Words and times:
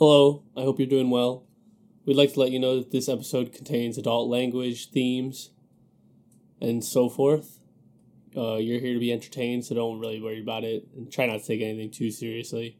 Hello, 0.00 0.44
I 0.56 0.62
hope 0.62 0.78
you're 0.78 0.88
doing 0.88 1.10
well. 1.10 1.44
We'd 2.06 2.16
like 2.16 2.32
to 2.32 2.40
let 2.40 2.50
you 2.50 2.58
know 2.58 2.78
that 2.78 2.90
this 2.90 3.06
episode 3.06 3.52
contains 3.52 3.98
adult 3.98 4.30
language, 4.30 4.90
themes, 4.90 5.50
and 6.58 6.82
so 6.82 7.10
forth. 7.10 7.60
Uh, 8.34 8.56
you're 8.56 8.80
here 8.80 8.94
to 8.94 8.98
be 8.98 9.12
entertained, 9.12 9.66
so 9.66 9.74
don't 9.74 10.00
really 10.00 10.18
worry 10.18 10.40
about 10.40 10.64
it 10.64 10.88
and 10.96 11.12
try 11.12 11.26
not 11.26 11.40
to 11.40 11.46
take 11.46 11.60
anything 11.60 11.90
too 11.90 12.10
seriously. 12.10 12.78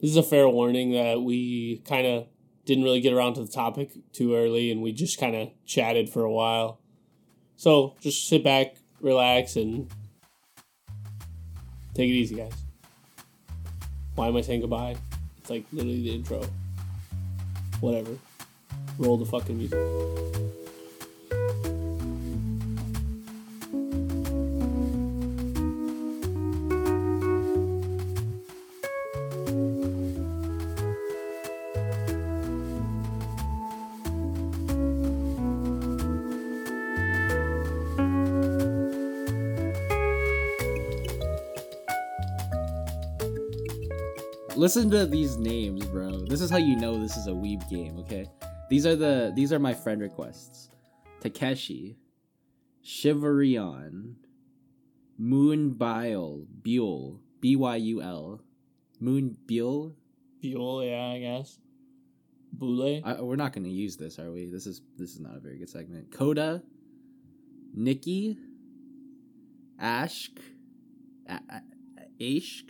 This 0.00 0.10
is 0.10 0.16
a 0.16 0.22
fair 0.22 0.48
warning 0.48 0.92
that 0.92 1.20
we 1.20 1.82
kind 1.84 2.06
of 2.06 2.28
didn't 2.64 2.84
really 2.84 3.00
get 3.00 3.12
around 3.12 3.34
to 3.34 3.40
the 3.44 3.50
topic 3.50 3.90
too 4.12 4.36
early 4.36 4.70
and 4.70 4.82
we 4.82 4.92
just 4.92 5.18
kind 5.18 5.34
of 5.34 5.48
chatted 5.66 6.08
for 6.08 6.22
a 6.22 6.30
while. 6.30 6.78
So 7.56 7.96
just 8.00 8.28
sit 8.28 8.44
back, 8.44 8.76
relax, 9.00 9.56
and 9.56 9.90
take 11.92 12.08
it 12.08 12.12
easy, 12.12 12.36
guys. 12.36 12.54
Why 14.14 14.28
am 14.28 14.36
I 14.36 14.42
saying 14.42 14.60
goodbye? 14.60 14.94
Like 15.50 15.64
literally 15.72 16.00
the 16.04 16.14
intro. 16.14 16.46
Whatever. 17.80 18.16
Roll 18.98 19.16
the 19.16 19.26
fucking 19.26 19.58
music. 19.58 19.78
Listen 44.60 44.90
to 44.90 45.06
these 45.06 45.38
names, 45.38 45.86
bro. 45.86 46.26
This 46.26 46.42
is 46.42 46.50
how 46.50 46.58
you 46.58 46.76
know 46.76 47.00
this 47.00 47.16
is 47.16 47.28
a 47.28 47.30
weeb 47.30 47.66
game, 47.70 47.98
okay? 48.00 48.26
These 48.68 48.84
are 48.84 48.94
the 48.94 49.32
these 49.34 49.54
are 49.54 49.58
my 49.58 49.72
friend 49.72 50.02
requests. 50.02 50.68
Takeshi, 51.22 51.96
Shivarion, 52.84 54.16
Moon 55.16 55.70
Bile, 55.70 56.44
Buell, 56.60 57.20
B 57.40 57.56
Y 57.56 57.76
U 57.76 58.02
L, 58.02 58.42
Moon 59.00 59.34
Buell. 59.46 59.96
Buell, 60.42 60.84
yeah, 60.84 61.06
I 61.06 61.20
guess. 61.20 61.58
Boule. 62.52 63.00
I, 63.02 63.22
we're 63.22 63.36
not 63.36 63.54
going 63.54 63.64
to 63.64 63.70
use 63.70 63.96
this, 63.96 64.18
are 64.18 64.30
we? 64.30 64.44
This 64.44 64.66
is 64.66 64.82
this 64.98 65.14
is 65.14 65.20
not 65.20 65.38
a 65.38 65.40
very 65.40 65.56
good 65.56 65.70
segment. 65.70 66.12
Coda, 66.12 66.62
Nikki, 67.72 68.36
Ashk, 69.82 70.38
A- 71.26 71.40
A- 71.48 71.62
Ashk, 72.20 72.68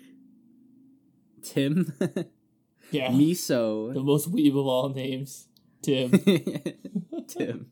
Tim, 1.43 1.93
Yeah. 2.91 3.09
Miso, 3.11 3.93
The 3.95 4.03
most 4.03 4.31
weeb 4.33 4.51
of 4.51 4.67
all 4.67 4.89
names. 4.91 5.47
Tim. 5.83 6.11
Tim, 7.29 7.67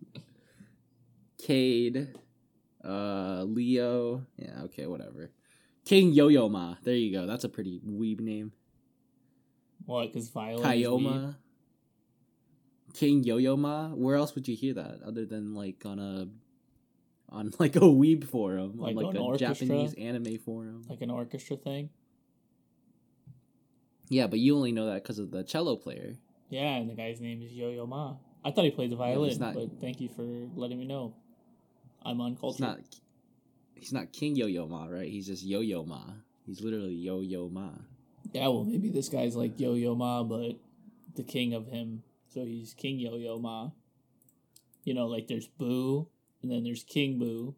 Cade, 1.43 2.09
uh, 2.85 3.43
Leo. 3.45 4.25
Yeah, 4.37 4.63
okay, 4.65 4.87
whatever. 4.87 5.31
King 5.85 6.13
Yo-Yo 6.13 6.49
Ma. 6.49 6.77
There 6.85 6.95
you 6.95 7.13
go. 7.13 7.27
That's 7.27 7.45
a 7.45 7.49
pretty 7.49 7.81
weeb 7.87 8.21
name. 8.21 8.53
what? 9.87 10.13
Because 10.13 10.29
Violet. 10.31 10.65
Kyoma. 10.65 11.37
King 12.95 13.25
Yo-Yo 13.25 13.57
Ma. 13.57 13.89
Where 13.89 14.17
else 14.17 14.35
would 14.35 14.49
you 14.49 14.57
hear 14.57 14.75
that 14.75 15.01
other 15.07 15.25
than 15.27 15.55
like 15.55 15.85
on 15.85 15.99
a 15.99 16.29
on 17.31 17.53
like 17.59 17.77
a 17.77 17.81
weeb 17.81 18.25
forum, 18.25 18.75
Like 18.79 18.97
on 18.97 19.03
like 19.05 19.15
a 19.15 19.19
orchestra? 19.19 19.67
Japanese 19.67 19.95
anime 19.95 20.39
forum? 20.39 20.83
Like 20.89 21.01
an 21.03 21.11
orchestra 21.11 21.57
thing. 21.57 21.91
Yeah, 24.09 24.27
but 24.27 24.39
you 24.39 24.57
only 24.57 24.73
know 24.73 24.87
that 24.87 25.03
because 25.03 25.19
of 25.19 25.31
the 25.31 25.45
cello 25.45 25.77
player. 25.77 26.15
Yeah, 26.51 26.77
and 26.77 26.89
the 26.89 26.95
guy's 26.95 27.21
name 27.21 27.43
is 27.43 27.53
Yo 27.53 27.71
Yo 27.71 27.87
Ma. 27.87 28.17
I 28.45 28.51
thought 28.51 28.65
he 28.65 28.71
played 28.71 28.91
the 28.91 28.97
violin, 28.97 29.29
he's 29.31 29.39
not- 29.39 29.55
but 29.55 29.81
thank 29.81 30.01
you 30.01 30.09
for 30.09 30.23
letting 30.57 30.79
me 30.79 30.87
know. 30.87 31.15
I'm 32.03 32.21
on 32.21 32.37
culture. 32.37 32.55
He's 32.55 32.61
not. 32.61 32.81
He's 33.75 33.93
not 33.93 34.13
King 34.13 34.35
Yo-Yo 34.35 34.67
Ma, 34.67 34.87
right? 34.87 35.09
He's 35.09 35.27
just 35.27 35.45
Yo-Yo 35.45 35.85
Ma. 35.85 36.03
He's 36.47 36.61
literally 36.61 36.95
Yo-Yo 36.95 37.49
Ma. 37.49 37.71
Yeah, 38.33 38.49
well, 38.49 38.65
maybe 38.65 38.89
this 38.91 39.09
guy's 39.09 39.37
like 39.37 39.61
Yo 39.61 39.75
Yo 39.75 39.95
Ma, 39.95 40.23
but 40.25 40.57
the 41.15 41.23
king 41.23 41.55
of 41.55 41.69
him. 41.69 42.03
So 42.33 42.45
he's 42.45 42.75
King 42.75 42.99
Yo 42.99 43.17
Yo 43.17 43.39
Ma. 43.39 43.71
You 44.85 44.95
know, 44.95 45.07
like 45.07 45.29
there's 45.29 45.47
Boo, 45.47 46.09
and 46.43 46.51
then 46.51 46.65
there's 46.65 46.83
King 46.83 47.19
Boo. 47.19 47.55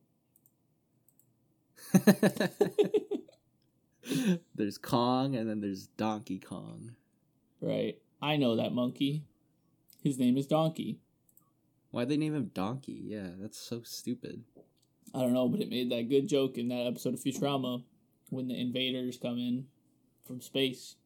there's 4.55 4.79
Kong, 4.79 5.35
and 5.37 5.49
then 5.49 5.61
there's 5.61 5.87
Donkey 5.87 6.39
Kong. 6.39 6.93
Right. 7.61 7.99
I 8.23 8.37
know 8.37 8.57
that 8.57 8.73
monkey. 8.73 9.25
His 10.03 10.19
name 10.19 10.37
is 10.37 10.47
Donkey. 10.47 10.99
Why'd 11.91 12.09
they 12.09 12.17
name 12.17 12.35
him 12.35 12.51
Donkey? 12.55 13.01
Yeah, 13.05 13.29
that's 13.39 13.59
so 13.59 13.83
stupid. 13.85 14.45
I 15.15 15.21
don't 15.21 15.33
know, 15.33 15.49
but 15.49 15.61
it 15.61 15.69
made 15.69 15.91
that 15.91 16.09
good 16.09 16.29
joke 16.29 16.57
in 16.57 16.69
that 16.69 16.87
episode 16.87 17.15
of 17.15 17.21
Futurama 17.21 17.83
when 18.31 18.49
the 18.49 18.59
invaders 18.59 19.19
come 19.19 19.39
in 19.39 19.67
from 20.25 20.41
space. 20.41 20.97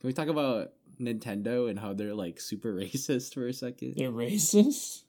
Can 0.00 0.06
we 0.06 0.12
talk 0.12 0.28
about 0.28 0.72
Nintendo 1.00 1.68
and 1.68 1.78
how 1.78 1.92
they're 1.92 2.14
like 2.14 2.40
super 2.40 2.72
racist 2.74 3.34
for 3.34 3.48
a 3.48 3.52
second? 3.52 3.94
They're 3.96 4.12
racist. 4.12 5.02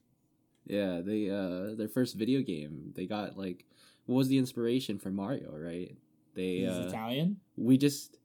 Yeah, 0.66 1.02
they 1.04 1.30
uh 1.30 1.76
their 1.76 1.88
first 1.88 2.16
video 2.16 2.42
game, 2.42 2.94
they 2.96 3.06
got 3.06 3.38
like 3.38 3.66
what 4.06 4.16
was 4.16 4.28
the 4.28 4.40
inspiration 4.40 4.98
for 4.98 5.12
Mario, 5.12 5.56
right? 5.56 5.96
They 6.36 6.60
He's 6.60 6.70
uh 6.70 6.86
Italian. 6.88 7.38
we 7.58 7.78
just 7.78 8.18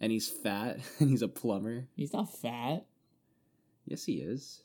and 0.00 0.12
he's 0.12 0.28
fat 0.28 0.78
and 0.98 1.10
he's 1.10 1.22
a 1.22 1.28
plumber. 1.28 1.86
He's 1.96 2.12
not 2.12 2.32
fat. 2.36 2.86
Yes, 3.86 4.04
he 4.04 4.14
is. 4.14 4.62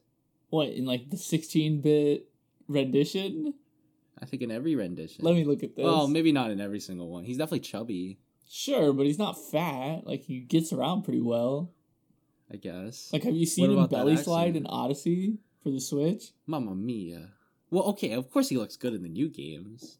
What 0.49 0.69
in 0.69 0.85
like 0.85 1.09
the 1.09 1.17
16-bit 1.17 2.27
rendition? 2.67 3.53
I 4.21 4.25
think 4.25 4.41
in 4.41 4.51
every 4.51 4.75
rendition. 4.75 5.23
Let 5.23 5.35
me 5.35 5.43
look 5.45 5.63
at 5.63 5.75
this. 5.75 5.85
Well, 5.85 6.07
maybe 6.07 6.31
not 6.31 6.51
in 6.51 6.59
every 6.59 6.79
single 6.79 7.09
one. 7.09 7.23
He's 7.23 7.37
definitely 7.37 7.61
chubby, 7.61 8.19
Sure, 8.51 8.93
but 8.93 9.05
he's 9.05 9.19
not 9.19 9.37
fat. 9.51 10.07
Like 10.07 10.23
he 10.23 10.39
gets 10.39 10.73
around 10.73 11.03
pretty 11.03 11.21
well. 11.21 11.71
I 12.51 12.57
guess. 12.57 13.13
Like, 13.13 13.23
have 13.23 13.35
you 13.35 13.45
seen 13.45 13.71
him 13.71 13.87
belly 13.87 14.17
slide 14.17 14.55
in 14.55 14.65
Odyssey 14.65 15.37
for 15.61 15.69
the 15.69 15.79
Switch? 15.79 16.31
Mamma 16.47 16.73
mia. 16.73 17.29
Well, 17.69 17.83
okay, 17.89 18.13
of 18.13 18.31
course 18.31 18.49
he 18.49 18.57
looks 18.57 18.75
good 18.75 18.95
in 18.95 19.03
the 19.03 19.09
new 19.09 19.29
games. 19.29 19.99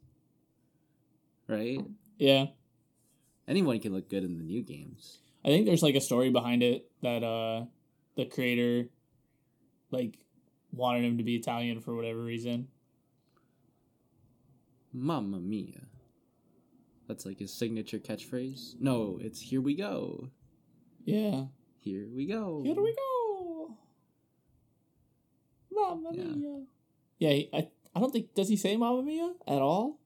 Right? 1.48 1.80
Yeah, 2.18 2.48
Anyone 3.50 3.80
can 3.80 3.94
look 3.94 4.08
good 4.10 4.24
in 4.24 4.38
the 4.38 4.44
new 4.44 4.62
games. 4.62 5.18
I 5.44 5.48
think 5.50 5.66
there's 5.66 5.82
like 5.84 5.96
a 5.96 6.02
story 6.02 6.30
behind 6.30 6.62
it 6.64 6.90
that 7.02 7.24
uh 7.24 7.66
the 8.16 8.26
creator 8.26 8.90
like 9.92 10.20
wanted 10.72 11.04
him 11.04 11.18
to 11.18 11.24
be 11.24 11.36
Italian 11.36 11.82
for 11.82 11.96
whatever 11.96 12.20
reason. 12.24 12.68
Mamma 14.94 15.40
mia. 15.40 15.82
That's 17.08 17.26
like 17.26 17.40
his 17.40 17.52
signature 17.52 17.98
catchphrase. 17.98 18.76
No, 18.80 19.18
it's 19.22 19.42
here 19.42 19.62
we 19.62 19.74
go. 19.76 20.30
Yeah. 21.06 21.46
Here 21.80 22.08
we 22.14 22.28
go. 22.28 22.62
Here 22.64 22.76
we 22.76 22.94
go. 22.96 23.78
Mamma 25.72 26.12
Yeah. 26.14 26.24
mia. 26.26 26.64
Yeah, 27.18 27.30
he, 27.32 27.50
I 27.52 27.68
I 27.96 28.00
don't 28.00 28.12
think 28.12 28.36
does 28.36 28.50
he 28.50 28.58
say 28.58 28.78
Mamma 28.78 29.02
mia 29.02 29.34
at 29.48 29.60
all? 29.62 30.00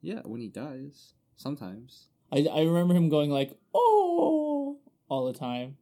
Yeah, 0.00 0.20
when 0.24 0.40
he 0.40 0.48
dies. 0.48 1.14
Sometimes. 1.36 2.06
I 2.32 2.46
I 2.50 2.62
remember 2.62 2.94
him 2.94 3.08
going 3.08 3.30
like 3.30 3.56
oh 3.74 4.78
all 5.08 5.26
the 5.26 5.38
time. 5.38 5.76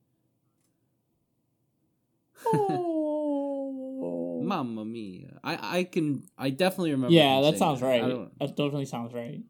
Oh. 2.47 4.41
Mamma 4.43 4.85
mia. 4.85 5.39
I 5.45 5.79
I 5.79 5.85
can 5.85 6.25
I 6.37 6.51
definitely 6.51 6.91
remember. 6.93 7.15
Yeah, 7.15 7.41
that 7.43 7.59
sounds 7.59 7.81
right. 7.83 8.03
That 8.41 8.57
definitely 8.57 8.87
sounds 8.87 9.15
right. 9.15 9.43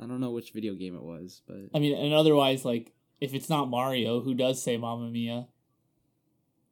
I 0.00 0.06
don't 0.06 0.20
know 0.20 0.30
which 0.30 0.52
video 0.52 0.74
game 0.74 0.94
it 0.94 1.02
was, 1.02 1.42
but 1.46 1.56
I 1.74 1.78
mean, 1.80 1.96
and 1.96 2.14
otherwise, 2.14 2.64
like, 2.64 2.92
if 3.20 3.34
it's 3.34 3.48
not 3.48 3.68
Mario, 3.68 4.20
who 4.20 4.34
does 4.34 4.62
say 4.62 4.76
Mamma 4.76 5.10
Mia? 5.10 5.48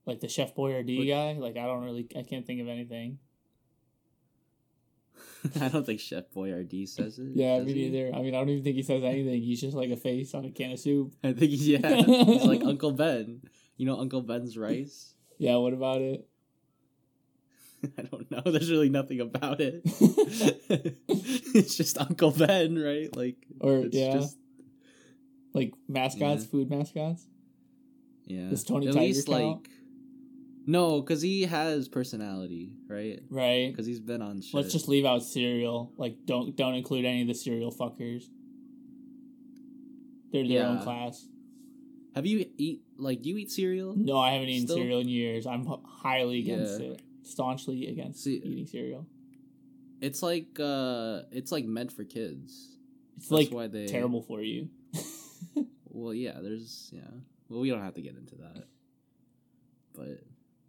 Like 0.04 0.20
the 0.20 0.28
Chef 0.28 0.54
Boyardee 0.54 0.98
What- 0.98 1.08
guy? 1.08 1.32
Like, 1.32 1.56
I 1.56 1.66
don't 1.66 1.82
really, 1.82 2.06
I 2.16 2.22
can't 2.22 2.46
think 2.46 2.60
of 2.60 2.68
anything. 2.68 3.18
I 5.60 5.68
don't 5.68 5.84
think 5.86 6.00
Chef 6.00 6.24
Boyardee 6.34 6.88
says 6.88 7.18
it. 7.18 7.28
Yeah, 7.34 7.60
me 7.60 7.72
he? 7.72 7.88
neither. 7.88 8.14
I 8.14 8.22
mean, 8.22 8.34
I 8.34 8.38
don't 8.38 8.48
even 8.50 8.64
think 8.64 8.76
he 8.76 8.82
says 8.82 9.02
anything. 9.04 9.40
He's 9.42 9.60
just 9.60 9.76
like 9.76 9.90
a 9.90 9.96
face 9.96 10.34
on 10.34 10.44
a 10.44 10.50
can 10.50 10.72
of 10.72 10.78
soup. 10.80 11.14
I 11.22 11.32
think 11.32 11.50
he's 11.50 11.68
yeah. 11.68 11.94
he's 12.02 12.44
like 12.44 12.62
Uncle 12.64 12.92
Ben. 12.92 13.42
You 13.76 13.86
know 13.86 13.98
Uncle 14.00 14.22
Ben's 14.22 14.56
rice? 14.56 15.14
Yeah, 15.38 15.56
what 15.56 15.72
about 15.72 16.00
it? 16.00 16.26
I 17.98 18.02
don't 18.02 18.30
know. 18.30 18.40
There's 18.44 18.70
really 18.70 18.88
nothing 18.88 19.20
about 19.20 19.60
it. 19.60 19.82
it's 19.84 21.76
just 21.76 21.98
Uncle 21.98 22.30
Ben, 22.30 22.78
right? 22.78 23.14
Like 23.14 23.36
Or, 23.60 23.78
it's 23.78 23.96
yeah. 23.96 24.12
just 24.14 24.36
like 25.52 25.74
mascots, 25.88 26.44
Yeah. 26.44 26.50
food 26.50 26.70
mascots? 26.70 27.26
yeah. 28.26 28.48
Does 28.48 28.64
Tony 28.64 28.88
At 28.88 28.94
Tiger 28.94 29.04
least 29.06 29.26
count? 29.28 29.44
like 29.62 29.70
no, 30.66 31.00
because 31.00 31.22
he 31.22 31.42
has 31.42 31.88
personality, 31.88 32.72
right? 32.88 33.20
Right. 33.30 33.70
Because 33.70 33.86
he's 33.86 34.00
been 34.00 34.20
on 34.22 34.40
shit. 34.42 34.54
Let's 34.54 34.72
just 34.72 34.88
leave 34.88 35.04
out 35.04 35.22
cereal. 35.22 35.92
Like, 35.96 36.16
don't 36.24 36.56
don't 36.56 36.74
include 36.74 37.04
any 37.04 37.22
of 37.22 37.28
the 37.28 37.34
cereal 37.34 37.72
fuckers. 37.72 38.24
They're 40.32 40.46
their 40.46 40.66
own 40.66 40.82
class. 40.82 41.26
Have 42.14 42.26
you 42.26 42.46
eat 42.56 42.80
like 42.98 43.22
do 43.22 43.28
you 43.28 43.36
eat 43.38 43.50
cereal? 43.50 43.94
No, 43.96 44.18
I 44.18 44.32
haven't 44.32 44.48
eaten 44.48 44.66
Still? 44.66 44.78
cereal 44.78 45.00
in 45.00 45.08
years. 45.08 45.46
I'm 45.46 45.66
highly 45.84 46.38
against 46.40 46.80
Yeah. 46.80 46.88
it. 46.88 47.02
Staunchly 47.22 47.88
against 47.88 48.22
See- 48.24 48.40
eating 48.44 48.66
cereal. 48.66 49.06
It's 50.00 50.22
like 50.22 50.58
uh 50.60 51.22
it's 51.30 51.52
like 51.52 51.64
meant 51.64 51.92
for 51.92 52.04
kids. 52.04 52.76
It's 53.16 53.28
That's 53.28 53.30
like 53.46 53.50
why 53.50 53.66
they 53.68 53.86
terrible 53.86 54.22
for 54.22 54.40
you. 54.42 54.68
Well, 55.88 56.12
yeah, 56.12 56.38
there's 56.42 56.90
yeah. 56.92 57.00
Well, 57.48 57.60
we 57.60 57.70
don't 57.70 57.80
have 57.82 57.94
to 57.94 58.02
get 58.02 58.16
into 58.16 58.34
that. 58.36 58.64
But 59.94 60.20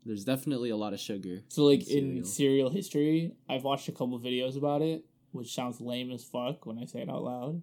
there's 0.07 0.23
definitely 0.25 0.69
a 0.71 0.77
lot 0.77 0.93
of 0.93 0.99
sugar. 0.99 1.43
So 1.49 1.63
like 1.65 1.87
in 1.87 2.17
in 2.17 2.23
cereal. 2.23 2.25
cereal 2.25 2.69
history, 2.69 3.33
I've 3.49 3.63
watched 3.63 3.87
a 3.89 3.91
couple 3.91 4.19
videos 4.19 4.57
about 4.57 4.81
it, 4.81 5.05
which 5.31 5.53
sounds 5.53 5.79
lame 5.81 6.11
as 6.11 6.23
fuck 6.23 6.65
when 6.65 6.79
I 6.79 6.85
say 6.85 7.01
it 7.01 7.09
out 7.09 7.23
loud. 7.23 7.61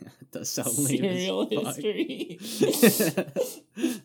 it 0.20 0.30
does 0.32 0.50
sound 0.50 0.76
lame 0.78 1.04
as 1.04 1.16
cereal 1.22 1.46
fuck. 1.48 1.76
history. 1.76 2.38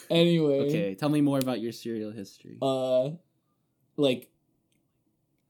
anyway, 0.10 0.58
okay, 0.68 0.94
tell 0.94 1.08
me 1.08 1.20
more 1.20 1.38
about 1.38 1.60
your 1.60 1.72
cereal 1.72 2.10
history. 2.10 2.58
uh 2.62 3.10
like 3.96 4.28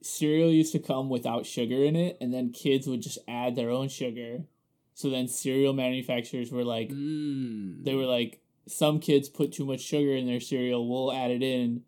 cereal 0.02 0.50
used 0.50 0.72
to 0.72 0.78
come 0.78 1.08
without 1.08 1.46
sugar 1.46 1.82
in 1.84 1.96
it 1.96 2.16
and 2.20 2.32
then 2.32 2.50
kids 2.52 2.86
would 2.86 3.00
just 3.02 3.18
add 3.26 3.56
their 3.56 3.70
own 3.70 3.88
sugar. 3.88 4.44
So 4.94 5.10
then 5.10 5.26
cereal 5.28 5.72
manufacturers 5.72 6.50
were 6.52 6.64
like 6.64 6.90
Mm. 6.90 7.82
they 7.84 7.94
were 7.94 8.06
like 8.06 8.40
some 8.66 8.98
kids 8.98 9.28
put 9.28 9.52
too 9.52 9.64
much 9.64 9.80
sugar 9.80 10.14
in 10.14 10.26
their 10.26 10.40
cereal 10.40 10.88
we'll 10.88 11.12
add 11.12 11.30
it 11.30 11.42
in 11.42 11.82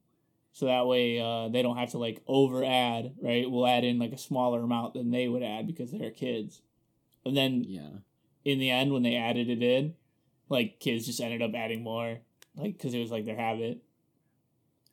so 0.53 0.67
that 0.67 0.87
way 0.87 1.21
uh, 1.21 1.49
they 1.49 1.63
don't 1.63 1.77
have 1.77 1.91
to 1.91 1.99
like 1.99 2.23
over 2.27 2.65
add 2.65 3.15
right 3.23 3.51
we'll 3.51 3.67
add 3.67 3.85
in 3.85 3.99
like 3.99 4.13
a 4.13 4.19
smaller 4.19 4.63
amount 4.63 4.95
than 4.95 5.11
they 5.11 5.29
would 5.29 5.43
add 5.43 5.67
because 5.67 5.91
they're 5.91 6.11
kids 6.11 6.63
and 7.25 7.37
then 7.37 7.65
yeah. 7.67 7.91
in 8.45 8.59
the 8.59 8.71
end 8.71 8.93
when 8.93 9.03
they 9.03 9.17
added 9.17 9.49
it 9.49 9.63
in 9.63 9.95
like 10.49 10.81
kids 10.81 11.07
just 11.07 11.21
ended 11.21 11.43
up 11.43 11.55
adding 11.55 11.83
more 11.83 12.19
like 12.57 12.77
because 12.77 12.95
it 12.95 13.01
was 13.01 13.11
like 13.11 13.25
their 13.25 13.37
habit 13.37 13.83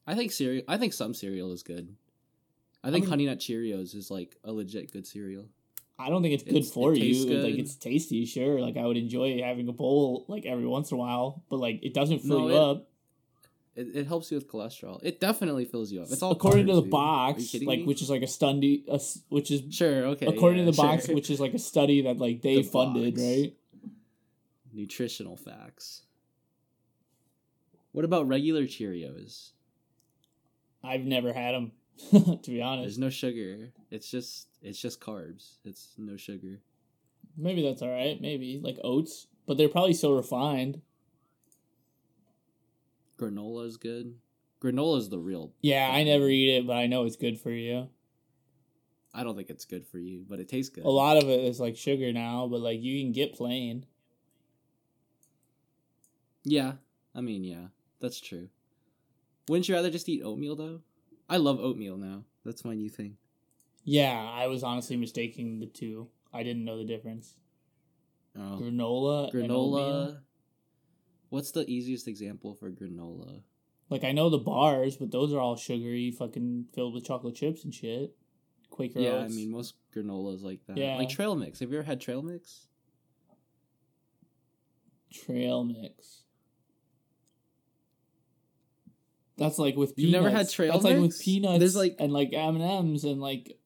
I 0.07 0.15
think 0.15 0.31
cereal. 0.31 0.63
I 0.67 0.77
think 0.77 0.93
some 0.93 1.13
cereal 1.13 1.51
is 1.51 1.63
good. 1.63 1.95
I 2.83 2.91
think 2.91 3.05
mean- 3.05 3.09
Honey 3.09 3.25
Nut 3.25 3.39
Cheerios 3.39 3.95
is 3.95 4.11
like 4.11 4.37
a 4.43 4.51
legit 4.51 4.91
good 4.91 5.07
cereal. 5.07 5.49
I 5.97 6.09
don't 6.09 6.21
think 6.21 6.33
it's 6.33 6.43
good 6.43 6.55
It's- 6.57 6.71
for 6.71 6.93
it 6.93 6.97
you 6.99 7.13
tastes 7.13 7.25
like 7.31 7.55
it's 7.55 7.75
tasty 7.75 8.25
sure 8.25 8.59
like 8.59 8.77
i 8.77 8.85
would 8.85 8.97
enjoy 8.97 9.41
having 9.41 9.67
a 9.67 9.73
bowl 9.73 10.25
like 10.27 10.45
every 10.45 10.65
once 10.65 10.91
in 10.91 10.95
a 10.97 10.99
while 10.99 11.43
but 11.49 11.57
like 11.57 11.79
it 11.83 11.93
doesn't 11.93 12.19
fill 12.19 12.39
No, 12.39 12.47
you 12.49 12.53
it- 12.55 12.69
up 12.71 12.87
It, 13.75 13.87
it 13.93 14.07
helps 14.07 14.31
you 14.31 14.37
with 14.37 14.47
cholesterol. 14.47 15.01
It 15.03 15.19
definitely 15.19 15.65
fills 15.65 15.91
you 15.91 15.99
up. 16.01 16.07
It's 16.09 16.23
all 16.23 16.31
according 16.31 16.67
to 16.67 16.75
the 16.75 16.81
dude. 16.83 16.91
Box 16.91 17.53
like 17.71 17.79
me? 17.81 17.85
which 17.89 18.01
is 18.01 18.09
like 18.09 18.21
a 18.23 18.27
study 18.27 18.85
which 19.27 19.51
is 19.51 19.61
sure 19.75 20.05
okay. 20.15 20.27
according 20.27 20.59
yeah, 20.59 20.71
to 20.71 20.71
the 20.71 20.77
box, 20.77 21.05
sure. 21.07 21.15
which 21.15 21.29
is 21.29 21.41
like 21.41 21.53
a 21.53 21.59
study 21.59 21.97
that 22.03 22.17
like 22.17 22.41
they 22.41 22.55
The 22.61 22.63
funded, 22.63 23.15
box. 23.15 23.21
right? 23.27 23.51
nutritional 24.71 25.35
facts. 25.35 26.03
What 27.91 28.05
about 28.05 28.27
regular 28.29 28.63
Cheerios? 28.63 29.51
I've 30.83 31.03
never 31.03 31.33
had 31.33 31.53
them, 31.55 31.71
to 32.11 32.39
be 32.45 32.61
honest. 32.61 32.83
There's 32.83 32.99
no 32.99 33.09
sugar. 33.09 33.69
It's 33.91 34.09
just 34.09 34.47
it's 34.61 34.79
just 34.79 34.99
carbs. 34.99 35.57
It's 35.63 35.89
no 35.97 36.17
sugar. 36.17 36.59
Maybe 37.37 37.61
that's 37.61 37.81
all 37.81 37.91
right. 37.91 38.19
Maybe 38.21 38.59
like 38.63 38.77
oats, 38.83 39.27
but 39.45 39.57
they're 39.57 39.69
probably 39.69 39.93
so 39.93 40.15
refined. 40.15 40.81
Granola 43.17 43.65
is 43.65 43.77
good. 43.77 44.15
Granola 44.61 44.97
is 44.97 45.09
the 45.09 45.19
real. 45.19 45.53
Yeah, 45.61 45.89
I 45.91 46.03
never 46.03 46.27
eat 46.27 46.57
it, 46.57 46.67
but 46.67 46.75
I 46.75 46.87
know 46.87 47.05
it's 47.05 47.15
good 47.15 47.39
for 47.39 47.51
you. 47.51 47.89
I 49.13 49.23
don't 49.23 49.35
think 49.35 49.49
it's 49.49 49.65
good 49.65 49.87
for 49.87 49.97
you, 49.97 50.25
but 50.27 50.39
it 50.39 50.49
tastes 50.49 50.69
good. 50.73 50.83
A 50.83 50.89
lot 50.89 51.17
of 51.17 51.29
it 51.29 51.39
is 51.39 51.59
like 51.59 51.77
sugar 51.77 52.11
now, 52.11 52.47
but 52.47 52.59
like 52.59 52.81
you 52.81 53.01
can 53.01 53.13
get 53.13 53.33
plain. 53.33 53.85
Yeah, 56.43 56.73
I 57.15 57.21
mean, 57.21 57.43
yeah, 57.43 57.67
that's 58.01 58.19
true. 58.19 58.49
Wouldn't 59.47 59.69
you 59.69 59.75
rather 59.75 59.89
just 59.89 60.09
eat 60.09 60.21
oatmeal 60.23 60.55
though? 60.55 60.81
I 61.29 61.37
love 61.37 61.59
oatmeal 61.59 61.97
now. 61.97 62.23
That's 62.43 62.63
my 62.63 62.75
new 62.75 62.89
thing. 62.89 63.17
Yeah, 63.83 64.13
I 64.13 64.47
was 64.47 64.63
honestly 64.63 64.97
mistaking 64.97 65.59
the 65.59 65.65
two. 65.65 66.09
I 66.33 66.43
didn't 66.43 66.65
know 66.65 66.77
the 66.77 66.83
difference. 66.83 67.35
Oh. 68.37 68.59
Granola, 68.61 69.33
and 69.33 69.49
granola. 69.49 70.19
What's 71.29 71.51
the 71.51 71.69
easiest 71.69 72.07
example 72.07 72.53
for 72.53 72.69
granola? 72.69 73.41
Like 73.89 74.03
I 74.03 74.11
know 74.11 74.29
the 74.29 74.37
bars, 74.37 74.97
but 74.97 75.11
those 75.11 75.33
are 75.33 75.39
all 75.39 75.55
sugary, 75.55 76.11
fucking 76.11 76.65
filled 76.73 76.93
with 76.93 77.05
chocolate 77.05 77.35
chips 77.35 77.63
and 77.63 77.73
shit. 77.73 78.15
Quaker 78.69 78.99
yeah, 78.99 79.11
Oats. 79.11 79.33
I 79.33 79.35
mean 79.35 79.51
most 79.51 79.75
granolas 79.95 80.43
like 80.43 80.59
that. 80.67 80.77
Yeah. 80.77 80.97
Like 80.97 81.09
trail 81.09 81.35
mix. 81.35 81.59
Have 81.59 81.71
you 81.71 81.77
ever 81.77 81.85
had 81.85 82.01
trail 82.01 82.21
mix? 82.21 82.67
Trail 85.13 85.63
mix. 85.63 86.24
That's 89.37 89.57
like 89.59 89.75
with 89.75 89.95
peanuts. 89.95 90.11
never 90.13 90.29
had 90.29 90.49
trail 90.49 90.73
That's 90.73 90.85
like 90.85 90.97
with 90.97 91.19
peanuts. 91.19 91.59
There's, 91.59 91.75
like- 91.75 91.95
and 91.99 92.11
like 92.13 92.29
M 92.33 92.55
and 92.55 92.63
M's 92.63 93.03
and 93.03 93.19
like 93.21 93.57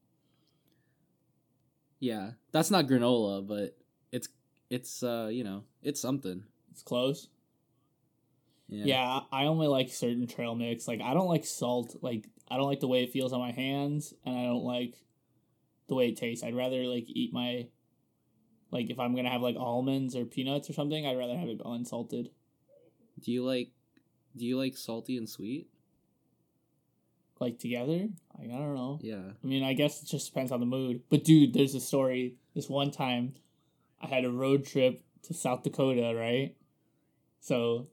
Yeah, 2.00 2.32
that's 2.52 2.72
not 2.72 2.88
granola, 2.88 3.46
but 3.46 3.78
it's 4.12 4.30
it's 4.70 5.04
uh 5.04 5.30
you 5.32 5.44
know 5.44 5.64
it's 5.84 6.02
something. 6.02 6.44
it's 6.72 6.82
close. 6.82 7.28
Yeah. 8.68 8.86
Yeah. 8.86 9.20
I 9.32 9.46
only 9.46 9.68
like 9.68 9.90
certain 9.90 10.28
trail 10.28 10.56
mix. 10.56 10.88
Like 10.88 11.02
I 11.02 11.14
don't 11.14 11.28
like 11.28 11.46
salt. 11.46 11.98
Like 12.02 12.30
I 12.50 12.58
don't 12.58 12.68
like 12.68 12.80
the 12.80 12.88
way 12.88 13.04
it 13.04 13.12
feels 13.12 13.34
on 13.34 13.40
my 13.40 13.52
hands, 13.52 14.14
and 14.26 14.36
I 14.38 14.44
don't 14.46 14.64
like 14.64 14.96
the 15.88 15.96
way 15.96 16.10
it 16.10 16.18
tastes. 16.18 16.44
I'd 16.44 16.56
rather 16.56 16.84
like 16.86 17.06
eat 17.08 17.34
my 17.34 17.68
like 18.72 18.90
if 18.90 19.00
I'm 19.00 19.16
gonna 19.16 19.30
have 19.32 19.42
like 19.42 19.56
almonds 19.58 20.16
or 20.16 20.26
peanuts 20.26 20.70
or 20.70 20.74
something, 20.74 21.06
I'd 21.06 21.18
rather 21.18 21.38
have 21.38 21.50
it 21.50 21.62
unsalted. 21.66 22.30
Do 23.24 23.32
you 23.32 23.44
like 23.44 23.72
do 24.36 24.46
you 24.46 24.58
like 24.58 24.78
salty 24.78 25.18
and 25.18 25.28
sweet? 25.30 25.68
Like 27.40 27.58
together, 27.58 28.10
like 28.38 28.50
I 28.50 28.58
don't 28.58 28.76
know. 28.76 29.00
Yeah. 29.02 29.32
I 29.44 29.48
mean, 29.48 29.64
I 29.64 29.74
guess 29.74 30.04
it 30.04 30.08
just 30.08 30.28
depends 30.28 30.52
on 30.52 30.60
the 30.60 30.66
mood. 30.66 31.04
But 31.10 31.24
dude, 31.24 31.54
there's 31.54 31.74
a 31.74 31.80
story. 31.80 32.36
This 32.54 32.68
one 32.68 32.92
time, 32.92 33.36
I 34.02 34.08
had 34.08 34.26
a 34.26 34.32
road 34.32 34.66
trip 34.66 35.02
to 35.24 35.34
South 35.34 35.64
Dakota, 35.64 36.14
right? 36.14 36.56
So, 37.40 37.88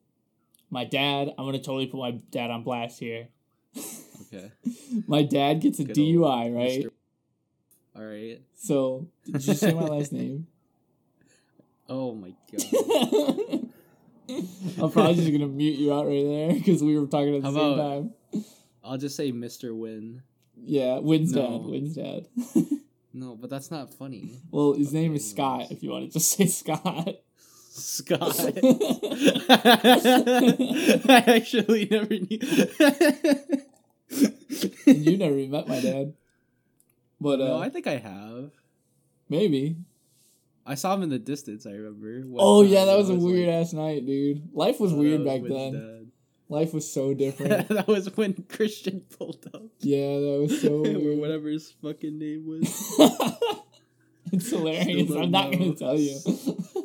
my 0.69 0.85
dad, 0.85 1.33
I'm 1.39 1.45
gonna 1.45 1.59
totally 1.59 1.87
put 1.87 2.01
my 2.01 2.11
dad 2.33 2.51
on 2.51 2.65
blast 2.65 2.99
here. 2.99 3.29
Okay. 4.23 4.51
my 5.07 5.23
dad 5.23 5.61
gets 5.61 5.79
a 5.79 5.85
Good 5.85 5.97
DUI, 5.97 6.55
right? 6.55 6.85
Mr. 6.85 6.91
All 7.95 8.03
right. 8.03 8.41
So, 8.57 9.07
did 9.25 9.47
you 9.47 9.55
say 9.55 9.73
my 9.73 9.83
last 9.83 10.13
name? 10.13 10.49
Oh 11.89 12.17
my 12.17 12.33
god. 12.51 13.66
I'm 14.83 14.91
probably 14.91 15.15
just 15.15 15.31
gonna 15.33 15.47
mute 15.47 15.79
you 15.79 15.93
out 15.93 16.07
right 16.07 16.25
there 16.25 16.53
because 16.55 16.83
we 16.83 16.99
were 16.99 17.07
talking 17.07 17.37
at 17.37 17.43
the 17.43 17.49
How 17.51 17.55
same 17.55 17.73
about- 17.73 17.89
time. 18.33 18.45
I'll 18.85 18.99
just 18.99 19.17
say 19.17 19.33
Mr. 19.33 19.75
Win. 19.77 20.23
Yeah, 20.57 20.99
Wynn's 20.99 21.33
No. 21.33 21.59
dad. 21.59 21.63
Wynn's 21.71 21.95
dad. 21.95 22.27
No, 23.19 23.35
but 23.35 23.49
that's 23.49 23.71
not 23.71 23.95
funny. 23.95 24.43
well, 24.51 24.75
his 24.75 24.93
name 24.93 25.15
is 25.15 25.31
Scott. 25.31 25.71
If 25.71 25.83
you 25.83 25.89
want 25.91 26.05
to 26.13 26.19
just 26.19 26.33
say 26.33 26.45
Scott. 26.47 27.17
Scott. 27.71 28.39
I 31.09 31.25
actually 31.27 31.87
never 31.91 32.13
knew. 32.15 32.39
And 34.87 35.07
you 35.07 35.17
never 35.17 35.39
even 35.39 35.51
met 35.51 35.67
my 35.67 35.81
dad. 35.81 36.13
But 37.19 37.41
uh, 37.41 37.47
no, 37.49 37.59
I 37.59 37.71
think 37.71 37.87
I 37.87 37.97
have. 37.97 38.51
maybe. 39.31 39.77
I 40.67 40.75
saw 40.75 40.95
him 40.95 41.03
in 41.03 41.11
the 41.11 41.19
distance. 41.19 41.65
I 41.67 41.71
remember. 41.71 42.23
Oh 42.39 42.63
yeah, 42.63 42.85
that 42.87 42.95
I 42.95 42.97
was 42.97 43.09
a 43.09 43.15
like- 43.15 43.23
weird 43.23 43.49
ass 43.49 43.73
night, 43.73 44.05
dude. 44.07 44.49
Life 44.53 44.81
was 44.81 44.93
weird 44.93 45.21
that 45.21 45.25
back 45.25 45.43
then. 45.43 45.73
Wynn's 45.73 46.13
Life 46.49 46.73
was 46.75 46.91
so 46.91 47.13
different. 47.25 47.69
that 47.69 47.89
was 47.89 48.15
when 48.17 48.35
Christian 48.49 49.03
pulled 49.19 49.47
up. 49.55 49.63
yeah, 49.81 50.19
that 50.19 50.39
was 50.41 50.61
so 50.61 50.69
or 50.79 50.83
weird. 50.83 51.19
whatever 51.19 51.49
his 51.49 51.73
fucking 51.83 52.19
name 52.19 52.47
was. 52.47 52.95
it's 54.33 54.51
hilarious. 54.51 55.11
I'm 55.11 55.31
not 55.31 55.51
know. 55.51 55.59
gonna 55.59 55.75
tell 55.75 55.99
you. 55.99 56.19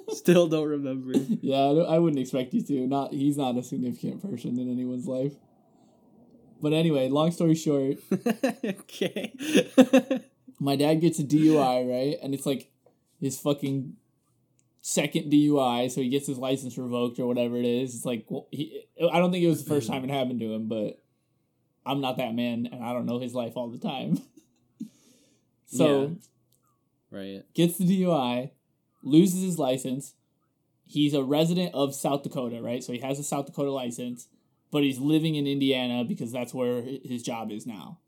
Still 0.10 0.48
don't 0.48 0.68
remember. 0.68 1.14
yeah, 1.42 1.58
I, 1.58 1.96
I 1.96 2.00
wouldn't 2.00 2.20
expect 2.20 2.54
you 2.54 2.64
to. 2.64 2.88
Not 2.88 3.14
he's 3.14 3.38
not 3.38 3.58
a 3.58 3.64
significant 3.64 4.22
person 4.22 4.60
in 4.60 4.70
anyone's 4.72 5.08
life. 5.08 5.34
But 6.62 6.74
anyway, 6.74 7.10
long 7.10 7.32
story 7.32 7.56
short, 7.56 7.98
okay. 8.64 9.34
my 10.60 10.76
dad 10.76 11.02
gets 11.02 11.18
a 11.18 11.24
DUI, 11.24 11.90
right? 11.90 12.18
And 12.22 12.36
it's 12.36 12.46
like 12.46 12.71
his 13.22 13.40
fucking 13.40 13.94
second 14.82 15.32
DUI, 15.32 15.90
so 15.90 16.02
he 16.02 16.10
gets 16.10 16.28
his 16.28 16.40
license 16.40 16.78
revoked 16.78 17.20
or 17.20 17.28
whatever 17.28 17.56
it 17.56 17.66
is. 17.66 17.96
It's 17.96 18.06
like 18.06 18.26
well, 18.28 18.48
he, 18.52 18.84
I 19.00 19.20
don't 19.20 19.32
think 19.32 19.44
it 19.44 19.48
was 19.48 19.64
the 19.64 19.70
first 19.70 19.88
hmm. 19.88 19.94
time 19.94 20.04
it 20.04 20.10
happened 20.10 20.40
to 20.42 20.54
him, 20.54 20.68
but 20.68 21.00
I'm 21.86 22.02
not 22.02 22.18
that 22.18 22.36
man, 22.36 22.68
and 22.72 22.84
I 22.84 22.94
don't 22.94 23.06
know 23.06 23.20
his 23.20 23.34
life 23.34 23.54
all 23.56 23.70
the 23.70 23.78
time. 23.78 24.20
so 25.66 26.18
right. 27.12 27.44
gets 27.54 27.78
the 27.78 27.86
DUI, 27.86 28.52
loses 29.04 29.44
his 29.44 29.60
license. 29.60 30.16
He's 30.86 31.14
a 31.14 31.24
resident 31.24 31.74
of 31.74 31.96
South 31.96 32.24
Dakota, 32.24 32.62
right? 32.62 32.84
So 32.84 32.92
he 32.92 33.00
has 33.00 33.18
a 33.18 33.24
South 33.24 33.46
Dakota 33.46 33.72
license, 33.72 34.28
but 34.72 34.84
he's 34.84 35.00
living 35.00 35.36
in 35.36 35.48
Indiana 35.48 36.04
because 36.04 36.32
that's 36.32 36.54
where 36.54 36.82
his 36.82 37.24
job 37.24 37.50
is 37.50 37.66
now. 37.66 38.00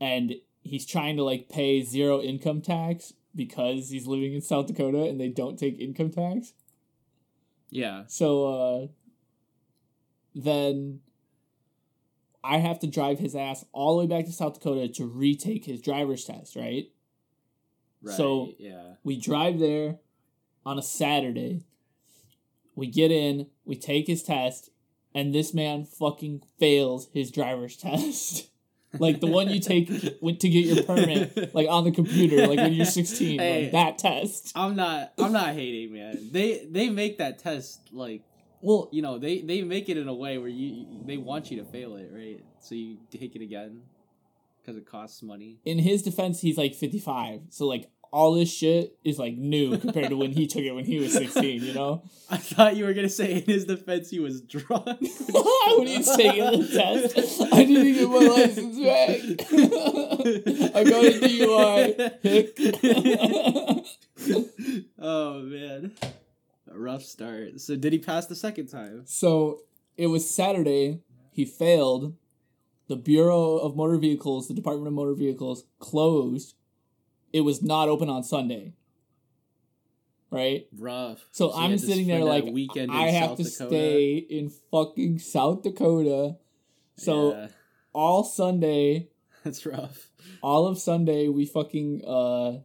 And 0.00 0.36
he's 0.62 0.86
trying 0.86 1.16
to 1.16 1.24
like 1.24 1.48
pay 1.48 1.82
zero 1.82 2.22
income 2.22 2.62
tax 2.62 3.12
because 3.36 3.90
he's 3.90 4.06
living 4.06 4.32
in 4.34 4.40
South 4.40 4.66
Dakota 4.66 5.04
and 5.04 5.20
they 5.20 5.28
don't 5.28 5.58
take 5.58 5.78
income 5.78 6.10
tax. 6.10 6.52
Yeah. 7.70 8.04
So 8.08 8.46
uh 8.46 8.86
then 10.34 11.00
I 12.44 12.58
have 12.58 12.78
to 12.80 12.86
drive 12.86 13.18
his 13.18 13.34
ass 13.34 13.64
all 13.72 13.96
the 13.96 14.00
way 14.00 14.06
back 14.06 14.26
to 14.26 14.32
South 14.32 14.54
Dakota 14.54 14.88
to 14.94 15.06
retake 15.06 15.64
his 15.64 15.80
driver's 15.80 16.24
test, 16.24 16.56
right? 16.56 16.90
Right. 18.02 18.16
So- 18.16 18.52
yeah. 18.58 18.94
We 19.02 19.18
drive 19.20 19.58
there 19.58 19.98
on 20.64 20.78
a 20.78 20.82
Saturday. 20.82 21.64
We 22.74 22.86
get 22.88 23.10
in, 23.10 23.46
we 23.64 23.74
take 23.76 24.06
his 24.06 24.22
test, 24.22 24.70
and 25.14 25.34
this 25.34 25.54
man 25.54 25.84
fucking 25.84 26.42
fails 26.58 27.08
his 27.12 27.30
driver's 27.30 27.76
test. 27.88 28.48
Like 29.00 29.20
the 29.20 29.26
one 29.26 29.48
you 29.50 29.60
take 29.60 29.88
when- 30.20 30.36
to 30.38 30.48
get 30.48 30.64
your 30.66 30.82
permit, 30.84 31.54
like 31.54 31.68
on 31.68 31.84
the 31.84 31.90
computer, 31.92 32.46
like 32.46 32.58
when 32.58 32.72
you're 32.72 32.86
16, 32.86 33.38
Hey. 33.38 33.62
like 33.64 33.72
that 33.72 33.98
test. 33.98 34.52
I'm 34.54 34.76
not. 34.76 35.12
I'm 35.18 35.32
not 35.32 35.54
hating, 35.54 35.92
man. 35.94 36.28
They 36.32 36.66
they 36.70 36.90
make 36.90 37.18
that 37.18 37.38
test 37.38 37.80
like 37.92 38.22
Well, 38.60 38.88
you 38.92 39.02
know 39.02 39.18
they 39.18 39.40
they 39.42 39.62
make 39.62 39.88
it 39.88 39.96
in 39.96 40.08
a 40.08 40.14
way 40.14 40.38
where 40.38 40.48
you 40.48 41.02
they 41.04 41.16
want 41.16 41.50
you 41.50 41.58
to 41.58 41.64
fail 41.64 41.96
it, 41.96 42.10
right? 42.12 42.42
So 42.60 42.74
you 42.74 42.98
take 43.10 43.36
it 43.36 43.42
again 43.42 43.82
because 44.60 44.76
it 44.76 44.86
costs 44.86 45.22
money. 45.22 45.58
in 45.64 45.78
his 45.78 46.02
defense, 46.02 46.40
he's 46.40 46.58
like 46.58 46.74
55. 46.74 47.42
So 47.50 47.66
like 47.66 47.88
all 48.16 48.32
this 48.32 48.50
shit 48.50 48.96
is 49.04 49.18
like 49.18 49.36
new 49.36 49.76
compared 49.76 50.08
to 50.08 50.16
when 50.16 50.32
he 50.32 50.46
took 50.46 50.62
it 50.62 50.72
when 50.72 50.86
he 50.86 50.98
was 50.98 51.12
16, 51.22 51.62
you 51.62 51.74
know? 51.74 52.02
I 52.30 52.38
thought 52.38 52.74
you 52.74 52.86
were 52.86 52.94
gonna 52.94 53.10
say 53.10 53.34
in 53.34 53.42
his 53.42 53.66
defense 53.66 54.08
he 54.08 54.20
was 54.20 54.40
drunk. 54.40 54.86
when 54.86 55.86
he's 55.86 56.08
taking 56.16 56.42
the 56.44 56.66
test, 56.66 57.42
I 57.52 57.64
need 57.64 57.82
to 57.82 57.92
get 57.92 58.08
my 58.08 58.26
license 58.26 58.78
back. 58.78 59.20
I 60.74 60.82
got 60.84 61.04
a 61.04 61.10
DUI. 61.20 61.96
Oh 64.98 65.40
man, 65.40 65.92
a 66.72 66.78
rough 66.78 67.02
start. 67.02 67.60
So 67.60 67.76
did 67.76 67.92
he 67.92 67.98
pass 67.98 68.24
the 68.26 68.34
second 68.34 68.68
time? 68.68 69.02
so 69.04 69.60
it 69.98 70.06
was 70.06 70.26
Saturday. 70.28 71.00
He 71.32 71.44
failed. 71.44 72.14
The 72.88 72.96
Bureau 72.96 73.58
of 73.58 73.76
Motor 73.76 73.98
Vehicles, 73.98 74.48
the 74.48 74.54
Department 74.54 74.86
of 74.88 74.94
Motor 74.94 75.12
Vehicles, 75.14 75.64
closed. 75.80 76.54
It 77.32 77.40
was 77.42 77.62
not 77.62 77.88
open 77.88 78.08
on 78.08 78.22
Sunday. 78.22 78.72
Right? 80.30 80.66
Rough. 80.76 81.24
So, 81.30 81.52
I'm 81.52 81.78
sitting 81.78 82.08
there 82.08 82.24
like 82.24 82.44
weekend 82.44 82.90
I 82.90 83.10
have 83.10 83.30
South 83.30 83.36
to 83.38 83.44
Dakota. 83.44 83.68
stay 83.70 84.14
in 84.16 84.50
fucking 84.70 85.18
South 85.20 85.62
Dakota. 85.62 86.36
So 86.96 87.32
Yeah, 87.32 87.48
all 87.92 88.24
Sunday, 88.24 89.08
that's 89.44 89.64
rough. 89.64 90.08
all 90.42 90.66
of 90.66 90.78
Sunday, 90.78 91.28
we 91.28 91.46
fucking 91.46 92.02
uh, 92.06 92.60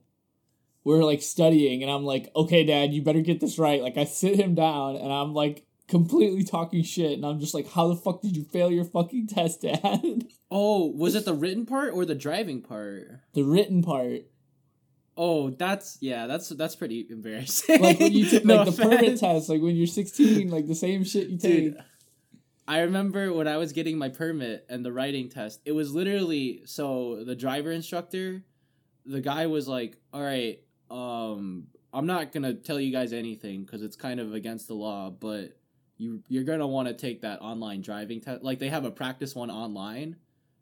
we're 0.83 1.03
like 1.03 1.21
studying, 1.21 1.83
and 1.83 1.91
I'm 1.91 2.03
like, 2.03 2.31
okay, 2.35 2.63
Dad, 2.65 2.93
you 2.93 3.01
better 3.03 3.21
get 3.21 3.39
this 3.39 3.59
right. 3.59 3.81
Like 3.81 3.97
I 3.97 4.05
sit 4.05 4.37
him 4.39 4.55
down, 4.55 4.95
and 4.95 5.11
I'm 5.11 5.33
like 5.33 5.65
completely 5.87 6.43
talking 6.43 6.81
shit, 6.83 7.11
and 7.11 7.25
I'm 7.25 7.39
just 7.39 7.53
like, 7.53 7.69
how 7.69 7.87
the 7.89 7.95
fuck 7.95 8.21
did 8.21 8.35
you 8.35 8.43
fail 8.45 8.71
your 8.71 8.85
fucking 8.85 9.27
test, 9.27 9.61
Dad? 9.63 10.25
Oh, 10.49 10.87
was 10.87 11.13
it 11.13 11.25
the 11.25 11.33
written 11.35 11.65
part 11.65 11.93
or 11.93 12.05
the 12.05 12.15
driving 12.15 12.61
part? 12.61 13.19
the 13.33 13.43
written 13.43 13.83
part, 13.83 14.21
Oh, 15.17 15.49
that's 15.49 15.97
yeah, 16.01 16.27
that's 16.27 16.49
that's 16.49 16.75
pretty 16.75 17.05
embarrassing. 17.09 17.81
like 17.81 17.99
when 17.99 18.13
you 18.13 18.29
took 18.29 18.45
No 18.45 18.63
like 18.63 18.75
the 18.75 18.83
permit 18.83 19.19
test, 19.19 19.49
like 19.49 19.61
when 19.61 19.75
you're 19.75 19.87
16, 19.87 20.49
like 20.49 20.67
the 20.67 20.75
same 20.75 21.03
shit 21.03 21.27
you 21.29 21.37
take. 21.37 21.63
Dude, 21.73 21.77
I 22.67 22.81
remember 22.81 23.33
when 23.33 23.47
I 23.47 23.57
was 23.57 23.73
getting 23.73 23.97
my 23.97 24.09
permit 24.09 24.65
and 24.69 24.85
the 24.85 24.91
writing 24.93 25.29
test. 25.29 25.61
It 25.65 25.73
was 25.73 25.93
literally 25.93 26.61
so 26.65 27.23
the 27.25 27.35
driver 27.35 27.71
instructor, 27.71 28.43
the 29.05 29.21
guy 29.21 29.47
was 29.47 29.67
like, 29.67 29.97
"All 30.13 30.21
right, 30.21 30.59
um, 30.89 31.67
I'm 31.93 32.05
not 32.05 32.31
gonna 32.31 32.53
tell 32.53 32.79
you 32.79 32.91
guys 32.91 33.11
anything 33.13 33.63
because 33.65 33.81
it's 33.81 33.95
kind 33.97 34.19
of 34.19 34.33
against 34.33 34.67
the 34.67 34.75
law, 34.75 35.09
but 35.09 35.57
you 35.97 36.23
you're 36.29 36.45
gonna 36.45 36.67
want 36.67 36.87
to 36.87 36.93
take 36.93 37.21
that 37.21 37.41
online 37.41 37.81
driving 37.81 38.21
test. 38.21 38.43
Like 38.43 38.59
they 38.59 38.69
have 38.69 38.85
a 38.85 38.91
practice 38.91 39.35
one 39.35 39.51
online, 39.51 40.15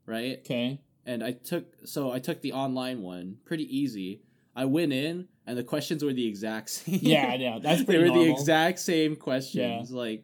right? 0.07 0.39
Okay. 0.39 0.81
and 1.05 1.23
I 1.23 1.31
took 1.33 1.65
so 1.85 2.11
I 2.11 2.19
took 2.19 2.41
the 2.41 2.53
online 2.53 3.01
one, 3.03 3.37
pretty 3.45 3.65
easy. 3.77 4.23
I 4.61 4.65
went 4.65 4.91
in 4.93 5.27
and 5.47 5.57
the 5.57 5.63
questions 5.63 6.03
were 6.03 6.13
the 6.13 6.27
exact 6.27 6.69
same. 6.75 6.99
Yeah, 7.01 7.27
I 7.27 7.37
know. 7.37 7.59
That's 7.59 7.79
they 7.79 7.85
pretty 7.85 8.09
were 8.09 8.17
the 8.25 8.29
exact 8.31 8.79
same 8.79 9.15
questions. 9.15 9.91
Yeah. 9.91 9.97
Like 9.97 10.23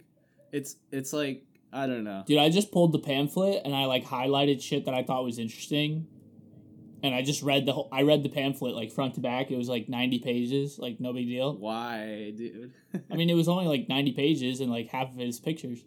it's 0.52 0.76
it's 0.92 1.14
like 1.14 1.44
I 1.72 1.88
don't 1.88 2.04
know. 2.04 2.24
Dude, 2.28 2.40
I 2.40 2.50
just 2.50 2.72
pulled 2.72 2.92
the 2.92 3.00
pamphlet 3.00 3.62
and 3.66 3.74
I 3.76 3.86
like 3.86 4.06
highlighted 4.06 4.62
shit 4.62 4.86
that 4.86 4.94
I 4.94 5.04
thought 5.04 5.24
was 5.24 5.40
interesting. 5.40 6.08
And 7.04 7.14
I 7.14 7.22
just 7.22 7.44
read 7.44 7.66
the 7.66 7.74
whole 7.74 7.90
I 7.92 8.02
read 8.02 8.24
the 8.24 8.30
pamphlet 8.30 8.74
like 8.76 8.92
front 8.92 9.14
to 9.16 9.22
back. 9.22 9.52
It 9.52 9.58
was 9.58 9.70
like 9.70 9.88
90 9.88 10.20
pages, 10.20 10.80
like 10.80 11.00
no 11.00 11.14
big 11.14 11.28
deal. 11.28 11.56
Why, 11.56 12.34
dude? 12.36 12.74
I 13.12 13.16
mean, 13.16 13.30
it 13.30 13.36
was 13.36 13.48
only 13.48 13.68
like 13.68 13.88
90 13.88 14.14
pages 14.14 14.60
and 14.60 14.72
like 14.72 14.88
half 14.90 15.10
of 15.14 15.20
it 15.20 15.28
is 15.28 15.40
pictures. 15.40 15.80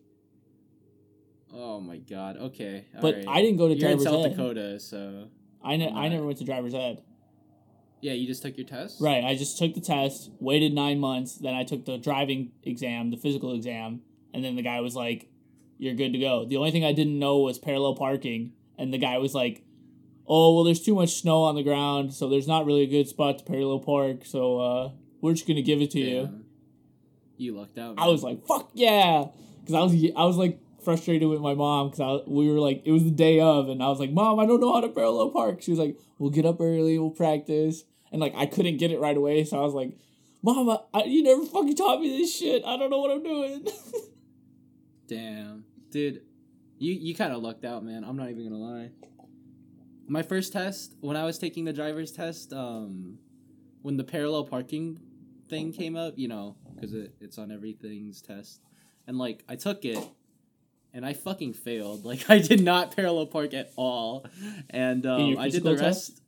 oh 1.55 1.81
my 1.81 1.97
god. 1.97 2.37
Okay, 2.37 2.87
But 3.01 3.15
alright. 3.15 3.29
I 3.29 3.43
didn't 3.43 3.57
go 3.59 3.69
to 3.69 3.75
You're 3.75 3.91
in 3.91 4.01
South 4.01 4.27
ed. 4.27 4.31
Dakota, 4.31 4.79
so 4.81 5.29
I, 5.63 5.77
ne- 5.77 5.91
I 5.91 6.09
never 6.09 6.25
went 6.25 6.39
to 6.39 6.45
driver's 6.45 6.75
ed. 6.75 7.03
Yeah, 8.01 8.13
you 8.13 8.27
just 8.27 8.43
took 8.43 8.57
your 8.57 8.67
test. 8.67 9.01
Right. 9.01 9.25
I 9.25 9.35
just 9.35 9.59
took 9.59 9.75
the 9.75 9.81
test, 9.81 10.31
waited 10.41 10.73
nine 10.73 11.01
months, 11.01 11.37
then 11.37 11.55
I 11.55 11.65
took 11.65 11.85
the 11.85 11.99
driving 11.99 12.53
exam, 12.63 13.11
the 13.11 13.17
physical 13.17 13.55
exam, 13.55 14.03
and 14.33 14.45
then 14.45 14.57
the 14.57 14.63
guy 14.63 14.81
was 14.81 14.95
like, 14.95 15.29
You're 15.79 15.95
good 15.95 16.13
to 16.13 16.19
go. 16.19 16.45
The 16.45 16.57
only 16.57 16.71
thing 16.71 16.85
I 16.85 16.93
didn't 16.93 17.19
know 17.19 17.39
was 17.39 17.59
parallel 17.59 17.95
parking, 17.95 18.53
and 18.77 18.93
the 18.93 18.99
guy 18.99 19.19
was 19.19 19.35
like, 19.35 19.63
Oh, 20.27 20.55
well, 20.55 20.65
there's 20.65 20.83
too 20.83 20.95
much 20.95 21.21
snow 21.21 21.43
on 21.43 21.55
the 21.55 21.63
ground, 21.63 22.13
so 22.13 22.29
there's 22.29 22.47
not 22.47 22.67
really 22.67 22.83
a 22.83 22.87
good 22.87 23.09
spot 23.09 23.39
to 23.39 23.45
parallel 23.45 23.81
park, 23.81 24.25
so 24.25 24.59
uh, 24.59 24.91
we're 25.21 25.33
just 25.33 25.47
gonna 25.47 25.63
give 25.63 25.81
it 25.81 25.91
to 25.93 26.01
you. 26.01 26.45
You 27.37 27.57
lucked 27.57 27.79
out. 27.79 27.95
I 27.99 28.09
was 28.09 28.23
like, 28.23 28.45
"Fuck 28.47 28.71
yeah!" 28.75 29.27
Because 29.61 29.75
I 29.75 29.81
was 29.81 29.95
I 30.17 30.25
was 30.25 30.37
like 30.37 30.59
frustrated 30.83 31.29
with 31.29 31.41
my 31.41 31.55
mom 31.55 31.91
because 31.91 32.23
we 32.27 32.51
were 32.51 32.61
like 32.61 32.83
it 32.85 32.93
was 32.93 33.05
the 33.05 33.11
day 33.11 33.41
of, 33.41 33.69
and 33.69 33.83
I 33.83 33.89
was 33.89 33.99
like, 33.99 34.13
"Mom, 34.13 34.39
I 34.39 34.47
don't 34.47 34.61
know 34.61 34.73
how 34.73 34.81
to 34.81 34.89
parallel 34.89 35.31
park." 35.31 35.63
She 35.63 35.71
was 35.71 35.81
like, 35.81 35.99
"We'll 36.19 36.31
get 36.31 36.47
up 36.47 36.61
early, 36.61 36.99
we'll 36.99 37.11
practice," 37.11 37.85
and 38.13 38.21
like 38.21 38.35
I 38.37 38.47
couldn't 38.47 38.79
get 38.79 38.91
it 38.91 39.01
right 39.01 39.17
away, 39.17 39.45
so 39.45 39.59
I 39.59 39.63
was 39.63 39.75
like, 39.75 39.99
"Mom, 40.43 40.79
you 41.07 41.23
never 41.23 41.45
fucking 41.45 41.77
taught 41.77 42.01
me 42.01 42.19
this 42.19 42.35
shit. 42.35 42.65
I 42.65 42.77
don't 42.77 42.91
know 42.91 43.01
what 43.01 43.11
I'm 43.11 43.23
doing." 43.23 43.67
Damn, 45.09 45.65
dude, 45.91 46.23
you 46.79 46.93
you 46.93 47.15
kind 47.15 47.33
of 47.33 47.43
lucked 47.43 47.65
out, 47.65 47.85
man. 47.85 48.05
I'm 48.05 48.17
not 48.17 48.31
even 48.31 48.45
gonna 48.45 48.63
lie. 48.63 48.91
My 50.07 50.23
first 50.23 50.53
test, 50.53 50.95
when 51.01 51.17
I 51.17 51.25
was 51.25 51.39
taking 51.39 51.65
the 51.65 51.73
driver's 51.73 52.13
test, 52.13 52.53
um, 52.53 53.19
when 53.83 53.97
the 53.97 54.05
parallel 54.05 54.45
parking 54.45 54.99
thing 55.49 55.73
came 55.73 55.97
up, 55.97 56.15
you 56.17 56.29
know, 56.29 56.57
because 56.75 56.95
it, 56.95 57.15
it's 57.21 57.37
on 57.37 57.51
everything's 57.51 58.23
test, 58.23 58.61
and 59.07 59.19
like 59.19 59.45
I 59.49 59.57
took 59.57 59.85
it, 59.85 59.99
and 60.99 61.07
I 61.07 61.13
fucking 61.15 61.53
failed. 61.55 62.05
Like 62.11 62.29
I 62.29 62.39
did 62.39 62.61
not 62.61 62.95
parallel 62.97 63.27
park 63.27 63.55
at 63.55 63.71
all, 63.77 64.27
and 64.69 65.07
um, 65.07 65.39
I 65.39 65.49
did 65.49 65.63
the 65.63 65.77
rest. 65.77 66.09
test? 66.09 66.23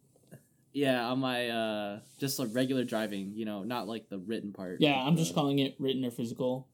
Yeah, 0.73 1.05
on 1.11 1.19
my 1.19 1.49
uh, 1.49 1.99
just 2.19 2.39
like 2.39 2.51
regular 2.53 2.85
driving, 2.85 3.33
you 3.35 3.45
know, 3.45 3.65
not 3.65 3.89
like 3.89 4.09
the 4.09 4.19
written 4.19 4.53
part. 4.53 4.81
yeah, 4.81 4.95
I'm 5.03 5.17
just 5.17 5.35
calling 5.35 5.59
it 5.59 5.75
written 5.81 6.05
or 6.05 6.13
physical. 6.13 6.69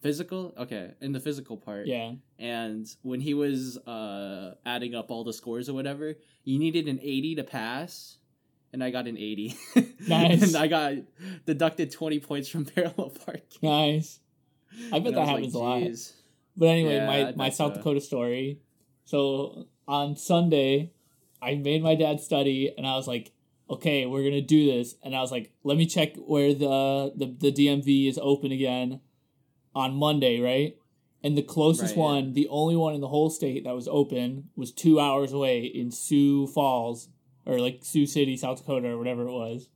physical. 0.00 0.52
Okay, 0.58 0.90
in 1.00 1.12
the 1.12 1.20
physical 1.20 1.56
part. 1.56 1.86
Yeah, 1.86 2.14
and 2.38 2.86
when 3.02 3.20
he 3.20 3.34
was 3.34 3.78
uh 3.78 4.54
adding 4.66 4.94
up 4.96 5.10
all 5.12 5.22
the 5.22 5.32
scores 5.32 5.68
or 5.68 5.74
whatever 5.74 6.16
you 6.44 6.58
needed 6.58 6.88
an 6.88 6.98
80 7.00 7.36
to 7.36 7.44
pass 7.44 8.18
and 8.72 8.82
i 8.82 8.90
got 8.90 9.06
an 9.06 9.16
80 9.16 9.54
Nice. 10.08 10.42
and 10.42 10.56
i 10.56 10.66
got 10.66 10.94
deducted 11.46 11.92
20 11.92 12.18
points 12.18 12.48
from 12.48 12.64
parallel 12.74 13.10
parking 13.10 13.60
nice. 13.62 14.18
I 14.90 14.98
bet 14.98 15.08
And 15.08 15.16
that 15.18 15.20
was 15.20 15.28
happens 15.28 15.54
a 15.54 15.58
lot. 15.60 15.82
But 16.56 16.66
anyway, 16.66 16.96
Yeah, 16.96 17.06
my, 17.06 17.32
my 17.36 17.50
South 17.50 17.72
so. 17.72 17.78
Dakota 17.78 18.00
story. 18.00 18.60
So 19.04 19.66
on 19.88 20.16
Sunday, 20.16 20.92
I 21.40 21.54
made 21.56 21.82
my 21.82 21.94
dad 21.94 22.20
study, 22.20 22.72
and 22.76 22.86
I 22.86 22.94
was 22.96 23.08
like, 23.08 23.32
"Okay, 23.68 24.06
we're 24.06 24.22
gonna 24.22 24.40
do 24.42 24.66
this." 24.66 24.94
And 25.02 25.14
I 25.16 25.20
was 25.20 25.32
like, 25.32 25.52
"Let 25.64 25.76
me 25.76 25.86
check 25.86 26.16
where 26.16 26.54
the 26.54 27.12
the, 27.16 27.26
the 27.38 27.52
DMV 27.52 28.08
is 28.08 28.18
open 28.22 28.52
again 28.52 29.00
on 29.74 29.94
Monday, 29.94 30.40
right?" 30.40 30.76
And 31.24 31.38
the 31.38 31.42
closest 31.42 31.92
Right, 31.94 31.98
yeah. 31.98 32.02
one, 32.02 32.32
the 32.32 32.48
only 32.48 32.76
one 32.76 32.94
in 32.94 33.00
the 33.00 33.08
whole 33.08 33.30
state 33.30 33.64
that 33.64 33.74
was 33.74 33.86
open, 33.88 34.50
was 34.56 34.72
two 34.72 34.98
hours 34.98 35.32
away 35.32 35.64
in 35.64 35.90
Sioux 35.92 36.46
Falls 36.48 37.08
or 37.46 37.58
like 37.60 37.80
Sioux 37.82 38.06
City, 38.06 38.36
South 38.36 38.58
Dakota, 38.58 38.88
or 38.88 38.98
whatever 38.98 39.26
it 39.28 39.32
was. 39.32 39.68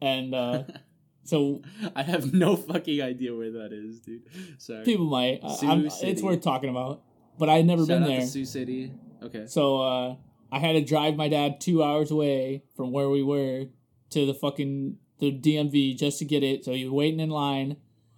And 0.00 0.34
uh, 0.34 0.64
so 1.24 1.62
i 1.96 2.02
have 2.02 2.32
no 2.32 2.56
fucking 2.56 3.00
idea 3.02 3.34
where 3.34 3.50
that 3.50 3.72
is 3.72 4.00
dude 4.00 4.22
sorry 4.58 4.84
people 4.84 5.06
might, 5.06 5.40
it's 5.42 6.22
worth 6.22 6.40
talking 6.40 6.70
about. 6.70 7.02
But 7.36 7.48
I'd 7.48 7.66
never 7.66 7.82
Shout 7.84 7.88
been 7.88 8.04
there. 8.04 8.26
sioux 8.26 8.44
city 8.44 8.92
okay 9.22 9.46
So 9.46 9.82
uh, 9.82 10.16
I 10.52 10.60
had 10.60 10.74
to 10.74 10.84
drive 10.84 11.16
my 11.16 11.28
dad 11.28 11.60
two 11.60 11.82
hours 11.82 12.12
away 12.12 12.62
from 12.76 12.92
where 12.92 13.08
we 13.08 13.24
were 13.24 13.66
to 14.10 14.26
the 14.26 14.34
fucking 14.34 14.98
the 15.18 15.32
DMV 15.32 15.96
just 15.98 16.20
to 16.20 16.24
get 16.24 16.44
it. 16.44 16.64
So 16.64 16.72
he 16.72 16.84
was 16.84 16.92
waiting 16.92 17.18
in 17.18 17.30
line, 17.30 17.76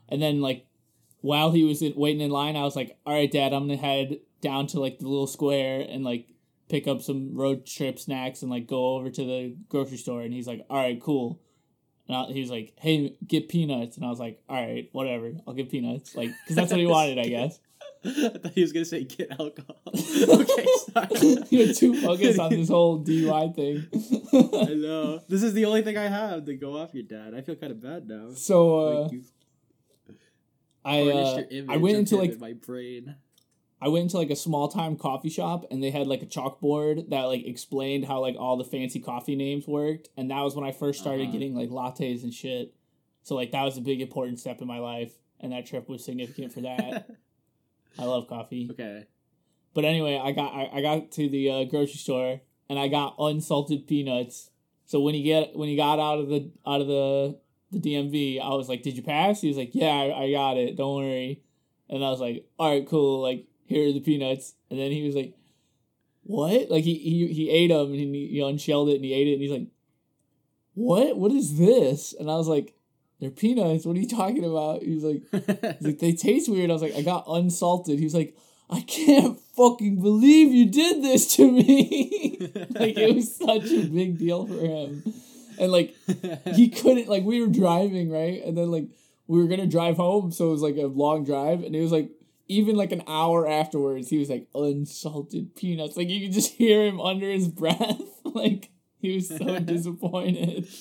and 0.08 0.20
then 0.20 0.42
like 0.42 0.66
while 1.20 1.50
he 1.52 1.64
was 1.64 1.80
in, 1.80 1.94
waiting 1.96 2.20
in 2.20 2.30
line, 2.30 2.56
I 2.56 2.62
was 2.64 2.76
like, 2.76 2.98
"All 3.06 3.14
right, 3.14 3.30
Dad, 3.30 3.54
I'm 3.54 3.66
gonna 3.66 3.80
head 3.80 4.20
down 4.42 4.66
to 4.68 4.80
like 4.80 4.98
the 4.98 5.08
little 5.08 5.26
square 5.26 5.86
and 5.88 6.04
like 6.04 6.26
pick 6.68 6.86
up 6.86 7.00
some 7.00 7.34
road 7.34 7.64
trip 7.64 7.98
snacks 7.98 8.42
and 8.42 8.50
like 8.50 8.66
go 8.66 8.96
over 8.96 9.08
to 9.10 9.24
the 9.24 9.56
grocery 9.70 9.96
store." 9.96 10.20
And 10.22 10.34
he's 10.34 10.46
like, 10.46 10.64
"All 10.68 10.76
right, 10.76 11.00
cool." 11.00 11.40
And 12.08 12.16
I, 12.16 12.24
he 12.26 12.40
was 12.40 12.50
like, 12.50 12.74
"Hey, 12.76 13.16
get 13.26 13.48
peanuts," 13.48 13.96
and 13.96 14.06
I 14.06 14.10
was 14.10 14.20
like, 14.20 14.40
"All 14.48 14.56
right, 14.56 14.88
whatever, 14.92 15.32
I'll 15.46 15.54
get 15.54 15.70
peanuts." 15.70 16.14
Like, 16.14 16.30
because 16.44 16.56
that's 16.56 16.70
what 16.70 16.80
he 16.80 16.86
wanted, 16.86 17.18
I 17.18 17.24
guess. 17.28 17.58
I 18.04 18.28
thought 18.38 18.52
he 18.52 18.62
was 18.62 18.72
gonna 18.72 18.84
say 18.84 19.04
get 19.04 19.32
alcohol. 19.32 19.76
okay, 19.88 20.66
sorry. 20.92 21.36
You're 21.50 21.74
too 21.74 22.00
focused 22.00 22.38
on 22.38 22.50
this 22.50 22.68
whole 22.68 23.02
DUI 23.02 23.54
thing. 23.54 23.86
I 24.32 24.74
know. 24.74 25.20
This 25.28 25.42
is 25.42 25.54
the 25.54 25.64
only 25.64 25.82
thing 25.82 25.96
I 25.96 26.06
have 26.06 26.44
to 26.44 26.54
go 26.54 26.76
off 26.78 26.94
your 26.94 27.02
dad. 27.02 27.34
I 27.34 27.40
feel 27.40 27.56
kind 27.56 27.72
of 27.72 27.82
bad 27.82 28.08
now. 28.08 28.32
so 28.34 28.78
uh, 28.78 29.08
like 29.08 29.20
I 30.84 31.02
uh, 31.10 31.42
I 31.68 31.76
went 31.78 31.98
into 31.98 32.16
like 32.16 32.38
my 32.38 32.52
brain. 32.52 33.16
I 33.86 33.88
went 33.88 34.02
into 34.02 34.16
like 34.18 34.30
a 34.30 34.36
small 34.36 34.66
time 34.68 34.96
coffee 34.96 35.28
shop 35.30 35.64
and 35.70 35.80
they 35.80 35.90
had 35.92 36.08
like 36.08 36.22
a 36.22 36.26
chalkboard 36.26 37.08
that 37.10 37.22
like 37.24 37.46
explained 37.46 38.04
how 38.06 38.20
like 38.20 38.34
all 38.36 38.56
the 38.56 38.64
fancy 38.64 38.98
coffee 38.98 39.36
names 39.36 39.68
worked 39.68 40.08
and 40.16 40.30
that 40.32 40.40
was 40.42 40.56
when 40.56 40.64
I 40.64 40.72
first 40.72 41.00
started 41.00 41.22
Uh-huh. 41.28 41.32
getting 41.32 41.54
like 41.54 41.68
lattes 41.70 42.24
and 42.24 42.34
shit. 42.34 42.74
So 43.22 43.36
like 43.36 43.52
that 43.52 43.62
was 43.62 43.76
a 43.78 43.80
big 43.80 44.00
important 44.00 44.40
step 44.40 44.60
in 44.60 44.66
my 44.66 44.80
life 44.80 45.12
and 45.40 45.52
that 45.52 45.66
trip 45.66 45.88
was 45.88 46.04
significant 46.04 46.52
for 46.52 46.62
that. 46.62 47.08
I 47.98 48.04
love 48.04 48.26
coffee. 48.28 48.68
okay. 48.72 49.06
But 49.72 49.84
anyway, 49.84 50.20
I 50.22 50.32
got 50.32 50.52
I, 50.54 50.70
I 50.78 50.82
got 50.82 51.12
to 51.12 51.28
the 51.28 51.50
uh, 51.50 51.64
grocery 51.64 51.94
store 51.98 52.40
and 52.68 52.78
I 52.78 52.88
got 52.88 53.14
unsalted 53.20 53.86
peanuts. 53.86 54.50
So 54.86 55.00
when 55.00 55.14
he 55.14 55.22
get 55.22 55.54
when 55.56 55.68
he 55.68 55.76
got 55.76 55.98
out 56.00 56.18
of 56.18 56.28
the 56.28 56.50
out 56.66 56.80
of 56.80 56.86
the 56.88 57.38
the 57.72 57.78
DMV, 57.80 58.40
I 58.40 58.54
was 58.54 58.68
like, 58.68 58.82
"Did 58.82 58.96
you 58.96 59.02
pass?" 59.02 59.40
He 59.42 59.48
was 59.48 59.56
like, 59.56 59.74
"Yeah, 59.74 59.90
I, 59.90 60.22
I 60.24 60.30
got 60.30 60.56
it. 60.56 60.76
Don't 60.76 60.96
worry." 60.96 61.42
And 61.90 62.04
I 62.04 62.10
was 62.10 62.20
like, 62.20 62.46
"All 62.58 62.70
right, 62.70 62.86
cool. 62.86 63.20
Like 63.20 63.46
here 63.66 63.88
are 63.88 63.92
the 63.92 64.00
peanuts." 64.00 64.54
And 64.70 64.78
then 64.78 64.90
he 64.90 65.02
was 65.02 65.14
like, 65.14 65.34
"What?" 66.22 66.70
Like 66.70 66.84
he 66.84 66.94
he 66.94 67.26
he 67.32 67.50
ate 67.50 67.68
them 67.68 67.92
and 67.92 67.94
he, 67.94 68.28
he 68.28 68.40
unshelled 68.40 68.88
it 68.88 68.96
and 68.96 69.04
he 69.04 69.12
ate 69.12 69.28
it 69.28 69.34
and 69.34 69.42
he's 69.42 69.50
like, 69.50 69.68
"What? 70.74 71.16
What 71.16 71.32
is 71.32 71.58
this?" 71.58 72.14
And 72.18 72.30
I 72.30 72.36
was 72.36 72.48
like, 72.48 72.74
"They're 73.20 73.30
peanuts. 73.30 73.84
What 73.84 73.96
are 73.96 74.00
you 74.00 74.08
talking 74.08 74.44
about?" 74.44 74.82
He 74.82 74.94
was 74.94 75.04
like. 75.04 75.22
He's 75.78 75.86
like, 75.86 75.98
they 75.98 76.12
taste 76.12 76.48
weird. 76.48 76.70
I 76.70 76.72
was 76.72 76.82
like, 76.82 76.94
I 76.94 77.02
got 77.02 77.24
unsalted. 77.28 77.98
He 77.98 78.04
was 78.04 78.14
like, 78.14 78.36
I 78.68 78.80
can't 78.80 79.38
fucking 79.56 80.00
believe 80.00 80.52
you 80.52 80.66
did 80.66 81.02
this 81.02 81.36
to 81.36 81.50
me. 81.50 82.38
like 82.70 82.96
it 82.96 83.14
was 83.14 83.36
such 83.36 83.70
a 83.70 83.86
big 83.86 84.18
deal 84.18 84.46
for 84.46 84.54
him. 84.54 85.02
And 85.58 85.72
like 85.72 85.94
he 86.54 86.68
couldn't 86.80 87.08
like 87.08 87.24
we 87.24 87.40
were 87.40 87.46
driving, 87.46 88.10
right? 88.10 88.42
And 88.44 88.56
then 88.56 88.70
like 88.70 88.88
we 89.28 89.40
were 89.40 89.48
gonna 89.48 89.66
drive 89.66 89.96
home, 89.96 90.32
so 90.32 90.48
it 90.48 90.52
was 90.52 90.62
like 90.62 90.76
a 90.76 90.86
long 90.86 91.24
drive, 91.24 91.62
and 91.62 91.74
it 91.74 91.80
was 91.80 91.92
like 91.92 92.10
even 92.48 92.76
like 92.76 92.92
an 92.92 93.02
hour 93.06 93.48
afterwards, 93.48 94.08
he 94.08 94.18
was 94.18 94.30
like 94.30 94.48
unsalted 94.54 95.54
peanuts. 95.56 95.96
Like 95.96 96.08
you 96.08 96.20
could 96.26 96.32
just 96.32 96.52
hear 96.54 96.84
him 96.84 97.00
under 97.00 97.30
his 97.30 97.48
breath. 97.48 98.00
like 98.24 98.70
he 98.98 99.14
was 99.14 99.28
so 99.28 99.58
disappointed. 99.60 100.68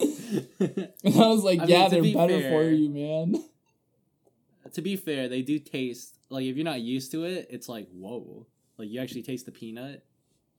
And 0.00 1.14
I 1.14 1.28
was 1.28 1.44
like, 1.44 1.60
I 1.60 1.64
Yeah, 1.66 1.84
to 1.84 1.90
they're 1.90 2.02
be 2.02 2.14
better 2.14 2.40
for 2.40 2.64
you, 2.64 2.88
man. 2.88 3.44
to 4.72 4.82
be 4.82 4.96
fair, 4.96 5.28
they 5.28 5.42
do 5.42 5.58
taste 5.58 6.18
like 6.28 6.44
if 6.46 6.56
you're 6.56 6.64
not 6.64 6.80
used 6.80 7.12
to 7.12 7.24
it, 7.24 7.48
it's 7.50 7.68
like 7.68 7.88
whoa. 7.92 8.46
Like 8.78 8.88
you 8.88 9.00
actually 9.00 9.22
taste 9.22 9.46
the 9.46 9.52
peanut, 9.52 10.04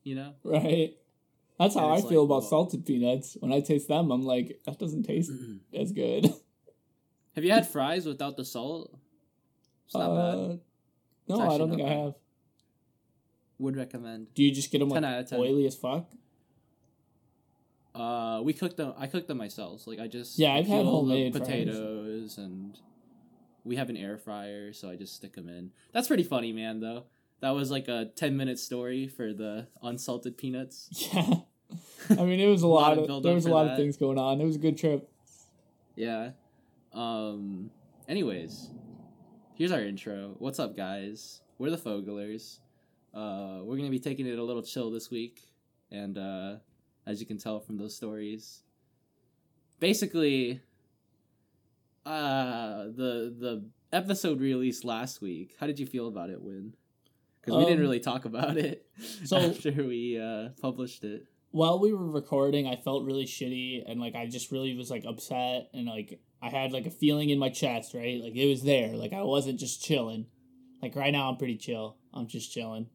you 0.03 0.15
know? 0.15 0.33
Right. 0.43 0.95
That's 1.59 1.75
how 1.75 1.89
I 1.89 1.97
it's 1.97 2.07
feel 2.07 2.21
like, 2.21 2.27
about 2.27 2.43
whoa. 2.43 2.49
salted 2.49 2.85
peanuts. 2.85 3.35
When 3.39 3.51
I 3.51 3.59
taste 3.59 3.87
them, 3.87 4.11
I'm 4.11 4.23
like, 4.23 4.59
that 4.65 4.79
doesn't 4.79 5.03
taste 5.03 5.31
as 5.73 5.91
good. 5.91 6.31
Have 7.35 7.43
you 7.43 7.51
had 7.51 7.67
fries 7.67 8.05
without 8.05 8.37
the 8.37 8.45
salt? 8.45 8.95
It's 9.85 9.95
not 9.95 10.15
bad. 10.15 10.35
Uh, 10.35 10.55
no, 11.27 11.39
I 11.41 11.57
don't 11.57 11.69
not 11.69 11.77
think 11.77 11.89
I 11.89 11.93
have. 11.93 12.13
Would 13.59 13.77
recommend. 13.77 14.33
Do 14.33 14.43
you 14.43 14.51
just 14.51 14.71
get 14.71 14.79
them 14.79 14.89
10 14.89 15.03
like 15.03 15.11
out 15.13 15.19
of 15.21 15.29
10. 15.29 15.39
oily 15.39 15.65
as 15.67 15.75
fuck? 15.75 16.09
Uh, 17.95 18.41
we 18.43 18.53
cooked 18.53 18.77
them. 18.77 18.93
I 18.97 19.07
cooked 19.07 19.27
them 19.27 19.37
myself. 19.37 19.85
Like 19.85 19.99
I 19.99 20.07
just 20.07 20.39
Yeah, 20.39 20.53
I've 20.53 20.65
had 20.65 20.81
peel 20.81 20.85
the 20.85 20.89
homemade 20.91 21.33
fries. 21.33 21.47
potatoes, 21.47 22.37
and 22.39 22.77
we 23.63 23.75
have 23.75 23.89
an 23.89 23.97
air 23.97 24.17
fryer, 24.17 24.73
so 24.73 24.89
I 24.89 24.95
just 24.95 25.15
stick 25.15 25.33
them 25.35 25.47
in. 25.47 25.71
That's 25.91 26.07
pretty 26.07 26.23
funny, 26.23 26.51
man. 26.51 26.79
Though 26.79 27.03
that 27.41 27.51
was 27.51 27.69
like 27.69 27.87
a 27.87 28.05
ten 28.15 28.35
minute 28.35 28.57
story 28.57 29.07
for 29.07 29.31
the 29.33 29.67
unsalted 29.81 30.37
peanuts. 30.37 30.89
Yeah. 31.13 31.35
I 32.19 32.25
mean, 32.25 32.39
it 32.39 32.47
was 32.47 32.61
a 32.61 32.67
Lot 32.67 32.97
lot 32.97 33.03
of 33.05 33.09
of, 33.09 33.23
there 33.23 33.33
was 33.33 33.45
a 33.47 33.49
lot 33.49 33.63
that. 33.63 33.71
of 33.71 33.77
things 33.77 33.97
going 33.97 34.17
on. 34.19 34.39
It 34.41 34.45
was 34.45 34.57
a 34.57 34.59
good 34.59 34.77
trip. 34.77 35.09
Yeah. 35.95 36.31
Um. 36.93 37.69
Anyways, 38.07 38.69
here's 39.55 39.71
our 39.71 39.81
intro. 39.81 40.35
What's 40.39 40.59
up, 40.59 40.75
guys? 40.75 41.41
We're 41.57 41.69
the 41.71 41.77
Foglers. 41.77 42.59
Uh, 43.13 43.59
we're 43.63 43.77
gonna 43.77 43.89
be 43.89 43.99
taking 43.99 44.25
it 44.25 44.39
a 44.39 44.43
little 44.43 44.63
chill 44.63 44.91
this 44.91 45.09
week, 45.11 45.41
and 45.91 46.17
uh, 46.17 46.55
as 47.05 47.19
you 47.19 47.25
can 47.25 47.37
tell 47.37 47.59
from 47.59 47.77
those 47.77 47.95
stories, 47.95 48.63
basically, 49.79 50.61
uh, 52.05 52.85
the 52.85 53.33
the 53.39 53.65
episode 53.91 54.41
released 54.41 54.83
last 54.83 55.21
week. 55.21 55.55
How 55.59 55.67
did 55.67 55.79
you 55.79 55.85
feel 55.85 56.07
about 56.07 56.29
it, 56.31 56.41
Win? 56.41 56.73
Because 57.41 57.57
we 57.57 57.65
didn't 57.65 57.79
Um, 57.79 57.81
really 57.81 57.99
talk 57.99 58.25
about 58.25 58.57
it 58.57 58.85
so- 59.25 59.37
after 59.49 59.71
we 59.71 60.17
uh, 60.19 60.49
published 60.61 61.03
it. 61.03 61.27
While 61.53 61.79
we 61.79 61.93
were 61.93 62.09
recording, 62.09 62.67
I 62.67 62.75
felt 62.75 63.05
really 63.05 63.25
shitty 63.25 63.83
and 63.87 64.01
like 64.01 64.15
I 64.15 64.25
just 64.25 64.51
really 64.51 64.75
was 64.75 64.89
like 64.89 65.05
upset 65.05 65.69
and 65.71 65.85
like 65.85 66.19
I 66.41 66.49
had 66.49 66.71
like 66.71 66.87
a 66.87 66.91
feeling 66.91 67.29
in 67.29 67.37
my 67.37 67.49
chest, 67.49 67.93
right? 67.93 68.19
Like 68.19 68.35
it 68.35 68.49
was 68.49 68.63
there. 68.63 68.95
Like 68.95 69.13
I 69.13 69.21
wasn't 69.21 69.59
just 69.59 69.83
chilling. 69.83 70.25
Like 70.81 70.95
right 70.95 71.11
now 71.13 71.29
I'm 71.29 71.37
pretty 71.37 71.57
chill. 71.57 71.95
I'm 72.11 72.25
just 72.25 72.51
chilling. 72.51 72.87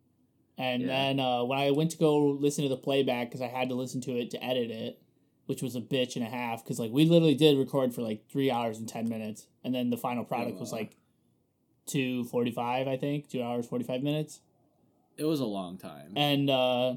And 0.58 0.82
Yeah. 0.82 0.88
then 0.88 1.20
uh, 1.20 1.44
when 1.44 1.56
I 1.60 1.70
went 1.70 1.92
to 1.92 1.98
go 1.98 2.18
listen 2.18 2.64
to 2.64 2.68
the 2.68 2.76
playback 2.76 3.28
because 3.28 3.40
I 3.40 3.46
had 3.46 3.68
to 3.68 3.76
listen 3.76 4.00
to 4.02 4.18
it 4.18 4.30
to 4.32 4.44
edit 4.44 4.72
it, 4.72 5.00
which 5.46 5.62
was 5.62 5.76
a 5.76 5.80
bitch 5.80 6.16
and 6.16 6.24
a 6.26 6.28
half 6.28 6.64
because 6.64 6.80
like 6.80 6.90
we 6.90 7.04
literally 7.04 7.36
did 7.36 7.56
record 7.58 7.94
for 7.94 8.02
like 8.02 8.28
three 8.28 8.50
hours 8.50 8.78
and 8.78 8.88
ten 8.88 9.08
minutes, 9.08 9.46
and 9.62 9.72
then 9.72 9.90
the 9.90 9.96
final 9.96 10.24
product 10.24 10.58
was 10.58 10.72
like 10.72 10.96
two 11.86 12.24
forty 12.24 12.50
five, 12.50 12.88
I 12.88 12.96
think, 12.96 13.28
two 13.30 13.40
hours 13.40 13.66
forty 13.68 13.84
five 13.84 14.02
minutes. 14.02 14.40
It 15.16 15.24
was 15.24 15.38
a 15.38 15.46
long 15.46 15.78
time. 15.78 16.12
And 16.16 16.50
uh, 16.50 16.96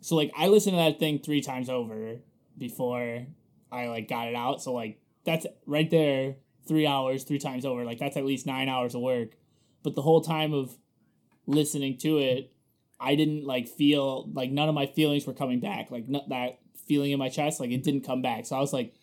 so 0.00 0.16
like 0.16 0.32
I 0.36 0.48
listened 0.48 0.74
to 0.74 0.82
that 0.82 0.98
thing 0.98 1.18
three 1.18 1.40
times 1.40 1.68
over 1.68 2.16
before 2.56 3.26
I 3.70 3.86
like 3.86 4.08
got 4.08 4.28
it 4.28 4.34
out. 4.34 4.62
So 4.62 4.72
like 4.72 5.00
that's 5.24 5.46
right 5.66 5.90
there, 5.90 6.36
three 6.66 6.86
hours, 6.86 7.24
three 7.24 7.38
times 7.38 7.64
over. 7.64 7.84
Like 7.84 7.98
that's 7.98 8.16
at 8.16 8.24
least 8.24 8.46
nine 8.46 8.68
hours 8.68 8.94
of 8.94 9.00
work. 9.00 9.30
But 9.82 9.94
the 9.94 10.02
whole 10.02 10.20
time 10.20 10.52
of 10.52 10.76
listening 11.46 11.98
to 11.98 12.18
it, 12.18 12.52
I 13.00 13.14
didn't 13.14 13.44
like 13.44 13.68
feel 13.68 14.28
like 14.32 14.50
none 14.50 14.68
of 14.68 14.74
my 14.74 14.86
feelings 14.86 15.26
were 15.26 15.34
coming 15.34 15.60
back. 15.60 15.90
Like 15.90 16.08
not 16.08 16.28
that 16.28 16.58
feeling 16.86 17.12
in 17.12 17.18
my 17.18 17.28
chest, 17.28 17.60
like 17.60 17.70
it 17.70 17.82
didn't 17.82 18.06
come 18.06 18.22
back. 18.22 18.46
So 18.46 18.56
I 18.56 18.60
was 18.60 18.72
like, 18.72 18.94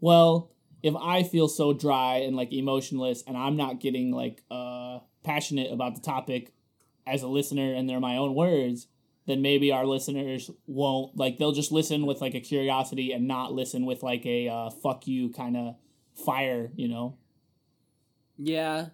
well, 0.00 0.50
if 0.82 0.94
I 0.94 1.22
feel 1.24 1.48
so 1.48 1.72
dry 1.72 2.18
and 2.18 2.36
like 2.36 2.52
emotionless 2.52 3.24
and 3.26 3.36
I'm 3.36 3.56
not 3.56 3.80
getting 3.80 4.12
like 4.12 4.42
uh 4.50 5.00
passionate 5.24 5.72
about 5.72 5.94
the 5.94 6.00
topic 6.00 6.52
as 7.06 7.22
a 7.22 7.28
listener 7.28 7.74
and 7.74 7.88
they're 7.88 8.00
my 8.00 8.16
own 8.16 8.34
words, 8.34 8.86
then 9.28 9.42
maybe 9.42 9.70
our 9.70 9.84
listeners 9.84 10.50
won't 10.66 11.14
like 11.14 11.36
they'll 11.36 11.52
just 11.52 11.70
listen 11.70 12.06
with 12.06 12.22
like 12.22 12.34
a 12.34 12.40
curiosity 12.40 13.12
and 13.12 13.28
not 13.28 13.52
listen 13.52 13.84
with 13.84 14.02
like 14.02 14.24
a 14.24 14.48
uh, 14.48 14.70
fuck 14.70 15.06
you 15.06 15.28
kind 15.28 15.54
of 15.54 15.76
fire, 16.24 16.70
you 16.74 16.88
know. 16.88 17.18
Yeah. 18.38 18.86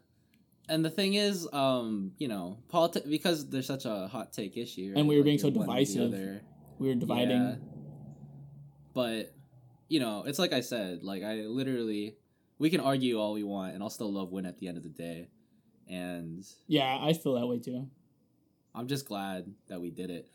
And 0.68 0.84
the 0.84 0.90
thing 0.90 1.14
is, 1.14 1.46
um, 1.52 2.12
you 2.18 2.26
know, 2.26 2.58
politics 2.68 3.06
because 3.06 3.48
there's 3.48 3.66
such 3.66 3.84
a 3.84 4.08
hot 4.08 4.32
take 4.32 4.56
issue, 4.56 4.92
And 4.96 5.06
we 5.06 5.14
were 5.14 5.20
like, 5.20 5.26
being 5.26 5.38
so 5.38 5.48
you're 5.48 5.58
one 5.58 5.68
or 5.68 5.72
the 5.74 5.84
divisive. 5.84 6.40
We 6.80 6.88
were 6.88 6.94
dividing. 6.96 7.30
Yeah. 7.30 7.54
But, 8.92 9.34
you 9.88 10.00
know, 10.00 10.24
it's 10.26 10.40
like 10.40 10.52
I 10.52 10.62
said, 10.62 11.04
like 11.04 11.22
I 11.22 11.42
literally 11.42 12.16
we 12.58 12.70
can 12.70 12.80
argue 12.80 13.20
all 13.20 13.34
we 13.34 13.44
want 13.44 13.74
and 13.74 13.84
I'll 13.84 13.90
still 13.90 14.12
love 14.12 14.32
win 14.32 14.46
at 14.46 14.58
the 14.58 14.66
end 14.66 14.78
of 14.78 14.82
the 14.82 14.88
day. 14.88 15.28
And 15.88 16.44
Yeah, 16.66 16.98
I 17.00 17.12
feel 17.12 17.34
that 17.34 17.46
way 17.46 17.60
too. 17.60 17.88
I'm 18.74 18.88
just 18.88 19.06
glad 19.06 19.52
that 19.68 19.80
we 19.80 19.90
did 19.90 20.10
it. 20.10 20.28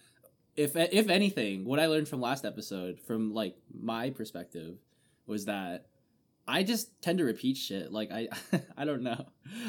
If 0.55 0.75
if 0.75 1.09
anything, 1.09 1.65
what 1.65 1.79
I 1.79 1.87
learned 1.87 2.07
from 2.07 2.21
last 2.21 2.45
episode, 2.45 2.99
from 2.99 3.33
like 3.33 3.55
my 3.73 4.09
perspective, 4.09 4.77
was 5.25 5.45
that 5.45 5.87
I 6.47 6.63
just 6.63 7.01
tend 7.01 7.19
to 7.19 7.25
repeat 7.25 7.57
shit. 7.57 7.91
Like 7.91 8.11
I, 8.11 8.27
I 8.77 8.83
don't 8.85 9.03
know. 9.03 9.25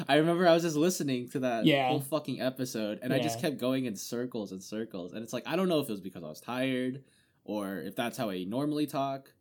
I 0.09 0.17
remember 0.17 0.49
I 0.49 0.55
was 0.55 0.63
just 0.63 0.77
listening 0.77 1.29
to 1.31 1.41
that 1.41 1.67
Yeah. 1.67 1.89
whole 1.89 2.01
fucking 2.01 2.41
episode, 2.41 3.01
and 3.03 3.13
I 3.13 3.19
just 3.21 3.41
kept 3.41 3.59
going 3.59 3.85
in 3.85 3.97
circles 3.97 4.51
and 4.53 4.63
circles. 4.63 5.13
And 5.13 5.23
it's 5.23 5.33
like 5.33 5.47
I 5.47 5.57
don't 5.57 5.69
know 5.69 5.81
if 5.81 5.89
it 5.89 5.93
was 5.93 6.01
because 6.01 6.25
I 6.25 6.29
was 6.29 6.41
tired, 6.41 7.03
or 7.45 7.79
if 7.79 7.95
that's 7.97 8.17
how 8.17 8.31
I 8.31 8.45
normally 8.45 8.87
talk, 8.87 9.33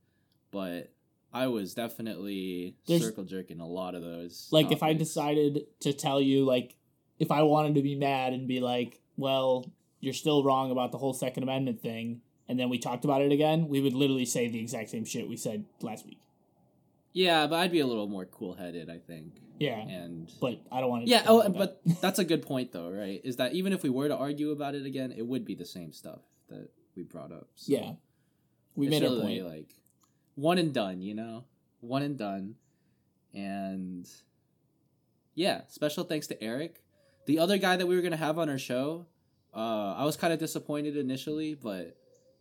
but 0.52 0.92
I 1.32 1.48
was 1.48 1.74
definitely 1.76 2.76
There's- 2.88 3.04
circle 3.04 3.24
jerking 3.24 3.60
a 3.60 3.68
lot 3.68 3.96
of 3.96 4.04
those. 4.04 4.50
Like 4.52 4.72
if 4.72 4.84
I 4.84 4.94
decided 4.94 5.65
to 5.82 5.94
tell 5.94 6.20
you 6.22 6.44
like 6.46 6.76
if 7.20 7.32
I 7.32 7.42
wanted 7.44 7.76
to 7.76 7.82
be 7.82 7.96
mad 7.96 8.34
and 8.34 8.48
be 8.48 8.60
like, 8.60 9.00
"Well, 9.19 9.71
you're 9.99 10.13
still 10.13 10.43
wrong 10.43 10.71
about 10.71 10.91
the 10.91 10.97
whole 10.97 11.13
second 11.13 11.43
amendment 11.43 11.82
thing." 11.82 12.21
And 12.47 12.60
then 12.60 12.69
we 12.69 12.79
talked 12.79 13.05
about 13.05 13.21
it 13.21 13.32
again, 13.32 13.67
we 13.67 13.79
would 13.79 13.93
literally 13.93 14.25
say 14.25 14.47
the 14.47 14.60
exact 14.60 14.89
same 14.89 15.05
shit 15.05 15.29
we 15.29 15.38
said 15.38 15.65
last 15.82 16.03
week. 16.08 16.17
yeah, 17.13 17.45
but 17.45 17.58
I'd 17.58 17.71
be 17.71 17.79
a 17.79 17.86
little 17.86 18.08
more 18.08 18.25
cool 18.25 18.55
headed, 18.55 18.89
I 18.89 18.97
think, 18.97 19.34
Yeah. 19.60 19.77
and 19.79 20.32
But 20.41 20.60
I 20.71 20.79
don't 20.82 20.89
want 20.89 21.05
to 21.05 21.10
Yeah, 21.12 21.23
oh, 21.27 21.47
but 21.49 21.79
that's 22.01 22.17
a 22.17 22.23
good 22.25 22.41
point 22.41 22.71
though, 22.71 22.89
right? 22.89 23.21
Is 23.23 23.36
that 23.36 23.53
even 23.53 23.71
if 23.71 23.84
we 23.84 23.89
were 23.91 24.08
to 24.08 24.17
argue 24.17 24.49
about 24.49 24.73
it 24.73 24.86
again, 24.86 25.12
it 25.15 25.25
would 25.27 25.45
be 25.45 25.53
the 25.53 25.65
same 25.65 25.91
stuff 25.93 26.21
that 26.49 26.69
we 26.95 27.03
brought 27.03 27.32
up. 27.32 27.49
So 27.55 27.73
yeah. 27.73 27.91
We 28.75 28.89
made 28.89 29.03
our 29.03 29.10
really, 29.10 29.41
point. 29.41 29.55
Like 29.55 29.75
one 30.36 30.58
and 30.58 30.73
done, 30.73 31.01
you 31.01 31.13
know, 31.13 31.43
one 31.82 32.01
and 32.01 32.17
done, 32.17 32.55
and 33.34 34.10
yeah, 35.36 35.62
special 35.67 36.03
thanks 36.03 36.27
to 36.27 36.41
Eric, 36.43 36.82
the 37.30 37.38
other 37.38 37.60
guy 37.60 37.78
that 37.78 37.86
we 37.86 37.96
were 37.96 38.02
gonna 38.02 38.18
have 38.18 38.39
on 38.39 38.50
our 38.50 38.58
show. 38.58 39.06
Uh, 39.54 39.94
I 39.96 40.04
was 40.04 40.18
kind 40.18 40.34
of 40.34 40.39
disappointed 40.39 40.98
initially, 40.98 41.54
but 41.54 41.96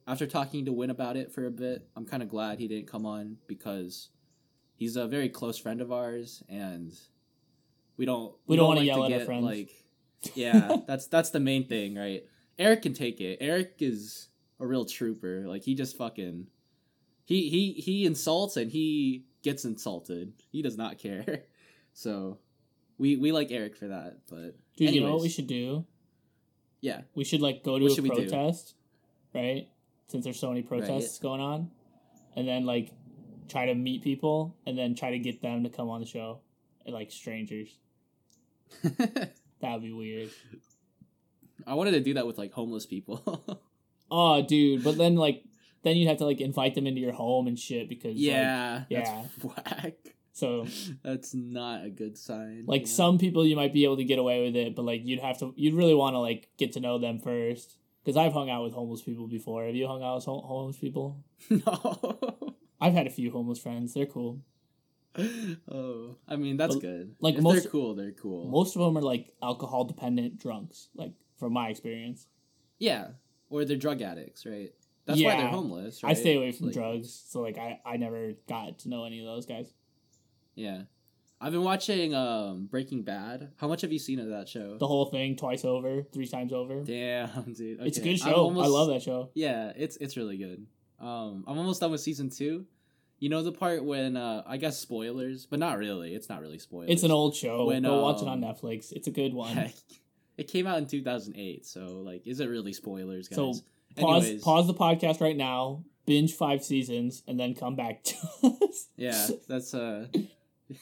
after 0.06 0.26
talking 0.26 0.64
to 0.64 0.72
Win 0.72 0.88
about 0.88 1.18
it 1.18 1.30
for 1.30 1.44
a 1.44 1.50
bit, 1.50 1.86
I'm 1.94 2.06
kind 2.06 2.22
of 2.22 2.30
glad 2.30 2.58
he 2.58 2.68
didn't 2.68 2.88
come 2.88 3.04
on 3.04 3.36
because 3.46 4.08
he's 4.76 4.96
a 4.96 5.06
very 5.06 5.28
close 5.28 5.58
friend 5.58 5.82
of 5.82 5.92
ours, 5.92 6.42
and 6.48 6.90
we 7.98 8.06
don't 8.06 8.34
We 8.46 8.56
don't 8.56 8.66
wanna 8.66 8.80
yell 8.80 9.04
at 9.04 9.12
our 9.12 9.26
friends. 9.26 9.44
like 9.44 9.70
yeah 10.34 10.76
that's 10.86 11.06
that's 11.06 11.30
the 11.30 11.38
main 11.38 11.68
thing 11.68 11.94
right 11.94 12.24
eric 12.58 12.82
can 12.82 12.92
take 12.92 13.20
it 13.20 13.38
eric 13.40 13.74
is 13.78 14.28
a 14.58 14.66
real 14.66 14.84
trooper 14.84 15.44
like 15.46 15.62
he 15.62 15.74
just 15.76 15.96
fucking 15.96 16.48
he 17.24 17.48
he 17.50 17.72
he 17.74 18.04
insults 18.04 18.56
and 18.56 18.72
he 18.72 19.26
gets 19.42 19.64
insulted 19.64 20.32
he 20.50 20.60
does 20.60 20.76
not 20.76 20.98
care 20.98 21.44
so 21.92 22.38
we 22.98 23.16
we 23.16 23.32
like 23.32 23.50
eric 23.50 23.76
for 23.76 23.88
that 23.88 24.18
but 24.28 24.56
Dude, 24.76 24.94
you 24.94 25.00
know 25.00 25.12
what 25.12 25.22
we 25.22 25.28
should 25.28 25.46
do? 25.46 25.84
yeah 26.80 27.00
We 27.14 27.24
should 27.24 27.40
like 27.40 27.64
go 27.64 27.78
to 27.78 27.84
What 27.84 27.98
a 27.98 28.02
do? 28.02 28.08
protest, 28.08 28.74
right? 29.34 29.68
Since 30.08 30.24
there's 30.24 30.38
so 30.38 30.48
many 30.48 30.62
protests 30.62 31.18
going 31.18 31.40
on, 31.40 31.70
and 32.36 32.46
then 32.46 32.64
like 32.64 32.92
try 33.48 33.66
to 33.66 33.74
meet 33.74 34.02
people 34.04 34.56
and 34.66 34.78
then 34.78 34.94
try 34.94 35.10
to 35.10 35.18
get 35.18 35.42
them 35.42 35.64
to 35.64 35.70
come 35.70 35.88
on 35.90 36.00
the 36.00 36.06
show, 36.06 36.40
like 36.86 37.10
strangers. 37.10 37.68
That 39.60 39.72
would 39.72 39.82
be 39.82 39.92
weird. 39.92 40.30
i 41.66 41.74
wanted 41.74 41.90
to 41.92 42.00
do 42.00 42.14
that 42.14 42.26
with 42.28 42.38
like 42.38 42.52
homeless 42.52 42.86
people 42.86 43.20
Oh, 44.10 44.40
dude, 44.40 44.84
but 44.84 44.96
then 44.96 45.16
like 45.16 45.42
then 45.82 45.96
you'd 45.96 46.08
have 46.08 46.18
to 46.18 46.24
like 46.24 46.40
invite 46.40 46.74
them 46.76 46.86
into 46.86 47.00
your 47.00 47.12
home 47.12 47.46
and 47.48 47.58
shit 47.58 47.88
because 47.88 48.12
like, 48.14 48.20
yeah 48.20 48.84
yeah. 48.88 49.22
that's 49.22 49.44
whack 49.44 49.94
so 50.38 50.66
that's 51.02 51.34
not 51.34 51.84
a 51.84 51.90
good 51.90 52.16
sign 52.16 52.64
like 52.66 52.82
you 52.82 52.86
know? 52.86 52.92
some 53.00 53.18
people 53.18 53.44
you 53.46 53.56
might 53.56 53.72
be 53.72 53.84
able 53.84 53.96
to 53.96 54.04
get 54.04 54.18
away 54.18 54.38
with 54.46 54.56
it, 54.56 54.74
but 54.76 54.84
like 54.84 55.02
you'd 55.04 55.20
have 55.20 55.38
to 55.40 55.52
you'd 55.56 55.74
really 55.74 55.94
want 55.94 56.14
to 56.14 56.18
like 56.20 56.48
get 56.56 56.72
to 56.74 56.80
know 56.80 56.98
them 56.98 57.18
first. 57.18 57.76
Because 58.04 58.16
I've 58.16 58.32
hung 58.32 58.48
out 58.48 58.64
with 58.64 58.72
homeless 58.72 59.02
people 59.02 59.26
before. 59.26 59.66
Have 59.66 59.74
you 59.74 59.86
hung 59.86 60.02
out 60.02 60.14
with 60.16 60.24
hom- 60.24 60.44
homeless 60.44 60.78
people? 60.78 61.06
no 61.50 61.74
I've 62.80 62.94
had 62.94 63.06
a 63.06 63.10
few 63.10 63.30
homeless 63.30 63.58
friends. 63.58 63.92
They're 63.92 64.06
cool. 64.06 64.40
oh 65.70 66.14
i 66.28 66.36
mean 66.36 66.56
that's 66.56 66.76
But, 66.76 66.82
good 66.82 67.14
like, 67.20 67.34
if 67.36 67.42
most- 67.42 67.62
they're 67.62 67.70
cool 67.72 67.94
they're 67.94 68.12
cool 68.12 68.46
Most 68.48 68.76
of 68.76 68.82
them 68.82 68.96
are 68.96 69.02
like 69.02 69.32
alcohol 69.42 69.84
dependent 69.84 70.38
drunks, 70.38 70.88
like 70.94 71.12
from 71.38 71.52
my 71.52 71.68
experience. 71.68 72.26
Yeah, 72.78 73.08
or 73.50 73.64
they're 73.64 73.76
drug 73.76 74.00
addicts, 74.02 74.46
right? 74.46 74.72
That's 75.06 75.20
why 75.22 75.30
they're 75.36 75.46
Yeah. 75.46 75.50
homeless. 75.50 76.00
I 76.04 76.14
stay 76.14 76.36
away 76.36 76.52
from 76.52 76.66
Like, 76.66 76.74
drugs, 76.74 77.12
so 77.28 77.40
like 77.40 77.58
I, 77.58 77.80
I 77.84 77.96
never 77.96 78.34
got 78.48 78.80
to 78.80 78.88
know 78.88 79.04
any 79.04 79.18
of 79.20 79.26
those 79.26 79.46
guys. 79.46 79.72
Yeah, 80.58 80.82
I've 81.40 81.52
been 81.52 81.62
watching 81.62 82.14
um 82.14 82.66
Breaking 82.66 83.02
Bad. 83.02 83.52
How 83.56 83.68
much 83.68 83.82
have 83.82 83.92
you 83.92 83.98
seen 83.98 84.18
of 84.18 84.28
that 84.30 84.48
show? 84.48 84.76
The 84.78 84.86
whole 84.86 85.06
thing 85.06 85.36
twice 85.36 85.64
over, 85.64 86.02
three 86.12 86.26
times 86.26 86.52
over. 86.52 86.82
Damn, 86.82 87.52
dude. 87.56 87.80
It's 87.82 87.98
a 87.98 88.02
good 88.02 88.18
show. 88.18 88.32
almost- 88.32 88.66
I 88.66 88.68
love 88.68 88.88
that 88.88 89.02
show. 89.02 89.30
Yeah, 89.34 89.72
it's 89.76 89.96
it's 89.98 90.16
really 90.16 90.36
good. 90.36 90.66
Um, 91.00 91.44
I'm 91.46 91.56
almost 91.58 91.80
done 91.80 91.92
with 91.92 92.00
season 92.00 92.28
two. 92.30 92.66
You 93.20 93.28
know 93.28 93.42
the 93.42 93.52
part 93.52 93.84
when 93.84 94.16
uh 94.16 94.42
I 94.46 94.56
guess 94.56 94.78
spoilers, 94.78 95.46
but 95.46 95.58
not 95.60 95.78
really. 95.78 96.14
It's 96.14 96.28
not 96.28 96.40
really 96.40 96.58
spoilers. 96.58 96.90
It's 96.90 97.02
an 97.04 97.10
old 97.12 97.36
show. 97.36 97.66
When, 97.66 97.82
Go 97.84 98.02
watch 98.02 98.20
it 98.22 98.28
on 98.28 98.42
um, 98.42 98.50
Netflix. 98.54 98.92
It's 98.92 99.06
a 99.06 99.12
good 99.12 99.32
one. 99.34 99.72
It 100.38 100.46
came 100.46 100.68
out 100.68 100.78
in 100.78 100.86
2008, 100.86 101.66
so 101.66 102.00
like, 102.06 102.24
is 102.24 102.38
it 102.38 102.46
really 102.48 102.72
spoilers, 102.72 103.26
guys? 103.26 103.34
So, 103.34 103.52
Pause 103.96 104.24
Anyways, 104.24 104.42
pause 104.44 104.66
the 104.68 104.72
podcast 104.74 105.20
right 105.20 105.36
now. 105.36 105.82
Binge 106.06 106.32
five 106.32 106.62
seasons 106.62 107.24
and 107.26 107.40
then 107.40 107.54
come 107.54 107.74
back 107.74 108.04
to 108.04 108.14
us. 108.62 108.86
Yeah, 108.96 109.26
that's 109.48 109.74
uh. 109.74 110.06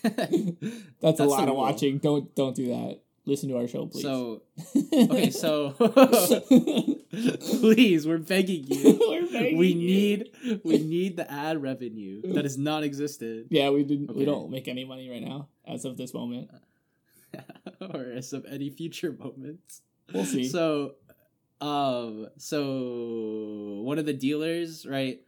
That's, 0.03 0.17
That's 1.01 1.21
a 1.21 1.25
lot 1.25 1.45
of 1.45 1.49
rule. 1.51 1.57
watching. 1.57 1.99
Don't 1.99 2.35
don't 2.35 2.55
do 2.57 2.69
that. 2.69 3.01
Listen 3.25 3.49
to 3.49 3.57
our 3.57 3.67
show, 3.67 3.87
please. 3.87 4.03
So 4.03 4.43
okay, 4.93 5.31
so 5.31 5.73
please, 7.61 8.07
we're 8.07 8.19
begging 8.19 8.65
you. 8.69 8.99
We're 9.01 9.27
begging 9.33 9.59
we 9.59 9.69
you. 9.69 9.75
need 9.75 10.61
we 10.65 10.79
need 10.79 11.17
the 11.17 11.31
ad 11.31 11.61
revenue 11.61 12.23
that 12.35 12.45
has 12.45 12.57
not 12.57 12.85
existed 12.85 13.47
yeah, 13.51 13.71
we 13.71 13.83
didn't. 13.83 14.11
Okay. 14.11 14.19
We 14.21 14.25
don't 14.25 14.51
make 14.51 14.69
any 14.69 14.85
money 14.85 15.09
right 15.11 15.23
now 15.23 15.49
as 15.67 15.85
of 15.85 15.97
this 15.97 16.15
moment. 16.15 16.51
or 17.81 18.13
as 18.15 18.33
of 18.33 18.47
any 18.51 18.71
future 18.71 19.13
moments. 19.13 19.83
We'll 20.13 20.25
see. 20.25 20.49
So 20.49 20.95
um 21.61 22.29
so 22.39 23.81
one 23.83 23.99
of 23.99 24.07
the 24.07 24.13
dealers, 24.13 24.87
right? 24.87 25.21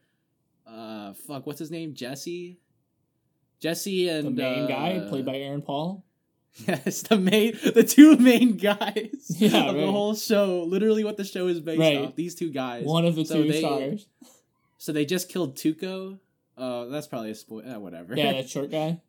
Uh 0.66 1.14
fuck, 1.26 1.46
what's 1.46 1.58
his 1.58 1.70
name? 1.72 1.94
Jesse? 1.94 2.58
Jesse 3.60 4.08
and 4.08 4.26
the 4.36 4.42
main 4.42 4.68
guy 4.68 4.96
uh, 4.96 5.08
played 5.08 5.24
by 5.26 5.36
Aaron 5.36 5.62
Paul. 5.62 6.04
Yes, 6.66 7.02
the 7.02 7.16
main, 7.16 7.56
the 7.72 7.84
two 7.84 8.16
main 8.16 8.56
guys 8.56 9.10
Yeah, 9.38 9.68
of 9.68 9.76
the 9.76 9.92
whole 9.92 10.16
show. 10.16 10.64
Literally, 10.64 11.04
what 11.04 11.16
the 11.16 11.22
show 11.24 11.46
is 11.46 11.60
based 11.60 11.78
Right. 11.78 11.98
off. 11.98 12.16
These 12.16 12.34
two 12.34 12.50
guys. 12.50 12.84
One 12.84 13.04
of 13.06 13.14
the 13.14 13.24
So 13.24 13.42
two 13.42 13.52
they- 13.52 13.60
stars. 13.60 14.06
So 14.76 14.92
they 14.92 15.04
just 15.04 15.28
killed 15.28 15.56
Tuco. 15.56 16.18
Uh, 16.56 16.86
that's 16.86 17.06
probably 17.06 17.30
a 17.30 17.34
spoil. 17.36 17.62
Uh, 17.68 17.78
whatever. 17.78 18.16
Yeah, 18.16 18.32
that 18.40 18.48
short 18.50 18.72
guy. 18.72 19.00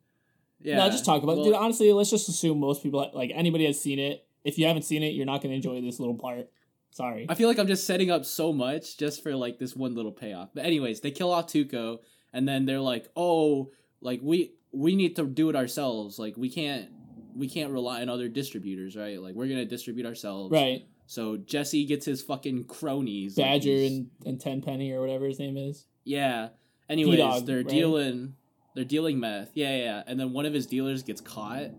yeah. 0.60 0.76
No, 0.76 0.90
just 0.90 1.04
talk 1.04 1.24
about 1.24 1.32
it. 1.32 1.36
Well, 1.36 1.44
Dude, 1.46 1.54
honestly, 1.54 1.92
let's 1.92 2.10
just 2.10 2.28
assume 2.28 2.60
most 2.60 2.84
people, 2.84 3.10
like 3.14 3.32
anybody 3.34 3.66
has 3.66 3.80
seen 3.80 3.98
it. 3.98 4.24
If 4.44 4.56
you 4.56 4.66
haven't 4.66 4.82
seen 4.82 5.02
it, 5.02 5.14
you're 5.14 5.26
not 5.26 5.42
going 5.42 5.50
to 5.50 5.56
enjoy 5.56 5.80
this 5.80 5.98
little 5.98 6.14
part. 6.16 6.48
Sorry. 6.92 7.26
I 7.28 7.34
feel 7.34 7.48
like 7.48 7.58
I'm 7.58 7.66
just 7.66 7.84
setting 7.84 8.12
up 8.12 8.24
so 8.24 8.52
much 8.52 8.96
just 8.96 9.24
for 9.24 9.34
like 9.34 9.58
this 9.58 9.74
one 9.74 9.96
little 9.96 10.12
payoff. 10.12 10.50
But 10.54 10.66
anyways, 10.66 11.00
they 11.00 11.10
kill 11.10 11.32
off 11.32 11.46
Tuco, 11.48 11.98
and 12.32 12.46
then 12.48 12.64
they're 12.64 12.80
like, 12.80 13.08
"Oh, 13.16 13.70
like 14.00 14.20
we 14.22 14.52
we 14.72 14.94
need 14.96 15.16
to 15.16 15.26
do 15.26 15.50
it 15.50 15.56
ourselves. 15.56 16.18
Like 16.18 16.36
we 16.36 16.48
can't 16.50 16.88
we 17.34 17.48
can't 17.48 17.72
rely 17.72 18.02
on 18.02 18.08
other 18.08 18.28
distributors, 18.28 18.96
right? 18.96 19.20
Like 19.20 19.34
we're 19.34 19.48
gonna 19.48 19.64
distribute 19.64 20.06
ourselves." 20.06 20.52
Right. 20.52 20.86
So 21.06 21.36
Jesse 21.36 21.84
gets 21.86 22.06
his 22.06 22.22
fucking 22.22 22.64
cronies, 22.64 23.34
Badger 23.34 23.68
he's- 23.70 23.90
and, 23.90 24.10
and 24.24 24.40
Tenpenny 24.40 24.92
or 24.92 25.00
whatever 25.00 25.26
his 25.26 25.38
name 25.40 25.56
is. 25.56 25.86
Yeah. 26.04 26.50
Anyways, 26.88 27.16
P-Dog, 27.16 27.46
they're 27.46 27.58
right? 27.58 27.68
dealing 27.68 28.34
they're 28.74 28.84
dealing 28.84 29.18
meth. 29.18 29.50
Yeah, 29.54 29.76
yeah. 29.76 30.02
And 30.06 30.18
then 30.20 30.32
one 30.32 30.46
of 30.46 30.52
his 30.54 30.66
dealers 30.66 31.02
gets 31.02 31.20
caught 31.20 31.70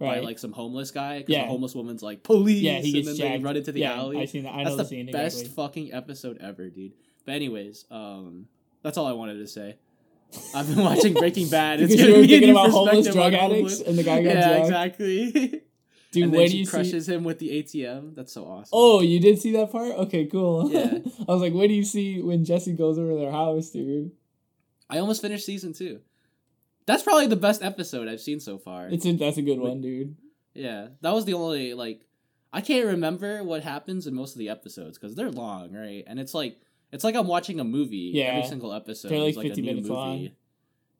Right. 0.00 0.20
by 0.20 0.20
like 0.20 0.38
some 0.38 0.52
homeless 0.52 0.90
guy 0.92 1.18
because 1.18 1.34
Yeah. 1.34 1.42
the 1.42 1.48
homeless 1.48 1.74
woman's 1.74 2.02
like 2.02 2.22
police. 2.22 2.62
yeah, 2.62 2.78
he 2.80 2.92
gets 2.92 3.08
and 3.08 3.16
then 3.18 3.26
jacked. 3.28 3.40
they 3.40 3.44
run 3.44 3.56
into 3.56 3.72
the 3.72 3.80
yeah, 3.80 3.94
alley. 3.98 4.18
I 4.18 4.24
seen 4.26 4.44
that. 4.44 4.54
I 4.54 4.58
that's 4.64 4.70
know 4.70 4.76
the, 4.76 4.82
the, 4.84 4.88
scene 4.88 5.06
best 5.10 5.40
exactly. 5.40 5.54
fucking 5.64 5.92
episode 5.92 6.38
ever, 6.40 6.70
dude. 6.70 6.92
But 7.26 7.34
anyways, 7.34 7.84
um, 7.90 8.46
that's 8.82 8.96
all 8.96 9.06
I 9.06 9.12
wanted 9.12 9.38
to 9.38 9.46
say. 9.48 9.76
I've 10.54 10.66
been 10.68 10.84
watching 10.84 11.14
Breaking 11.14 11.48
Bad. 11.50 11.80
It's 11.80 11.94
gonna 11.96 12.14
be 12.14 12.24
a 12.24 12.26
thinking 12.26 12.50
about 12.50 12.70
homeless 12.70 13.06
drug 13.12 13.32
addicts 13.34 13.78
homeless. 13.78 13.80
and 13.80 13.98
the 13.98 14.02
guy 14.02 14.22
got 14.22 14.34
Yeah, 14.34 14.56
exactly. 14.62 15.32
Dude, 16.10 16.24
and 16.24 16.32
then 16.32 16.40
do 16.46 16.48
she 16.48 16.56
you 16.58 16.64
see? 16.64 16.70
crushes 16.70 17.06
him 17.08 17.22
with 17.22 17.38
the 17.38 17.50
ATM. 17.62 18.14
That's 18.14 18.32
so 18.32 18.44
awesome. 18.46 18.70
Oh, 18.72 19.02
you 19.02 19.20
did 19.20 19.38
see 19.38 19.52
that 19.52 19.70
part? 19.70 19.90
Okay, 19.92 20.24
cool. 20.26 20.70
Yeah. 20.72 20.98
I 21.28 21.32
was 21.32 21.42
like, 21.42 21.52
what 21.52 21.68
do 21.68 21.74
you 21.74 21.84
see 21.84 22.22
when 22.22 22.46
Jesse 22.46 22.72
goes 22.72 22.98
over 22.98 23.10
to 23.12 23.18
their 23.18 23.30
house, 23.30 23.68
dude? 23.70 24.12
I 24.88 24.98
almost 25.00 25.20
finished 25.20 25.44
season 25.44 25.74
two. 25.74 26.00
That's 26.86 27.02
probably 27.02 27.26
the 27.26 27.36
best 27.36 27.62
episode 27.62 28.08
I've 28.08 28.22
seen 28.22 28.40
so 28.40 28.56
far. 28.56 28.88
It's 28.88 29.04
a 29.04 29.12
that's 29.12 29.36
a 29.36 29.42
good 29.42 29.58
one, 29.58 29.82
dude. 29.82 30.16
Yeah, 30.54 30.88
that 31.02 31.12
was 31.12 31.26
the 31.26 31.34
only 31.34 31.74
like 31.74 32.06
I 32.50 32.62
can't 32.62 32.86
remember 32.86 33.44
what 33.44 33.62
happens 33.62 34.06
in 34.06 34.14
most 34.14 34.32
of 34.32 34.38
the 34.38 34.48
episodes 34.48 34.98
because 34.98 35.14
they're 35.14 35.30
long, 35.30 35.72
right? 35.74 36.04
And 36.06 36.18
it's 36.18 36.32
like 36.32 36.58
it's 36.92 37.04
like 37.04 37.14
I'm 37.14 37.26
watching 37.26 37.60
a 37.60 37.64
movie. 37.64 38.12
Yeah. 38.14 38.24
every 38.26 38.48
single 38.48 38.72
episode. 38.72 39.08
They're 39.10 39.18
like 39.20 39.30
is 39.30 39.36
like 39.36 39.46
50 39.48 39.60
a 39.60 39.64
new 39.64 39.70
minutes 39.70 39.88
movie. 39.88 39.98
long. 40.00 40.28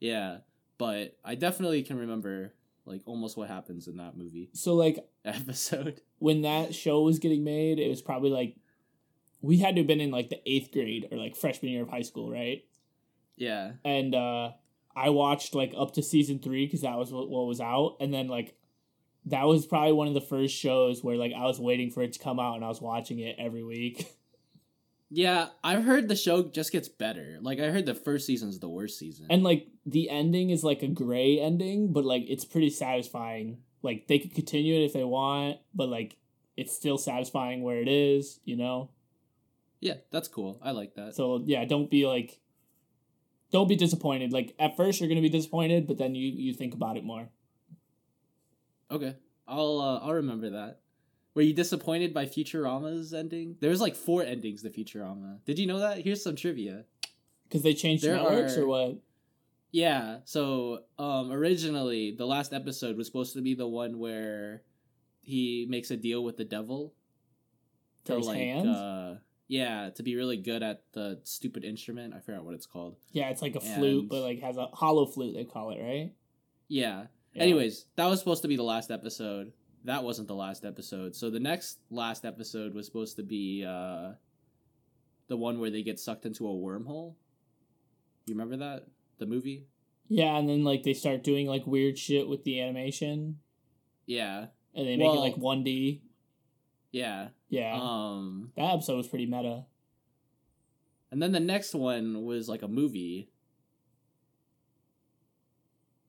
Yeah, 0.01 0.37
but 0.79 1.16
I 1.24 1.35
definitely 1.35 1.83
can 1.83 1.98
remember 1.98 2.53
like 2.85 3.03
almost 3.05 3.37
what 3.37 3.48
happens 3.48 3.87
in 3.87 3.98
that 3.98 4.16
movie 4.16 4.48
So 4.55 4.74
like 4.74 4.98
episode. 5.24 6.01
when 6.18 6.42
that 6.42 6.74
show 6.74 7.03
was 7.03 7.18
getting 7.18 7.44
made, 7.44 7.79
it 7.79 7.88
was 7.88 8.01
probably 8.03 8.31
like 8.31 8.57
we 9.40 9.59
had 9.59 9.74
to 9.77 9.81
have 9.83 9.87
been 9.87 10.01
in 10.01 10.11
like 10.11 10.31
the 10.31 10.40
eighth 10.51 10.72
grade 10.72 11.07
or 11.12 11.18
like 11.18 11.37
freshman 11.37 11.70
year 11.72 11.83
of 11.83 11.88
high 11.90 12.03
school, 12.03 12.31
right? 12.31 12.64
Yeah, 13.37 13.72
And 13.85 14.14
uh 14.14 14.53
I 14.96 15.11
watched 15.11 15.55
like 15.55 15.72
up 15.79 15.94
to 15.94 16.03
season 16.03 16.40
three 16.40 16.66
because 16.66 16.81
that 16.81 16.96
was 16.98 17.12
what, 17.12 17.29
what 17.31 17.46
was 17.46 17.61
out, 17.61 17.98
and 18.01 18.12
then 18.12 18.27
like 18.27 18.55
that 19.27 19.44
was 19.44 19.64
probably 19.66 19.92
one 19.92 20.09
of 20.09 20.14
the 20.14 20.20
first 20.20 20.55
shows 20.57 21.05
where 21.05 21.16
like 21.16 21.33
I 21.37 21.44
was 21.44 21.61
waiting 21.61 21.90
for 21.90 22.03
it 22.03 22.14
to 22.14 22.18
come 22.18 22.40
out 22.40 22.57
and 22.57 22.64
I 22.64 22.68
was 22.68 22.81
watching 22.81 23.18
it 23.20 23.37
every 23.38 23.62
week. 23.62 24.09
yeah. 25.11 25.49
I've 25.62 25.85
heard 25.85 26.09
the 26.09 26.16
show 26.16 26.42
just 26.44 26.73
gets 26.73 26.88
better. 26.88 27.38
Like 27.40 27.61
I 27.61 27.71
heard 27.71 27.87
the 27.87 27.94
first 27.94 28.27
season's 28.27 28.59
the 28.59 28.68
worst 28.68 28.99
season. 28.99 29.27
And 29.31 29.42
like 29.42 29.68
the 29.87 30.11
ending 30.11 30.51
is 30.51 30.64
like 30.64 30.83
a 30.83 30.88
gray 30.88 31.40
ending, 31.40 31.92
but 31.92 32.05
like 32.05 32.25
it's 32.29 32.44
pretty 32.44 32.71
satisfying. 32.71 33.59
Like 33.83 34.09
they 34.09 34.18
could 34.18 34.35
continue 34.35 34.75
it 34.75 34.85
if 34.85 34.92
they 34.92 35.05
want, 35.05 35.59
but 35.75 35.88
like 35.88 36.16
it's 36.57 36.75
still 36.75 36.99
satisfying 36.99 37.62
where 37.62 37.81
it 37.81 37.88
is, 37.88 38.40
you 38.44 38.57
know? 38.57 38.90
yeah, 39.81 39.94
that's 40.11 40.29
cool. 40.29 40.59
I 40.62 40.73
like 40.73 40.94
that. 40.94 41.14
So 41.14 41.42
yeah, 41.44 41.64
don't 41.64 41.90
be 41.90 42.07
like 42.07 42.40
don't 43.51 43.68
be 43.68 43.77
disappointed. 43.77 44.33
Like 44.33 44.55
at 44.59 44.77
first 44.77 45.01
you're 45.01 45.09
gonna 45.09 45.21
be 45.21 45.29
disappointed, 45.29 45.87
but 45.87 45.99
then 45.99 46.14
you 46.14 46.27
you 46.29 46.55
think 46.55 46.75
about 46.75 46.97
it 46.97 47.05
more. 47.05 47.29
Okay, 48.90 49.14
I'll 49.47 49.81
uh, 49.81 49.99
I'll 49.99 50.14
remember 50.14 50.51
that. 50.51 50.81
Were 51.38 51.42
you 51.42 51.55
disappointed 51.55 52.12
by 52.12 52.27
Futurama's 52.27 53.14
ending? 53.14 53.55
There's 53.61 53.81
like 53.81 53.94
four 53.94 54.24
endings 54.24 54.62
to 54.64 54.70
Futurama. 54.70 55.38
Did 55.44 55.61
you 55.61 55.68
know 55.68 55.79
that? 55.79 55.98
Here's 55.98 56.20
some 56.20 56.35
trivia. 56.35 56.85
Because 57.44 57.62
they 57.62 57.74
changed 57.74 58.03
There 58.03 58.16
networks 58.16 58.57
are- 58.57 58.62
or 58.62 58.66
what? 58.66 58.96
Yeah. 59.70 60.18
So 60.24 60.81
um 60.98 61.31
originally 61.31 62.11
the 62.11 62.27
last 62.27 62.53
episode 62.53 62.96
was 62.96 63.07
supposed 63.07 63.35
to 63.35 63.40
be 63.40 63.55
the 63.55 63.68
one 63.68 64.01
where 64.01 64.62
he 65.20 65.64
makes 65.70 65.92
a 65.92 65.96
deal 65.96 66.24
with 66.24 66.38
the 66.38 66.44
devil 66.44 66.92
For 68.05 68.16
his 68.16 68.27
hands? 68.27 68.66
uh 68.66 69.18
yeah, 69.46 69.90
to 69.90 70.03
be 70.03 70.16
really 70.16 70.38
good 70.38 70.64
at 70.64 70.83
the 70.92 71.20
stupid 71.22 71.64
instrument. 71.64 72.14
I 72.14 72.18
forgot 72.18 72.44
what 72.44 72.55
it's 72.55 72.66
called. 72.66 72.96
yeah, 73.12 73.29
it's 73.31 73.42
like 73.42 73.55
a 73.55 73.61
flute, 73.61 74.09
but 74.09 74.22
like 74.22 74.40
has 74.40 74.57
a 74.57 74.66
hollow 74.72 75.07
flute. 75.07 75.37
They 75.37 75.44
call 75.44 75.70
it 75.70 75.79
right. 75.81 76.11
Yeah. 76.66 77.07
Yeah. 77.33 77.42
Anyways, 77.44 77.87
that 77.94 78.07
was 78.07 78.18
supposed 78.18 78.42
to 78.42 78.48
be 78.48 78.57
the 78.57 78.64
last 78.64 78.90
episode. 78.90 79.53
That 79.85 80.05
wasn't 80.05 80.29
the 80.29 80.35
last 80.35 80.64
episode. 80.64 81.14
So 81.17 81.31
the 81.31 81.41
next 81.41 81.79
last 81.91 82.25
episode 82.25 82.75
was 82.75 82.87
supposed 82.87 83.17
to 83.17 83.23
be 83.23 83.64
uh 83.67 84.12
the 85.29 85.37
one 85.37 85.61
where 85.61 85.71
they 85.71 85.83
get 85.83 85.99
sucked 86.01 86.27
into 86.27 86.47
a 86.49 86.53
wormhole. 86.53 87.14
You 88.27 88.35
remember 88.35 88.57
that? 88.59 88.87
The 89.19 89.27
movie? 89.27 89.67
Yeah, 90.09 90.37
and 90.38 90.49
then 90.49 90.64
like 90.64 90.83
they 90.83 90.95
start 90.95 91.23
doing 91.23 91.47
like 91.47 91.67
weird 91.67 91.99
shit 91.99 92.29
with 92.29 92.45
the 92.45 92.61
animation, 92.61 93.38
Yeah. 94.07 94.47
and 94.75 94.87
they 94.87 94.97
make 94.97 95.12
it 95.14 95.19
like 95.21 95.37
one 95.37 95.64
D. 95.64 96.03
Yeah. 96.93 97.29
Yeah, 97.51 97.79
Um 97.81 98.53
that 98.57 98.75
episode 98.75 98.97
was 98.97 99.09
pretty 99.09 99.27
meta. 99.27 99.64
and 101.11 101.23
then 101.23 101.33
the 101.33 101.41
next 101.41 101.75
one 101.75 102.25
was 102.25 102.49
like 102.49 102.62
a 102.62 102.69
movie. 102.69 103.31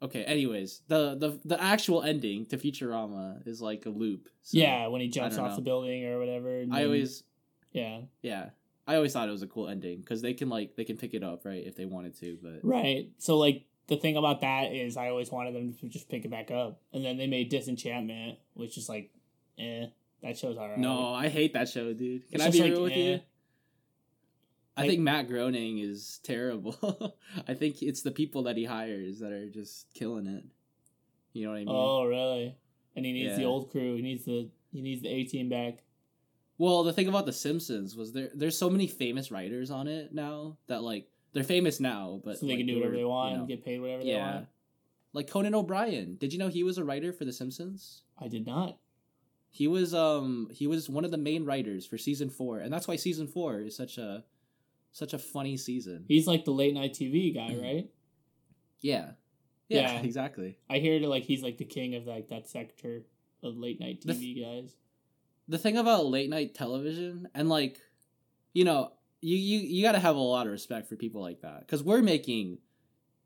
Okay, 0.02 0.24
anyways, 0.24 0.82
the 0.88 1.16
the 1.16 1.40
the 1.44 1.62
actual 1.62 2.04
ending 2.04 2.46
to 2.48 2.58
Futurama 2.58 3.46
is 3.46 3.62
like 3.62 3.86
a 3.86 3.90
loop. 3.90 4.30
so 4.44 4.58
yeah, 4.58 4.88
when 4.88 5.02
he 5.02 5.08
jumps 5.10 5.38
off 5.38 5.50
know. 5.52 5.56
the 5.58 5.62
building 5.62 6.06
or 6.06 6.20
whatever. 6.20 6.60
and 6.62 6.74
I 6.74 6.80
then- 6.80 6.86
always 6.88 7.24
yeah 7.74 8.02
yeah. 8.22 8.50
I 8.88 8.96
always 8.96 9.14
thought 9.14 9.28
it 9.30 9.32
was 9.32 9.44
a 9.44 9.48
cool 9.48 9.68
ending 9.68 10.00
because 10.00 10.22
they 10.24 10.34
can 10.34 10.50
like 10.50 10.76
they 10.76 10.84
can 10.84 10.98
pick 10.98 11.14
it 11.14 11.24
up 11.24 11.46
right 11.46 11.64
if 11.66 11.76
they 11.76 11.86
wanted 11.86 12.18
to, 12.22 12.38
but 12.42 12.60
right. 12.64 13.10
So 13.20 13.38
like 13.38 13.66
the 13.88 13.98
thing 13.98 14.18
about 14.18 14.42
that 14.42 14.72
is 14.74 14.98
I 14.98 15.10
always 15.10 15.32
wanted 15.32 15.54
them 15.54 15.74
to 15.82 15.88
just 15.90 16.10
pick 16.10 16.26
it 16.26 16.32
back 16.32 16.50
up, 16.50 16.80
and 16.94 17.04
then 17.06 17.18
they 17.18 17.28
made 17.28 17.50
Disenchantment, 17.50 18.40
which 18.54 18.78
is 18.78 18.88
like, 18.90 19.12
eh, 19.60 19.86
that 20.24 20.38
show's 20.38 20.58
alright. 20.58 20.80
no, 20.80 21.14
I 21.14 21.28
hate 21.28 21.54
that 21.54 21.70
show, 21.70 21.94
dude. 21.94 22.30
Can 22.32 22.42
It's 22.42 22.46
I 22.46 22.50
be 22.52 22.62
like, 22.62 22.72
real 22.72 22.84
with 22.84 22.92
eh. 22.94 22.96
you? 22.98 23.20
I 24.78 24.82
Like- 24.82 24.90
think 24.92 25.02
Matt 25.02 25.28
Groening 25.28 25.80
is 25.80 26.20
terrible. 26.24 27.16
I 27.48 27.54
think 27.54 27.82
it's 27.82 28.02
the 28.02 28.12
people 28.12 28.44
that 28.44 28.56
he 28.58 28.66
hires 28.66 29.20
that 29.20 29.32
are 29.32 29.50
just 29.50 29.94
killing 29.94 30.28
it. 30.28 30.44
You 31.34 31.46
know 31.46 31.52
what 31.52 31.58
I 31.58 31.66
mean? 31.66 31.68
Oh 31.70 32.06
really? 32.06 32.56
And 32.96 33.06
he 33.06 33.14
needs 33.14 33.38
the 33.38 33.44
old 33.46 33.70
crew. 33.72 33.96
He 33.96 34.02
needs 34.02 34.26
the 34.26 34.50
he 34.72 34.82
needs 34.82 35.02
the 35.02 35.10
A 35.10 35.24
team 35.26 35.50
back. 35.50 35.84
Well, 36.58 36.84
the 36.84 36.92
thing 36.94 37.08
about 37.08 37.26
The 37.26 37.32
Simpsons 37.34 37.96
was 37.96 38.12
there. 38.12 38.30
There's 38.34 38.58
so 38.58 38.70
many 38.70 38.88
famous 38.88 39.32
writers 39.32 39.72
on 39.72 39.88
it 39.88 40.14
now 40.14 40.58
that 40.68 40.84
like 40.84 41.08
they're 41.34 41.44
famous 41.44 41.80
now, 41.80 42.20
but 42.24 42.40
so 42.40 42.46
they 42.46 42.54
like, 42.54 42.60
can 42.60 42.68
do 42.68 42.76
whatever 42.76 42.96
they 42.96 43.06
want 43.06 43.30
you 43.32 43.36
know, 43.36 43.40
and 43.42 43.48
get 43.48 43.64
paid 43.64 43.80
whatever 43.80 44.04
they 44.04 44.10
yeah, 44.10 44.34
want. 44.34 44.48
like 45.14 45.30
Conan 45.30 45.56
O'Brien. 45.56 46.16
Did 46.16 46.34
you 46.34 46.40
know 46.40 46.48
he 46.50 46.64
was 46.64 46.78
a 46.78 46.84
writer 46.84 47.14
for 47.14 47.24
The 47.26 47.32
Simpsons? 47.34 48.02
I 48.20 48.28
did 48.28 48.46
not. 48.46 48.78
He 49.52 49.68
was 49.68 49.94
um 49.94 50.50
he 50.52 50.68
was 50.68 50.90
one 50.90 51.06
of 51.06 51.12
the 51.12 51.18
main 51.18 51.46
writers 51.46 51.86
for 51.86 51.98
season 51.98 52.30
four, 52.30 52.60
and 52.60 52.74
that's 52.74 52.88
why 52.88 52.96
season 52.98 53.28
four 53.28 53.60
is 53.62 53.76
such 53.76 53.98
a 53.98 54.24
such 54.92 55.14
a 55.14 55.20
funny 55.20 55.58
season. 55.58 56.06
He's 56.08 56.28
like 56.28 56.46
the 56.46 56.52
late 56.52 56.74
night 56.74 56.94
TV 56.94 57.34
guy, 57.34 57.52
mm. 57.54 57.62
right? 57.62 57.90
Yeah, 58.82 59.12
yeah, 59.68 59.94
Yeah. 59.94 60.02
exactly. 60.04 60.58
I 60.70 60.80
hear 60.80 61.00
like 61.08 61.24
he's 61.24 61.44
like 61.44 61.58
the 61.58 61.66
king 61.66 61.96
of 61.96 62.06
like 62.08 62.30
that 62.30 62.50
sector 62.50 63.04
of 63.44 63.58
late 63.58 63.80
night 63.80 64.02
The 64.06 64.14
TV 64.14 64.44
guys. 64.44 64.76
the 65.48 65.58
thing 65.58 65.78
about 65.78 66.06
late 66.06 66.30
night 66.30 66.54
television 66.56 67.28
and 67.34 67.48
like 67.50 67.80
you 68.54 68.66
know 68.66 68.92
you 69.22 69.38
you, 69.38 69.60
you 69.60 69.84
got 69.84 69.94
to 69.94 70.00
have 70.00 70.16
a 70.16 70.20
lot 70.20 70.46
of 70.46 70.52
respect 70.52 70.88
for 70.88 70.96
people 70.96 71.22
like 71.22 71.42
that 71.42 71.62
because 71.62 71.82
we're 71.84 72.02
making 72.02 72.58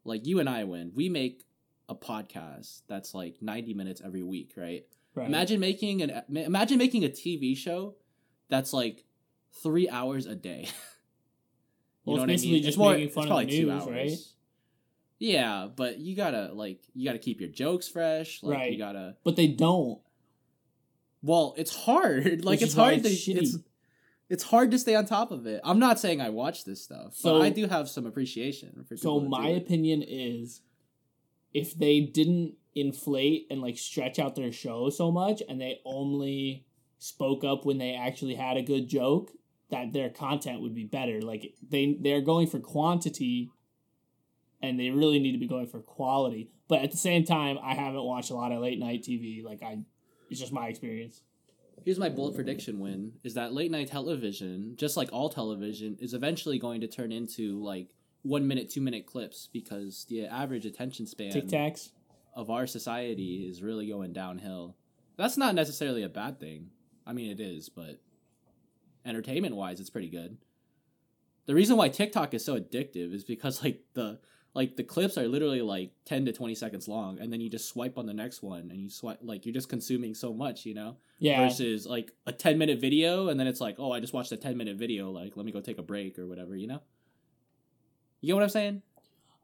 like 0.06 0.26
you 0.28 0.40
and 0.40 0.48
i 0.50 0.64
win 0.64 0.92
we 0.94 1.10
make 1.10 1.44
a 1.90 1.96
podcast 1.96 2.82
that's 2.88 3.14
like 3.14 3.42
90 3.42 3.74
minutes 3.74 4.02
every 4.06 4.22
week 4.24 4.54
right, 4.56 4.86
Right. 5.16 5.28
imagine 5.28 5.60
making 5.60 6.02
an 6.04 6.22
imagine 6.30 6.78
making 6.78 7.04
a 7.04 7.10
tv 7.10 7.58
show 7.58 7.96
that's 8.50 8.72
like 8.74 9.04
three 9.64 9.90
hours 9.90 10.26
a 10.28 10.36
day 10.36 10.68
Well, 12.06 12.18
it's 12.18 12.24
I 12.24 12.26
basically 12.28 12.60
just 12.62 12.78
making 12.78 13.10
fun 13.10 13.32
of 13.32 13.38
the 13.40 13.46
news, 13.46 13.86
right? 13.86 14.18
yeah 15.20 15.68
but 15.74 16.00
you 16.00 16.16
gotta 16.16 16.52
like 16.54 16.82
you 16.94 17.06
gotta 17.08 17.20
keep 17.20 17.40
your 17.40 17.50
jokes 17.50 17.88
fresh 17.88 18.44
like 18.44 18.58
Right. 18.58 18.72
you 18.74 18.78
gotta 18.78 19.16
But 19.24 19.36
they 19.38 19.48
don't. 19.48 20.00
Well, 21.22 21.54
it's 21.58 21.74
hard. 21.74 22.26
Like 22.44 22.60
Which 22.60 22.64
it's 22.64 22.74
hard 22.76 23.04
to 23.04 23.10
it's 23.10 23.26
shitty. 23.28 23.38
it's 23.38 23.58
it's 24.30 24.44
hard 24.44 24.72
to 24.72 24.80
stay 24.80 24.96
on 24.96 25.06
top 25.06 25.32
of 25.32 25.46
it. 25.46 25.62
I'm 25.64 25.80
not 25.80 26.00
saying 26.00 26.20
I 26.20 26.30
watch 26.30 26.66
this 26.66 26.82
stuff, 26.82 27.16
So- 27.16 27.34
but 27.40 27.42
I 27.46 27.50
do 27.50 27.68
have 27.68 27.88
some 27.88 28.06
appreciation 28.06 28.84
for 28.88 28.98
So 28.98 29.20
my 29.20 29.48
opinion 29.50 30.02
is, 30.06 30.62
if 31.54 31.78
they 31.78 32.00
didn't 32.02 32.56
inflate 32.76 33.46
and 33.52 33.62
like 33.62 33.78
stretch 33.78 34.18
out 34.20 34.36
their 34.36 34.52
show 34.52 34.90
so 34.90 35.12
much, 35.12 35.42
and 35.48 35.62
they 35.62 35.80
only 35.86 36.66
spoke 36.98 37.44
up 37.44 37.64
when 37.66 37.78
they 37.78 37.94
actually 37.94 38.34
had 38.36 38.58
a 38.58 38.62
good 38.64 38.88
joke, 38.88 39.32
that 39.74 39.92
their 39.92 40.10
content 40.10 40.62
would 40.62 40.76
be 40.76 40.86
better. 40.86 41.22
Like 41.22 41.56
they 41.68 41.98
they're 42.00 42.22
going 42.22 42.48
for 42.48 42.60
quantity, 42.60 43.52
and 44.62 44.80
they 44.80 44.92
really 44.92 45.20
need 45.20 45.34
to 45.34 45.38
be 45.40 45.48
going 45.48 45.68
for 45.68 45.80
quality. 45.80 46.50
But 46.68 46.84
at 46.84 46.92
the 46.92 46.98
same 46.98 47.26
time, 47.26 47.58
I 47.62 47.74
haven't 47.74 48.04
watched 48.04 48.32
a 48.32 48.36
lot 48.36 48.52
of 48.52 48.62
late 48.62 48.80
night 48.80 49.04
TV. 49.04 49.44
Like 49.44 49.62
I, 49.64 49.80
it's 50.30 50.40
just 50.40 50.54
my 50.54 50.68
experience. 50.68 51.22
Here's 51.84 52.00
my 52.00 52.10
bold 52.10 52.36
prediction: 52.36 52.80
win 52.80 53.14
is 53.24 53.34
that 53.34 53.54
late 53.54 53.72
night 53.72 53.90
television, 53.90 54.76
just 54.78 54.96
like 54.96 55.10
all 55.12 55.30
television, 55.30 55.98
is 56.00 56.14
eventually 56.14 56.60
going 56.60 56.82
to 56.82 56.88
turn 56.88 57.12
into 57.12 57.62
like 57.62 57.90
one 58.22 58.48
minute, 58.48 58.70
two 58.70 58.82
minute 58.82 59.06
clips 59.06 59.50
because 59.52 60.06
the 60.10 60.26
average 60.26 60.66
attention 60.66 61.06
span 61.08 61.32
Tic 61.32 61.48
Tacs. 61.48 61.90
of 62.36 62.50
our 62.50 62.68
society 62.68 63.48
is 63.50 63.62
really 63.62 63.88
going 63.88 64.14
downhill. 64.14 64.78
That's 65.18 65.36
not 65.36 65.56
necessarily 65.56 66.04
a 66.04 66.10
bad 66.10 66.40
thing. 66.40 66.70
I 67.06 67.14
mean, 67.14 67.32
it 67.32 67.42
is, 67.42 67.70
but 67.70 68.00
entertainment 69.06 69.56
wise, 69.56 69.80
it's 69.80 69.90
pretty 69.90 70.10
good. 70.10 70.38
The 71.46 71.56
reason 71.56 71.76
why 71.78 71.90
TikTok 71.90 72.34
is 72.34 72.44
so 72.46 72.58
addictive 72.60 73.14
is 73.14 73.24
because 73.24 73.64
like 73.64 73.82
the 73.94 74.20
like 74.54 74.76
the 74.76 74.84
clips 74.84 75.18
are 75.18 75.28
literally 75.28 75.62
like 75.62 75.92
10 76.06 76.26
to 76.26 76.32
20 76.32 76.54
seconds 76.56 76.88
long 76.88 77.20
and 77.20 77.34
then 77.34 77.42
you 77.42 77.50
just 77.50 77.68
swipe 77.68 77.98
on 77.98 78.06
the 78.06 78.14
next 78.14 78.44
one 78.44 78.70
and 78.70 78.80
you 78.80 78.88
swipe 78.90 79.18
like 79.24 79.46
you're 79.48 79.54
just 79.54 79.68
consuming 79.68 80.14
so 80.14 80.32
much 80.32 80.64
you 80.64 80.76
know 80.76 80.96
Yeah. 81.18 81.40
versus 81.44 81.88
like 81.88 82.12
a 82.28 82.32
10 82.32 82.60
minute 82.60 82.80
video 82.80 83.30
and 83.30 83.40
then 83.40 83.48
it's 83.48 83.60
like 83.60 83.78
oh 83.80 83.92
i 83.92 84.00
just 84.00 84.14
watched 84.14 84.32
a 84.32 84.38
10 84.38 84.56
minute 84.56 84.78
video 84.78 85.10
like 85.10 85.36
let 85.36 85.44
me 85.46 85.52
go 85.52 85.60
take 85.60 85.80
a 85.80 85.84
break 85.84 86.20
or 86.20 86.28
whatever 86.28 86.56
you 86.56 86.68
know 86.68 86.82
you 88.22 88.28
get 88.28 88.36
what 88.36 88.44
i'm 88.44 88.50
saying 88.50 88.84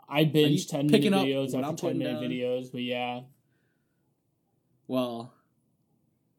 I 0.07 0.25
binge 0.25 0.67
ten 0.67 0.85
minute 0.87 1.11
videos 1.11 1.55
after 1.55 1.65
I'm 1.65 1.75
10 1.75 1.97
minute 1.97 2.13
down? 2.21 2.23
videos, 2.29 2.71
but 2.71 2.81
yeah, 2.81 3.21
well 4.87 5.33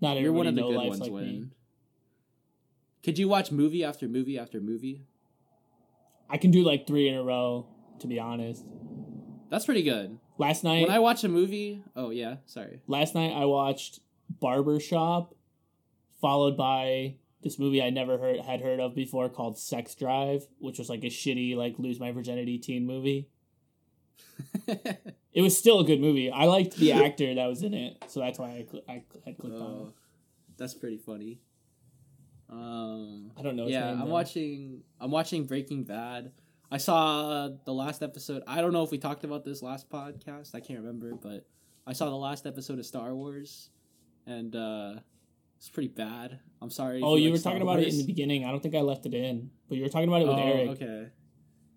not 0.00 0.16
everybody 0.16 0.22
you're 0.24 0.32
one 0.32 0.46
of 0.46 0.54
the 0.54 0.62
good 0.62 0.76
ones 0.76 1.00
like 1.00 1.12
when 1.12 1.24
me. 1.24 1.46
Could 3.02 3.18
you 3.18 3.28
watch 3.28 3.50
movie 3.50 3.84
after 3.84 4.08
movie 4.08 4.38
after 4.38 4.60
movie 4.60 5.04
I 6.28 6.36
can 6.38 6.50
do 6.50 6.62
like 6.62 6.86
three 6.86 7.08
in 7.08 7.14
a 7.16 7.22
row, 7.22 7.66
to 8.00 8.06
be 8.06 8.18
honest. 8.20 8.64
that's 9.50 9.64
pretty 9.66 9.82
good 9.82 10.18
Last 10.38 10.64
night, 10.64 10.82
when 10.86 10.90
i 10.96 10.98
watch 11.00 11.22
a 11.24 11.28
movie 11.28 11.82
oh 11.96 12.10
yeah 12.10 12.36
sorry 12.46 12.80
last 12.86 13.14
night 13.14 13.32
I 13.32 13.44
watched 13.46 14.00
Barbershop, 14.40 15.34
followed 16.20 16.56
by 16.56 17.16
this 17.42 17.58
movie 17.58 17.82
I 17.82 17.90
never 17.90 18.16
heard 18.18 18.38
had 18.40 18.60
heard 18.60 18.80
of 18.80 18.94
before 18.94 19.28
called 19.28 19.58
Sex 19.58 19.94
Drive, 19.94 20.46
which 20.58 20.78
was 20.78 20.88
like 20.88 21.02
a 21.04 21.08
shitty 21.08 21.56
like 21.56 21.74
lose 21.78 21.98
my 21.98 22.12
virginity 22.12 22.58
teen 22.58 22.86
movie. 22.86 23.28
It 25.32 25.42
was 25.42 25.56
still 25.56 25.78
a 25.78 25.84
good 25.84 26.00
movie. 26.00 26.28
I 26.28 26.46
liked 26.46 26.74
the 26.76 26.90
actor 27.04 27.32
that 27.36 27.46
was 27.46 27.62
in 27.62 27.72
it, 27.72 28.02
so 28.08 28.18
that's 28.18 28.36
why 28.38 28.48
I 28.48 28.66
cl- 28.68 28.82
I 28.88 28.92
had 29.24 29.38
clicked 29.38 29.54
on 29.56 29.62
Oh, 29.62 29.86
it. 29.90 29.94
that's 30.58 30.74
pretty 30.74 30.98
funny 30.98 31.38
um 32.50 33.30
I 33.38 33.42
don't 33.42 33.56
know. 33.56 33.66
Yeah 33.68 33.86
name, 33.92 34.00
i'm 34.02 34.08
though. 34.08 34.12
watching 34.14 34.82
i'm 35.00 35.10
watching 35.10 35.44
breaking 35.44 35.84
bad 35.84 36.32
i 36.70 36.78
saw 36.78 37.48
the 37.64 37.72
last 37.72 38.02
episode 38.02 38.42
i 38.46 38.60
don't 38.60 38.72
know 38.72 38.82
if 38.82 38.90
we 38.90 38.98
talked 38.98 39.24
about 39.24 39.44
this 39.44 39.62
last 39.62 39.88
podcast 39.88 40.54
i 40.54 40.60
can't 40.60 40.80
remember 40.80 41.12
but 41.14 41.46
i 41.86 41.92
saw 41.92 42.06
the 42.10 42.16
last 42.16 42.46
episode 42.46 42.78
of 42.78 42.86
star 42.86 43.14
wars 43.14 43.70
and 44.26 44.56
uh 44.56 44.94
it's 45.58 45.68
pretty 45.68 45.88
bad 45.88 46.40
i'm 46.60 46.70
sorry 46.70 47.00
Oh, 47.04 47.16
you 47.16 47.26
like 47.26 47.32
were 47.32 47.38
Star 47.38 47.52
talking 47.52 47.62
about 47.62 47.80
it 47.80 47.88
in 47.88 47.98
the 47.98 48.06
beginning. 48.06 48.44
I 48.44 48.50
don't 48.50 48.62
think 48.62 48.74
I 48.74 48.80
left 48.80 49.04
it 49.06 49.14
in, 49.14 49.50
but 49.68 49.76
you 49.76 49.82
were 49.84 49.88
talking 49.90 50.08
about 50.08 50.22
it 50.22 50.28
with 50.28 50.38
oh, 50.38 50.42
Eric. 50.42 50.70
okay 50.70 51.06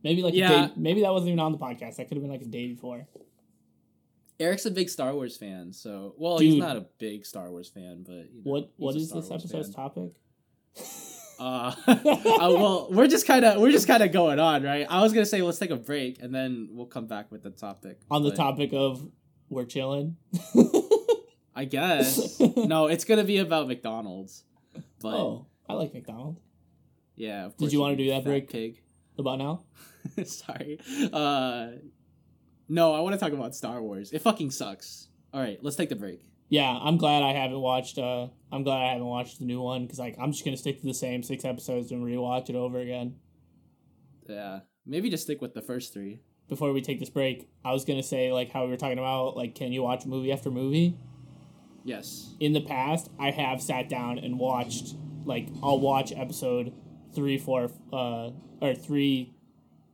Maybe 0.03 0.21
like 0.21 0.33
a 0.33 0.37
Yeah. 0.37 0.67
day, 0.67 0.73
maybe 0.75 1.01
that 1.01 1.11
wasn't 1.13 1.29
even 1.29 1.39
on 1.39 1.51
the 1.53 1.57
podcast. 1.57 1.95
That 1.95 2.07
could 2.09 2.15
have 2.17 2.21
been 2.23 2.31
like 2.31 2.41
a 2.41 2.45
day 2.45 2.67
before. 2.67 3.07
eric's 4.39 4.65
a 4.65 4.71
big 4.71 4.89
star 4.89 5.13
wars 5.13 5.37
fan 5.37 5.71
so 5.73 6.13
well 6.17 6.37
he's 6.39 6.55
not 6.55 6.75
a 6.77 6.85
big 6.97 7.25
star 7.25 7.49
wars 7.51 7.69
fan 7.69 8.03
but 8.05 8.31
you 8.33 8.41
know, 8.43 8.51
What 8.51 8.71
what 8.77 8.95
is 8.95 9.09
Star 9.09 9.21
this 9.21 9.29
Wars 9.29 9.43
episode's 9.43 9.67
fan. 9.67 9.75
topic? 9.75 10.11
Uh, 11.39 11.73
uh, 11.87 11.95
well, 12.39 12.87
we're 12.91 13.07
just 13.07 13.27
kind 13.27 13.43
of 13.43 13.59
we're 13.59 13.71
just 13.71 13.87
kind 13.87 14.01
of 14.03 14.11
going 14.11 14.39
on, 14.39 14.63
right? 14.63 14.85
I 14.89 15.01
was 15.01 15.13
gonna 15.13 15.25
say 15.25 15.41
let's 15.41 15.57
take 15.59 15.71
a 15.71 15.75
break 15.75 16.21
and 16.21 16.33
then 16.33 16.69
we'll 16.71 16.85
come 16.85 17.07
back 17.07 17.31
with 17.31 17.43
the 17.43 17.49
topic. 17.49 17.99
on 18.09 18.23
the 18.23 18.29
but 18.29 18.37
topic 18.37 18.71
of 18.73 19.05
we're 19.49 19.65
chilling. 19.65 20.15
I 21.55 21.65
guess 21.65 22.39
no, 22.39 22.87
it's 22.87 23.05
gonna 23.05 23.23
be 23.23 23.37
about 23.37 23.67
McDonald's. 23.67 24.43
But 25.01 25.13
oh, 25.13 25.47
I 25.67 25.73
like 25.73 25.93
McDonald's. 25.93 26.39
yeah, 27.15 27.45
of 27.45 27.57
Did 27.57 27.73
you 27.73 27.79
wanna 27.79 27.95
do 27.95 28.07
that 28.09 28.23
break? 28.23 28.49
Pig. 28.49 28.81
About 29.17 29.37
now? 29.37 29.63
Sorry. 30.25 30.79
Uh, 31.11 31.67
No, 32.67 32.93
I 32.93 33.01
want 33.01 33.13
to 33.13 33.19
talk 33.19 33.33
about 33.33 33.53
Star 33.53 33.81
Wars. 33.81 34.11
It 34.11 34.21
fucking 34.21 34.49
sucks. 34.51 35.09
All 35.33 35.39
right, 35.41 35.59
let's 35.61 35.75
take 35.75 35.89
the 35.89 35.95
break. 35.95 36.21
Yeah, 36.53 36.77
I'm 36.83 36.97
glad 36.97 37.23
I 37.23 37.33
haven't 37.33 37.61
watched. 37.61 37.97
Uh, 37.97 38.27
I'm 38.51 38.61
glad 38.61 38.77
I 38.83 38.91
haven't 38.91 39.07
watched 39.07 39.39
the 39.39 39.45
new 39.45 39.59
one 39.59 39.85
because 39.85 39.97
like 39.97 40.15
I'm 40.21 40.31
just 40.31 40.45
gonna 40.45 40.55
stick 40.55 40.81
to 40.81 40.85
the 40.85 40.93
same 40.93 41.23
six 41.23 41.45
episodes 41.45 41.91
and 41.91 42.05
rewatch 42.05 42.47
it 42.47 42.55
over 42.55 42.77
again. 42.77 43.15
Yeah, 44.29 44.59
maybe 44.85 45.09
just 45.09 45.23
stick 45.23 45.41
with 45.41 45.55
the 45.55 45.63
first 45.63 45.93
three. 45.93 46.21
Before 46.47 46.71
we 46.71 46.81
take 46.81 46.99
this 46.99 47.09
break, 47.09 47.49
I 47.65 47.71
was 47.71 47.85
gonna 47.85 48.03
say 48.03 48.31
like 48.31 48.51
how 48.51 48.65
we 48.65 48.69
were 48.69 48.77
talking 48.77 48.99
about 48.99 49.35
like 49.35 49.55
can 49.55 49.71
you 49.71 49.81
watch 49.81 50.05
movie 50.05 50.31
after 50.31 50.51
movie? 50.51 50.95
Yes. 51.83 52.35
In 52.39 52.53
the 52.53 52.61
past, 52.61 53.09
I 53.19 53.31
have 53.31 53.59
sat 53.59 53.89
down 53.89 54.19
and 54.19 54.37
watched 54.37 54.93
like 55.25 55.47
I'll 55.63 55.79
watch 55.79 56.13
episode 56.15 56.71
three, 57.15 57.39
four, 57.39 57.71
uh, 57.91 58.29
or 58.61 58.75
three, 58.75 59.33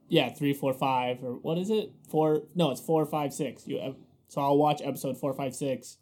yeah, 0.09 0.33
three, 0.33 0.51
four, 0.51 0.73
five, 0.73 1.23
or 1.23 1.35
what 1.35 1.57
is 1.57 1.69
it? 1.69 1.93
Four? 2.09 2.41
No, 2.53 2.71
it's 2.71 2.81
four, 2.81 3.05
five, 3.05 3.33
six. 3.33 3.65
You 3.65 3.95
so 4.27 4.41
I'll 4.41 4.57
watch 4.57 4.81
episode 4.83 5.17
four, 5.17 5.33
five, 5.33 5.55
six, 5.55 5.99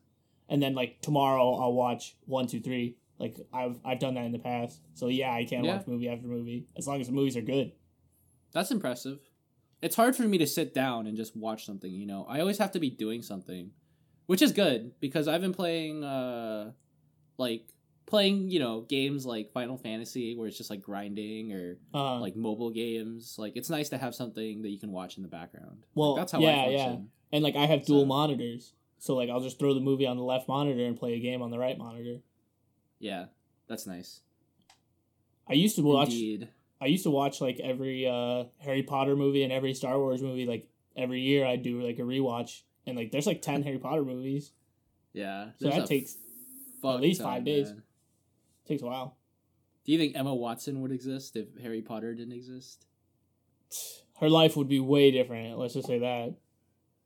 and 0.49 0.62
then 0.62 0.73
like 0.75 1.01
tomorrow 1.01 1.55
I'll 1.55 1.73
watch 1.73 2.15
one, 2.25 2.47
two, 2.47 2.60
three. 2.60 2.95
Like 3.19 3.38
I've 3.53 3.79
I've 3.83 3.99
done 3.99 4.13
that 4.15 4.25
in 4.25 4.31
the 4.31 4.39
past. 4.39 4.81
So 4.93 5.07
yeah, 5.07 5.33
I 5.33 5.45
can 5.45 5.63
Yeah. 5.63 5.77
watch 5.77 5.88
movie 5.88 6.07
after 6.10 6.27
movie 6.27 6.67
as 6.77 6.88
long 6.88 7.01
as 7.01 7.07
the 7.07 7.13
movies 7.13 7.36
are 7.38 7.41
good. 7.41 7.71
That's 8.53 8.71
impressive. 8.71 9.19
It's 9.81 9.95
hard 9.95 10.15
for 10.15 10.23
me 10.23 10.38
to 10.39 10.47
sit 10.47 10.73
down 10.73 11.05
and 11.07 11.15
just 11.17 11.36
watch 11.36 11.65
something, 11.65 11.91
you 11.91 12.05
know. 12.05 12.25
I 12.27 12.39
always 12.39 12.57
have 12.57 12.71
to 12.71 12.79
be 12.79 12.89
doing 12.89 13.21
something, 13.21 13.71
which 14.25 14.41
is 14.41 14.51
good 14.51 14.93
because 14.99 15.27
I've 15.27 15.41
been 15.41 15.53
playing 15.53 16.03
uh 16.03 16.71
like 17.38 17.73
playing, 18.05 18.49
you 18.49 18.60
know, 18.60 18.81
games 18.81 19.25
like 19.25 19.51
Final 19.51 19.77
Fantasy 19.77 20.36
where 20.36 20.47
it's 20.47 20.57
just 20.57 20.69
like 20.69 20.81
grinding 20.81 21.51
or 21.53 21.77
Uh, 21.93 22.19
like 22.19 22.36
mobile 22.36 22.69
games. 22.71 23.36
Like 23.38 23.53
it's 23.57 23.69
nice 23.69 23.89
to 23.89 23.97
have 23.97 24.15
something 24.15 24.62
that 24.62 24.69
you 24.69 24.79
can 24.79 24.91
watch 24.91 25.17
in 25.17 25.23
the 25.23 25.29
background. 25.29 25.79
Like, 25.81 25.95
Well, 25.95 26.15
that's 26.15 26.31
how 26.31 26.39
yeah, 26.39 26.49
I 26.63 26.69
yeah. 26.69 26.97
and 27.31 27.43
like 27.43 27.55
I 27.55 27.65
have 27.65 27.86
dual 27.86 28.01
So- 28.01 28.05
monitors, 28.05 28.73
so 28.99 29.15
like 29.15 29.29
I'll 29.29 29.41
just 29.41 29.60
throw 29.60 29.73
the 29.73 29.79
movie 29.79 30.07
on 30.07 30.17
the 30.17 30.23
left 30.23 30.47
monitor 30.47 30.86
and 30.86 30.97
play 30.97 31.13
a 31.13 31.19
game 31.19 31.41
on 31.41 31.51
the 31.51 31.60
right 31.60 31.77
monitor. 31.77 32.17
Yeah. 32.99 33.25
That's 33.67 33.86
nice. 33.86 34.21
I 35.47 35.53
used 35.53 35.75
to 35.75 35.83
watch. 35.83 36.10
Indeed. 36.10 36.49
I 36.79 36.86
used 36.86 37.03
to 37.03 37.12
watch 37.12 37.41
like 37.41 37.60
every 37.60 38.07
uh, 38.07 38.45
Harry 38.60 38.83
Potter 38.83 39.15
movie 39.15 39.43
and 39.43 39.51
every 39.51 39.73
Star 39.73 39.97
Wars 39.97 40.21
movie. 40.21 40.45
Like 40.45 40.67
every 40.95 41.21
year, 41.21 41.45
I'd 41.45 41.63
do 41.63 41.81
like 41.81 41.99
a 41.99 42.03
rewatch, 42.03 42.62
and 42.86 42.95
like 42.97 43.12
there's 43.12 43.27
like 43.27 43.41
ten 43.41 43.63
Harry 43.63 43.79
Potter 43.79 44.03
movies. 44.03 44.51
Yeah. 45.13 45.49
So 45.60 45.69
that 45.69 45.88
takes 45.88 46.15
at 46.83 47.01
least 47.01 47.21
ton, 47.21 47.29
five 47.29 47.45
days. 47.45 47.69
man. 47.69 47.83
takes 48.67 48.81
a 48.81 48.86
while. 48.86 49.17
Do 49.86 49.91
you 49.91 49.97
think 49.97 50.15
Emma 50.15 50.36
Watson 50.36 50.81
would 50.81 50.91
exist 50.91 51.36
if 51.36 51.47
Harry 51.62 51.81
Potter 51.81 52.13
didn't 52.13 52.33
exist? 52.33 52.86
Her 54.19 54.29
life 54.29 54.55
would 54.57 54.67
be 54.67 54.79
way 54.79 55.12
different. 55.12 55.57
Let's 55.57 55.73
just 55.73 55.88
say 55.88 55.99
that. 55.99 56.36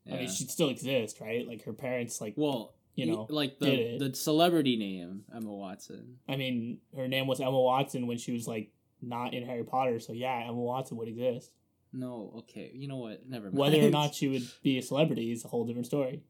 Yeah. 0.04 0.14
I 0.14 0.18
mean, 0.18 0.28
she'd 0.28 0.50
still 0.50 0.68
exist, 0.68 1.20
right? 1.20 1.46
Like 1.46 1.64
her 1.64 1.72
parents, 1.72 2.20
like 2.20 2.34
well, 2.36 2.74
you 2.94 3.06
know, 3.06 3.26
like 3.30 3.58
the 3.58 3.98
the 3.98 4.14
celebrity 4.14 4.76
name 4.76 5.24
Emma 5.34 5.52
Watson. 5.52 6.18
I 6.28 6.36
mean, 6.36 6.78
her 6.96 7.08
name 7.08 7.26
was 7.26 7.40
Emma 7.40 7.60
Watson 7.60 8.06
when 8.06 8.18
she 8.18 8.32
was 8.32 8.46
like 8.48 8.70
not 9.00 9.32
in 9.34 9.44
Harry 9.46 9.64
Potter. 9.64 10.00
So 10.00 10.12
yeah, 10.12 10.42
Emma 10.44 10.54
Watson 10.54 10.96
would 10.98 11.08
exist. 11.08 11.52
No, 11.92 12.32
okay. 12.38 12.70
You 12.74 12.88
know 12.88 12.96
what? 12.96 13.28
Never 13.28 13.46
mind. 13.46 13.58
Whether 13.58 13.86
or 13.86 13.90
not 14.00 14.14
she 14.14 14.28
would 14.28 14.42
be 14.62 14.78
a 14.78 14.82
celebrity 14.82 15.30
is 15.30 15.44
a 15.44 15.48
whole 15.48 15.64
different 15.66 15.86
story. 15.86 16.22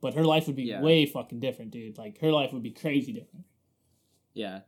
But 0.00 0.14
her 0.14 0.24
life 0.24 0.46
would 0.46 0.56
be 0.56 0.64
Yeah. 0.64 0.82
way 0.82 1.06
fucking 1.06 1.40
different, 1.40 1.70
dude. 1.70 1.96
Like 1.96 2.20
her 2.20 2.30
life 2.32 2.52
would 2.52 2.62
be 2.62 2.70
crazy 2.72 3.12
different. 3.12 3.46
yeah. 4.34 4.60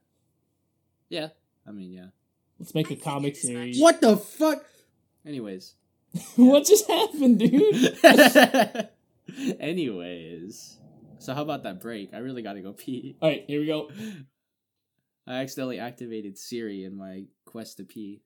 Yeah. 1.10 1.28
I 1.66 1.70
mean, 1.72 1.90
yeah. 1.92 2.06
Let's 2.58 2.74
make 2.74 2.90
a 2.90 2.94
I 2.94 2.96
comic 2.96 3.34
it 3.34 3.36
is 3.38 3.42
series. 3.42 3.80
What 3.80 4.00
the 4.00 4.16
fuck? 4.16 4.64
Anyways. 5.26 5.74
what 6.36 6.66
just 6.66 6.86
happened, 6.88 7.38
dude? 7.38 7.98
Anyways. 9.60 10.78
So 11.18 11.34
how 11.34 11.42
about 11.42 11.64
that 11.64 11.80
break? 11.80 12.14
I 12.14 12.18
really 12.18 12.42
gotta 12.42 12.60
go 12.60 12.72
pee. 12.72 13.16
All 13.20 13.28
right, 13.28 13.44
here 13.46 13.60
we 13.60 13.66
go. 13.66 13.90
I 15.26 15.42
accidentally 15.42 15.78
activated 15.78 16.38
Siri 16.38 16.84
in 16.84 16.96
my 16.96 17.24
quest 17.44 17.76
to 17.76 17.84
pee. 17.84 18.22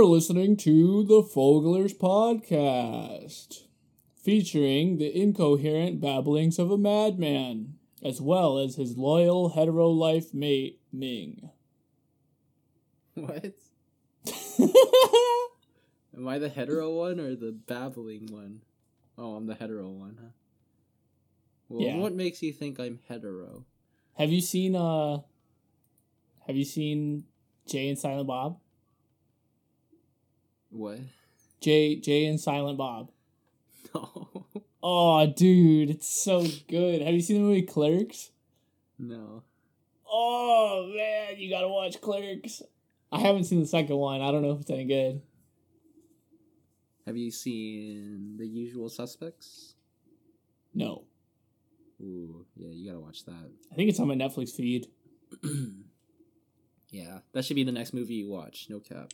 You're 0.00 0.08
listening 0.08 0.56
to 0.56 1.04
the 1.04 1.20
Foglers 1.22 1.92
Podcast, 1.94 3.64
featuring 4.16 4.96
the 4.96 5.14
incoherent 5.14 6.00
babblings 6.00 6.58
of 6.58 6.70
a 6.70 6.78
madman, 6.78 7.74
as 8.02 8.18
well 8.18 8.56
as 8.56 8.76
his 8.76 8.96
loyal 8.96 9.50
hetero 9.50 9.90
life 9.90 10.32
mate, 10.32 10.80
Ming. 10.90 11.50
What? 13.12 13.52
Am 16.16 16.26
I 16.26 16.38
the 16.38 16.48
hetero 16.48 16.88
one 16.96 17.20
or 17.20 17.36
the 17.36 17.52
babbling 17.52 18.28
one? 18.32 18.62
Oh, 19.18 19.34
I'm 19.34 19.46
the 19.48 19.54
hetero 19.54 19.86
one, 19.90 20.16
huh? 20.18 20.28
Well, 21.68 21.86
Yeah. 21.86 21.96
what 21.98 22.14
makes 22.14 22.42
you 22.42 22.54
think 22.54 22.80
I'm 22.80 23.00
hetero? 23.06 23.66
have 24.16 24.30
you 24.32 24.40
seen 24.40 24.74
uh 24.74 25.18
have 26.46 26.56
you 26.56 26.64
seen 26.64 27.24
Jay 27.68 27.90
and 27.90 27.98
Silent 27.98 28.26
Bob? 28.26 28.56
What? 30.70 30.98
Jay 31.60 31.96
Jay 31.96 32.26
and 32.26 32.40
Silent 32.40 32.78
Bob. 32.78 33.10
No. 33.94 34.46
Oh 34.82 35.26
dude, 35.26 35.90
it's 35.90 36.08
so 36.08 36.46
good. 36.68 37.02
Have 37.02 37.12
you 37.12 37.20
seen 37.20 37.36
the 37.36 37.42
movie 37.42 37.62
Clerks? 37.62 38.30
no. 38.98 39.42
Oh 40.12 40.92
man, 40.96 41.38
you 41.38 41.50
gotta 41.50 41.68
watch 41.68 42.00
Clerks. 42.00 42.62
I 43.12 43.18
haven't 43.20 43.44
seen 43.44 43.60
the 43.60 43.66
second 43.66 43.96
one. 43.96 44.20
I 44.22 44.30
don't 44.30 44.42
know 44.42 44.52
if 44.52 44.60
it's 44.60 44.70
any 44.70 44.84
good. 44.84 45.22
Have 47.06 47.16
you 47.16 47.30
seen 47.30 48.36
The 48.38 48.46
Usual 48.46 48.88
Suspects? 48.88 49.74
No. 50.74 51.04
Ooh, 52.00 52.46
yeah, 52.56 52.68
you 52.70 52.86
gotta 52.86 53.00
watch 53.00 53.24
that. 53.24 53.50
I 53.72 53.74
think 53.74 53.90
it's 53.90 53.98
on 54.00 54.08
my 54.08 54.14
Netflix 54.14 54.50
feed. 54.52 54.86
yeah, 56.90 57.18
that 57.32 57.44
should 57.44 57.56
be 57.56 57.64
the 57.64 57.72
next 57.72 57.92
movie 57.92 58.14
you 58.14 58.28
watch. 58.30 58.66
No 58.70 58.78
cap. 58.80 59.12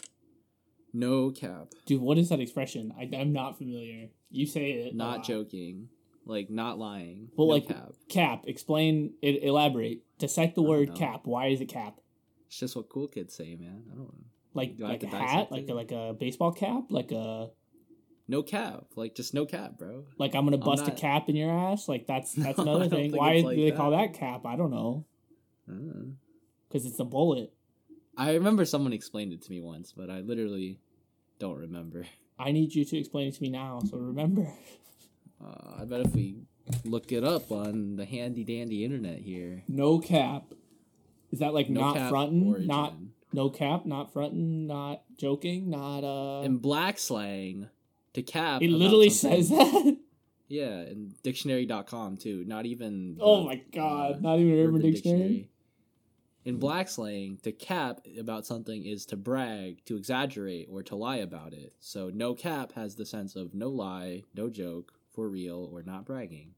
No 0.97 1.31
cap. 1.31 1.69
Dude, 1.85 2.01
what 2.01 2.17
is 2.17 2.31
that 2.31 2.41
expression? 2.41 2.95
I, 2.99 3.09
I'm 3.17 3.33
not 3.33 3.59
familiar. 3.59 4.09
You 4.31 4.47
say 4.47 4.71
it. 4.73 4.95
Not 4.95 5.25
joking. 5.25 5.89
Like, 6.25 6.49
not 6.51 6.79
lying. 6.79 7.29
Well, 7.37 7.49
no 7.49 7.53
like 7.55 7.69
cap. 7.69 7.93
cap. 8.09 8.45
Explain. 8.47 9.13
It, 9.21 9.43
elaborate. 9.45 10.03
Dissect 10.19 10.55
the 10.55 10.63
word 10.63 10.95
cap. 10.95 11.21
Why 11.25 11.49
is 11.49 11.61
it 11.61 11.67
cap? 11.67 11.99
It's 12.47 12.59
just 12.59 12.77
what 12.77 12.89
cool 12.89 13.09
kids 13.09 13.35
say, 13.35 13.57
man. 13.57 13.83
I 13.93 13.95
don't 13.95 13.99
know. 14.05 14.25
Like 14.55 14.79
Do 14.79 14.85
like 14.85 15.03
a 15.03 15.07
hat, 15.09 15.53
like 15.53 15.69
a, 15.69 15.75
like 15.75 15.93
a 15.93 16.15
baseball 16.19 16.51
cap, 16.53 16.85
like 16.89 17.13
a 17.13 17.51
No 18.27 18.43
cap. 18.43 18.85
Like, 18.97 19.15
just 19.15 19.35
no 19.35 19.45
cap, 19.45 19.77
bro. 19.77 20.05
like 20.19 20.35
I'm 20.35 20.45
gonna 20.47 20.57
I'm 20.57 20.63
bust 20.63 20.89
a 20.89 20.93
cap 20.93 21.29
in 21.29 21.37
your 21.37 21.51
ass. 21.53 21.89
Like 21.89 22.07
that's 22.07 22.33
that's 22.45 22.57
No, 22.57 22.77
another 22.77 22.89
thing. 22.89 23.13
Why 23.13 23.35
it's 23.35 23.49
do 23.51 23.55
they 23.57 23.71
that. 23.71 23.77
call 23.77 23.91
that 23.91 24.15
cap? 24.15 24.47
I 24.47 24.57
don't 24.57 24.71
know. 24.71 25.05
Uh. 25.71 26.07
Because 26.69 26.87
it's 26.87 26.99
a 26.99 27.05
bullet. 27.05 27.53
I 28.17 28.33
remember 28.33 28.65
someone 28.65 28.95
explained 28.95 29.35
it 29.35 29.43
to 29.43 29.51
me 29.51 29.61
once, 29.61 29.93
but 29.93 30.09
I 30.09 30.21
literally 30.21 30.81
don't 31.39 31.59
remember. 31.59 32.07
I 32.39 32.53
need 32.53 32.75
you 32.75 32.85
to 32.85 32.99
explain 32.99 33.29
it 33.29 33.35
to 33.35 33.43
me 33.43 33.49
now. 33.51 33.81
So 33.91 33.97
remember. 33.97 34.49
Uh, 35.43 35.81
I 35.81 35.85
bet 35.85 36.01
if 36.01 36.15
we 36.15 36.37
look 36.85 37.13
it 37.13 37.25
up 37.25 37.51
on 37.53 37.97
the 37.97 38.05
handy 38.05 38.45
dandy 38.45 38.85
internet 38.85 39.19
here. 39.19 39.63
No 39.69 39.99
cap. 39.99 40.45
Is 41.31 41.39
that 41.41 41.55
like 41.55 41.69
No 41.69 41.93
not 41.93 42.09
fronting? 42.11 42.49
origin. 42.49 42.67
Not 42.69 42.95
no 43.33 43.51
cap, 43.51 43.85
not 43.87 44.13
fronting, 44.13 44.67
not 44.67 45.03
joking, 45.19 45.69
not 45.71 46.05
uh 46.05 46.43
in 46.45 46.59
black 46.59 46.99
slang 46.99 47.69
to 48.15 48.23
cap. 48.23 48.63
It 48.63 48.71
literally 48.71 49.11
something- 49.11 49.43
says 49.43 49.51
that. 49.51 49.97
Yeah, 50.49 50.83
in 50.83 51.13
dictionary.com 51.25 52.19
too. 52.19 52.45
Not 52.47 52.67
even. 52.67 53.17
oh 53.21 53.41
the, 53.41 53.47
my 53.49 53.63
god. 53.73 54.13
uh, 54.13 54.19
not 54.21 54.39
even 54.39 54.53
Urban 54.55 54.77
Urban 54.77 54.81
Dictionary. 54.93 55.51
In 56.47 56.55
hmm. 56.55 56.61
black 56.61 56.89
slang, 56.89 57.39
to 57.43 57.51
cap 57.51 58.07
about 58.19 58.47
something 58.47 58.87
is 58.87 59.05
to 59.07 59.17
brag, 59.17 59.85
to 59.87 59.97
exaggerate, 59.97 60.69
or 60.71 60.81
to 60.85 60.95
lie 60.95 61.17
about 61.17 61.53
it. 61.53 61.75
So 61.81 62.09
no 62.15 62.35
cap 62.35 62.73
has 62.77 62.95
the 62.95 63.05
sense 63.05 63.35
of 63.35 63.53
no 63.53 63.69
lie, 63.69 64.23
no 64.33 64.49
joke, 64.49 64.93
for 65.13 65.29
real, 65.29 65.69
or 65.73 65.83
not 65.83 66.07
bragging. 66.07 66.55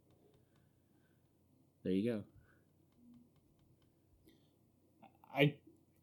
There 1.82 1.92
you 1.92 2.12
go. 2.12 2.24
I 5.34 5.54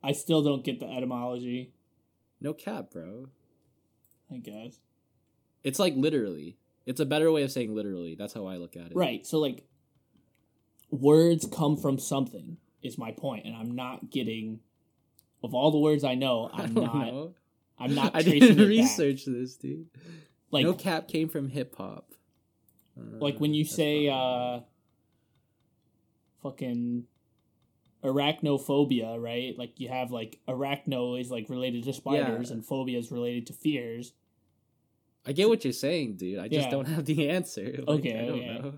I 0.03 0.13
still 0.13 0.41
don't 0.41 0.63
get 0.63 0.79
the 0.79 0.87
etymology, 0.87 1.71
No 2.41 2.53
cap, 2.53 2.89
bro. 2.91 3.27
I 4.31 4.37
guess. 4.37 4.79
It's 5.63 5.77
like 5.77 5.93
literally. 5.95 6.57
It's 6.87 6.99
a 6.99 7.05
better 7.05 7.31
way 7.31 7.43
of 7.43 7.51
saying 7.51 7.75
literally. 7.75 8.15
That's 8.15 8.33
how 8.33 8.47
I 8.47 8.57
look 8.57 8.75
at 8.75 8.87
it. 8.87 8.95
Right. 8.95 9.27
So 9.27 9.37
like 9.37 9.63
words 10.89 11.47
come 11.51 11.77
from 11.77 11.99
something 11.99 12.57
is 12.85 12.97
my 12.97 13.11
point, 13.11 13.45
and 13.45 13.55
I'm 13.55 13.71
not 13.75 14.09
getting 14.09 14.59
of 15.43 15.53
all 15.53 15.71
the 15.71 15.79
words 15.79 16.03
I 16.03 16.15
know, 16.15 16.49
I 16.53 16.63
I'm 16.63 16.73
don't 16.73 16.83
know. 16.85 17.33
I'm 17.77 17.93
not 17.93 18.15
I 18.15 18.21
tracing 18.23 18.39
didn't 18.39 18.51
it 18.53 18.57
back. 18.61 18.67
research 18.67 19.25
this, 19.25 19.55
dude. 19.57 19.87
Like 20.51 20.63
no 20.65 20.73
cap 20.73 21.07
came 21.07 21.27
from 21.29 21.49
hip 21.49 21.75
hop. 21.77 22.13
like 22.95 23.39
when 23.39 23.53
you 23.53 23.63
Uh, 23.65 23.67
say 23.67 24.07
not- 24.07 24.13
uh 24.15 24.59
fucking 26.41 27.05
arachnophobia, 28.03 29.21
right? 29.21 29.57
Like 29.57 29.79
you 29.79 29.89
have 29.89 30.11
like 30.11 30.39
arachno 30.47 31.19
is 31.19 31.31
like 31.31 31.49
related 31.49 31.83
to 31.85 31.93
spiders 31.93 32.49
Yeah. 32.49 32.53
and 32.55 32.65
phobia 32.65 32.97
is 32.99 33.11
related 33.11 33.47
to 33.47 33.53
fears. 33.53 34.13
I 35.25 35.31
get 35.31 35.49
what 35.49 35.63
you're 35.63 35.73
saying, 35.73 36.17
dude. 36.17 36.37
I 36.39 36.47
just 36.47 36.65
Yeah. 36.67 36.71
don't 36.71 36.87
have 36.87 37.05
the 37.05 37.29
answer. 37.29 37.63
Like, 37.87 37.99
Okay, 37.99 38.19
I 38.19 38.25
don't 38.25 38.39
okay. 38.39 38.77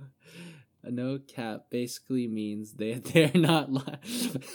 No 0.94 1.20
cap 1.20 1.66
basically 1.70 2.28
means 2.28 2.74
they 2.74 2.94
they're 2.96 3.32
not 3.34 3.72
lying. 3.72 4.00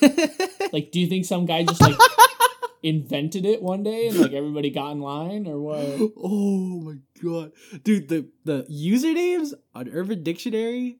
Like 0.72 0.90
do 0.90 1.00
you 1.00 1.06
think 1.06 1.26
some 1.26 1.44
guy 1.44 1.64
just 1.64 1.80
like 1.82 1.98
invented 2.82 3.44
it 3.44 3.62
one 3.62 3.82
day 3.82 4.08
and 4.08 4.18
like 4.18 4.32
everybody 4.32 4.70
got 4.70 4.92
in 4.92 5.00
line 5.00 5.46
or 5.46 5.60
what? 5.60 6.12
oh 6.16 6.80
my 6.80 6.94
god, 7.22 7.52
dude! 7.84 8.08
The 8.08 8.26
the 8.44 8.62
usernames 8.70 9.52
on 9.74 9.88
Urban 9.90 10.22
Dictionary. 10.22 10.98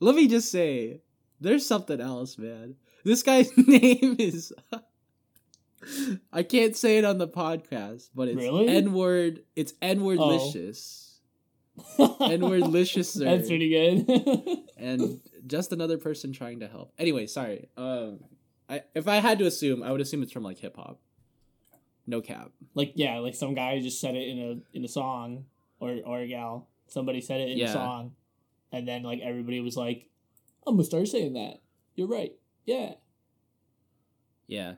Let 0.00 0.16
me 0.16 0.26
just 0.26 0.50
say, 0.50 1.00
there's 1.40 1.64
something 1.66 2.00
else, 2.00 2.36
man. 2.36 2.74
This 3.04 3.22
guy's 3.22 3.56
name 3.56 4.16
is. 4.18 4.52
I 6.32 6.42
can't 6.42 6.76
say 6.76 6.98
it 6.98 7.04
on 7.04 7.18
the 7.18 7.28
podcast, 7.28 8.08
but 8.14 8.28
it's 8.28 8.38
Really? 8.38 8.68
N 8.68 8.92
word. 8.92 9.44
It's 9.54 9.74
N 9.82 10.02
word 10.02 10.18
Oh. 10.20 10.38
licious. 11.98 12.40
we're 12.40 12.58
licious. 12.60 13.12
That's 13.14 13.48
pretty 13.48 13.68
good. 13.70 14.58
and 14.76 15.20
just 15.46 15.72
another 15.72 15.98
person 15.98 16.32
trying 16.32 16.60
to 16.60 16.68
help. 16.68 16.92
Anyway, 16.98 17.26
sorry. 17.26 17.68
Um, 17.76 18.20
I 18.68 18.82
if 18.94 19.08
I 19.08 19.16
had 19.16 19.38
to 19.40 19.46
assume, 19.46 19.82
I 19.82 19.90
would 19.92 20.00
assume 20.00 20.22
it's 20.22 20.32
from 20.32 20.42
like 20.44 20.58
hip 20.58 20.76
hop. 20.76 21.00
No 22.06 22.20
cap. 22.20 22.50
like 22.74 22.92
yeah, 22.94 23.18
like 23.18 23.34
some 23.34 23.54
guy 23.54 23.80
just 23.80 24.00
said 24.00 24.14
it 24.14 24.28
in 24.28 24.38
a 24.38 24.76
in 24.76 24.84
a 24.84 24.88
song 24.88 25.46
or 25.80 25.96
or 26.04 26.20
a 26.20 26.26
gal. 26.28 26.68
Somebody 26.86 27.20
said 27.20 27.40
it 27.40 27.50
in 27.50 27.58
Yeah. 27.58 27.70
a 27.70 27.72
song, 27.72 28.12
and 28.72 28.86
then 28.86 29.02
like 29.02 29.20
everybody 29.20 29.60
was 29.60 29.76
like, 29.76 30.08
"I'm 30.66 30.74
gonna 30.74 30.84
start 30.84 31.08
saying 31.08 31.32
that." 31.34 31.60
You're 31.96 32.08
right. 32.08 32.32
Yeah. 32.66 32.94
Yeah. 34.46 34.74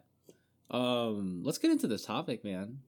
Um, 0.71 1.43
let's 1.45 1.59
get 1.59 1.71
into 1.71 1.87
this 1.87 2.05
topic, 2.05 2.45
man. 2.45 2.79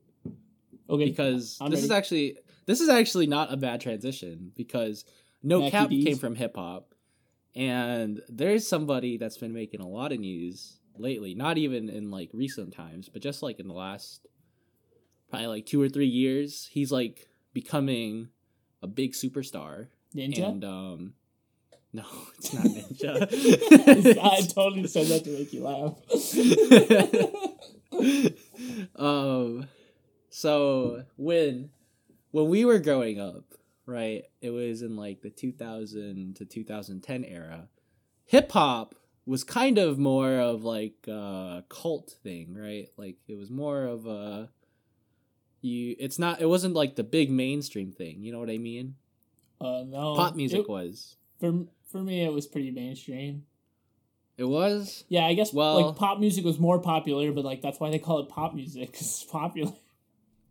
Okay. 0.89 1.07
Because 1.11 1.59
I'm 1.61 1.71
this 1.71 1.83
is 1.83 1.91
actually 1.91 2.39
this 2.69 2.83
is 2.83 2.91
actually 2.91 3.27
not 3.27 3.51
a 3.51 3.57
bad 3.57 3.81
transition 3.81 4.53
because 4.55 5.07
no 5.43 5.71
cap 5.71 5.89
D's. 5.89 6.05
came 6.05 6.19
from 6.19 6.35
hip 6.35 6.55
hop, 6.55 6.95
and 7.57 8.21
there's 8.29 8.69
somebody 8.69 9.17
that's 9.17 9.39
been 9.39 9.55
making 9.55 9.81
a 9.81 9.89
lot 9.89 10.13
of 10.13 10.21
news 10.21 10.79
lately. 10.99 11.35
Not 11.35 11.57
even 11.57 11.89
in 11.89 12.11
like 12.11 12.29
recent 12.35 12.75
times, 12.75 13.09
but 13.09 13.23
just 13.23 13.43
like 13.43 13.59
in 13.59 13.69
the 13.69 13.75
last 13.75 14.27
probably 15.31 15.47
like 15.47 15.65
two 15.65 15.81
or 15.81 15.89
three 15.89 16.07
years. 16.07 16.69
He's 16.71 16.93
like 16.93 17.29
becoming 17.55 18.29
a 18.83 18.87
big 18.87 19.15
superstar. 19.15 19.87
Ninja. 20.15 20.47
And 20.47 20.63
um 20.63 21.15
no, 21.95 22.05
it's 22.37 22.53
not 22.53 22.65
ninja. 22.65 24.19
I 24.23 24.41
totally 24.55 24.87
said 24.89 25.07
that 25.07 25.25
to 25.25 25.31
make 25.31 25.55
you 25.55 25.65
laugh. 25.65 25.95
um 28.97 29.67
so 30.29 31.05
when 31.17 31.71
when 32.31 32.49
we 32.49 32.65
were 32.65 32.79
growing 32.79 33.21
up, 33.21 33.45
right, 33.87 34.25
it 34.41 34.51
was 34.51 34.83
in 34.83 34.97
like 34.97 35.23
the 35.23 35.31
2000 35.31 36.37
to 36.37 36.45
2010 36.45 37.25
era. 37.25 37.69
Hip 38.27 38.53
hop 38.53 38.95
was 39.27 39.45
kind 39.45 39.79
of 39.79 39.99
more 39.99 40.39
of 40.39 40.65
like 40.65 41.07
a 41.09 41.65
cult 41.69 42.17
thing, 42.23 42.55
right? 42.55 42.89
Like 42.97 43.17
it 43.27 43.37
was 43.37 43.51
more 43.51 43.85
of 43.85 44.07
a 44.07 44.51
you 45.61 45.97
it's 45.99 46.19
not 46.19 46.41
it 46.41 46.47
wasn't 46.47 46.75
like 46.75 46.97
the 46.97 47.05
big 47.05 47.31
mainstream 47.31 47.91
thing, 47.93 48.23
you 48.23 48.33
know 48.33 48.39
what 48.41 48.51
I 48.51 48.59
mean? 48.59 48.95
uh, 49.61 49.83
no. 49.87 50.15
Pop 50.15 50.37
music 50.37 50.61
It- 50.61 50.69
was. 50.69 51.17
for 51.41 51.67
for 51.87 51.99
me, 52.03 52.23
it 52.23 52.33
was 52.33 52.47
pretty 52.47 52.71
mainstream. 52.71 53.45
It 54.37 54.45
was? 54.45 55.05
Yeah, 55.09 55.27
I 55.27 55.35
guess 55.35 55.53
Well- 55.53 55.81
like 55.87 55.97
pop 55.97 56.21
music 56.21 56.45
was 56.45 56.59
more 56.61 56.79
popular, 56.79 57.33
but 57.33 57.45
like 57.45 57.61
that's 57.63 57.81
why 57.81 57.91
they 57.91 57.99
call 57.99 58.21
it 58.21 58.29
pop 58.29 58.55
music 58.55 58.93
'cause 58.93 59.01
it's 59.03 59.25
popular. 59.25 59.73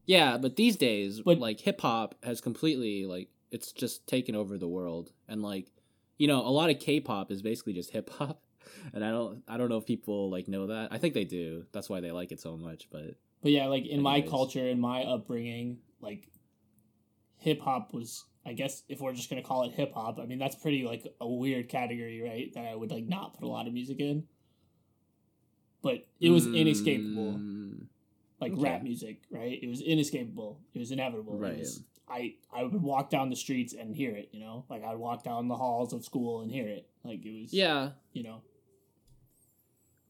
Yeah, 0.08 0.38
but 0.38 0.55
these 0.55 0.76
days, 0.78 1.22
But- 1.22 1.38
like 1.39 1.60
hip 1.60 1.82
hop 1.82 2.16
has 2.24 2.41
completely 2.41 3.05
like 3.05 3.30
it's 3.51 3.72
just 3.72 4.08
taken 4.08 4.36
over 4.36 4.58
the 4.58 4.68
world, 4.68 5.12
and 5.28 5.43
like 5.43 5.68
you 6.18 6.28
know, 6.28 6.39
a 6.45 6.49
lot 6.49 6.72
of 6.72 6.80
K-pop 6.80 7.32
is 7.32 7.43
basically 7.43 7.74
just 7.74 7.91
hip 7.91 8.10
hop, 8.10 8.41
and 8.93 9.05
I 9.05 9.12
don't, 9.12 9.43
I 9.47 9.58
don't 9.58 9.70
know 9.70 9.78
if 9.78 9.86
people 9.86 10.32
like 10.32 10.47
know 10.47 10.66
that. 10.68 10.91
I 10.91 10.97
think 10.97 11.14
they 11.14 11.26
do. 11.26 11.66
That's 11.72 11.89
why 11.89 11.99
they 11.99 12.12
like 12.12 12.32
it 12.32 12.39
so 12.39 12.58
much. 12.58 12.89
But 12.89 13.16
But 13.43 13.51
yeah, 13.51 13.68
like 13.68 13.86
in 13.86 14.01
my 14.01 14.22
culture, 14.22 14.68
in 14.68 14.80
my 14.80 15.03
upbringing, 15.03 15.78
like 16.01 16.28
hip 17.38 17.62
hop 17.62 17.93
was 17.93 18.26
I 18.45 18.53
guess 18.53 18.84
if 18.88 19.01
we're 19.01 19.14
just 19.14 19.30
gonna 19.30 19.43
call 19.43 19.64
it 19.64 19.74
hip 19.74 19.93
hop, 19.93 20.20
I 20.20 20.26
mean 20.26 20.39
that's 20.39 20.55
pretty 20.55 20.86
like 20.86 21.05
a 21.22 21.28
weird 21.28 21.68
category, 21.70 22.22
right? 22.22 22.51
That 22.53 22.66
I 22.66 22.76
would 22.76 22.91
like 22.91 23.05
not 23.05 23.34
put 23.34 23.43
a 23.43 23.47
lot 23.47 23.68
of 23.68 23.74
music 23.74 23.99
in. 23.99 24.24
But 25.84 26.08
it 26.20 26.30
was 26.32 26.47
inescapable. 26.47 27.34
Mm. 27.34 27.86
Like 28.39 28.53
okay. 28.53 28.61
rap 28.61 28.83
music, 28.83 29.21
right? 29.31 29.59
It 29.61 29.67
was 29.67 29.81
inescapable. 29.81 30.59
It 30.73 30.79
was 30.79 30.91
inevitable. 30.91 31.35
It 31.35 31.39
Right. 31.39 31.59
was- 31.59 31.81
I 32.09 32.35
I 32.53 32.63
would 32.63 32.81
walk 32.81 33.09
down 33.09 33.29
the 33.29 33.35
streets 33.35 33.73
and 33.73 33.93
hear 33.93 34.15
it, 34.15 34.29
you 34.31 34.39
know? 34.39 34.63
Like 34.69 34.81
I'd 34.83 34.95
walk 34.97 35.23
down 35.23 35.49
the 35.49 35.55
halls 35.57 35.91
of 35.91 36.05
school 36.05 36.39
and 36.41 36.49
hear 36.49 36.65
it. 36.67 36.88
Like 37.03 37.25
it 37.25 37.41
was 37.41 37.53
Yeah, 37.53 37.91
you 38.13 38.23
know. 38.23 38.41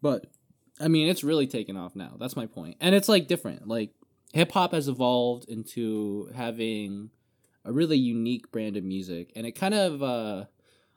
but 0.02 0.28
I 0.80 0.88
mean, 0.90 1.08
it's 1.08 1.24
really 1.24 1.48
taken 1.48 1.76
off 1.76 1.96
now. 1.96 2.16
That's 2.20 2.36
my 2.36 2.44
point. 2.46 2.54
point, 2.56 2.78
and 2.82 2.94
it's 2.94 3.10
like 3.10 3.28
different. 3.28 3.68
Like 3.68 3.92
hip 4.34 4.52
hop 4.52 4.74
has 4.74 4.88
evolved 4.88 5.50
into 5.50 6.30
having 6.36 7.10
a 7.66 7.72
really 7.74 7.98
unique 7.98 8.52
brand 8.52 8.78
of 8.78 8.84
music, 8.84 9.32
and 9.36 9.48
it 9.48 9.54
kind 9.54 9.74
of. 9.74 10.04
uh 10.04 10.46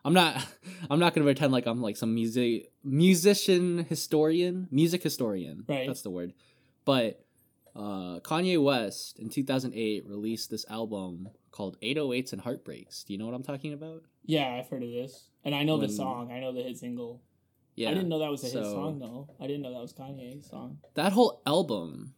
I'm 0.05 0.13
not. 0.15 0.47
I'm 0.91 0.99
not 0.99 1.15
gonna 1.15 1.25
pretend 1.27 1.53
like 1.53 1.67
I'm 1.67 1.81
like 1.81 1.97
some 1.97 2.15
music 2.15 2.73
musician 2.85 3.87
historian, 3.89 4.69
music 4.71 5.03
historian. 5.03 5.65
Right. 5.67 5.87
That's 5.87 6.03
the 6.03 6.11
word. 6.11 6.35
But 6.85 7.25
uh, 7.77 8.21
Kanye 8.21 8.63
West 8.63 9.19
in 9.19 9.29
2008 9.29 10.05
released 10.07 10.51
this 10.51 10.65
album 10.69 11.29
called 11.51 11.77
808s 11.81 12.33
and 12.33 12.41
Heartbreaks. 12.43 13.05
Do 13.05 13.13
you 13.13 13.19
know 13.19 13.27
what 13.27 13.35
I'm 13.35 13.43
talking 13.43 13.73
about? 13.73 14.03
Yeah, 14.25 14.59
I've 14.59 14.69
heard 14.69 14.83
of 14.83 14.91
this. 14.91 15.29
And 15.45 15.55
I 15.55 15.63
know 15.63 15.79
the 15.79 15.89
song. 15.89 16.31
I 16.33 16.41
know 16.41 16.53
the 16.53 16.63
hit 16.63 16.79
single. 16.79 17.23
Yeah. 17.77 17.91
I 17.91 17.95
didn't 17.95 18.09
know 18.09 18.19
that 18.19 18.31
was 18.31 18.43
a 18.45 18.49
hit 18.49 18.65
song 18.65 18.99
though. 18.99 19.29
I 19.41 19.47
didn't 19.47 19.63
know 19.63 19.73
that 19.73 19.81
was 19.81 19.93
Kanye's 19.93 20.49
song. 20.49 20.79
that 20.95 21.13
whole 21.13 21.41
album 21.47 22.15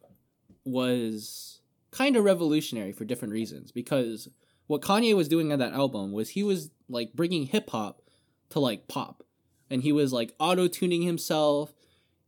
was 0.65 1.61
kind 1.91 2.15
of 2.15 2.23
revolutionary 2.23 2.91
for 2.91 3.05
different 3.05 3.33
reasons 3.33 3.71
because 3.71 4.27
what 4.67 4.81
Kanye 4.81 5.15
was 5.15 5.27
doing 5.27 5.51
on 5.51 5.59
that 5.59 5.73
album 5.73 6.11
was 6.11 6.29
he 6.29 6.43
was 6.43 6.71
like 6.89 7.13
bringing 7.13 7.45
hip 7.45 7.69
hop 7.69 8.01
to 8.49 8.59
like 8.59 8.87
pop 8.87 9.23
and 9.69 9.83
he 9.83 9.91
was 9.91 10.11
like 10.11 10.33
auto 10.39 10.67
tuning 10.67 11.01
himself 11.01 11.73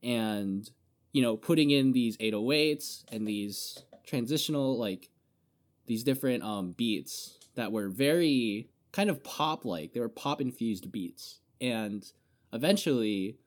and 0.03 0.69
you 1.16 1.22
know 1.22 1.38
putting 1.38 1.72
in 1.72 1.93
these 1.93 2.18
808s 2.18 3.05
and 3.09 3.26
these 3.26 3.82
transitional 4.05 4.78
like 4.78 5.09
these 5.86 6.03
different 6.03 6.43
um 6.43 6.74
beats 6.74 7.39
that 7.55 7.72
were 7.72 7.88
very 7.88 8.68
kind 8.91 9.09
of 9.09 9.24
pop 9.24 9.63
like 9.63 9.93
they 9.93 10.01
were 10.01 10.09
pop 10.09 10.41
infused 10.41 10.91
beats 10.91 11.39
and 11.61 12.11
eventually 12.51 13.38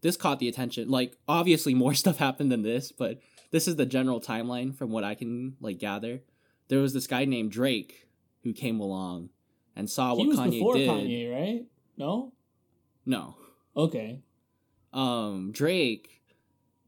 this 0.00 0.16
caught 0.16 0.38
the 0.38 0.48
attention 0.48 0.88
like 0.88 1.18
obviously 1.28 1.74
more 1.74 1.92
stuff 2.02 2.16
happened 2.16 2.50
than 2.50 2.62
this 2.62 2.90
but 2.90 3.20
this 3.50 3.68
is 3.68 3.76
the 3.76 3.84
general 3.84 4.18
timeline 4.18 4.74
from 4.74 4.90
what 4.90 5.04
i 5.04 5.14
can 5.14 5.56
like 5.60 5.78
gather 5.78 6.22
there 6.68 6.80
was 6.80 6.94
this 6.94 7.06
guy 7.06 7.26
named 7.26 7.52
drake 7.52 8.08
who 8.44 8.54
came 8.54 8.80
along 8.80 9.28
and 9.76 9.90
saw 9.90 10.14
he 10.14 10.20
what 10.20 10.28
was 10.28 10.38
kanye 10.38 10.50
before 10.52 10.74
did 10.74 10.88
Kanye, 10.88 11.30
right? 11.30 11.66
No? 11.98 12.32
no 13.04 13.36
Okay. 13.76 14.22
um 14.94 15.52
drake 15.52 16.22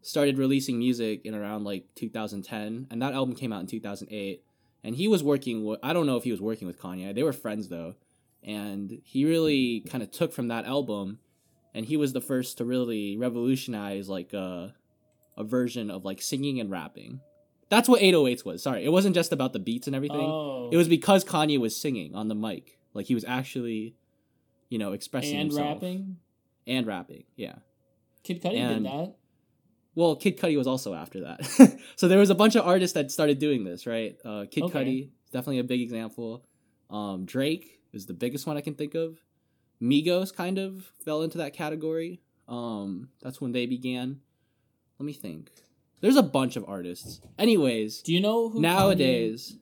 started 0.06 0.38
releasing 0.38 0.78
music 0.78 1.22
in 1.24 1.34
around 1.34 1.64
like 1.64 1.84
2010 1.96 2.86
and 2.90 3.02
that 3.02 3.12
album 3.12 3.34
came 3.34 3.52
out 3.52 3.60
in 3.60 3.66
2008 3.66 4.42
and 4.84 4.94
he 4.94 5.08
was 5.08 5.22
working 5.22 5.64
with 5.64 5.80
i 5.82 5.92
don't 5.92 6.06
know 6.06 6.16
if 6.16 6.22
he 6.22 6.30
was 6.30 6.40
working 6.40 6.66
with 6.66 6.80
kanye. 6.80 7.14
They 7.14 7.24
were 7.24 7.32
friends 7.32 7.68
though. 7.68 7.94
And 8.44 9.00
he 9.02 9.24
really 9.24 9.80
kind 9.80 10.04
of 10.04 10.12
took 10.12 10.32
from 10.32 10.48
that 10.48 10.64
album 10.64 11.18
and 11.74 11.84
he 11.84 11.96
was 11.96 12.12
the 12.12 12.20
first 12.20 12.58
to 12.58 12.64
really 12.64 13.16
revolutionize 13.16 14.08
like 14.08 14.32
a, 14.32 14.74
a 15.36 15.42
version 15.42 15.90
of 15.90 16.04
like 16.04 16.22
singing 16.22 16.60
and 16.60 16.70
rapping. 16.70 17.20
That's 17.68 17.88
what 17.88 18.00
808s 18.00 18.44
was. 18.44 18.62
Sorry 18.62 18.84
it 18.84 18.92
wasn't 18.92 19.16
just 19.16 19.32
about 19.32 19.52
the 19.52 19.58
beats 19.58 19.88
and 19.88 19.96
everything. 19.96 20.20
Oh. 20.20 20.70
it 20.72 20.76
was 20.76 20.86
because 20.86 21.24
kanye 21.24 21.58
was 21.58 21.76
singing 21.76 22.14
on 22.14 22.28
the 22.28 22.36
mic. 22.36 22.78
Like 22.94 23.06
he 23.06 23.14
was 23.14 23.24
actually 23.24 23.96
you 24.68 24.78
know 24.78 24.92
expressing 24.92 25.36
and 25.36 25.50
himself. 25.50 25.82
rapping. 25.82 26.18
and 26.68 26.86
rapping 26.86 27.24
yeah. 27.34 27.56
Kid 28.22 28.40
Cudi 28.40 28.68
did 28.68 28.84
that. 28.84 29.16
Well, 29.96 30.14
Kid 30.14 30.38
Cudi 30.38 30.56
was 30.56 30.66
also 30.68 30.94
after 30.94 31.22
that. 31.22 31.78
so 31.96 32.06
there 32.06 32.18
was 32.18 32.30
a 32.30 32.34
bunch 32.34 32.54
of 32.54 32.64
artists 32.66 32.94
that 32.94 33.10
started 33.10 33.38
doing 33.38 33.64
this, 33.64 33.86
right? 33.86 34.16
Uh, 34.24 34.44
Kid 34.48 34.64
Okay. 34.64 34.84
Cudi, 34.84 35.08
definitely 35.32 35.58
a 35.58 35.64
big 35.64 35.80
example. 35.80 36.44
Um, 36.90 37.24
Drake 37.24 37.80
is 37.92 38.06
the 38.06 38.12
biggest 38.12 38.46
one 38.46 38.56
I 38.56 38.60
can 38.60 38.74
think 38.74 38.94
of. 38.94 39.18
Migos 39.82 40.34
kind 40.34 40.58
of 40.58 40.92
fell 41.04 41.22
into 41.22 41.38
that 41.38 41.54
category. 41.54 42.20
Um, 42.46 43.08
that's 43.22 43.40
when 43.40 43.52
they 43.52 43.64
began. 43.66 44.20
Let 44.98 45.06
me 45.06 45.12
think. 45.14 45.50
There's 46.02 46.16
a 46.16 46.22
bunch 46.22 46.56
of 46.56 46.64
artists. 46.68 47.20
Anyways, 47.38 48.02
Do 48.02 48.12
you 48.12 48.20
know 48.20 48.50
who 48.50 48.58
Kanye, 48.58 48.62
nowadays, 48.62 49.56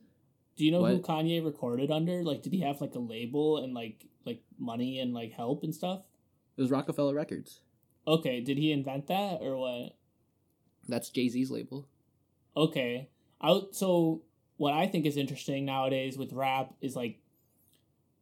do 0.57 0.65
you 0.65 0.71
know 0.71 0.85
who 0.85 0.99
Kanye 1.01 1.43
recorded 1.43 1.91
under? 1.91 2.23
Like, 2.23 2.41
did 2.43 2.51
he 2.53 2.59
have 2.61 2.81
like 2.81 2.93
a 2.95 2.99
label 2.99 3.57
and 3.63 3.73
like 3.73 4.05
like 4.25 4.41
money 4.59 4.99
and 4.99 5.13
like 5.13 5.31
help 5.31 5.63
and 5.63 5.73
stuff? 5.73 6.01
it 6.57 6.61
was 6.61 6.71
Roc-A-Fella 6.71 7.13
Records. 7.13 7.61
Okay, 8.07 8.39
did 8.41 8.57
he 8.57 8.71
invent 8.71 9.07
that 9.07 9.39
or 9.41 9.57
what? 9.57 9.95
That's 10.87 11.09
Jay 11.09 11.29
Z's 11.29 11.51
label. 11.51 11.87
Okay. 12.55 13.09
I 13.41 13.61
so 13.71 14.21
what 14.57 14.73
I 14.73 14.87
think 14.87 15.05
is 15.05 15.17
interesting 15.17 15.65
nowadays 15.65 16.17
with 16.17 16.31
rap 16.33 16.73
is 16.81 16.95
like 16.95 17.19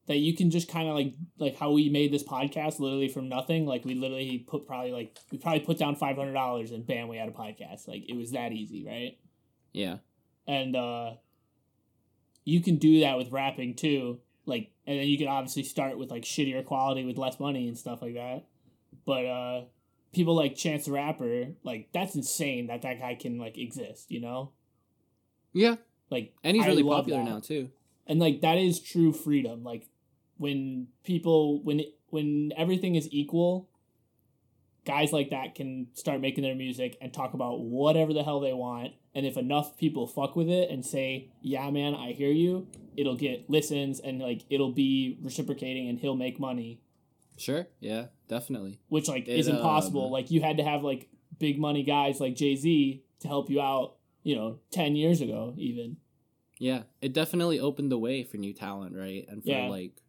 that 0.07 0.17
you 0.17 0.35
can 0.35 0.51
just 0.51 0.67
kind 0.67 0.89
of 0.89 0.95
like 0.95 1.13
like 1.37 1.57
how 1.57 1.71
we 1.71 1.89
made 1.89 2.11
this 2.11 2.23
podcast 2.23 2.79
literally 2.79 3.07
from 3.07 3.29
nothing. 3.29 3.65
Like 3.65 3.85
we 3.85 3.95
literally 3.95 4.39
put 4.39 4.67
probably 4.67 4.91
like 4.91 5.17
we 5.31 5.37
probably 5.37 5.61
put 5.61 5.77
down 5.77 5.95
five 5.95 6.17
hundred 6.17 6.33
dollars 6.33 6.71
and 6.71 6.85
bam 6.85 7.07
we 7.07 7.17
had 7.17 7.29
a 7.29 7.31
podcast. 7.31 7.87
Like 7.87 8.09
it 8.09 8.15
was 8.15 8.31
that 8.31 8.51
easy, 8.51 8.85
right? 8.85 9.17
Yeah. 9.71 9.97
And 10.47 10.75
uh 10.75 11.13
you 12.45 12.61
can 12.61 12.75
do 12.75 12.99
that 13.01 13.17
with 13.17 13.31
rapping 13.31 13.75
too. 13.75 14.19
Like 14.45 14.71
and 14.85 14.99
then 14.99 15.07
you 15.07 15.17
can 15.17 15.27
obviously 15.27 15.63
start 15.63 15.97
with 15.97 16.11
like 16.11 16.23
shittier 16.23 16.65
quality 16.65 17.05
with 17.05 17.17
less 17.17 17.39
money 17.39 17.67
and 17.67 17.77
stuff 17.77 18.01
like 18.01 18.15
that. 18.15 18.45
But 19.05 19.25
uh 19.25 19.61
people 20.13 20.35
like 20.35 20.55
Chance 20.55 20.85
the 20.85 20.91
Rapper, 20.93 21.47
like 21.63 21.89
that's 21.93 22.15
insane 22.15 22.67
that 22.67 22.81
that 22.83 22.99
guy 22.99 23.15
can 23.15 23.37
like 23.37 23.57
exist, 23.57 24.11
you 24.11 24.21
know? 24.21 24.51
Yeah. 25.53 25.75
Like 26.09 26.33
And 26.43 26.55
he's 26.55 26.65
I 26.65 26.69
really 26.69 26.83
popular 26.83 27.23
that. 27.23 27.29
now 27.29 27.39
too. 27.39 27.69
and 28.07 28.19
like 28.19 28.41
that 28.41 28.57
is 28.57 28.79
true 28.79 29.11
freedom 29.13 29.63
like 29.63 29.87
when 30.37 30.87
people 31.03 31.61
when 31.63 31.79
it, 31.81 31.95
when 32.09 32.51
everything 32.57 32.95
is 32.95 33.07
equal 33.11 33.69
guys 34.85 35.13
like 35.13 35.29
that 35.29 35.55
can 35.55 35.87
start 35.93 36.19
making 36.19 36.43
their 36.43 36.55
music 36.55 36.97
and 37.01 37.13
talk 37.13 37.33
about 37.33 37.61
whatever 37.61 38.13
the 38.13 38.23
hell 38.23 38.39
they 38.41 38.51
want 38.53 38.91
and 39.15 39.25
if 39.25 39.37
enough 39.37 39.77
people 39.77 40.05
fuck 40.05 40.35
with 40.35 40.49
it 40.49 40.69
and 40.69 40.85
say 40.85 41.29
yeah 41.41 41.69
man 41.71 41.95
i 41.95 42.11
hear 42.11 42.29
you 42.31 42.67
it'll 42.97 43.15
get 43.15 43.49
listens 43.49 43.99
and 44.01 44.19
like 44.19 44.43
it'll 44.49 44.71
be 44.73 45.17
reciprocating 45.21 45.87
and 45.87 45.99
he'll 45.99 46.15
make 46.15 46.39
money 46.39 46.81
Sure. 47.37 47.67
Yeah, 47.79 48.05
definitely. 48.27 48.79
which 48.89 49.07
like 49.07 49.27
It, 49.27 49.39
is 49.39 49.47
impossible 49.47 50.05
um, 50.05 50.11
like 50.11 50.31
you 50.31 50.41
had 50.41 50.57
to 50.57 50.63
have 50.63 50.83
like 50.83 51.09
big 51.39 51.59
money 51.59 51.83
guys 51.83 52.19
like 52.19 52.35
jay-z 52.35 53.03
to 53.19 53.27
help 53.27 53.49
you 53.49 53.59
out 53.59 53.95
you 54.21 54.35
know 54.35 54.59
10 54.71 54.95
years 54.95 55.19
ago 55.21 55.53
even 55.57 55.97
Yeah, 56.59 56.83
it 57.01 57.13
definitely 57.13 57.59
opened 57.59 57.91
the 57.91 57.97
way 57.97 58.23
for 58.23 58.37
new 58.37 58.53
talent, 58.53 58.95
right? 58.95 59.25
And 59.27 59.43
for 59.43 59.49
Yeah. 59.49 59.67
like, 59.67 60.01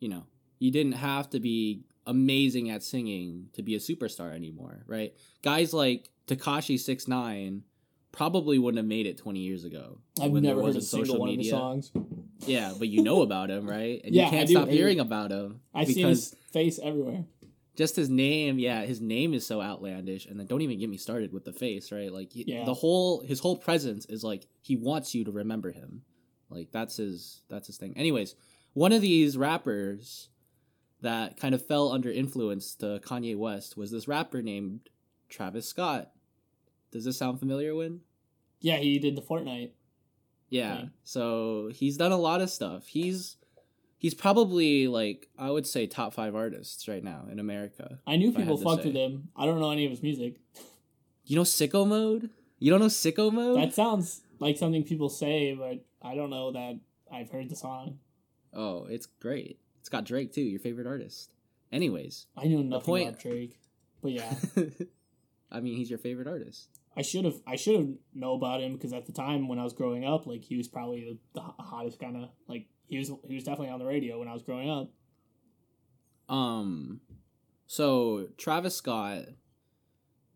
you 0.00 0.08
know, 0.08 0.26
you 0.58 0.70
didn't 0.70 0.92
have 0.98 1.30
to 1.30 1.40
be 1.40 1.84
amazing 2.06 2.68
at 2.70 2.82
singing 2.82 3.48
to 3.54 3.62
be 3.62 3.74
a 3.76 3.78
superstar 3.78 4.34
anymore, 4.34 4.82
right? 4.86 5.14
Guys 5.42 5.72
like 5.72 6.10
Tekashi 6.26 6.78
Six 6.78 7.06
Nine 7.08 7.62
probably 8.12 8.58
wouldn't 8.58 8.78
have 8.78 8.86
made 8.86 9.06
it 9.06 9.18
twenty 9.18 9.40
years 9.40 9.64
ago. 9.64 9.98
i've 10.20 10.30
when 10.30 10.42
there 10.42 10.54
never 10.54 10.66
heard 10.66 10.76
a 10.76 10.80
single 10.80 11.06
social 11.06 11.20
one 11.20 11.28
of 11.30 11.36
media. 11.36 11.52
the 11.52 11.58
songs 11.58 11.92
Yeah, 12.46 12.72
but 12.78 12.88
you 12.88 13.02
know 13.02 13.22
about 13.22 13.50
him, 13.50 13.68
right? 13.68 14.00
And 14.04 14.14
Yeah, 14.14 14.24
you 14.24 14.30
can't 14.30 14.48
stop 14.48 14.68
hearing 14.68 15.00
about 15.00 15.30
him 15.30 15.60
I 15.74 15.84
see 15.84 16.02
his 16.02 16.34
face 16.52 16.78
everywhere. 16.82 17.24
just 17.76 17.96
his 17.96 18.08
name, 18.10 18.58
yeah, 18.58 18.82
his 18.84 19.00
name 19.00 19.32
is 19.34 19.46
so 19.46 19.60
outlandish, 19.62 20.26
and 20.26 20.38
then 20.38 20.46
don't 20.46 20.60
even 20.62 20.78
get 20.78 20.88
me 20.90 20.96
started 20.96 21.32
with 21.32 21.44
the 21.44 21.52
face, 21.52 21.92
right? 21.92 22.12
Like 22.12 22.30
Yeah. 22.34 22.64
the 22.64 22.74
whole 22.74 23.20
his 23.20 23.40
whole 23.40 23.56
presence 23.56 24.06
is 24.06 24.24
like 24.24 24.46
he 24.62 24.76
wants 24.76 25.14
you 25.14 25.24
to 25.24 25.30
remember 25.30 25.70
him, 25.70 26.02
like 26.48 26.72
that's 26.72 26.96
his 26.96 27.42
that's 27.48 27.66
his 27.68 27.76
thing. 27.76 27.96
Anyways, 27.96 28.34
one 28.72 28.92
of 28.92 29.02
these 29.02 29.36
rappers 29.36 30.28
that 31.02 31.36
kind 31.38 31.54
of 31.54 31.64
fell 31.64 31.90
under 31.92 32.10
influence 32.10 32.74
to 32.76 33.00
Kanye 33.04 33.36
West 33.36 33.76
was 33.76 33.90
this 33.90 34.06
rapper 34.08 34.42
named 34.42 34.88
Travis 35.28 35.66
Scott. 35.66 36.10
Does 36.90 37.04
this 37.04 37.16
sound 37.18 37.38
familiar, 37.38 37.74
Win? 37.74 38.00
Yeah, 38.60 38.76
he 38.76 38.98
did 38.98 39.16
the 39.16 39.22
Fortnite. 39.22 39.70
Yeah. 40.48 40.74
Okay. 40.74 40.88
So 41.04 41.70
he's 41.72 41.96
done 41.96 42.12
a 42.12 42.16
lot 42.18 42.40
of 42.40 42.50
stuff. 42.50 42.88
He's 42.88 43.36
he's 43.96 44.14
probably 44.14 44.88
like 44.88 45.28
I 45.38 45.50
would 45.50 45.66
say 45.66 45.86
top 45.86 46.12
five 46.12 46.34
artists 46.34 46.88
right 46.88 47.02
now 47.02 47.26
in 47.30 47.38
America. 47.38 47.98
I 48.06 48.16
knew 48.16 48.30
If 48.30 48.36
I 48.36 48.40
people 48.40 48.58
fucked 48.58 48.84
with 48.84 48.96
him. 48.96 49.28
I 49.36 49.46
don't 49.46 49.60
know 49.60 49.70
any 49.70 49.84
of 49.84 49.90
his 49.92 50.02
music. 50.02 50.40
You 51.24 51.36
know 51.36 51.42
Sicko 51.42 51.86
Mode? 51.86 52.30
You 52.58 52.70
don't 52.70 52.80
know 52.80 52.86
Sicko 52.86 53.32
Mode? 53.32 53.56
That 53.58 53.74
sounds 53.74 54.22
like 54.40 54.58
something 54.58 54.82
people 54.82 55.08
say, 55.08 55.54
but 55.54 55.84
I 56.02 56.14
don't 56.16 56.30
know 56.30 56.50
that 56.52 56.80
I've 57.12 57.30
heard 57.30 57.48
the 57.48 57.56
song. 57.56 57.98
Oh, 58.52 58.86
it's 58.86 59.06
great. 59.06 59.60
It's 59.78 59.88
got 59.88 60.04
Drake 60.04 60.32
too, 60.32 60.42
your 60.42 60.60
favorite 60.60 60.88
artist. 60.88 61.32
Anyways, 61.72 62.26
I 62.36 62.46
knew 62.46 62.64
nothing 62.64 62.84
point- 62.84 63.08
about 63.08 63.20
Drake. 63.20 63.56
But 64.02 64.12
yeah, 64.12 64.34
I 65.52 65.60
mean, 65.60 65.76
he's 65.76 65.90
your 65.90 65.98
favorite 65.98 66.26
artist. 66.26 66.79
I 66.96 67.02
should 67.02 67.24
have 67.24 67.40
I 67.46 67.56
should 67.56 67.76
have 67.76 67.88
know 68.14 68.34
about 68.34 68.60
him 68.60 68.74
because 68.74 68.92
at 68.92 69.06
the 69.06 69.12
time 69.12 69.48
when 69.48 69.58
I 69.58 69.64
was 69.64 69.72
growing 69.72 70.04
up, 70.04 70.26
like 70.26 70.42
he 70.42 70.56
was 70.56 70.68
probably 70.68 71.18
the, 71.34 71.40
the 71.40 71.62
hottest 71.62 72.00
kind 72.00 72.16
of 72.16 72.30
like 72.48 72.66
he 72.88 72.98
was 72.98 73.10
he 73.26 73.34
was 73.34 73.44
definitely 73.44 73.72
on 73.72 73.78
the 73.78 73.86
radio 73.86 74.18
when 74.18 74.28
I 74.28 74.32
was 74.32 74.42
growing 74.42 74.68
up. 74.68 74.90
Um, 76.28 77.00
so 77.66 78.28
Travis 78.36 78.76
Scott 78.76 79.24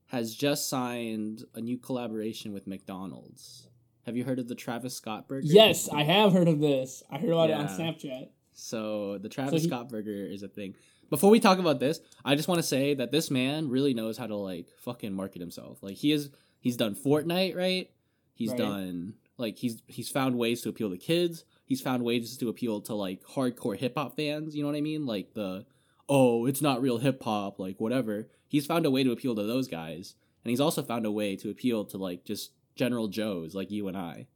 has 0.06 0.34
just 0.34 0.68
signed 0.68 1.44
a 1.54 1.60
new 1.60 1.78
collaboration 1.78 2.52
with 2.52 2.66
McDonald's. 2.66 3.68
Have 4.06 4.16
you 4.16 4.24
heard 4.24 4.38
of 4.38 4.48
the 4.48 4.54
Travis 4.54 4.94
Scott 4.94 5.26
burger? 5.26 5.46
Yes, 5.46 5.88
I 5.88 6.02
have 6.02 6.32
heard 6.32 6.48
of 6.48 6.60
this. 6.60 7.02
I 7.10 7.18
heard 7.18 7.30
about 7.30 7.50
it 7.50 7.54
on 7.54 7.66
Snapchat. 7.68 8.28
So 8.52 9.18
the 9.18 9.28
Travis 9.28 9.62
he- 9.62 9.68
Scott 9.68 9.88
burger 9.88 10.10
is 10.26 10.42
a 10.42 10.48
thing. 10.48 10.74
Before 11.10 11.30
we 11.30 11.38
talk 11.38 11.58
about 11.58 11.80
this, 11.80 12.00
I 12.24 12.34
just 12.34 12.48
want 12.48 12.58
to 12.60 12.66
say 12.66 12.94
that 12.94 13.12
this 13.12 13.30
man 13.30 13.68
really 13.68 13.94
knows 13.94 14.16
how 14.16 14.26
to 14.26 14.36
like 14.36 14.68
fucking 14.78 15.12
market 15.12 15.40
himself. 15.40 15.82
Like 15.82 15.96
he 15.96 16.12
is 16.12 16.30
he's 16.64 16.76
done 16.76 16.96
Fortnite, 16.96 17.54
right? 17.54 17.88
He's 18.34 18.50
Right. 18.50 18.58
done 18.58 19.14
like 19.38 19.56
he's 19.58 19.82
he's 19.86 20.08
found 20.08 20.36
ways 20.38 20.62
to 20.62 20.68
appeal 20.70 20.90
to 20.90 20.96
kids. 20.98 21.44
He's 21.66 21.80
found 21.80 22.02
ways 22.02 22.36
to 22.36 22.48
appeal 22.48 22.80
to 22.82 22.94
like 22.94 23.22
hardcore 23.22 23.76
hip 23.76 23.94
hop 23.96 24.16
fans, 24.16 24.54
you 24.56 24.62
know 24.62 24.68
what 24.70 24.76
I 24.76 24.80
mean? 24.80 25.06
Like 25.06 25.34
the 25.34 25.66
oh, 26.08 26.46
it's 26.46 26.60
not 26.62 26.82
real 26.82 26.98
hip 26.98 27.22
hop, 27.22 27.58
like 27.58 27.80
whatever. 27.80 28.28
He's 28.48 28.66
found 28.66 28.84
a 28.86 28.90
way 28.90 29.02
to 29.04 29.12
appeal 29.12 29.34
to 29.36 29.42
those 29.44 29.68
guys. 29.68 30.14
And 30.44 30.50
he's 30.50 30.60
also 30.60 30.82
found 30.82 31.06
a 31.06 31.10
way 31.10 31.36
to 31.36 31.48
appeal 31.50 31.84
to 31.86 31.96
like 31.98 32.24
just 32.24 32.52
general 32.76 33.08
Joes 33.08 33.54
like 33.54 33.70
you 33.70 33.88
and 33.88 33.96
I. 33.96 34.26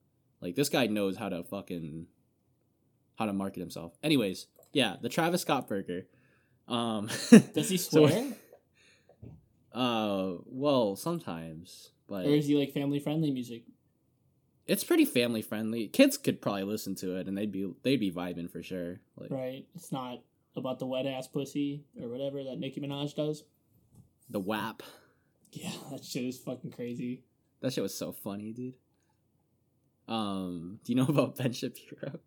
Like 0.40 0.54
this 0.56 0.68
guy 0.70 0.86
knows 0.86 1.16
how 1.16 1.28
to 1.28 1.42
fucking 1.44 2.06
how 3.16 3.26
to 3.26 3.32
market 3.32 3.60
himself. 3.60 3.92
Anyways, 4.02 4.46
yeah, 4.72 4.96
the 5.02 5.08
Travis 5.10 5.42
Scott 5.42 5.68
burger. 5.68 6.06
Um 6.68 7.08
Does 7.54 7.68
he 7.68 7.76
so- 7.76 8.06
swear, 8.06 8.32
uh 9.72 10.32
well, 10.46 10.96
sometimes, 10.96 11.90
but 12.08 12.26
or 12.26 12.30
is 12.30 12.46
he 12.46 12.56
like 12.56 12.72
family 12.72 12.98
friendly 12.98 13.30
music? 13.30 13.64
it's 14.66 14.84
pretty 14.84 15.06
family 15.06 15.40
friendly. 15.40 15.88
Kids 15.88 16.18
could 16.18 16.42
probably 16.42 16.64
listen 16.64 16.94
to 16.96 17.16
it 17.16 17.26
and 17.26 17.36
they'd 17.38 17.50
be 17.52 17.72
they'd 17.82 17.96
be 18.00 18.10
vibing 18.12 18.50
for 18.50 18.62
sure. 18.62 19.00
Like 19.16 19.30
Right. 19.30 19.66
It's 19.74 19.90
not 19.92 20.20
about 20.56 20.78
the 20.78 20.86
wet 20.86 21.06
ass 21.06 21.26
pussy 21.26 21.84
or 22.00 22.08
whatever 22.08 22.44
that 22.44 22.58
Nicki 22.58 22.80
Minaj 22.80 23.14
does. 23.14 23.44
the 24.28 24.40
WAP. 24.40 24.82
Yeah, 25.52 25.70
that 25.90 26.04
shit 26.04 26.24
is 26.24 26.38
fucking 26.38 26.72
crazy. 26.72 27.22
That 27.60 27.72
shit 27.72 27.82
was 27.82 27.96
so 27.96 28.12
funny, 28.12 28.52
dude. 28.52 28.74
Um, 30.06 30.80
do 30.84 30.92
you 30.92 30.96
know 30.96 31.06
about 31.08 31.36
Ben 31.36 31.52
Shapiro? 31.52 32.20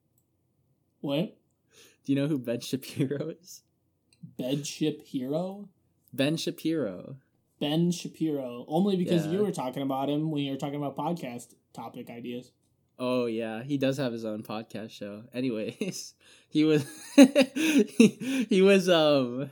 What? 1.01 1.37
Do 2.05 2.13
you 2.13 2.19
know 2.19 2.27
who 2.27 2.39
Ben 2.39 2.59
Shapiro 2.61 3.29
is? 3.41 3.61
Ben 4.37 4.63
Shapiro? 4.63 5.69
Ben 6.13 6.37
Shapiro. 6.37 7.17
Ben 7.61 7.91
Shapiro. 7.91 8.65
Only 8.67 8.97
because 8.97 9.25
Yeah. 9.25 9.31
you 9.33 9.39
were 9.39 9.51
talking 9.51 9.83
about 9.83 10.09
him 10.09 10.31
when 10.31 10.43
you 10.43 10.51
were 10.51 10.57
talking 10.57 10.75
about 10.83 10.97
podcast 10.97 11.53
topic 11.73 12.09
ideas. 12.09 12.51
Oh 12.99 13.25
yeah, 13.27 13.63
he 13.63 13.77
does 13.77 13.97
have 13.97 14.11
his 14.11 14.25
own 14.25 14.43
podcast 14.43 14.91
show. 14.91 15.23
Anyways, 15.33 16.13
he 16.49 16.65
was 16.65 16.85
he, 17.15 18.45
he 18.49 18.61
was 18.61 18.89
um 18.89 19.49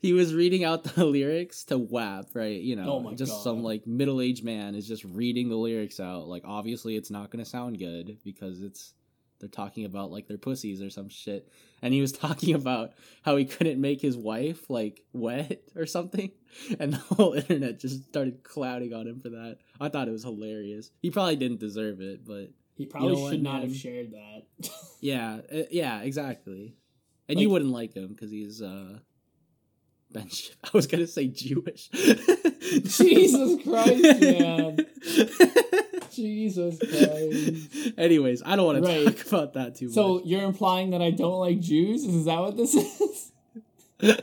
he 0.00 0.12
was 0.12 0.34
reading 0.34 0.62
out 0.64 0.84
the 0.84 1.04
lyrics 1.16 1.64
to 1.64 1.78
WAP, 1.78 2.26
right? 2.34 2.60
You 2.60 2.76
know, 2.76 3.04
Oh 3.06 3.14
just 3.14 3.32
God. 3.32 3.42
some 3.42 3.62
like 3.62 3.86
middle-aged 3.86 4.44
man 4.44 4.74
is 4.74 4.86
just 4.86 5.04
reading 5.04 5.48
the 5.48 5.56
lyrics 5.56 5.98
out. 6.00 6.26
Like 6.28 6.42
obviously 6.44 6.96
it's 6.96 7.10
not 7.10 7.30
going 7.30 7.44
to 7.44 7.50
sound 7.50 7.78
good 7.78 8.18
because 8.24 8.62
it's 8.62 8.94
they're 9.44 9.48
talking 9.50 9.84
about 9.84 10.10
like 10.10 10.26
their 10.26 10.38
pussies 10.38 10.80
or 10.80 10.88
some 10.88 11.10
shit. 11.10 11.48
And 11.82 11.92
he 11.92 12.00
was 12.00 12.12
talking 12.26 12.54
about 12.54 12.92
how 13.22 13.36
he 13.36 13.44
couldn't 13.44 13.78
make 13.80 14.00
his 14.00 14.16
wife 14.16 14.70
like 14.70 15.02
wet 15.12 15.60
or 15.76 15.84
something. 15.86 16.30
And 16.78 16.92
the 16.92 16.98
whole 16.98 17.32
internet 17.34 17.80
just 17.80 18.04
started 18.04 18.44
clouding 18.44 18.94
on 18.94 19.08
him 19.08 19.20
for 19.20 19.28
that. 19.30 19.58
I 19.80 19.88
thought 19.88 20.06
it 20.06 20.12
was 20.12 20.22
hilarious. 20.22 20.90
He 21.02 21.10
probably 21.10 21.34
didn't 21.34 21.58
deserve 21.58 22.00
it, 22.00 22.24
but 22.24 22.50
He 22.76 22.86
probably 22.86 23.14
know 23.16 23.22
what, 23.22 23.32
should 23.32 23.42
not 23.42 23.62
have 23.62 23.74
shared 23.74 24.12
that. 24.12 24.70
yeah, 25.00 25.40
uh, 25.52 25.62
yeah, 25.72 26.00
exactly. 26.02 26.76
And 27.28 27.36
Like- 27.36 27.42
you 27.42 27.50
wouldn't 27.50 27.72
like 27.72 27.92
him 27.94 28.08
because 28.08 28.30
he's 28.30 28.62
uh 28.62 28.98
Ben. 30.12 30.28
Sh- 30.28 30.50
I 30.62 30.70
was 30.72 30.86
gonna 30.86 31.08
say 31.08 31.26
Jewish. 31.26 31.88
Jesus 31.90 33.62
Christ, 33.64 34.20
man. 34.20 34.76
Jesus 36.14 36.78
Christ. 36.90 37.94
Anyways, 37.98 38.42
I 38.44 38.56
don't 38.56 38.66
want 38.66 38.84
to 38.84 39.04
talk 39.04 39.26
about 39.26 39.54
that 39.54 39.76
too 39.76 39.86
much. 39.86 39.94
So 39.94 40.22
you're 40.24 40.44
implying 40.44 40.90
that 40.90 41.02
I 41.02 41.10
don't 41.10 41.40
like 41.40 41.60
Jews? 41.60 42.04
Is 42.04 42.24
that 42.26 42.38
what 42.38 42.56
this 42.56 42.74
is? 42.74 43.32
much. 44.02 44.20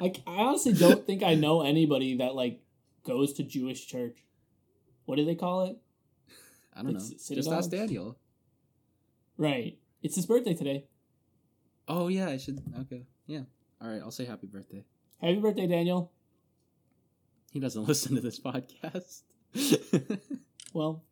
I, 0.00 0.12
I 0.26 0.36
honestly 0.40 0.72
don't 0.72 1.06
think 1.06 1.22
I 1.22 1.34
know 1.34 1.62
anybody 1.62 2.18
that 2.18 2.34
like 2.34 2.60
goes 3.04 3.32
to 3.34 3.42
Jewish 3.42 3.86
church. 3.86 4.18
What 5.04 5.16
do 5.16 5.24
they 5.24 5.34
call 5.34 5.66
it? 5.66 5.76
I 6.74 6.82
don't 6.82 6.92
know. 6.92 7.00
Like 7.00 7.36
Just 7.36 7.50
ask 7.50 7.70
Daniel. 7.70 8.18
Right. 9.38 9.78
It's 10.02 10.16
his 10.16 10.26
birthday 10.26 10.54
today. 10.54 10.84
Oh 11.88 12.08
yeah, 12.08 12.28
I 12.28 12.36
should. 12.36 12.62
Okay, 12.80 13.06
yeah. 13.26 13.42
All 13.80 13.88
right, 13.88 14.00
I'll 14.02 14.10
say 14.10 14.24
happy 14.24 14.46
birthday. 14.46 14.84
Happy 15.20 15.36
birthday, 15.36 15.66
Daniel. 15.66 16.12
He 17.50 17.60
doesn't 17.60 17.84
listen 17.88 18.14
to 18.16 18.20
this 18.20 18.40
podcast. 18.40 19.22
Well, 20.72 21.02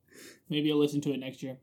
maybe 0.49 0.71
I'll 0.71 0.79
listen 0.79 1.01
to 1.03 1.13
it 1.13 1.19
next 1.19 1.43
year. 1.43 1.59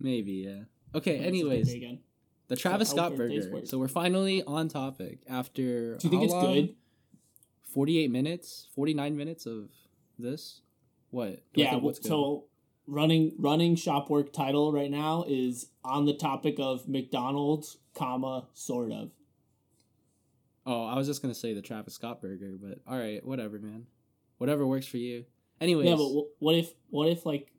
Maybe, 0.00 0.32
yeah. 0.46 0.64
Okay, 0.94 1.18
anyways, 1.18 1.72
again. 1.72 2.00
the 2.48 2.56
Travis 2.56 2.88
how 2.90 2.96
Scott 2.96 3.16
burger. 3.16 3.66
So 3.66 3.78
we're 3.78 3.88
finally 3.88 4.42
on 4.44 4.68
topic 4.68 5.20
after. 5.28 5.96
Do 5.96 6.06
you 6.06 6.10
think 6.10 6.20
how 6.20 6.24
it's 6.24 6.32
long? 6.32 6.54
good? 6.54 6.74
48 7.72 8.10
minutes? 8.10 8.68
49 8.74 9.16
minutes 9.16 9.46
of 9.46 9.70
this? 10.18 10.62
What? 11.10 11.42
Do 11.54 11.62
Yeah. 11.62 11.76
what's 11.76 11.98
good? 11.98 12.08
so 12.08 12.44
running 12.86 13.34
running 13.38 13.76
shop 13.76 14.08
work 14.08 14.32
title 14.32 14.72
right 14.72 14.90
now 14.90 15.24
is 15.28 15.70
on 15.84 16.06
the 16.06 16.14
topic 16.14 16.56
of 16.58 16.88
McDonald's, 16.88 17.78
comma 17.94 18.48
sort 18.54 18.92
of. 18.92 19.10
Oh, 20.64 20.84
I 20.86 20.96
was 20.96 21.06
just 21.06 21.22
gonna 21.22 21.34
say 21.34 21.54
the 21.54 21.62
Travis 21.62 21.94
Scott 21.94 22.20
burger, 22.20 22.56
but 22.60 22.80
all 22.86 22.98
right, 22.98 23.24
whatever, 23.24 23.58
man. 23.58 23.86
Whatever 24.38 24.66
works 24.66 24.86
for 24.86 24.98
you. 24.98 25.24
Anyways, 25.60 25.88
Yeah, 25.88 25.96
but 25.96 26.08
what 26.38 26.54
if 26.54 26.72
what 26.90 27.08
if 27.08 27.26
like 27.26 27.50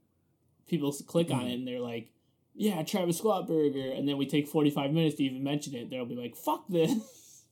people 0.68 0.91
click 0.91 1.32
on 1.32 1.47
it 1.47 1.54
and 1.56 1.68
they're 1.68 1.80
like, 1.82 2.12
"Yeah, 2.56 2.82
Travis 2.84 3.18
Scott 3.18 3.47
burger," 3.47 3.91
and 3.91 4.08
then 4.08 4.18
we 4.18 4.26
take 4.26 4.47
forty 4.47 4.70
five 4.70 4.91
minutes 4.91 5.16
to 5.18 5.24
even 5.24 5.43
mention 5.43 5.76
it, 5.76 5.89
they'll 5.89 6.06
be 6.06 6.16
like, 6.16 6.36
"Fuck 6.36 6.68
this." 6.70 7.43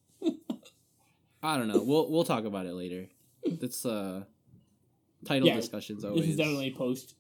I 1.43 1.57
don't 1.57 1.67
know. 1.67 1.83
We'll 1.83 2.09
we'll 2.09 2.23
talk 2.23 2.45
about 2.45 2.65
it 2.65 2.73
later. 2.73 3.07
That's 3.45 3.85
uh 3.85 4.23
title 5.25 5.47
Yeah, 5.47 5.55
discussions 5.55 6.03
always. 6.05 6.21
This 6.21 6.29
is 6.31 6.37
definitely 6.37 6.73
post. 6.73 7.15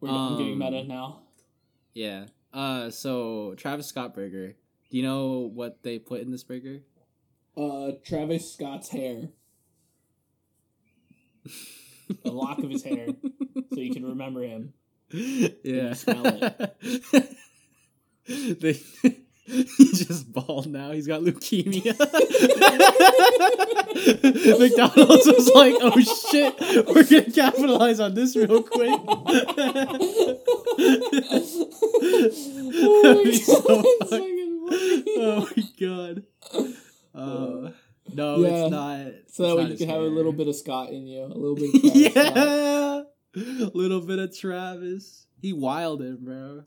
We're 0.00 0.10
I'm 0.10 0.36
getting 0.36 0.52
Um, 0.54 0.58
meta 0.58 0.84
now. 0.84 1.20
yeah. 1.94 2.26
Uh, 2.52 2.90
so 2.90 3.54
Travis 3.56 3.86
Scott 3.86 4.14
burger. 4.14 4.54
Do 4.90 4.96
you 4.96 5.02
know 5.02 5.50
what 5.52 5.82
they 5.82 5.98
put 5.98 6.20
in 6.20 6.30
this 6.30 6.44
burger? 6.44 6.80
Uh, 7.56 7.92
Travis 8.04 8.52
Scott's 8.52 8.88
hair, 8.90 9.28
a 12.24 12.30
lock 12.30 12.58
of 12.58 12.70
his 12.70 12.84
hair, 12.84 13.06
so 13.72 13.80
you 13.80 13.92
can 13.92 14.04
remember 14.04 14.42
him. 14.42 14.72
yeah. 15.10 15.92
smell 15.94 16.22
they, 18.26 18.80
he's 19.44 20.06
just 20.06 20.32
bald 20.32 20.66
now. 20.66 20.90
He's 20.90 21.06
got 21.06 21.22
leukemia. 21.22 21.96
McDonald's 24.58 25.26
was 25.26 25.48
like, 25.54 25.74
"Oh 25.80 25.98
shit, 26.00 26.54
we're 26.88 27.04
gonna 27.04 27.30
capitalize 27.32 28.00
on 28.00 28.14
this 28.14 28.34
real 28.36 28.62
quick." 28.62 28.90
So 28.90 30.38
It's 33.24 33.46
fuck- 33.52 33.64
fucking 33.64 33.98
funny. 34.08 34.52
oh 35.18 35.48
my 35.56 35.62
god. 35.80 36.22
Uh, 37.14 37.70
no, 38.14 38.38
Yeah. 38.42 38.48
it's 38.64 38.70
not. 38.70 39.06
So 39.28 39.46
that 39.48 39.56
way 39.56 39.70
you 39.70 39.76
can 39.76 39.88
have 39.88 40.00
a 40.00 40.04
little 40.04 40.32
bit 40.32 40.48
of 40.48 40.56
Scott 40.56 40.90
in 40.90 41.06
you, 41.06 41.22
a 41.24 41.26
little 41.36 41.54
bit. 41.56 41.74
Of 41.74 41.82
Travis 42.12 43.06
Scott. 43.64 43.74
little 43.74 44.00
bit 44.00 44.18
of 44.18 44.36
Travis. 44.38 45.26
He 45.40 45.52
wilded, 45.52 46.24
bro. 46.24 46.64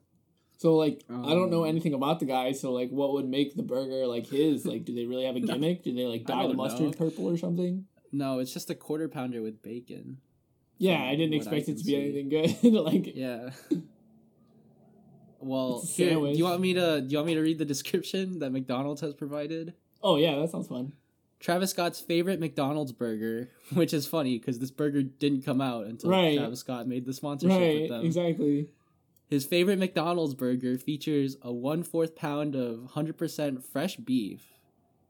So 0.57 0.75
like, 0.75 1.03
I 1.09 1.33
don't 1.33 1.49
know 1.49 1.63
Um, 1.63 1.69
anything 1.69 1.93
about 1.93 2.19
the 2.19 2.25
guy. 2.25 2.51
So 2.51 2.71
like, 2.73 2.89
what 2.89 3.13
would 3.13 3.27
make 3.27 3.55
the 3.55 3.63
burger 3.63 4.05
like 4.05 4.27
his? 4.27 4.65
Like, 4.65 4.83
do 4.85 4.93
they 4.93 5.05
really 5.05 5.25
have 5.25 5.35
a 5.35 5.39
gimmick? 5.51 5.83
Do 5.83 5.93
they 5.95 6.05
like 6.05 6.25
dye 6.25 6.47
the 6.47 6.53
mustard 6.53 6.87
know. 6.87 6.91
purple 6.91 7.27
or 7.29 7.37
something? 7.37 7.85
No, 8.11 8.39
it's 8.39 8.53
just 8.53 8.69
a 8.69 8.75
quarter 8.75 9.07
pounder 9.07 9.41
with 9.41 9.61
bacon. 9.61 10.17
Yeah, 10.77 11.01
I 11.03 11.15
didn't 11.15 11.29
what 11.31 11.47
I 11.53 11.55
expect 11.57 11.69
it 11.69 11.77
to 11.79 11.83
be 11.85 11.91
see. 11.91 11.95
anything 11.95 12.29
good. 12.29 12.63
like, 12.73 13.15
Yeah. 13.15 13.49
Well, 15.41 15.81
here, 15.87 16.15
do 16.15 16.31
you 16.31 16.43
want 16.43 16.59
me 16.59 16.73
to 16.73 16.99
do 17.01 17.07
you 17.11 17.17
want 17.17 17.27
me 17.27 17.35
to 17.35 17.41
read 17.41 17.59
the 17.59 17.65
description 17.65 18.39
that 18.39 18.51
McDonald's 18.51 19.01
has 19.01 19.13
provided? 19.13 19.73
oh 20.03 20.17
yeah, 20.17 20.35
that 20.39 20.49
sounds 20.49 20.67
fun. 20.67 20.91
Travis 21.39 21.69
Scott's 21.71 22.01
favorite 22.01 22.39
McDonald's 22.39 22.91
burger, 22.91 23.49
which 23.73 23.93
is 23.93 24.05
funny 24.05 24.37
because 24.37 24.59
this 24.59 24.71
burger 24.71 25.01
didn't 25.03 25.43
come 25.45 25.61
out 25.61 25.85
until 25.85 26.09
Right. 26.09 26.37
Travis 26.37 26.59
Scott 26.59 26.87
made 26.87 27.05
the 27.05 27.13
sponsorship 27.13 27.57
Right, 27.59 27.81
with 27.81 27.89
them. 27.89 28.05
exactly. 28.05 28.69
His 29.29 29.45
favorite 29.45 29.79
McDonald's 29.79 30.33
burger 30.33 30.77
features 30.77 31.37
a 31.41 31.51
one 31.53 31.83
fourth 31.83 32.15
pound 32.15 32.55
of 32.55 32.79
100% 32.95 33.63
fresh 33.63 33.95
beef 33.97 34.41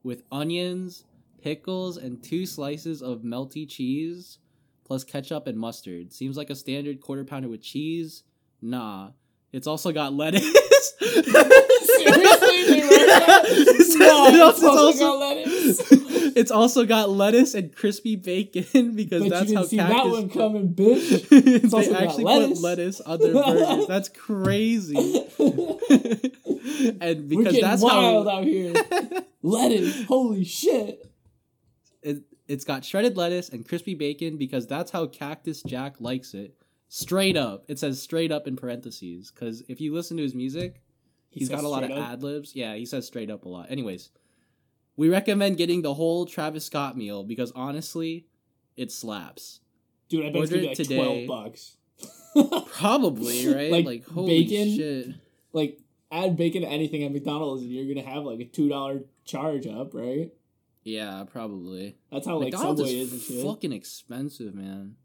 with 0.04 0.24
onions, 0.32 1.06
pickles, 1.42 1.96
and 1.98 2.22
two 2.22 2.46
slices 2.46 3.02
of 3.02 3.22
melty 3.22 3.68
cheese, 3.68 4.38
plus 4.86 5.04
ketchup 5.06 5.48
and 5.48 5.58
mustard. 5.58 6.12
Seems 6.12 6.36
like 6.38 6.50
a 6.50 6.56
standard 6.56 7.00
quarter 7.02 7.24
pounder 7.24 7.48
with 7.48 7.62
cheese. 7.62 8.24
Nah. 8.62 9.12
It's 9.54 9.68
also 9.68 9.92
got 9.92 10.14
lettuce. 10.14 10.44
Seriously, 11.00 12.64
they 12.66 12.82
wrote 12.82 13.08
that? 13.08 13.44
It 13.50 13.86
says 13.86 13.96
No, 13.98 14.28
it 14.28 14.34
it's 14.36 14.64
also- 14.64 14.68
also 14.68 15.00
got 15.00 15.20
lettuce. 15.20 15.99
It's 16.40 16.52
also 16.52 16.86
got 16.86 17.10
lettuce 17.10 17.54
and 17.54 17.76
crispy 17.76 18.16
bacon 18.16 18.96
because 18.96 19.24
But 19.24 19.30
that's 19.30 19.52
you 19.52 19.58
how 19.58 19.64
see 19.66 19.78
cactus. 19.78 19.98
that 20.04 20.10
one 20.10 20.30
coming, 20.30 20.74
bitch. 20.74 21.30
they 21.70 21.76
also 21.78 21.92
got 21.92 22.04
actually 22.04 22.24
lettuce. 22.24 22.50
put 22.60 22.64
lettuce 22.64 23.02
on 23.02 23.20
their 23.20 23.34
burgers. 23.34 23.88
That's 23.88 24.10
crazy. 24.10 25.26
and 27.02 27.30
because 27.30 27.60
that's 27.60 27.82
wild 27.82 28.28
how 28.28 28.38
out 28.40 28.44
here. 28.46 28.74
Lettuce, 29.42 30.04
holy 30.06 30.44
shit. 30.44 31.06
it, 32.02 32.24
it's 32.48 32.64
got 32.64 32.84
shredded 32.86 33.18
lettuce 33.18 33.50
and 33.50 33.68
crispy 33.68 33.96
bacon 33.96 34.38
because 34.38 34.68
that's 34.68 34.92
how 34.92 35.06
Cactus 35.08 35.62
Jack 35.64 35.96
likes 36.00 36.34
it. 36.34 36.56
Straight 36.88 37.38
up. 37.38 37.64
It 37.68 37.78
says 37.80 38.02
straight 38.02 38.32
up 38.32 38.48
in 38.48 38.56
parentheses 38.56 39.32
because 39.32 39.62
if 39.70 39.80
you 39.80 39.94
listen 39.94 40.18
to 40.18 40.24
his 40.24 40.34
music, 40.36 40.82
He 41.30 41.40
he's 41.42 41.48
says 41.50 41.56
got 41.58 41.64
a 41.64 41.70
lot 41.70 41.84
of 41.84 41.92
ad 41.92 42.24
libs. 42.24 42.56
Yeah, 42.56 42.76
he 42.76 42.86
says 42.86 43.06
straight 43.06 43.30
up 43.30 43.46
a 43.46 43.50
lot. 43.50 43.68
Anyways, 43.70 44.10
we 45.00 45.10
recommend 45.10 45.56
getting 45.56 45.82
the 45.82 45.94
whole 45.94 46.26
Travis 46.26 46.66
Scott 46.66 46.98
meal 46.98 47.24
because 47.24 47.54
honestly, 47.56 48.26
it 48.76 48.92
slaps. 48.92 49.62
Dude, 50.10 50.26
I 50.26 50.30
bet 50.30 50.42
it's 50.42 50.52
gonna 50.52 50.62
be 50.64 50.68
like 50.68 50.78
today. 50.78 50.96
twelve 50.98 51.28
bucks. 51.28 51.78
Probably, 52.74 53.48
right? 53.54 53.72
Like, 53.72 53.86
Like, 53.86 54.08
holy 54.08 54.44
bacon? 54.44 54.76
shit. 54.76 55.08
like 55.54 55.80
add 56.12 56.36
bacon 56.36 56.64
to 56.64 56.68
anything 56.68 57.04
at 57.04 57.12
McDonald's 57.14 57.62
and 57.64 57.72
you're 57.72 57.94
gonna 57.94 58.06
have 58.08 58.24
like 58.24 58.40
a 58.42 58.46
two 58.46 58.68
dollar 58.68 59.02
charge 59.24 59.66
up, 59.68 59.94
right? 59.94 60.32
Yeah, 60.84 61.24
probably. 61.32 61.98
That's 62.12 62.26
how 62.28 62.38
like 62.38 62.52
McDonald's 62.52 62.82
Subway 62.82 63.00
is 63.00 63.14
is 63.14 63.30
and 63.30 63.38
shit. 63.38 63.46
fucking 63.48 63.72
expensive, 63.72 64.54
man. 64.54 64.96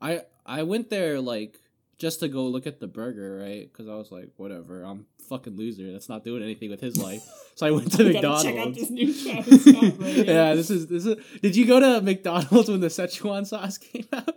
I 0.00 0.22
I 0.44 0.62
went 0.64 0.90
there 0.90 1.20
like 1.20 1.58
just 1.98 2.20
to 2.20 2.28
go 2.28 2.44
look 2.44 2.66
at 2.66 2.80
the 2.80 2.86
burger, 2.86 3.38
right? 3.38 3.70
Because 3.70 3.88
I 3.88 3.94
was 3.94 4.12
like, 4.12 4.30
whatever, 4.36 4.82
I'm 4.82 5.06
a 5.18 5.22
fucking 5.24 5.56
loser. 5.56 5.90
That's 5.92 6.08
not 6.08 6.24
doing 6.24 6.42
anything 6.42 6.70
with 6.70 6.80
his 6.80 6.98
life. 7.02 7.22
So 7.54 7.66
I 7.66 7.70
went 7.70 7.92
to 7.92 8.12
gotta 8.12 8.42
check 8.44 8.56
out 8.56 8.68
McDonald's. 8.68 8.78
this 8.78 8.90
new 8.90 9.22
Travis 9.22 9.62
Scott 9.62 10.00
yeah, 10.26 10.54
this 10.54 10.70
is 10.70 10.86
this 10.86 11.06
is. 11.06 11.16
Did 11.40 11.56
you 11.56 11.66
go 11.66 11.80
to 11.80 12.00
McDonald's 12.02 12.68
when 12.68 12.80
the 12.80 12.88
Szechuan 12.88 13.46
sauce 13.46 13.78
came 13.92 14.06
out? 14.12 14.34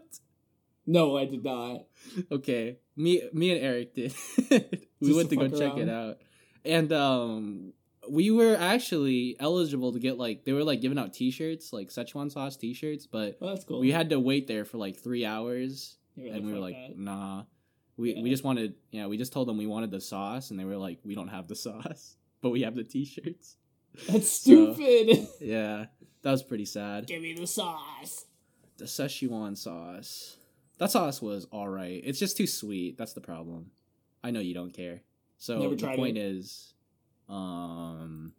No, 0.85 1.17
I 1.17 1.25
did 1.25 1.43
not. 1.43 1.85
Okay, 2.31 2.77
me 2.95 3.21
me 3.33 3.51
and 3.51 3.63
Eric 3.63 3.93
did. 3.93 4.13
we 4.99 5.13
went 5.13 5.29
to 5.29 5.35
to 5.35 5.47
go 5.47 5.59
check 5.59 5.77
it 5.77 5.89
out, 5.89 6.17
and 6.65 6.91
um, 6.93 7.73
we 8.09 8.31
were 8.31 8.55
actually 8.55 9.35
eligible 9.39 9.93
to 9.93 9.99
get 9.99 10.17
like 10.17 10.45
they 10.45 10.53
were 10.53 10.63
like 10.63 10.81
giving 10.81 10.97
out 10.97 11.13
T-shirts, 11.13 11.71
like 11.73 11.89
Szechuan 11.89 12.31
sauce 12.31 12.57
T-shirts, 12.57 13.05
but 13.05 13.37
that's 13.39 13.65
cool. 13.65 13.79
we 13.79 13.91
had 13.91 14.09
to 14.09 14.19
wait 14.19 14.47
there 14.47 14.65
for 14.65 14.77
like 14.77 14.97
three 14.97 15.25
hours, 15.25 15.97
You 16.15 16.31
and 16.33 16.45
we 16.45 16.53
were 16.53 16.59
like, 16.59 16.75
that. 16.75 16.97
nah. 16.97 17.43
We 17.97 18.13
we 18.21 18.29
just 18.29 18.43
wanted, 18.43 18.75
yeah, 18.91 19.07
we 19.07 19.17
just 19.17 19.33
told 19.33 19.47
them 19.47 19.57
we 19.57 19.67
wanted 19.67 19.91
the 19.91 19.99
sauce, 20.01 20.51
and 20.51 20.59
they 20.59 20.63
were 20.63 20.77
like, 20.77 20.99
we 21.03 21.15
don't 21.15 21.27
have 21.27 21.47
the 21.47 21.55
sauce, 21.65 22.15
but 22.41 22.49
we 22.51 22.61
have 22.61 22.75
the 22.75 22.83
T-shirts. 22.83 23.57
That's 24.07 24.29
So- 24.31 24.73
stupid. 24.73 25.27
Yeah, 25.41 25.85
that 26.21 26.31
was 26.31 26.43
pretty 26.43 26.65
sad. 26.65 27.07
Give 27.07 27.21
me 27.21 27.33
the 27.33 27.47
sauce. 27.47 28.25
The 28.77 28.85
Szechuan 28.85 29.57
sauce. 29.57 30.37
That 30.77 30.91
sauce 30.91 31.21
was 31.21 31.45
all 31.51 31.67
right. 31.67 32.01
It's 32.05 32.19
just 32.19 32.37
too 32.37 32.47
sweet. 32.47 32.97
That's 32.97 33.11
the 33.13 33.19
problem. 33.21 33.71
I 34.23 34.31
know 34.31 34.39
you 34.39 34.53
don't 34.53 34.71
care. 34.71 35.01
So 35.37 35.59
Never 35.59 35.75
the 35.75 35.87
point 35.95 36.17
it. 36.17 36.21
is, 36.21 36.73
um, 37.27 38.33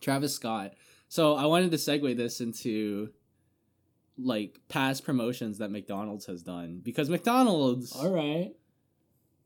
Travis 0.00 0.34
Scott. 0.34 0.74
So 1.08 1.34
I 1.36 1.46
wanted 1.46 1.70
to 1.70 1.76
segue 1.76 2.16
this 2.16 2.40
into 2.40 3.10
like 4.18 4.60
past 4.68 5.04
promotions 5.04 5.58
that 5.58 5.70
McDonald's 5.70 6.26
has 6.26 6.42
done 6.42 6.80
because 6.82 7.10
McDonald's 7.10 7.92
All 7.92 8.10
right. 8.10 8.52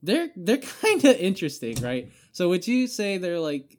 they're 0.02 0.30
they're 0.36 0.58
kind 0.82 1.04
of 1.04 1.16
interesting, 1.16 1.76
right? 1.82 2.10
So 2.32 2.48
would 2.48 2.66
you 2.66 2.86
say 2.86 3.18
they're 3.18 3.40
like 3.40 3.78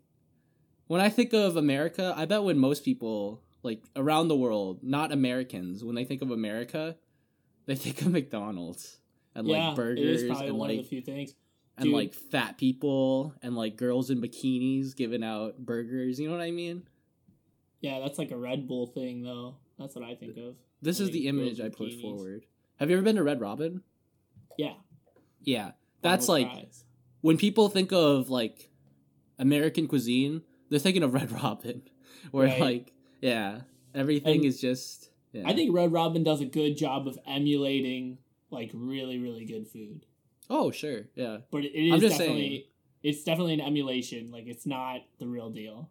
when 0.87 0.99
I 1.01 1.09
think 1.09 1.33
of 1.33 1.55
America, 1.55 2.13
I 2.17 2.25
bet 2.25 2.43
when 2.43 2.57
most 2.57 2.83
people 2.83 3.41
like 3.63 3.81
around 3.95 4.27
the 4.27 4.35
world, 4.35 4.79
not 4.83 5.11
Americans, 5.11 5.83
when 5.83 5.95
they 5.95 6.03
think 6.03 6.21
of 6.21 6.31
America, 6.31 6.97
they 7.65 7.75
think 7.75 8.01
of 8.01 8.07
McDonald's 8.11 8.97
and 9.35 9.47
yeah, 9.47 9.67
like 9.67 9.75
burgers 9.75 9.99
it 9.99 10.05
is 10.07 10.23
probably 10.25 10.47
and 10.49 10.79
like 10.79 10.85
few 10.87 11.01
things. 11.01 11.33
and 11.77 11.85
Dude. 11.85 11.93
like 11.93 12.13
fat 12.13 12.57
people 12.57 13.33
and 13.41 13.55
like 13.55 13.77
girls 13.77 14.09
in 14.09 14.21
bikinis 14.21 14.95
giving 14.95 15.23
out 15.23 15.57
burgers. 15.57 16.19
You 16.19 16.27
know 16.29 16.35
what 16.35 16.43
I 16.43 16.51
mean? 16.51 16.83
Yeah, 17.79 17.99
that's 17.99 18.19
like 18.19 18.31
a 18.31 18.37
Red 18.37 18.67
Bull 18.67 18.87
thing, 18.87 19.23
though. 19.23 19.55
That's 19.79 19.95
what 19.95 20.03
I 20.05 20.13
think 20.15 20.37
of. 20.37 20.55
This 20.81 20.99
is 20.99 21.11
the 21.11 21.27
image 21.27 21.59
I 21.59 21.69
put 21.69 21.89
bikinis. 21.91 22.01
forward. 22.01 22.45
Have 22.77 22.89
you 22.89 22.95
ever 22.97 23.03
been 23.03 23.15
to 23.17 23.23
Red 23.23 23.39
Robin? 23.41 23.81
Yeah, 24.57 24.73
Yeah, 25.43 25.71
that's 26.01 26.27
like 26.27 26.51
fries. 26.51 26.83
when 27.21 27.37
people 27.37 27.69
think 27.69 27.91
of 27.91 28.29
like 28.29 28.69
American 29.39 29.87
cuisine, 29.87 30.41
they're 30.69 30.79
thinking 30.79 31.03
of 31.03 31.13
Red 31.19 31.31
Robin, 31.31 31.83
where 32.31 32.47
Right. 32.47 32.59
like 32.61 32.93
yeah, 33.21 33.61
everything 33.93 34.37
And 34.37 34.45
is 34.45 34.59
just. 34.59 35.09
Yeah. 35.33 35.43
I 35.45 35.53
think 35.53 35.73
Red 35.73 35.93
Robin 35.93 36.23
does 36.23 36.41
a 36.41 36.45
good 36.45 36.75
job 36.75 37.07
of 37.07 37.17
emulating 37.25 38.17
like 38.49 38.71
really, 38.73 39.17
really 39.19 39.45
good 39.45 39.67
food. 39.67 40.05
Oh 40.49 40.71
sure, 40.71 41.03
yeah. 41.15 41.37
But 41.51 41.63
it 41.63 41.73
is 41.73 42.01
definitely 42.01 42.49
saying. 42.49 42.63
it's 43.03 43.23
definitely 43.23 43.53
an 43.53 43.61
emulation. 43.61 44.31
Like 44.31 44.47
it's 44.47 44.65
not 44.65 45.01
the 45.19 45.27
real 45.27 45.49
deal. 45.49 45.89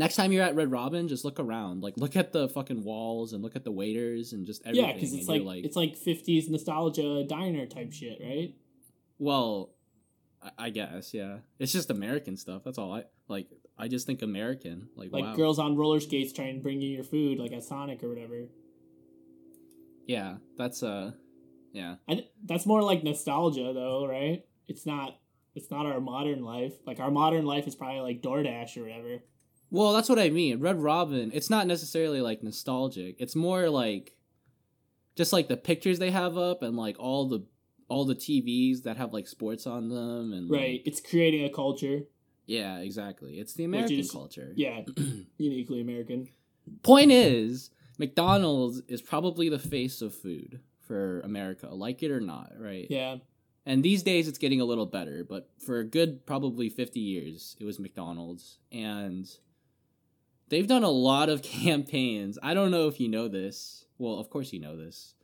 Next 0.00 0.16
time 0.16 0.32
you're 0.32 0.42
at 0.42 0.54
Red 0.54 0.70
Robin, 0.70 1.08
just 1.08 1.26
look 1.26 1.38
around. 1.38 1.82
Like 1.82 1.98
look 1.98 2.16
at 2.16 2.32
the 2.32 2.48
fucking 2.48 2.84
walls 2.84 3.34
and 3.34 3.42
look 3.42 3.54
at 3.54 3.64
the 3.64 3.70
waiters 3.70 4.32
and 4.32 4.46
just 4.46 4.62
everything. 4.66 4.88
yeah, 4.88 4.94
because 4.94 5.12
it's 5.12 5.28
and 5.28 5.44
like, 5.44 5.62
it's 5.62 5.76
like 5.76 5.94
'50s 5.94 6.48
nostalgia 6.48 7.22
diner 7.24 7.66
type 7.66 7.92
shit, 7.92 8.18
right? 8.24 8.54
well, 9.18 9.74
I, 10.42 10.50
I 10.66 10.70
guess 10.70 11.12
yeah. 11.12 11.40
It's 11.58 11.70
just 11.70 11.90
American 11.90 12.38
stuff. 12.38 12.62
That's 12.64 12.78
all 12.78 12.94
I 12.94 13.04
like. 13.28 13.48
I 13.76 13.88
just 13.88 14.06
think 14.06 14.22
American. 14.22 14.88
Like, 14.96 15.12
Like 15.12 15.24
wow. 15.24 15.36
girls 15.36 15.58
on 15.58 15.76
roller 15.76 16.00
skates 16.00 16.32
trying 16.32 16.56
to 16.56 16.62
bring 16.62 16.80
you 16.80 16.88
your 16.88 17.04
food, 17.04 17.38
like 17.38 17.52
at 17.52 17.62
Sonic 17.62 18.02
or 18.02 18.08
whatever. 18.08 18.48
Yeah, 20.06 20.36
that's 20.56 20.82
uh, 20.82 21.12
yeah. 21.74 21.96
I 22.08 22.14
th- 22.14 22.30
that's 22.46 22.64
more 22.64 22.82
like 22.82 23.04
nostalgia, 23.04 23.72
though, 23.74 24.06
right? 24.06 24.46
It's 24.66 24.86
not. 24.86 25.18
It's 25.54 25.70
not 25.70 25.84
our 25.84 26.00
modern 26.00 26.42
life. 26.42 26.72
Like 26.86 27.00
our 27.00 27.10
modern 27.10 27.44
life 27.44 27.66
is 27.66 27.74
probably 27.74 28.00
like 28.00 28.22
DoorDash 28.22 28.78
or 28.78 28.84
whatever. 28.84 29.22
Well, 29.70 29.92
that's 29.92 30.08
what 30.08 30.18
I 30.18 30.30
mean. 30.30 30.58
Red 30.60 30.82
Robin, 30.82 31.30
it's 31.32 31.48
not 31.50 31.66
necessarily 31.66 32.20
like 32.20 32.42
nostalgic. 32.42 33.16
It's 33.18 33.36
more 33.36 33.68
like 33.70 34.14
just 35.16 35.32
like 35.32 35.48
the 35.48 35.56
pictures 35.56 35.98
they 35.98 36.10
have 36.10 36.36
up 36.36 36.62
and 36.62 36.76
like 36.76 36.96
all 36.98 37.28
the 37.28 37.44
all 37.88 38.04
the 38.04 38.14
TVs 38.14 38.84
that 38.84 38.96
have 38.96 39.12
like 39.12 39.26
sports 39.26 39.66
on 39.66 39.88
them 39.88 40.32
and 40.32 40.48
like- 40.48 40.60
Right. 40.60 40.82
It's 40.84 41.00
creating 41.00 41.44
a 41.44 41.50
culture. 41.50 42.02
yeah, 42.46 42.78
exactly. 42.78 43.38
It's 43.40 43.54
the 43.54 43.64
American 43.64 43.98
is- 43.98 44.10
culture. 44.10 44.52
Yeah, 44.56 44.82
uniquely 45.38 45.80
American. 45.80 46.28
Point 46.84 47.10
is, 47.10 47.70
McDonald's 47.98 48.82
is 48.88 49.02
probably 49.02 49.48
the 49.48 49.58
face 49.58 50.02
of 50.02 50.14
food 50.14 50.60
for 50.80 51.20
America, 51.20 51.68
like 51.72 52.02
it 52.02 52.10
or 52.10 52.20
not, 52.20 52.52
right? 52.58 52.86
Yeah. 52.90 53.16
And 53.66 53.82
these 53.82 54.02
days 54.02 54.26
it's 54.26 54.38
getting 54.38 54.60
a 54.60 54.64
little 54.64 54.86
better, 54.86 55.24
but 55.28 55.50
for 55.58 55.78
a 55.80 55.84
good 55.84 56.24
probably 56.26 56.68
50 56.68 56.98
years, 56.98 57.56
it 57.60 57.64
was 57.64 57.78
McDonald's. 57.78 58.58
And 58.72 59.28
they've 60.50 60.66
done 60.66 60.84
a 60.84 60.90
lot 60.90 61.28
of 61.30 61.40
campaigns. 61.64 62.38
I 62.42 62.52
don't 62.54 62.70
know 62.70 62.86
if 62.88 63.00
you 63.00 63.08
know 63.08 63.26
this. 63.28 63.86
Well, 63.98 64.18
of 64.18 64.28
course 64.30 64.52
you 64.52 64.60
know 64.60 64.76
this. 64.76 65.14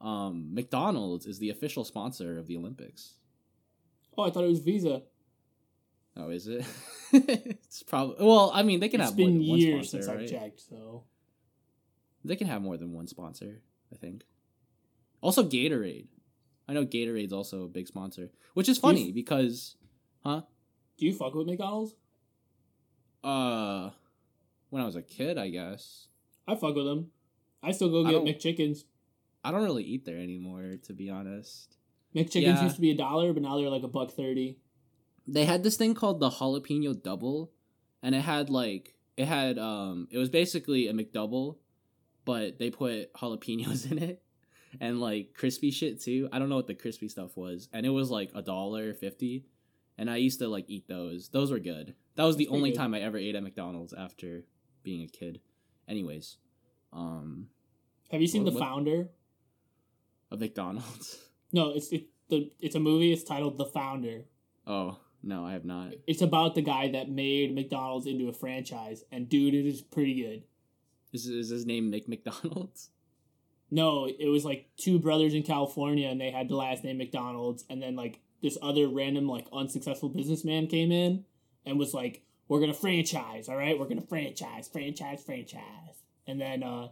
Um, 0.00 0.54
McDonald's 0.54 1.26
is 1.26 1.38
the 1.38 1.48
official 1.50 1.84
sponsor 1.84 2.38
of 2.38 2.46
the 2.46 2.56
Olympics. 2.56 3.14
Oh, 4.18 4.24
I 4.24 4.30
thought 4.30 4.44
it 4.44 4.48
was 4.50 4.60
Visa. 4.60 5.02
Oh, 6.16 6.28
is 6.28 6.46
it? 6.46 6.66
it's 7.12 7.82
probably 7.82 8.16
well. 8.24 8.50
I 8.52 8.62
mean, 8.62 8.80
they 8.80 8.88
can 8.90 9.00
It's 9.00 9.10
have 9.10 9.18
more 9.18 9.26
been 9.28 9.38
than 9.38 9.48
one 9.48 9.58
years 9.58 9.88
sponsor, 9.90 10.06
since 10.06 10.22
I've 10.22 10.28
checked, 10.40 10.60
so 10.60 11.04
They 12.24 12.36
can 12.36 12.46
have 12.48 12.60
more 12.60 12.76
than 12.76 12.92
one 12.92 13.06
sponsor, 13.06 13.62
I 13.92 13.96
think. 13.96 14.24
Also, 15.22 15.42
Gatorade. 15.44 16.08
I 16.68 16.74
know 16.74 16.84
Gatorade's 16.84 17.32
also 17.32 17.62
a 17.64 17.68
big 17.68 17.86
sponsor, 17.88 18.30
which 18.54 18.68
is 18.68 18.76
funny 18.78 19.00
You've- 19.04 19.12
because, 19.12 19.76
huh? 20.24 20.42
do 20.98 21.06
you 21.06 21.14
fuck 21.14 21.34
with 21.34 21.46
McDonald's? 21.46 21.94
Uh, 23.24 23.90
when 24.72 24.80
I 24.80 24.86
was 24.86 24.96
a 24.96 25.02
kid, 25.02 25.36
I 25.36 25.50
guess. 25.50 26.08
I 26.48 26.54
fuck 26.54 26.74
with 26.74 26.86
them. 26.86 27.10
I 27.62 27.72
still 27.72 27.90
go 27.90 28.04
get 28.04 28.24
McChickens. 28.24 28.84
I 29.44 29.50
don't 29.50 29.62
really 29.62 29.84
eat 29.84 30.06
there 30.06 30.16
anymore, 30.16 30.76
to 30.84 30.92
be 30.94 31.10
honest. 31.10 31.76
McChickens 32.16 32.42
Yeah. 32.42 32.62
used 32.62 32.76
to 32.76 32.80
be 32.80 32.90
a 32.90 32.96
dollar, 32.96 33.34
but 33.34 33.42
now 33.42 33.58
they're 33.58 33.68
like 33.68 33.82
a 33.82 33.88
buck 33.88 34.12
thirty. 34.12 34.56
They 35.28 35.44
had 35.44 35.62
this 35.62 35.76
thing 35.76 35.94
called 35.94 36.20
the 36.20 36.30
jalapeno 36.30 37.00
double, 37.02 37.52
and 38.02 38.14
it 38.14 38.22
had 38.22 38.48
like 38.48 38.94
it 39.18 39.26
had 39.26 39.58
um 39.58 40.08
it 40.10 40.16
was 40.16 40.30
basically 40.30 40.88
a 40.88 40.94
McDouble, 40.94 41.58
but 42.24 42.58
they 42.58 42.70
put 42.70 43.12
jalapenos 43.12 43.88
in 43.92 43.98
it 43.98 44.22
and 44.80 45.00
like 45.02 45.34
crispy 45.34 45.70
shit 45.70 46.00
too. 46.00 46.30
I 46.32 46.38
don't 46.38 46.48
know 46.48 46.56
what 46.56 46.66
the 46.66 46.74
crispy 46.74 47.08
stuff 47.08 47.36
was, 47.36 47.68
and 47.74 47.84
it 47.84 47.90
was 47.90 48.10
like 48.10 48.30
a 48.34 48.40
dollar 48.40 48.94
fifty, 48.94 49.44
and 49.98 50.08
I 50.10 50.16
used 50.16 50.38
to 50.40 50.48
like 50.48 50.64
eat 50.68 50.88
those. 50.88 51.28
Those 51.28 51.50
were 51.52 51.60
good. 51.60 51.94
That 52.16 52.24
was 52.24 52.36
the 52.36 52.44
That's 52.44 52.50
pretty 52.50 52.58
only 52.60 52.70
good. 52.72 52.78
time 52.78 52.94
I 52.94 53.00
ever 53.00 53.18
ate 53.18 53.34
at 53.36 53.42
McDonald's 53.42 53.92
after 53.92 54.44
being 54.82 55.02
a 55.02 55.08
kid. 55.08 55.40
Anyways, 55.88 56.36
um, 56.92 57.48
Have 58.10 58.20
you 58.20 58.26
seen 58.26 58.44
What- 58.44 58.52
the 58.54 58.58
what- 58.58 58.66
Founder? 58.68 59.10
a 60.30 60.36
McDonald's. 60.36 61.18
No, 61.54 61.68
it's 61.72 61.92
it, 61.92 62.06
the 62.30 62.50
it's 62.60 62.74
a 62.76 62.80
movie. 62.80 63.12
It's 63.12 63.24
titled 63.24 63.58
The 63.58 63.66
Founder. 63.66 64.24
Oh 64.66 64.98
no, 65.22 65.44
I 65.44 65.52
have 65.52 65.66
not. 65.66 65.92
It's 66.06 66.22
about 66.22 66.54
the 66.54 66.62
guy 66.62 66.90
that 66.92 67.10
made 67.10 67.54
McDonald's 67.54 68.06
into 68.06 68.28
a 68.30 68.32
franchise, 68.32 69.04
and 69.12 69.28
dude, 69.28 69.52
it 69.52 69.66
is 69.66 69.82
pretty 69.82 70.14
good. 70.22 70.44
Is 71.12 71.26
is 71.26 71.50
his 71.50 71.66
name 71.66 71.92
Mick 71.92 72.08
McDonald's? 72.08 72.88
No, 73.74 74.06
it 74.06 74.28
was 74.28 74.44
like 74.44 74.68
two 74.76 74.98
brothers 74.98 75.32
in 75.34 75.42
California, 75.42 76.08
and 76.08 76.20
they 76.20 76.30
had 76.30 76.48
the 76.50 76.56
last 76.56 76.84
name 76.84 76.98
McDonald's, 76.98 77.64
and 77.70 77.82
then 77.82 77.96
like 77.96 78.20
this 78.42 78.56
other 78.62 78.86
random 78.88 79.26
like 79.28 79.46
unsuccessful 79.52 80.10
businessman 80.10 80.66
came 80.66 80.90
in 80.92 81.24
and 81.64 81.78
was 81.78 81.94
like, 81.94 82.22
"We're 82.52 82.60
gonna 82.60 82.74
franchise, 82.74 83.48
all 83.48 83.56
right? 83.56 83.78
We're 83.78 83.88
gonna 83.88 84.02
franchise, 84.02 84.68
franchise, 84.68 85.22
franchise." 85.24 86.02
And 86.26 86.40
then 86.40 86.62
uh, 86.62 86.88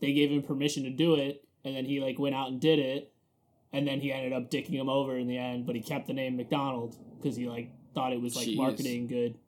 they 0.00 0.12
gave 0.12 0.30
him 0.30 0.42
permission 0.42 0.84
to 0.84 0.90
do 0.90 1.14
it, 1.14 1.44
and 1.64 1.74
then 1.74 1.84
he 1.86 2.00
like 2.00 2.18
went 2.18 2.34
out 2.34 2.48
and 2.50 2.60
did 2.60 2.78
it, 2.78 3.12
and 3.72 3.86
then 3.86 4.00
he 4.00 4.12
ended 4.12 4.32
up 4.32 4.50
dicking 4.50 4.70
him 4.72 4.88
over 4.88 5.16
in 5.16 5.26
the 5.26 5.38
end, 5.38 5.66
but 5.66 5.74
he 5.74 5.82
kept 5.82 6.06
the 6.06 6.12
name 6.12 6.36
McDonald 6.36 6.96
because 7.16 7.36
he 7.36 7.48
like 7.48 7.70
thought 7.94 8.12
it 8.12 8.20
was 8.20 8.36
like 8.36 8.46
Jeez. 8.48 8.56
marketing 8.56 9.06
good. 9.06 9.38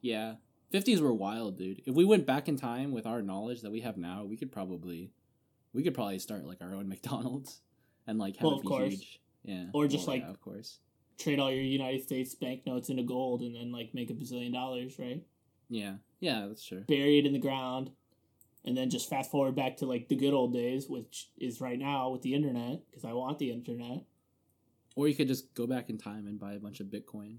Yeah. 0.00 0.34
50s 0.72 1.00
were 1.00 1.12
wild, 1.12 1.58
dude. 1.58 1.82
If 1.86 1.94
we 1.94 2.04
went 2.04 2.26
back 2.26 2.48
in 2.48 2.56
time 2.56 2.92
with 2.92 3.06
our 3.06 3.22
knowledge 3.22 3.62
that 3.62 3.72
we 3.72 3.80
have 3.80 3.96
now, 3.96 4.24
we 4.24 4.36
could 4.36 4.52
probably 4.52 5.10
we 5.72 5.82
could 5.82 5.94
probably 5.94 6.18
start 6.18 6.44
like 6.44 6.60
our 6.60 6.74
own 6.74 6.88
McDonald's 6.94 7.60
and 8.06 8.18
like 8.18 8.36
have 8.36 8.44
Well, 8.44 8.52
it 8.54 8.56
of 8.58 8.62
be 8.62 8.68
course. 8.68 8.92
huge. 8.92 9.20
Yeah. 9.44 9.64
Or 9.72 9.86
just, 9.88 10.06
Well, 10.06 10.16
like- 10.16 10.22
yeah, 10.24 10.30
of 10.30 10.40
course. 10.40 10.78
Trade 11.20 11.38
all 11.38 11.52
your 11.52 11.62
United 11.62 12.02
States 12.02 12.34
banknotes 12.34 12.88
into 12.88 13.02
gold, 13.02 13.42
and 13.42 13.54
then 13.54 13.70
like 13.70 13.92
make 13.94 14.10
a 14.10 14.14
bazillion 14.14 14.52
dollars, 14.52 14.98
right? 14.98 15.22
Yeah. 15.68 15.94
Yeah, 16.18 16.46
that's 16.48 16.64
true. 16.64 16.80
bury 16.88 17.18
it 17.18 17.26
in 17.26 17.32
the 17.32 17.38
ground, 17.38 17.90
and 18.64 18.76
then 18.76 18.90
just 18.90 19.08
fast 19.08 19.30
forward 19.30 19.54
back 19.54 19.76
to 19.78 19.86
like 19.86 20.08
the 20.08 20.16
good 20.16 20.34
old 20.34 20.52
days, 20.52 20.88
which 20.88 21.30
is 21.38 21.60
right 21.60 21.78
now 21.78 22.10
with 22.10 22.22
the 22.22 22.34
internet, 22.34 22.82
because 22.90 23.04
I 23.04 23.12
want 23.12 23.38
the 23.38 23.50
internet. 23.52 24.04
Or 24.96 25.08
you 25.08 25.14
could 25.14 25.28
just 25.28 25.54
go 25.54 25.66
back 25.66 25.88
in 25.88 25.98
time 25.98 26.26
and 26.26 26.38
buy 26.38 26.54
a 26.54 26.58
bunch 26.58 26.80
of 26.80 26.88
Bitcoin. 26.88 27.36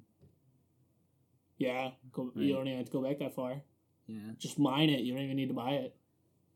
Yeah, 1.58 1.92
go, 2.12 2.32
Right. 2.36 2.46
you 2.46 2.54
don't 2.54 2.68
even 2.68 2.78
have 2.78 2.88
to 2.88 2.92
go 2.92 3.04
back 3.04 3.20
that 3.20 3.36
far. 3.36 3.62
Yeah. 4.08 4.32
Just 4.38 4.58
mine 4.58 4.90
it. 4.90 5.02
You 5.02 5.14
don't 5.14 5.24
even 5.24 5.36
need 5.36 5.50
to 5.50 5.54
buy 5.54 5.72
it, 5.74 5.96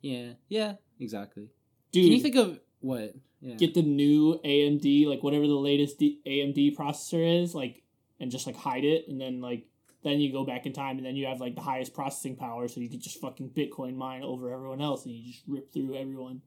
Yeah. 0.01 0.33
Yeah, 0.49 0.75
exactly. 0.99 1.49
dude. 1.91 2.05
Can 2.05 2.11
you 2.13 2.21
think 2.21 2.35
of 2.35 2.59
what? 2.79 3.13
Yeah. 3.45 3.55
get 3.55 3.73
the 3.75 3.83
new 3.83 4.39
AMD, 4.43 5.05
like 5.07 5.21
whatever 5.23 5.45
the 5.45 5.53
latest 5.53 5.99
D- 5.99 6.19
AMD 6.25 6.75
processor 6.75 7.43
is, 7.43 7.53
like, 7.53 7.83
and 8.19 8.31
just 8.31 8.47
like 8.47 8.55
hide 8.55 8.83
it, 8.83 9.07
and 9.07 9.21
then 9.21 9.39
like 9.39 9.67
then 10.03 10.19
you 10.19 10.31
go 10.31 10.43
back 10.43 10.65
in 10.65 10.73
time, 10.73 10.97
and 10.97 11.05
then 11.05 11.15
you 11.15 11.27
have 11.27 11.39
like 11.39 11.53
the 11.55 11.61
highest 11.61 11.93
processing 11.93 12.35
power, 12.35 12.67
so 12.67 12.79
you 12.81 12.89
could 12.89 13.01
just 13.01 13.21
fucking 13.21 13.49
Bitcoin 13.51 13.95
mine 13.95 14.23
over 14.23 14.51
everyone 14.51 14.81
else, 14.81 15.05
and 15.05 15.13
you 15.13 15.31
just 15.31 15.43
rip 15.47 15.71
through 15.71 15.95
everyone. 15.95 16.41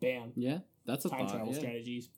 Bam. 0.00 0.32
yeah. 0.34 0.58
That's 0.84 1.04
a 1.04 1.08
Time 1.10 1.20
thought. 1.28 1.30
travel 1.36 1.52
yeah. 1.52 1.58
strategies. 1.60 2.08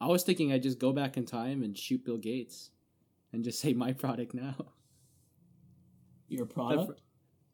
I 0.00 0.06
was 0.06 0.22
thinking 0.22 0.52
I'd 0.52 0.62
just 0.62 0.78
go 0.78 0.92
back 0.92 1.16
in 1.16 1.24
time 1.26 1.62
and 1.64 1.76
shoot 1.76 2.04
Bill 2.04 2.18
Gates 2.18 2.70
and 3.32 3.42
just 3.42 3.58
say 3.60 3.72
my 3.72 3.92
product 3.92 4.32
now. 4.34 4.54
Your 6.28 6.46
product. 6.46 6.86
fr- 6.86 6.98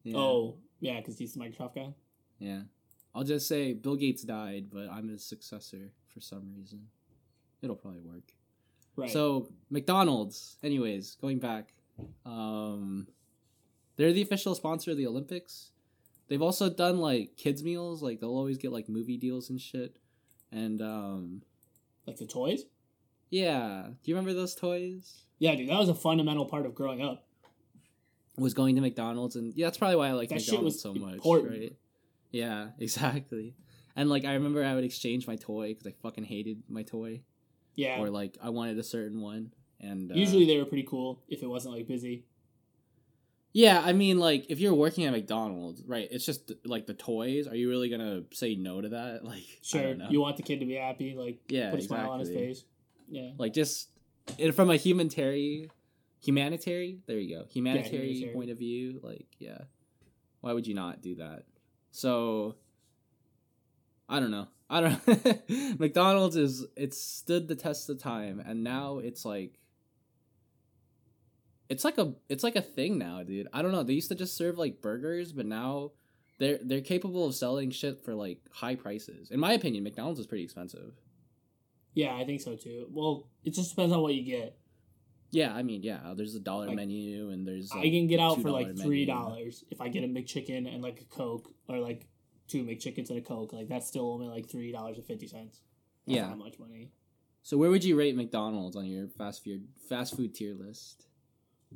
Yeah. 0.02 0.16
Oh, 0.16 0.56
yeah, 0.80 0.98
because 1.00 1.18
he's 1.18 1.34
the 1.34 1.40
Microsoft 1.40 1.74
guy. 1.74 1.94
Yeah. 2.38 2.62
I'll 3.14 3.24
just 3.24 3.48
say 3.48 3.72
Bill 3.72 3.96
Gates 3.96 4.22
died, 4.22 4.66
but 4.72 4.88
I'm 4.90 5.08
his 5.08 5.24
successor 5.24 5.90
for 6.06 6.20
some 6.20 6.52
reason. 6.56 6.86
It'll 7.62 7.76
probably 7.76 8.00
work. 8.00 8.32
Right. 8.96 9.10
So, 9.10 9.48
McDonald's, 9.70 10.56
anyways, 10.62 11.16
going 11.20 11.38
back. 11.38 11.72
Um 12.24 13.08
they're 13.96 14.12
the 14.14 14.22
official 14.22 14.54
sponsor 14.54 14.92
of 14.92 14.96
the 14.96 15.06
Olympics. 15.06 15.72
They've 16.28 16.40
also 16.40 16.70
done 16.70 16.98
like 16.98 17.36
kids 17.36 17.62
meals, 17.62 18.02
like 18.02 18.20
they'll 18.20 18.30
always 18.30 18.56
get 18.56 18.72
like 18.72 18.88
movie 18.88 19.18
deals 19.18 19.50
and 19.50 19.60
shit. 19.60 19.98
And 20.52 20.80
um 20.80 21.42
like 22.06 22.16
the 22.16 22.26
toys? 22.26 22.64
yeah, 23.30 23.84
do 23.86 24.10
you 24.10 24.14
remember 24.14 24.32
those 24.32 24.54
toys? 24.54 25.24
Yeah, 25.38 25.54
dude, 25.54 25.68
that 25.70 25.78
was 25.78 25.88
a 25.88 25.94
fundamental 25.94 26.44
part 26.46 26.66
of 26.66 26.74
growing 26.74 27.02
up. 27.02 27.24
was 28.36 28.54
going 28.54 28.74
to 28.76 28.80
McDonald's, 28.80 29.36
and 29.36 29.54
yeah, 29.54 29.66
that's 29.66 29.78
probably 29.78 29.96
why 29.96 30.08
I 30.08 30.12
like 30.12 30.30
McDonald's 30.30 30.80
so 30.80 30.94
much, 30.94 31.14
important. 31.14 31.50
right? 31.50 31.76
Yeah, 32.30 32.68
exactly. 32.78 33.54
And 33.96 34.08
like 34.08 34.24
I 34.24 34.34
remember, 34.34 34.64
I 34.64 34.74
would 34.74 34.84
exchange 34.84 35.26
my 35.26 35.36
toy 35.36 35.68
because 35.68 35.86
I 35.86 35.94
fucking 36.02 36.24
hated 36.24 36.62
my 36.68 36.82
toy. 36.82 37.22
Yeah. 37.76 38.00
or 38.00 38.10
like 38.10 38.36
I 38.42 38.50
wanted 38.50 38.78
a 38.78 38.82
certain 38.82 39.20
one. 39.20 39.52
And 39.80 40.10
uh, 40.12 40.14
Usually 40.14 40.44
they 40.44 40.58
were 40.58 40.66
pretty 40.66 40.86
cool 40.88 41.22
if 41.28 41.42
it 41.42 41.46
wasn't 41.46 41.74
like 41.74 41.86
busy. 41.86 42.24
yeah, 43.52 43.80
I 43.82 43.92
mean, 43.92 44.18
like 44.18 44.46
if 44.50 44.60
you're 44.60 44.74
working 44.74 45.06
at 45.06 45.12
McDonald's, 45.12 45.82
right? 45.86 46.06
It's 46.10 46.26
just 46.26 46.52
like 46.64 46.86
the 46.86 46.94
toys. 46.94 47.46
Are 47.48 47.54
you 47.54 47.68
really 47.70 47.88
gonna 47.88 48.22
say 48.32 48.54
no 48.54 48.80
to 48.80 48.88
that? 48.90 49.24
Like, 49.24 49.44
Sure, 49.62 49.94
you 50.10 50.20
want 50.20 50.36
the 50.36 50.42
kid 50.42 50.60
to 50.60 50.66
be 50.66 50.74
happy, 50.74 51.14
like 51.14 51.38
yeah, 51.48 51.70
put 51.70 51.80
a 51.80 51.82
smile 51.82 52.10
on 52.10 52.20
his 52.20 52.28
face. 52.28 52.64
Yeah. 53.08 53.30
Like 53.38 53.54
just 53.54 53.88
and 54.38 54.54
from 54.54 54.70
a 54.70 54.76
humanitarian, 54.76 55.70
humanitarian. 56.22 57.02
There 57.06 57.18
you 57.18 57.36
go, 57.36 57.44
humanitarian 57.48 58.02
humanitarian. 58.02 58.34
point 58.34 58.50
of 58.50 58.58
view. 58.58 59.00
Like, 59.02 59.26
yeah, 59.38 59.58
why 60.42 60.52
would 60.52 60.66
you 60.66 60.74
not 60.74 61.02
do 61.02 61.16
that? 61.16 61.44
So, 61.90 62.56
I 64.08 64.20
don't 64.20 64.30
know. 64.30 64.48
I 64.68 64.80
don't. 64.80 65.80
McDonald's 65.80 66.36
is 66.36 66.66
it's 66.76 67.00
stood 67.00 67.48
the 67.48 67.56
test 67.56 67.90
of 67.90 67.98
time, 67.98 68.42
and 68.44 68.62
now 68.62 68.98
it's 68.98 69.24
like. 69.24 69.58
It's 71.68 71.84
like 71.84 71.98
a 71.98 72.14
it's 72.28 72.42
like 72.42 72.56
a 72.56 72.62
thing 72.62 72.98
now, 72.98 73.22
dude. 73.22 73.48
I 73.52 73.62
don't 73.62 73.72
know. 73.72 73.84
They 73.84 73.92
used 73.92 74.08
to 74.08 74.16
just 74.16 74.36
serve 74.36 74.58
like 74.58 74.82
burgers, 74.82 75.32
but 75.32 75.46
now 75.46 75.92
they're 76.38 76.58
they're 76.62 76.80
capable 76.80 77.26
of 77.26 77.34
selling 77.34 77.70
shit 77.70 78.04
for 78.04 78.14
like 78.14 78.38
high 78.50 78.74
prices. 78.74 79.30
In 79.30 79.38
my 79.38 79.52
opinion, 79.52 79.84
McDonald's 79.84 80.18
is 80.18 80.26
pretty 80.26 80.42
expensive. 80.42 80.94
Yeah, 81.94 82.16
I 82.16 82.24
think 82.24 82.40
so 82.40 82.56
too. 82.56 82.86
Well, 82.90 83.28
it 83.44 83.54
just 83.54 83.70
depends 83.70 83.92
on 83.94 84.02
what 84.02 84.14
you 84.14 84.24
get. 84.24 84.56
Yeah, 85.30 85.54
I 85.54 85.62
mean, 85.62 85.82
yeah. 85.82 86.12
There's 86.16 86.34
a 86.34 86.40
dollar 86.40 86.66
Like, 86.66 86.76
menu, 86.76 87.30
and 87.30 87.46
there's 87.46 87.70
I 87.72 87.82
can 87.82 88.06
get 88.06 88.20
out 88.20 88.42
for 88.42 88.50
like 88.50 88.76
three 88.76 89.04
dollars 89.06 89.64
if 89.70 89.80
I 89.80 89.88
get 89.88 90.04
a 90.04 90.08
McChicken 90.08 90.72
and 90.72 90.82
like 90.82 91.00
a 91.00 91.04
Coke, 91.04 91.52
or 91.68 91.78
like 91.78 92.06
two 92.48 92.64
McChickens 92.64 93.10
and 93.10 93.18
a 93.18 93.22
Coke. 93.22 93.52
Like 93.52 93.68
that's 93.68 93.86
still 93.86 94.12
only 94.12 94.26
like 94.26 94.48
three 94.48 94.72
dollars 94.72 94.96
and 94.96 95.06
fifty 95.06 95.26
cents. 95.26 95.60
Yeah. 96.06 96.28
not 96.28 96.38
much 96.38 96.58
money. 96.58 96.90
So 97.42 97.56
where 97.56 97.70
would 97.70 97.84
you 97.84 97.96
rate 97.96 98.16
McDonald's 98.16 98.76
on 98.76 98.86
your 98.86 99.06
fast 99.08 99.44
food 99.44 99.68
fast 99.88 100.16
food 100.16 100.34
tier 100.34 100.54
list? 100.54 101.06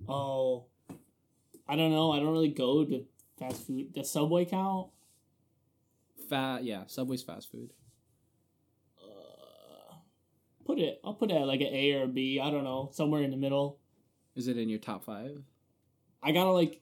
Oh, 0.09 0.67
I 1.69 1.77
don't 1.77 1.93
know. 1.93 2.13
I 2.13 2.19
don't 2.19 2.33
really 2.33 2.49
go 2.49 2.85
to 2.85 3.05
fast 3.39 3.67
food. 3.67 3.93
Does 3.93 4.11
Subway 4.11 4.45
count? 4.45 4.89
Fat, 6.29 6.65
yeah. 6.65 6.85
Subway's 6.87 7.23
fast 7.23 7.51
food. 7.51 7.73
Put 10.65 10.79
it. 10.79 11.01
I'll 11.05 11.15
put 11.15 11.31
it 11.31 11.35
at 11.35 11.47
like 11.47 11.61
an 11.61 11.69
A 11.69 11.93
or 11.93 12.05
a 12.05 12.09
B. 12.09 12.41
I 12.43 12.51
don't 12.51 12.65
know, 12.65 12.91
somewhere 12.93 13.23
in 13.23 13.31
the 13.31 13.37
middle. 13.37 13.79
Is 14.35 14.49
it 14.49 14.57
in 14.57 14.69
your 14.69 14.79
top 14.79 15.05
five? 15.05 15.43
I 16.23 16.33
gotta 16.33 16.51
like. 16.53 16.81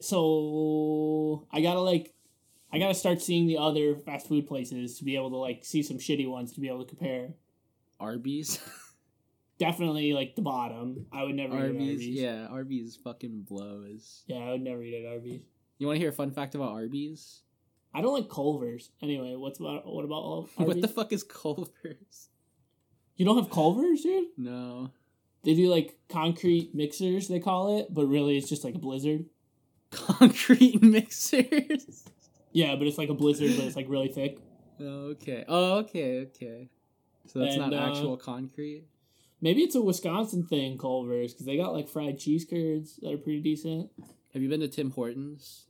So 0.00 1.46
I 1.52 1.60
gotta 1.60 1.80
like, 1.80 2.14
I 2.72 2.78
gotta 2.78 2.94
start 2.94 3.20
seeing 3.20 3.46
the 3.46 3.58
other 3.58 3.96
fast 3.96 4.26
food 4.26 4.48
places 4.48 4.98
to 4.98 5.04
be 5.04 5.16
able 5.16 5.30
to 5.30 5.36
like 5.36 5.64
see 5.64 5.82
some 5.82 5.98
shitty 5.98 6.28
ones 6.28 6.52
to 6.52 6.60
be 6.60 6.68
able 6.68 6.84
to 6.84 6.88
compare. 6.88 7.34
Arby's. 7.98 8.58
Definitely 9.58 10.14
like 10.14 10.36
the 10.36 10.42
bottom. 10.42 11.06
I 11.12 11.22
would 11.22 11.34
never 11.34 11.54
eat 11.54 11.60
Arby's. 11.60 11.90
Arby's. 11.90 12.06
Yeah, 12.06 12.46
Arby's 12.46 12.96
fucking 12.96 13.42
blows. 13.46 14.22
Yeah, 14.26 14.38
I 14.38 14.52
would 14.52 14.62
never 14.62 14.82
eat 14.82 15.04
at 15.04 15.12
Arby's. 15.12 15.42
You 15.76 15.86
want 15.86 15.96
to 15.96 16.00
hear 16.00 16.08
a 16.08 16.14
fun 16.14 16.30
fact 16.30 16.54
about 16.54 16.72
Arby's? 16.72 17.42
I 17.92 18.00
don't 18.00 18.14
like 18.14 18.28
Culver's. 18.28 18.90
Anyway, 19.02 19.34
what's 19.36 19.58
about 19.58 19.86
what 19.86 20.04
about 20.04 20.14
all? 20.22 20.48
What 20.56 20.80
the 20.80 20.88
fuck 20.88 21.12
is 21.12 21.22
Culver's? 21.22 22.28
You 23.16 23.24
don't 23.26 23.36
have 23.36 23.50
Culver's, 23.50 24.02
dude? 24.02 24.28
No. 24.36 24.90
They 25.42 25.54
do 25.54 25.68
like 25.68 25.98
concrete 26.08 26.74
mixers, 26.74 27.28
they 27.28 27.40
call 27.40 27.78
it, 27.78 27.92
but 27.92 28.06
really 28.06 28.36
it's 28.36 28.48
just 28.48 28.64
like 28.64 28.74
a 28.74 28.78
blizzard. 28.78 29.26
Concrete 29.90 30.82
mixers. 30.96 32.04
Yeah, 32.52 32.76
but 32.76 32.86
it's 32.86 32.98
like 32.98 33.08
a 33.08 33.14
blizzard, 33.14 33.56
but 33.56 33.64
it's 33.64 33.76
like 33.76 33.86
really 33.88 34.08
thick. 34.08 34.38
okay. 34.80 35.44
Oh, 35.48 35.78
okay, 35.78 36.20
okay. 36.26 36.68
So 37.26 37.38
that's 37.40 37.54
And, 37.56 37.70
not 37.70 37.72
uh, 37.72 37.90
actual 37.90 38.16
concrete. 38.16 38.84
Maybe 39.40 39.62
it's 39.62 39.74
a 39.74 39.80
Wisconsin 39.80 40.44
thing, 40.44 40.76
Culver's, 40.76 41.32
because 41.32 41.46
they 41.46 41.56
got 41.56 41.72
like 41.72 41.88
fried 41.88 42.18
cheese 42.18 42.44
curds 42.44 42.96
that 43.02 43.12
are 43.12 43.18
pretty 43.18 43.40
decent. 43.40 43.90
Have 44.34 44.42
you 44.42 44.48
been 44.48 44.60
to 44.60 44.68
Tim 44.68 44.90
Hortons? 44.90 45.66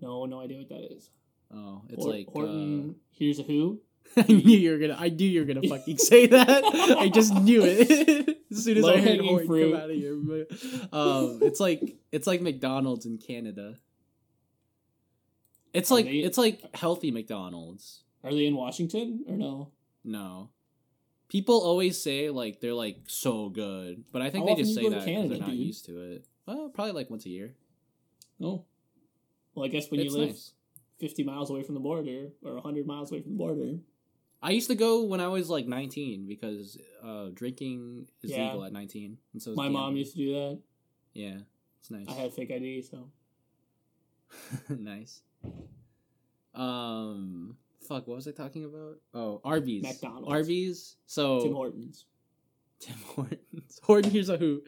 No, 0.00 0.24
no 0.26 0.40
idea 0.40 0.58
what 0.58 0.68
that 0.68 0.92
is. 0.92 1.10
Oh, 1.52 1.82
it's 1.88 2.02
Hor- 2.04 2.12
like 2.12 2.26
Horton. 2.26 2.96
Hears 3.10 3.38
a 3.38 3.42
Who. 3.42 3.80
uh, 4.16 4.22
I 4.28 4.32
knew 4.32 4.58
you 4.58 4.70
were 4.72 4.78
gonna. 4.78 4.96
I 4.98 5.08
knew 5.08 5.26
you 5.26 5.40
were 5.40 5.46
gonna 5.46 5.66
fucking 5.68 5.98
say 5.98 6.26
that. 6.26 6.64
I 6.98 7.08
just 7.08 7.34
knew 7.34 7.62
it 7.64 8.38
as 8.50 8.64
soon 8.64 8.78
as 8.78 8.84
I 8.84 9.00
heard 9.00 9.20
Horton 9.20 9.46
fruit. 9.46 9.72
come 9.72 9.80
out 9.80 9.90
of 9.90 10.92
mouth. 10.92 10.92
Um, 10.92 11.38
it's 11.42 11.60
like 11.60 11.96
it's 12.12 12.26
like 12.26 12.40
McDonald's 12.42 13.06
in 13.06 13.18
Canada. 13.18 13.76
It's 15.72 15.90
Are 15.90 15.94
like 15.94 16.04
they- 16.06 16.18
it's 16.18 16.38
like 16.38 16.76
healthy 16.76 17.10
McDonald's. 17.10 18.02
Are 18.22 18.30
they 18.32 18.46
in 18.46 18.56
Washington 18.56 19.24
or 19.28 19.36
no? 19.36 19.70
No, 20.04 20.50
people 21.28 21.60
always 21.60 22.02
say 22.02 22.28
like 22.30 22.60
they're 22.60 22.74
like 22.74 22.98
so 23.06 23.48
good, 23.48 24.04
but 24.12 24.20
I 24.22 24.30
think 24.30 24.48
How 24.48 24.54
they 24.54 24.62
just 24.62 24.74
say 24.74 24.82
you 24.82 24.90
go 24.90 24.94
to 24.98 25.00
that 25.00 25.06
because 25.06 25.28
they're 25.30 25.38
not 25.38 25.48
dude? 25.50 25.58
used 25.58 25.86
to 25.86 26.00
it. 26.12 26.26
Well, 26.46 26.68
probably 26.74 26.92
like 26.92 27.10
once 27.10 27.24
a 27.26 27.30
year. 27.30 27.54
No. 28.38 28.64
Well, 29.54 29.64
I 29.64 29.68
guess 29.68 29.90
when 29.90 30.00
it's 30.00 30.12
you 30.12 30.18
live 30.20 30.28
nice. 30.30 30.52
50 31.00 31.22
miles 31.24 31.50
away 31.50 31.62
from 31.62 31.74
the 31.74 31.80
border 31.80 32.28
or 32.44 32.54
100 32.54 32.86
miles 32.86 33.10
away 33.12 33.22
from 33.22 33.32
the 33.32 33.38
border. 33.38 33.78
I 34.42 34.50
used 34.50 34.68
to 34.68 34.74
go 34.74 35.02
when 35.04 35.20
I 35.20 35.28
was 35.28 35.48
like 35.48 35.66
19 35.66 36.26
because 36.26 36.76
uh, 37.02 37.28
drinking 37.32 38.08
is 38.22 38.30
Yeah. 38.30 38.46
legal 38.48 38.64
at 38.64 38.72
19, 38.72 39.16
and 39.32 39.42
so 39.42 39.54
My 39.54 39.68
mom 39.68 39.96
used 39.96 40.12
to 40.12 40.18
do 40.18 40.32
that. 40.34 40.58
Yeah, 41.14 41.38
it's 41.80 41.90
nice. 41.90 42.06
I 42.08 42.12
had 42.12 42.34
fake 42.34 42.50
ID, 42.50 42.82
so. 42.82 43.08
nice. 44.68 45.22
Um, 46.54 47.56
fuck. 47.88 48.06
What 48.06 48.16
was 48.16 48.28
I 48.28 48.32
talking 48.32 48.64
about? 48.64 48.96
Oh, 49.12 49.40
Arby's. 49.44 49.82
McDonald's. 49.82 50.28
Arby's. 50.30 50.96
So 51.06 51.40
Tim 51.42 51.52
Hortons. 51.54 52.04
Tim 52.80 52.96
Hortons. 53.06 53.80
Horton 53.82 54.10
Hears 54.10 54.28
a 54.28 54.36
Who, 54.36 54.62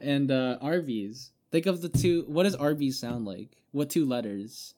and 0.00 0.30
uh, 0.30 0.58
Arby's. 0.60 1.30
Think 1.56 1.64
of 1.64 1.80
the 1.80 1.88
two. 1.88 2.22
What 2.28 2.42
does 2.42 2.54
Arby's 2.54 2.98
sound 2.98 3.24
like? 3.24 3.56
What 3.72 3.88
two 3.88 4.04
letters? 4.04 4.74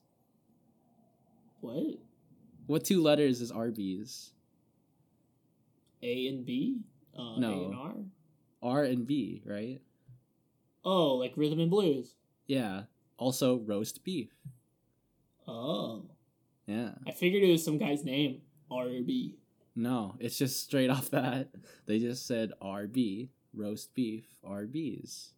What? 1.59 1.97
What 2.67 2.85
two 2.85 3.03
letters 3.03 3.41
is 3.41 3.51
Arby's? 3.51 4.31
A 6.01 6.27
and 6.27 6.45
B? 6.45 6.79
Uh, 7.13 7.37
No. 7.37 7.49
A 7.51 7.65
and 7.65 7.75
R? 7.75 7.93
R 8.63 8.83
and 8.85 9.05
B, 9.05 9.41
right? 9.45 9.81
Oh, 10.85 11.15
like 11.15 11.33
rhythm 11.35 11.59
and 11.59 11.69
blues. 11.69 12.13
Yeah. 12.47 12.83
Also 13.17 13.57
roast 13.57 14.05
beef. 14.05 14.29
Oh. 15.49 16.05
Yeah. 16.65 16.91
I 17.05 17.11
figured 17.11 17.43
it 17.43 17.51
was 17.51 17.65
some 17.65 17.77
guy's 17.77 18.05
name. 18.05 18.39
RB. 18.71 19.33
No, 19.75 20.15
it's 20.17 20.37
just 20.37 20.63
straight 20.63 20.89
off 20.89 21.09
that. 21.11 21.49
They 21.87 21.99
just 21.99 22.25
said 22.25 22.53
RB, 22.61 23.27
roast 23.53 23.93
beef, 23.95 24.23
RBs. 24.47 25.31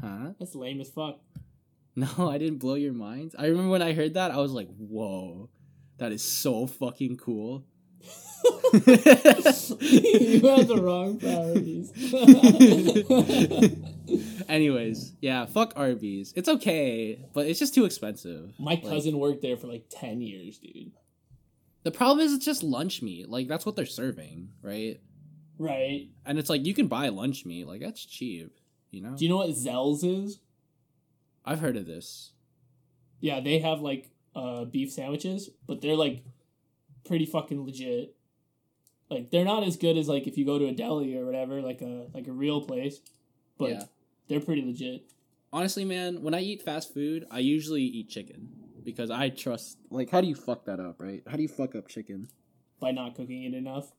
Huh? 0.00 0.30
That's 0.38 0.54
lame 0.54 0.80
as 0.80 0.90
fuck. 0.90 1.20
No, 1.98 2.28
I 2.28 2.36
didn't 2.36 2.58
blow 2.58 2.74
your 2.74 2.92
mind. 2.92 3.34
I 3.38 3.46
remember 3.46 3.70
when 3.70 3.80
I 3.80 3.94
heard 3.94 4.12
that, 4.14 4.30
I 4.30 4.36
was 4.36 4.52
like, 4.52 4.68
whoa, 4.76 5.48
that 5.96 6.12
is 6.12 6.22
so 6.22 6.66
fucking 6.66 7.16
cool. 7.16 7.64
you 8.74 8.80
have 10.46 10.68
the 10.68 10.78
wrong 10.78 11.18
priorities. 11.18 11.90
Anyways, 14.48 15.14
yeah, 15.22 15.46
fuck 15.46 15.72
Arby's. 15.76 16.32
It's 16.36 16.48
okay, 16.50 17.24
but 17.32 17.46
it's 17.46 17.58
just 17.58 17.74
too 17.74 17.84
expensive. 17.86 18.52
My 18.58 18.72
Like, 18.72 18.84
cousin 18.84 19.18
worked 19.18 19.40
there 19.42 19.56
for 19.56 19.66
like 19.66 19.86
10 19.90 20.20
years, 20.20 20.58
dude. 20.58 20.92
the 21.84 21.90
problem 21.90 22.24
is 22.26 22.32
it's 22.34 22.44
just 22.44 22.62
lunch 22.62 23.00
meat. 23.02 23.28
Like 23.28 23.48
that's 23.48 23.64
what 23.64 23.74
they're 23.76 23.86
serving, 23.86 24.50
right? 24.62 25.00
Right. 25.58 26.08
And 26.26 26.38
it's 26.38 26.50
like 26.50 26.66
you 26.66 26.74
can 26.74 26.88
buy 26.88 27.08
lunch 27.08 27.46
meat. 27.46 27.66
Like 27.66 27.80
that's 27.80 28.04
cheap, 28.04 28.52
you 28.90 29.00
know? 29.02 29.16
Do 29.16 29.24
you 29.24 29.28
know 29.30 29.38
what 29.38 29.50
Zell's 29.54 30.02
is? 30.04 30.40
I've 31.44 31.60
heard 31.60 31.76
of 31.76 31.86
this. 31.86 32.32
Yeah, 33.20 33.40
they 33.40 33.58
have 33.60 33.80
like 33.80 34.10
uh 34.34 34.64
beef 34.64 34.92
sandwiches, 34.92 35.50
but 35.66 35.80
they're 35.80 35.96
like 35.96 36.24
pretty 37.04 37.26
fucking 37.26 37.64
legit. 37.64 38.14
Like 39.10 39.30
they're 39.30 39.44
not 39.44 39.62
as 39.62 39.76
good 39.76 39.96
as 39.96 40.08
like 40.08 40.26
if 40.26 40.36
you 40.36 40.44
go 40.44 40.58
to 40.58 40.66
a 40.66 40.72
deli 40.72 41.16
or 41.16 41.24
whatever, 41.24 41.60
like 41.62 41.80
a 41.82 42.06
like 42.12 42.26
a 42.26 42.32
real 42.32 42.60
place, 42.60 43.00
but 43.58 43.70
Yeah. 43.70 43.82
they're 44.28 44.40
pretty 44.40 44.62
legit. 44.62 45.10
Honestly, 45.52 45.84
man, 45.84 46.22
when 46.22 46.34
I 46.34 46.40
eat 46.40 46.62
fast 46.62 46.92
food, 46.92 47.24
I 47.30 47.38
usually 47.38 47.82
eat 47.82 48.08
chicken 48.10 48.48
because 48.84 49.10
I 49.10 49.28
trust. 49.30 49.78
Like, 49.90 50.10
how 50.10 50.20
do 50.20 50.26
you 50.26 50.34
fuck 50.34 50.64
that 50.66 50.80
up, 50.80 51.00
right? 51.00 51.22
How 51.26 51.36
do 51.36 51.42
you 51.42 51.48
fuck 51.48 51.74
up 51.74 51.88
chicken? 51.88 52.28
by 52.78 52.90
not 52.90 53.14
cooking 53.14 53.44
it 53.44 53.54
enough. 53.54 53.92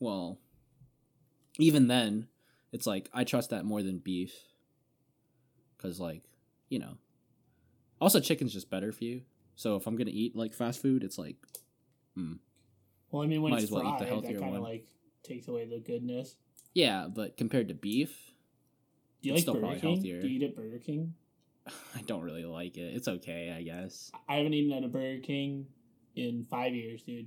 Well, 0.00 0.40
even 1.58 1.86
then, 1.86 2.26
it's 2.72 2.86
like 2.86 3.08
I 3.12 3.24
trust 3.24 3.50
that 3.50 3.64
more 3.64 3.82
than 3.82 3.98
beef. 3.98 4.34
Cause 5.78 6.00
like, 6.00 6.22
you 6.68 6.78
know. 6.78 6.96
Also, 8.00 8.20
chicken's 8.20 8.52
just 8.52 8.70
better 8.70 8.92
for 8.92 9.04
you. 9.04 9.22
So 9.56 9.76
if 9.76 9.86
I'm 9.86 9.96
gonna 9.96 10.10
eat 10.12 10.36
like 10.36 10.54
fast 10.54 10.80
food, 10.82 11.02
it's 11.04 11.18
like, 11.18 11.36
mm. 12.16 12.38
Well, 13.10 13.22
I 13.22 13.26
mean, 13.26 13.42
when 13.42 13.50
Might 13.52 13.62
it's 13.62 13.64
as 13.64 13.70
well 13.70 13.92
eat 13.94 13.98
the 13.98 14.04
healthier 14.06 14.34
that 14.34 14.40
kind 14.40 14.54
of 14.56 14.60
one. 14.62 14.70
like 14.70 14.86
takes 15.22 15.48
away 15.48 15.66
the 15.66 15.78
goodness. 15.80 16.36
yeah, 16.74 17.08
but 17.12 17.36
compared 17.36 17.68
to 17.68 17.74
beef, 17.74 18.32
Do 19.22 19.28
you 19.28 19.34
It's 19.34 19.38
like 19.38 19.42
still 19.42 19.54
Burger 19.54 19.66
probably 19.66 19.80
King? 19.80 19.94
healthier. 19.94 20.20
Do 20.20 20.28
you 20.28 20.36
eat 20.38 20.42
at 20.44 20.56
Burger 20.56 20.78
King? 20.78 21.14
I 21.96 22.02
don't 22.02 22.22
really 22.22 22.44
like 22.44 22.76
it. 22.76 22.94
It's 22.94 23.08
okay, 23.08 23.54
I 23.56 23.62
guess. 23.62 24.10
I 24.28 24.36
haven't 24.36 24.54
eaten 24.54 24.72
at 24.76 24.84
a 24.84 24.88
Burger 24.88 25.20
King 25.22 25.66
in 26.16 26.46
five 26.50 26.74
years, 26.74 27.02
dude. 27.02 27.26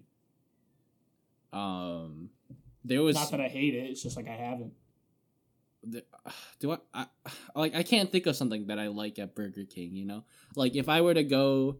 Um, 1.54 2.30
there 2.86 3.02
was 3.02 3.16
Not 3.16 3.32
that 3.32 3.42
I 3.42 3.48
hate 3.50 3.76
it. 3.76 3.89
It's 3.89 4.02
just 4.04 4.16
like 4.16 4.28
I 4.28 4.36
haven't. 4.36 4.74
do 6.60 6.72
I, 6.72 6.78
I 6.94 7.06
like 7.56 7.76
I 7.76 7.84
can't 7.84 8.12
think 8.12 8.26
of 8.26 8.36
something 8.36 8.68
that 8.68 8.80
I 8.80 8.88
like 8.88 9.20
at 9.20 9.36
Burger 9.36 9.64
King, 9.64 9.96
you 9.96 10.06
know? 10.06 10.24
Like 10.56 10.76
if 10.76 10.90
I 10.90 11.02
were 11.02 11.14
to 11.14 11.24
go 11.24 11.78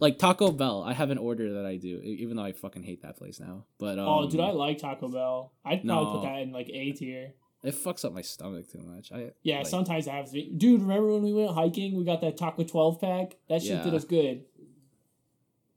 like 0.00 0.18
Taco 0.18 0.50
Bell, 0.50 0.82
I 0.82 0.92
have 0.92 1.10
an 1.10 1.18
order 1.18 1.54
that 1.54 1.66
I 1.66 1.76
do, 1.76 2.00
even 2.02 2.36
though 2.36 2.44
I 2.44 2.52
fucking 2.52 2.82
hate 2.82 3.02
that 3.02 3.16
place 3.16 3.40
now. 3.40 3.64
But 3.78 3.98
um, 3.98 4.08
oh, 4.08 4.30
dude, 4.30 4.40
I 4.40 4.50
like 4.50 4.78
Taco 4.78 5.08
Bell. 5.08 5.52
I'd 5.64 5.84
probably 5.84 6.20
put 6.20 6.22
that 6.26 6.40
in 6.42 6.52
like 6.52 6.68
A 6.68 6.92
tier. 6.92 7.32
it 7.62 7.74
fucks 7.74 8.04
up 8.04 8.12
my 8.12 8.22
stomach 8.22 8.70
too 8.70 8.80
much. 8.80 9.12
I 9.12 9.30
Yeah, 9.42 9.58
like, 9.58 9.66
sometimes 9.66 10.08
I 10.08 10.16
have 10.16 10.26
to. 10.26 10.32
Be, 10.32 10.50
dude, 10.56 10.82
remember 10.82 11.12
when 11.12 11.22
we 11.22 11.32
went 11.32 11.52
hiking? 11.52 11.96
We 11.96 12.04
got 12.04 12.20
that 12.22 12.36
Taco 12.36 12.64
12 12.64 13.00
pack? 13.00 13.36
That 13.48 13.62
shit 13.62 13.82
did 13.84 13.94
us 13.94 14.04
good. 14.04 14.44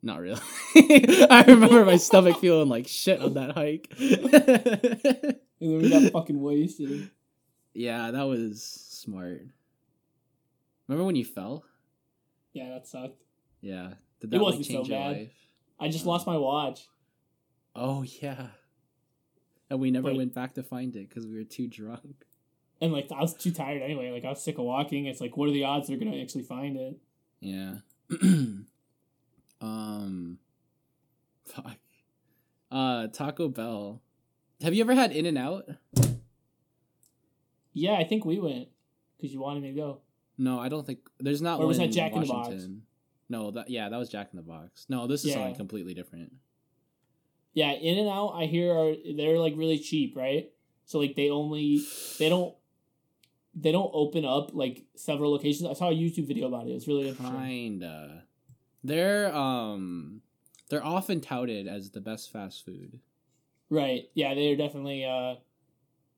not 0.01 0.19
really. 0.19 0.41
I 0.75 1.43
remember 1.47 1.85
my 1.85 1.97
stomach 1.97 2.39
feeling 2.39 2.69
like 2.69 2.87
shit 2.87 3.21
on 3.21 3.35
that 3.35 3.51
hike. 3.51 3.93
And 5.59 5.71
then 5.71 5.81
we 5.81 5.89
got 5.89 6.11
fucking 6.11 6.39
wasted. 6.39 7.09
Yeah, 7.73 8.11
that 8.11 8.23
was 8.23 8.63
smart. 8.63 9.41
Remember 10.87 11.05
when 11.05 11.15
you 11.15 11.25
fell? 11.25 11.65
Yeah, 12.53 12.69
that 12.69 12.87
sucked. 12.87 13.21
Yeah. 13.61 13.93
Did 14.19 14.31
that 14.31 14.37
like 14.37 14.43
wasn't 14.43 14.65
so 14.65 14.73
change 14.73 14.89
your 14.89 14.99
bad. 14.99 15.17
life? 15.17 15.31
I 15.79 15.89
just 15.89 16.05
lost 16.05 16.25
my 16.25 16.37
watch. 16.37 16.87
Oh 17.75 18.03
yeah. 18.03 18.47
And 19.69 19.79
we 19.79 19.91
never 19.91 20.13
went 20.13 20.33
back 20.33 20.53
to 20.55 20.63
find 20.63 20.95
it 20.95 21.09
because 21.09 21.27
we 21.27 21.35
were 21.35 21.43
too 21.43 21.67
drunk. 21.67 22.25
And 22.81 22.93
like 22.93 23.11
I 23.11 23.21
was 23.21 23.33
too 23.33 23.51
tired 23.51 23.81
anyway. 23.81 24.11
Like 24.11 24.23
I 24.25 24.29
was 24.29 24.41
sick 24.41 24.57
of 24.57 24.63
walking. 24.63 25.05
It's 25.05 25.19
like, 25.21 25.35
what 25.35 25.49
are 25.49 25.51
the 25.51 25.65
odds 25.65 25.87
they're 25.87 25.97
gonna 25.97 26.19
actually 26.21 26.43
find 26.43 26.77
it? 26.77 26.97
Yeah. 27.39 27.75
um. 29.61 30.39
Fuck. 31.45 31.77
Uh, 32.71 33.07
Taco 33.07 33.47
Bell. 33.47 34.01
Have 34.61 34.73
you 34.73 34.81
ever 34.81 34.93
had 34.95 35.11
In 35.11 35.25
and 35.25 35.37
Out? 35.37 35.65
Yeah, 37.77 37.93
I 37.93 38.03
think 38.03 38.25
we 38.25 38.39
went 38.39 38.69
because 39.17 39.33
you 39.33 39.39
wanted 39.39 39.63
me 39.63 39.71
to 39.71 39.77
go. 39.77 40.01
No, 40.37 40.59
I 40.59 40.69
don't 40.69 40.85
think 40.85 40.99
there's 41.19 41.41
not 41.41 41.55
Or 41.57 41.59
one 41.59 41.67
was 41.69 41.77
that 41.77 41.91
Jack 41.91 42.13
in 42.13 42.21
the 42.21 42.27
Box? 42.27 42.67
No, 43.29 43.51
that 43.51 43.69
yeah, 43.69 43.89
that 43.89 43.97
was 43.97 44.09
Jack 44.09 44.29
in 44.31 44.37
the 44.37 44.43
Box. 44.43 44.85
No, 44.89 45.07
this 45.07 45.25
is 45.25 45.33
something 45.33 45.55
completely 45.55 45.93
different. 45.93 46.33
Yeah, 47.53 47.71
In 47.71 47.97
and 47.97 48.07
Out. 48.07 48.33
I 48.35 48.45
hear 48.45 48.71
are 48.71 48.93
they're 49.15 49.39
like 49.39 49.53
really 49.55 49.79
cheap, 49.79 50.15
right? 50.15 50.51
So 50.85 50.99
like 50.99 51.15
they 51.15 51.29
only 51.29 51.81
they 52.19 52.29
don't 52.29 52.55
they 53.55 53.71
don't 53.71 53.91
open 53.93 54.25
up 54.25 54.51
like 54.53 54.85
several 54.95 55.31
locations. 55.31 55.69
I 55.69 55.73
saw 55.73 55.89
a 55.89 55.93
YouTube 55.93 56.27
video 56.27 56.47
about 56.47 56.67
it. 56.67 56.71
It's 56.71 56.87
really 56.87 57.09
interesting. 57.09 57.35
Kinda. 57.35 58.23
They're 58.83 59.35
um 59.35 60.21
they're 60.69 60.85
often 60.85 61.21
touted 61.21 61.67
as 61.67 61.91
the 61.91 62.01
best 62.01 62.31
fast 62.31 62.65
food. 62.65 62.99
Right. 63.69 64.09
Yeah, 64.13 64.33
they're 64.35 64.55
definitely 64.55 65.03
uh 65.03 65.35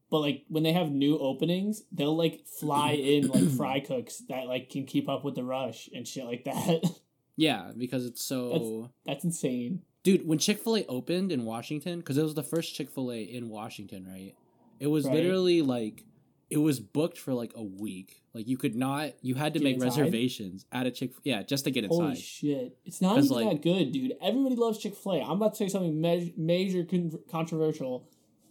but 0.09 0.19
like 0.19 0.43
when 0.47 0.63
they 0.63 0.73
have 0.73 0.91
new 0.91 1.17
openings, 1.17 1.83
they'll 1.91 2.15
like 2.17 2.45
fly 2.47 2.91
in 2.91 3.27
like 3.27 3.49
fry 3.57 3.79
cooks 3.79 4.19
that 4.29 4.47
like 4.47 4.69
can 4.69 4.85
keep 4.85 5.07
up 5.09 5.23
with 5.23 5.35
the 5.35 5.43
rush 5.43 5.89
and 5.93 6.07
shit 6.07 6.25
like 6.25 6.43
that. 6.45 6.81
Yeah, 7.35 7.71
because 7.77 8.05
it's 8.05 8.21
so 8.21 8.91
That's 9.05 9.23
insane. 9.23 9.81
dude. 10.03 10.27
When 10.27 10.39
Chick 10.39 10.59
Fil 10.59 10.75
A 10.75 10.85
opened 10.87 11.31
in 11.31 11.45
Washington, 11.45 11.99
because 11.99 12.17
it 12.17 12.23
was 12.23 12.33
the 12.33 12.43
first 12.43 12.75
Chick 12.75 12.89
Fil 12.89 13.13
A 13.13 13.21
in 13.21 13.47
Washington, 13.47 14.05
right? 14.05 14.35
It 14.81 14.87
was 14.87 15.05
Right. 15.05 15.13
literally 15.15 15.61
like 15.61 16.03
it 16.49 16.57
was 16.57 16.81
booked 16.81 17.17
for 17.17 17.33
like 17.33 17.53
a 17.55 17.63
week. 17.63 18.23
Like 18.33 18.45
you 18.49 18.57
could 18.57 18.75
not, 18.75 19.11
you 19.21 19.35
had 19.35 19.53
to 19.53 19.59
Get 19.59 19.63
make 19.63 19.75
inside? 19.75 19.87
reservations 20.01 20.65
at 20.73 20.85
a 20.85 20.91
Chick. 20.91 21.11
Yeah, 21.23 21.41
just 21.43 21.63
to 21.63 21.71
get 21.71 21.85
inside. 21.85 21.95
Holy 21.95 22.15
shit. 22.17 22.77
It's 22.83 22.99
not 22.99 23.17
even 23.19 23.29
like- 23.29 23.49
that 23.51 23.61
good, 23.61 23.93
dude. 23.93 24.13
Everybody 24.21 24.55
loves 24.57 24.77
Chick-fil-A. 24.79 25.21
I'm 25.21 25.31
about 25.37 25.53
to 25.53 25.57
say 25.59 25.69
something 25.69 26.01
me- 26.01 26.33
major 26.35 26.83
con- 26.83 27.19
controversial. 27.31 28.09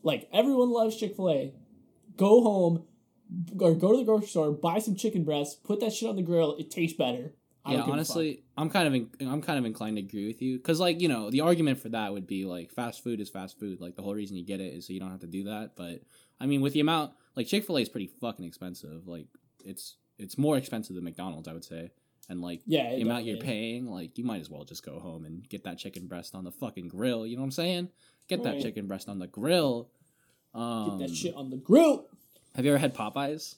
Like 0.09 0.27
everyone 0.33 0.71
loves 0.71 0.97
Chick-fil-A. 0.97 1.53
Go 2.17 2.43
home 2.43 2.85
or 3.61 3.75
go 3.75 3.93
to 3.93 3.99
the 3.99 4.05
grocery 4.05 4.27
store, 4.27 4.51
buy 4.51 4.79
some 4.79 4.97
chicken 4.97 5.23
breasts, 5.23 5.55
put 5.55 5.81
that 5.81 5.93
shit 5.93 6.09
on 6.09 6.17
the 6.17 6.23
grill. 6.23 6.57
It 6.59 6.71
tastes 6.71 6.97
better. 6.97 7.35
I 7.63 7.75
yeah, 7.75 7.81
a 7.81 7.91
honestly, 7.91 8.43
I'm 8.57 8.71
kind 8.71 8.89
of 8.89 8.95
in, 8.95 9.29
I'm 9.29 9.43
kind 9.43 9.59
of 9.59 9.67
inclined 9.67 9.99
to 9.99 10.03
agree 10.03 10.27
with 10.27 10.41
you 10.41 10.57
because 10.57 10.81
like 10.81 11.03
you 11.03 11.09
know 11.09 11.31
the 11.31 11.43
argument 11.43 11.79
for 11.79 11.91
that 11.91 12.15
would 12.15 12.27
be 12.27 12.47
like 12.47 12.73
fast 12.73 13.05
food 13.05 13.21
is 13.21 13.29
fast 13.29 13.61
food. 13.61 13.83
Like 13.83 13.97
the 13.97 14.03
whole 14.03 14.15
reason 14.15 14.39
you 14.39 14.47
get 14.47 14.61
it 14.61 14.73
is 14.73 14.87
so 14.87 14.95
you 14.95 15.01
don't 15.01 15.11
have 15.11 15.21
to 15.21 15.27
do 15.27 15.45
that. 15.45 15.73
But 15.77 16.01
I 16.41 16.47
mean, 16.47 16.63
with 16.63 16.73
the 16.73 16.81
amount 16.81 17.13
like 17.37 17.47
Chick 17.47 17.67
Fil 17.67 17.77
A 17.77 17.83
is 17.83 17.91
pretty 17.91 18.07
fucking 18.07 18.47
expensive. 18.47 19.07
Like 19.07 19.27
it's 19.63 19.97
it's 20.17 20.39
more 20.39 20.57
expensive 20.57 20.95
than 20.97 21.05
McDonald's, 21.05 21.49
I 21.49 21.53
would 21.53 21.65
say. 21.65 21.91
And 22.31 22.41
like. 22.41 22.63
Yeah, 22.65 22.95
the 22.95 23.03
amount 23.03 23.27
you're 23.27 23.39
paying, 23.39 23.91
like 23.91 24.17
you 24.17 24.25
might 24.25 24.41
as 24.41 24.49
well 24.49 24.65
just 24.65 24.85
go 24.87 24.99
home 25.01 25.27
and 25.27 25.47
get 25.49 25.65
that 25.65 25.77
chicken 25.77 26.07
breast 26.07 26.35
on 26.35 26.45
the 26.45 26.53
fucking 26.53 26.89
grill. 26.89 27.27
You 27.27 27.37
know 27.37 27.43
what 27.43 27.47
I'm 27.47 27.53
saying? 27.53 27.89
Get 28.29 28.43
that 28.45 28.55
Right. 28.55 28.63
chicken 28.63 28.87
breast 28.87 29.09
on 29.09 29.19
the 29.19 29.27
grill. 29.27 29.91
Um, 30.59 30.99
Get 30.99 31.09
that 31.09 31.15
shit 31.15 31.35
on 31.35 31.51
the 31.51 31.57
grill. 31.57 32.07
Have 32.57 32.65
you 32.65 32.73
ever 32.73 32.79
had 32.79 32.95
Popeyes? 32.95 33.55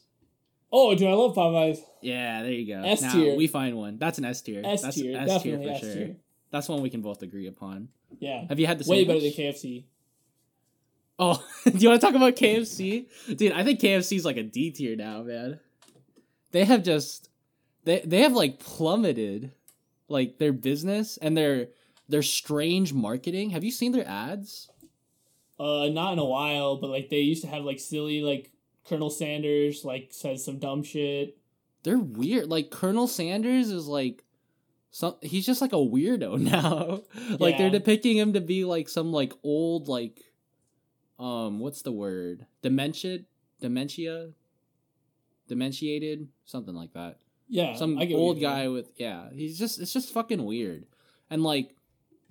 Oh, 0.73 0.95
dude, 0.95 1.09
I 1.09 1.15
love 1.15 1.35
Popeyes. 1.35 1.79
Yeah, 2.01 2.43
there 2.43 2.53
you 2.53 2.67
go. 2.67 2.83
S 2.87 3.13
tier. 3.13 3.35
we 3.37 3.47
find 3.47 3.77
one. 3.77 3.99
That's 3.99 4.19
an 4.19 4.25
S 4.25 4.43
tier. 4.43 4.63
S 4.65 4.83
That's 4.83 4.97
tier, 4.97 5.17
S 5.17 5.27
definitely 5.27 5.71
S 5.71 5.81
sure. 5.81 6.09
That's 6.51 6.69
one 6.69 6.83
we 6.83 6.91
can 6.91 7.01
both 7.01 7.23
agree 7.23 7.47
upon. 7.47 7.89
Yeah, 8.19 8.45
Have 8.49 8.59
you 8.61 8.67
had 8.67 8.79
the 8.79 8.91
way 8.91 9.05
better 9.05 9.21
than 9.21 9.31
KFC. 9.31 9.85
Oh, 11.19 11.43
do 11.65 11.79
you 11.79 11.89
want 11.89 12.01
to 12.01 12.07
talk 12.07 12.15
about 12.17 12.35
KFC? 12.37 13.07
Dude, 13.37 13.53
I 13.53 13.63
think 13.63 13.81
KFC 13.81 14.17
is 14.17 14.25
like 14.25 14.37
a 14.37 14.43
D 14.43 14.71
tier 14.71 14.97
now, 14.97 15.23
man. 15.23 15.61
They 16.51 16.65
have 16.65 16.83
just 16.83 17.31
they 17.85 18.01
they 18.01 18.21
have 18.23 18.33
like 18.33 18.59
plummeted 18.59 19.53
like 20.09 20.39
their 20.39 20.53
business 20.53 21.19
and 21.19 21.37
their 21.37 21.69
their 22.09 22.23
strange 22.23 22.93
marketing. 22.93 23.51
Have 23.51 23.65
you 23.65 23.71
seen 23.71 23.93
their 23.93 24.07
ads? 24.09 24.69
Uh, 25.61 25.91
not 25.91 26.15
in 26.15 26.19
a 26.19 26.25
while, 26.25 26.77
but 26.77 26.89
like 26.89 27.11
they 27.11 27.19
used 27.19 27.43
to 27.43 27.49
have 27.49 27.65
like 27.65 27.79
silly 27.79 28.23
like 28.23 28.51
Colonel 28.89 29.11
Sanders 29.11 29.85
like 29.85 30.09
says 30.11 30.43
some 30.43 30.59
dumb 30.59 30.83
shit. 30.83 31.37
They're 31.83 31.99
weird. 31.99 32.49
Like 32.49 32.71
Colonel 32.71 33.07
Sanders 33.07 33.71
is 33.71 33.87
like 33.87 34.25
some 34.91 35.17
he's 35.21 35.45
just 35.45 35.61
like 35.61 35.75
a 35.75 35.77
weirdo 35.77 36.39
now. 36.41 37.03
like 37.39 37.59
they're 37.59 37.69
depicting 37.69 38.17
him 38.17 38.33
to 38.33 38.41
be 38.41 38.65
like 38.65 38.89
some 38.89 39.13
like 39.13 39.35
old 39.43 39.87
like 39.87 40.23
um 41.19 41.59
what's 41.61 41.83
the 41.83 41.93
word? 41.93 42.47
Dementia 42.63 43.19
dementia 43.61 44.31
dementiated 45.47 46.29
something 46.47 46.75
like 46.75 46.95
that. 46.95 47.19
Yeah, 47.49 47.75
some 47.75 47.99
old 48.15 48.41
guy 48.41 48.69
with 48.69 48.93
yeah 48.97 49.29
he's 49.31 49.59
just 49.59 49.79
it's 49.79 49.93
just 49.93 50.11
fucking 50.15 50.43
weird 50.43 50.87
and 51.29 51.43
like 51.43 51.77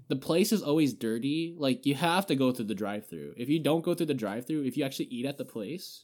the 0.10 0.16
place 0.16 0.52
is 0.52 0.62
always 0.62 0.94
dirty 0.94 1.56
like 1.58 1.86
you 1.86 1.96
have 1.96 2.26
to 2.26 2.36
go 2.36 2.52
through 2.52 2.66
the 2.66 2.76
drive-through. 2.76 3.36
If 3.38 3.48
you 3.48 3.60
don't 3.60 3.84
go 3.84 3.94
through 3.94 4.08
the 4.08 4.14
drive-through 4.14 4.64
if 4.64 4.76
you 4.76 4.84
actually 4.84 5.06
eat 5.06 5.26
at 5.26 5.38
the 5.38 5.46
place 5.46 6.04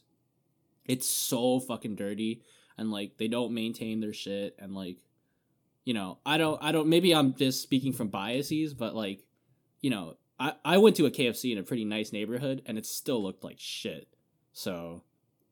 it's 0.86 1.08
so 1.08 1.60
fucking 1.60 1.96
dirty 1.96 2.42
and 2.78 2.90
like 2.90 3.16
they 3.18 3.28
don't 3.28 3.52
maintain 3.52 4.00
their 4.00 4.12
shit 4.12 4.56
and 4.58 4.74
like 4.74 4.98
you 5.84 5.94
know 5.94 6.18
i 6.24 6.38
don't 6.38 6.62
i 6.62 6.72
don't 6.72 6.88
maybe 6.88 7.14
i'm 7.14 7.34
just 7.34 7.62
speaking 7.62 7.92
from 7.92 8.08
biases 8.08 8.74
but 8.74 8.94
like 8.94 9.24
you 9.80 9.90
know 9.90 10.16
i 10.38 10.52
i 10.64 10.78
went 10.78 10.96
to 10.96 11.06
a 11.06 11.10
kfc 11.10 11.52
in 11.52 11.58
a 11.58 11.62
pretty 11.62 11.84
nice 11.84 12.12
neighborhood 12.12 12.62
and 12.66 12.78
it 12.78 12.86
still 12.86 13.22
looked 13.22 13.44
like 13.44 13.58
shit. 13.58 14.08
So 14.52 15.02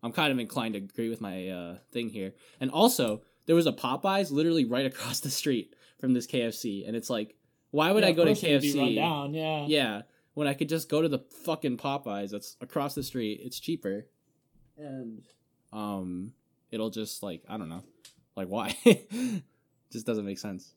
i'm 0.02 0.12
kind 0.12 0.32
of 0.32 0.38
inclined 0.38 0.74
to 0.74 0.80
agree 0.80 1.08
with 1.08 1.20
my 1.20 1.48
uh 1.48 1.76
thing 1.92 2.08
here. 2.10 2.34
And 2.60 2.70
also 2.70 3.22
there 3.46 3.56
was 3.56 3.66
a 3.66 3.72
popeyes 3.72 4.30
literally 4.30 4.64
right 4.64 4.86
across 4.92 5.20
the 5.20 5.30
street 5.30 5.74
from 5.98 6.12
this 6.12 6.26
kfc 6.26 6.86
and 6.86 6.96
it's 6.96 7.10
like 7.10 7.36
why 7.74 7.90
would 7.92 8.02
Yeah, 8.04 8.10
i 8.10 8.12
go 8.12 8.24
to 8.24 8.30
course 8.30 8.40
be 8.40 8.48
run 8.48 8.60
kfc 8.60 8.94
down, 8.94 9.34
yeah. 9.34 9.66
yeah 9.66 10.02
when 10.34 10.46
i 10.46 10.54
could 10.54 10.68
just 10.68 10.88
go 10.88 11.02
to 11.02 11.08
the 11.08 11.18
fucking 11.44 11.76
popeyes 11.76 12.30
that's 12.30 12.56
across 12.60 12.94
the 12.94 13.02
street 13.02 13.40
it's 13.42 13.58
cheaper 13.58 14.06
and 14.78 15.22
um 15.72 16.32
it'll 16.70 16.90
just 16.90 17.22
like 17.22 17.42
i 17.48 17.56
don't 17.56 17.68
know 17.68 17.82
like 18.36 18.48
why 18.48 18.76
just 19.92 20.06
doesn't 20.06 20.24
make 20.24 20.38
sense 20.38 20.74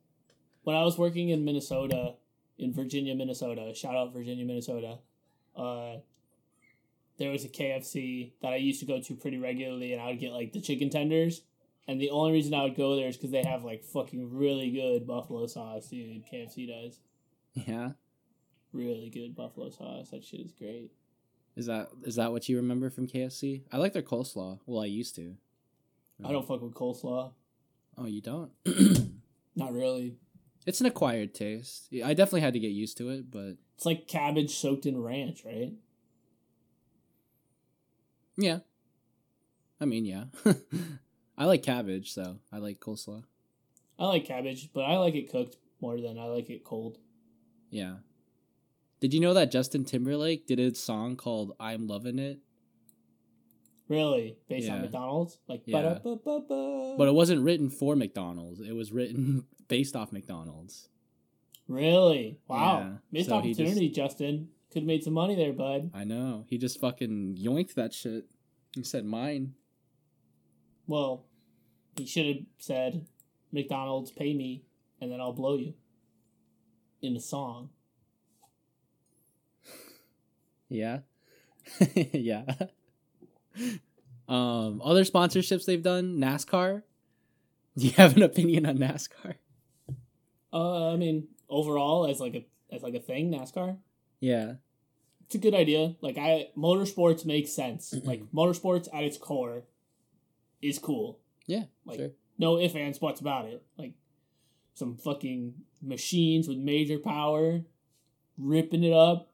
When 0.64 0.76
I 0.76 0.84
was 0.84 0.98
working 0.98 1.30
in 1.30 1.46
Minnesota, 1.46 2.16
in 2.58 2.74
Virginia, 2.74 3.16
Minnesota, 3.16 3.74
shout 3.74 3.96
out 3.96 4.12
Virginia, 4.14 4.44
Minnesota. 4.46 4.98
Uh, 5.56 6.02
there 7.18 7.32
was 7.32 7.46
a 7.46 7.50
KFC 7.50 8.34
that 8.42 8.52
I 8.52 8.58
used 8.58 8.82
to 8.82 8.86
go 8.86 9.00
to 9.00 9.16
pretty 9.16 9.38
regularly, 9.38 9.94
and 9.94 10.02
I 10.02 10.08
would 10.08 10.20
get 10.20 10.34
like 10.34 10.52
the 10.52 10.60
chicken 10.60 10.90
tenders. 10.90 11.42
And 11.88 12.02
the 12.02 12.10
only 12.10 12.34
reason 12.34 12.54
I 12.54 12.64
would 12.64 12.76
go 12.76 12.96
there 12.98 13.08
is 13.08 13.16
because 13.16 13.32
they 13.32 13.44
have 13.44 13.64
like 13.64 13.84
fucking 13.84 14.36
really 14.38 14.72
good 14.72 15.08
buffalo 15.08 15.48
sauce, 15.48 15.88
dude. 15.88 16.26
KFC 16.26 16.68
does 16.68 17.00
yeah 17.54 17.92
really 18.74 19.10
good 19.10 19.36
buffalo 19.36 19.70
sauce. 19.70 20.10
That 20.12 20.24
shit 20.24 20.42
is 20.42 20.52
great. 20.52 20.92
is 21.56 21.66
that 21.68 21.90
is 22.04 22.16
that 22.16 22.32
what 22.32 22.48
you 22.48 22.58
remember 22.58 22.90
from 22.92 23.08
kfc 23.08 23.64
i 23.72 23.78
like 23.78 23.94
their 23.94 24.04
coleslaw 24.04 24.60
well 24.68 24.84
i 24.84 24.86
used 24.86 25.16
to 25.16 25.36
I 26.24 26.32
don't 26.32 26.46
fuck 26.48 26.62
with 26.62 26.74
coleslaw. 26.76 27.32
oh 27.98 28.06
you 28.06 28.22
don't 28.22 28.52
Not 29.56 29.74
really. 29.74 30.18
it's 30.68 30.82
an 30.82 30.86
acquired 30.88 31.34
taste 31.34 31.88
i 32.06 32.14
definitely 32.14 32.42
had 32.42 32.54
to 32.54 32.60
get 32.60 32.72
used 32.74 32.98
to 32.98 33.10
it 33.10 33.32
but 33.32 33.56
It's 33.76 33.86
like 33.88 34.08
cabbage 34.08 34.56
soaked 34.56 34.86
in 34.86 35.02
ranch, 35.02 35.44
right? 35.46 35.74
yeah 38.38 38.60
i 39.82 39.86
mean 39.86 40.06
yeah 40.06 40.26
i 41.38 41.46
like 41.46 41.64
cabbage 41.64 42.12
so 42.14 42.38
i 42.52 42.58
like 42.58 42.80
coleslaw 42.80 43.24
I 44.00 44.06
like 44.06 44.26
cabbage, 44.26 44.70
but 44.76 44.82
I 44.82 44.98
like 44.98 45.16
it 45.16 45.32
cooked 45.32 45.58
more 45.82 46.00
than 46.00 46.20
I 46.20 46.26
like 46.26 46.52
it 46.52 46.64
cold. 46.64 47.00
yeah 47.72 47.96
Did 49.00 49.12
you 49.12 49.20
know 49.20 49.34
that 49.34 49.50
Justin 49.52 49.86
Timberlake 49.86 50.46
did 50.46 50.60
a 50.60 50.76
song 50.76 51.16
called 51.16 51.54
"I'm 51.60 51.88
Loving 51.88 52.20
It"? 52.20 52.38
Really? 53.90 54.38
Based 54.50 54.70
on 54.70 54.82
McDonald's? 54.82 55.40
Like, 55.48 55.64
Yeah. 55.66 55.98
But 56.04 57.08
it 57.08 57.14
wasn't 57.14 57.42
written 57.42 57.72
for 57.72 57.96
McDonald's. 57.96 58.60
It 58.60 58.74
was 58.74 58.92
written 58.92 59.46
based 59.68 59.96
off 59.96 60.12
McDonald's. 60.12 60.90
Really? 61.68 62.38
Wow. 62.48 62.80
Yeah, 62.80 62.90
Missed 63.12 63.30
so 63.30 63.40
he 63.40 63.50
just- 63.54 63.60
opportunity, 63.62 63.90
Justin. 63.90 64.50
Could 64.72 64.84
have 64.84 64.88
made 64.88 65.04
some 65.04 65.14
money 65.14 65.34
there, 65.36 65.54
bud. 65.54 65.90
I 65.94 66.04
know. 66.04 66.46
He 66.50 66.58
just 66.60 66.80
fucking 66.80 67.38
yoinked 67.42 67.74
that 67.76 67.94
shit. 67.94 68.26
He 68.76 68.84
said 68.84 69.06
mine. 69.06 69.54
Well, 70.86 71.24
he 71.98 72.06
should 72.06 72.26
have 72.28 72.36
said, 72.60 73.06
McDonald's, 73.52 74.12
pay 74.12 74.34
me, 74.34 74.64
and 75.02 75.12
then 75.12 75.20
I'll 75.20 75.34
blow 75.34 75.58
you. 75.58 75.74
In 77.02 77.16
a 77.16 77.20
song. 77.20 77.70
Yeah. 80.70 81.00
yeah. 81.96 82.44
Um, 84.28 84.82
other 84.84 85.04
sponsorships 85.04 85.66
they've 85.66 85.82
done, 85.82 86.18
NASCAR. 86.18 86.84
Do 87.78 87.86
you 87.86 87.92
have 87.94 88.16
an 88.18 88.24
opinion 88.24 88.66
on 88.66 88.78
NASCAR? 88.78 89.36
Uh, 90.52 90.92
I 90.94 90.96
mean, 90.98 91.28
overall, 91.50 92.08
as 92.08 92.20
like 92.20 92.34
a 92.36 92.46
as 92.74 92.82
like 92.82 92.96
a 92.96 93.00
thing, 93.00 93.32
NASCAR, 93.32 93.78
Yeah. 94.20 94.56
it's 95.26 95.36
a 95.36 95.38
good 95.38 95.54
idea. 95.54 95.96
Like 96.02 96.18
I, 96.18 96.48
motorsports 96.58 97.26
makes 97.26 97.52
sense. 97.52 97.94
like 98.04 98.24
motorsports 98.34 98.88
at 98.94 99.04
its 99.04 99.18
core 99.18 99.64
is 100.62 100.80
cool. 100.80 101.20
Yeah. 101.48 101.64
Like 101.86 101.98
sure. 102.00 102.10
no 102.38 102.60
ifs 102.60 102.76
ands 102.76 103.00
buts 103.00 103.20
about 103.22 103.46
it. 103.46 103.64
Like 103.78 103.94
some 104.76 104.96
fucking 104.98 105.56
machines 105.82 106.48
with 106.48 106.58
major 106.60 107.00
power, 107.00 107.62
ripping 108.38 108.84
it 108.84 108.94
up. 108.94 109.32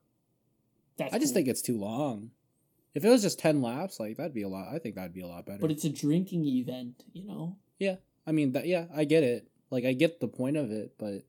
That's 0.97 1.13
I 1.13 1.19
just 1.19 1.31
cool. 1.33 1.35
think 1.39 1.47
it's 1.49 1.61
too 1.61 1.77
long. 1.79 2.31
If 2.93 3.03
it 3.03 3.09
was 3.09 3.23
just 3.23 3.39
ten 3.39 3.61
laps, 3.61 3.99
like 3.99 4.17
that'd 4.17 4.33
be 4.33 4.43
a 4.43 4.47
lot. 4.47 4.67
I 4.73 4.77
think 4.79 4.95
that'd 4.95 5.13
be 5.13 5.21
a 5.21 5.27
lot 5.27 5.45
better. 5.45 5.59
But 5.59 5.71
it's 5.71 5.83
a 5.83 5.89
drinking 5.89 6.45
event, 6.45 7.03
you 7.13 7.25
know. 7.25 7.57
Yeah, 7.79 7.95
I 8.27 8.31
mean, 8.31 8.51
that 8.53 8.67
yeah, 8.67 8.85
I 8.95 9.03
get 9.05 9.23
it. 9.23 9.47
Like 9.71 9.83
I 9.85 9.93
get 9.93 10.19
the 10.19 10.27
point 10.27 10.55
of 10.57 10.71
it, 10.71 10.93
but 10.99 11.23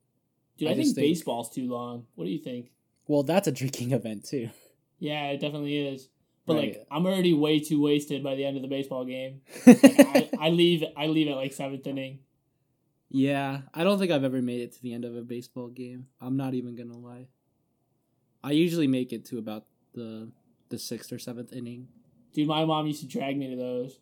Dude, 0.59 0.69
I 0.69 0.73
I, 0.73 0.75
think, 0.75 0.95
think- 0.95 0.97
baseball's 0.97 1.49
too 1.51 1.69
long. 1.69 2.05
What 2.15 2.27
do 2.27 2.31
you 2.31 2.39
think? 2.39 2.71
well, 3.09 3.23
that's 3.23 3.49
a 3.49 3.53
drinking 3.53 3.93
event 3.99 4.25
too. 4.27 4.51
Yeah, 4.99 5.29
it 5.31 5.41
definitely 5.41 5.79
is. 5.89 6.09
But 6.47 6.57
Right. 6.57 6.69
like, 6.77 6.87
I'm 6.91 7.07
already 7.07 7.33
way 7.33 7.59
too 7.59 7.81
wasted 7.81 8.23
by 8.23 8.35
the 8.35 8.45
end 8.45 8.57
of 8.57 8.63
the 8.63 8.69
baseball 8.69 9.05
game. 9.05 9.41
I, 9.67 10.29
I 10.39 10.49
leave. 10.51 10.85
I 10.97 11.07
leave 11.07 11.29
at 11.29 11.37
like 11.37 11.53
seventh 11.53 11.87
inning. 11.87 12.19
yeah, 13.11 13.63
I 13.73 13.83
don't 13.85 13.99
think 13.99 14.11
I've 14.13 14.25
ever 14.25 14.43
made 14.43 14.61
it 14.61 14.73
to 14.75 14.83
the 14.83 14.93
end 14.93 15.05
of 15.05 15.17
a 15.17 15.23
baseball 15.23 15.69
game. 15.69 16.07
I'm 16.21 16.37
not 16.37 16.53
even 16.55 16.75
gonna 16.77 16.99
lie. 16.99 17.29
I 18.43 18.51
usually 18.53 18.87
make 18.89 19.13
it 19.13 19.25
to 19.27 19.39
about 19.39 19.65
the 19.95 20.29
the 20.69 20.79
sixth 20.79 21.13
or 21.13 21.19
seventh 21.19 21.53
inning. 21.53 21.89
Dude, 22.35 22.49
my 22.49 22.65
mom 22.65 22.87
used 22.87 23.01
to 23.01 23.07
drag 23.09 23.39
me 23.39 23.49
to 23.51 23.57
those. 23.57 23.99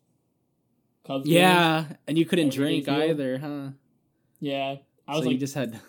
Cubs 1.07 1.25
games. 1.25 1.35
Yeah, 1.35 1.85
and 2.09 2.17
you 2.19 2.25
couldn't 2.25 2.53
drink 2.53 2.89
either, 2.89 3.39
huh? 3.39 3.69
Yeah. 4.41 4.77
I 5.07 5.15
was 5.17 5.25
so 5.25 5.31
like 5.31 5.39
just 5.39 5.55
had 5.55 5.81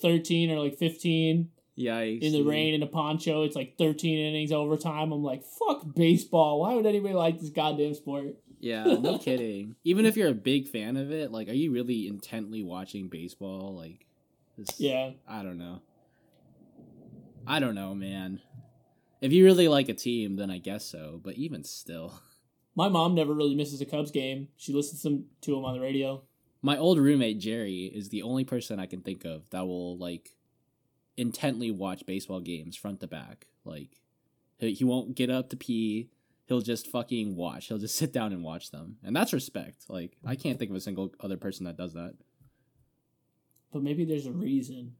13 0.00 0.50
or 0.50 0.58
like 0.58 0.76
15 0.76 1.50
yikes 1.78 2.22
in 2.22 2.32
the 2.32 2.42
rain 2.42 2.74
in 2.74 2.82
a 2.82 2.86
poncho. 2.86 3.42
It's 3.42 3.56
like 3.56 3.76
13 3.78 4.18
innings 4.18 4.52
overtime. 4.52 5.12
I'm 5.12 5.22
like, 5.22 5.42
fuck 5.44 5.82
baseball. 5.94 6.60
Why 6.60 6.74
would 6.74 6.86
anybody 6.86 7.14
like 7.14 7.40
this 7.40 7.50
goddamn 7.50 7.94
sport? 7.94 8.36
Yeah, 8.60 8.84
no 9.00 9.18
kidding. 9.18 9.76
Even 9.84 10.06
if 10.06 10.16
you're 10.16 10.28
a 10.28 10.34
big 10.34 10.68
fan 10.68 10.96
of 10.96 11.10
it, 11.12 11.30
like, 11.30 11.48
are 11.48 11.52
you 11.52 11.70
really 11.72 12.06
intently 12.08 12.62
watching 12.62 13.08
baseball? 13.08 13.74
Like, 13.76 14.06
this, 14.56 14.80
Yeah. 14.80 15.10
I 15.28 15.42
don't 15.42 15.58
know. 15.58 15.82
I 17.46 17.60
don't 17.60 17.74
know, 17.74 17.94
man. 17.94 18.40
If 19.20 19.32
you 19.32 19.44
really 19.44 19.68
like 19.68 19.88
a 19.88 19.94
team, 19.94 20.36
then 20.36 20.50
I 20.50 20.58
guess 20.58 20.84
so. 20.84 21.20
But 21.22 21.34
even 21.34 21.64
still, 21.64 22.20
My 22.76 22.88
mom 22.88 23.14
never 23.14 23.32
really 23.34 23.54
misses 23.54 23.80
a 23.80 23.86
Cubs 23.86 24.10
game. 24.10 24.48
She 24.56 24.72
listens 24.72 25.02
to 25.02 25.50
them 25.54 25.64
on 25.64 25.74
the 25.74 25.80
radio. 25.80 26.22
my 26.62 26.76
old 26.76 26.98
roommate 26.98 27.38
Jerry 27.38 27.84
is 27.94 28.08
the 28.08 28.22
only 28.22 28.44
person 28.44 28.80
I 28.80 28.86
can 28.86 29.00
think 29.02 29.24
of 29.24 29.48
that 29.50 29.66
will 29.66 29.96
like 29.98 30.33
intently 31.16 31.70
watch 31.70 32.06
baseball 32.06 32.40
games 32.40 32.76
front 32.76 33.00
to 33.00 33.06
back. 33.06 33.46
Like, 33.64 33.90
he, 34.58 34.74
he 34.74 34.84
won't 34.84 35.14
get 35.14 35.30
up 35.30 35.50
to 35.50 35.56
pee. 35.56 36.10
He'll 36.46 36.60
just 36.60 36.86
fucking 36.88 37.36
watch. 37.36 37.68
He'll 37.68 37.78
just 37.78 37.96
sit 37.98 38.12
down 38.12 38.32
and 38.32 38.42
watch 38.42 38.70
them, 38.70 38.96
and 39.02 39.14
that's 39.14 39.32
respect. 39.32 39.84
Like, 39.88 40.16
I 40.24 40.34
can't 40.36 40.58
think 40.58 40.70
of 40.70 40.76
a 40.76 40.80
single 40.80 41.12
other 41.20 41.36
person 41.36 41.64
that 41.66 41.76
does 41.76 41.94
that. 41.94 42.14
But 43.72 43.82
maybe 43.82 44.04
there's 44.04 44.26
a 44.26 44.32
reason. 44.32 44.94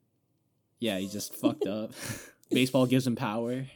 Yeah, 0.80 0.98
he's 0.98 1.12
just 1.12 1.34
fucked 1.40 1.66
up. 1.66 1.92
Baseball 2.50 2.86
gives 2.86 3.06
him 3.06 3.16
power. 3.16 3.66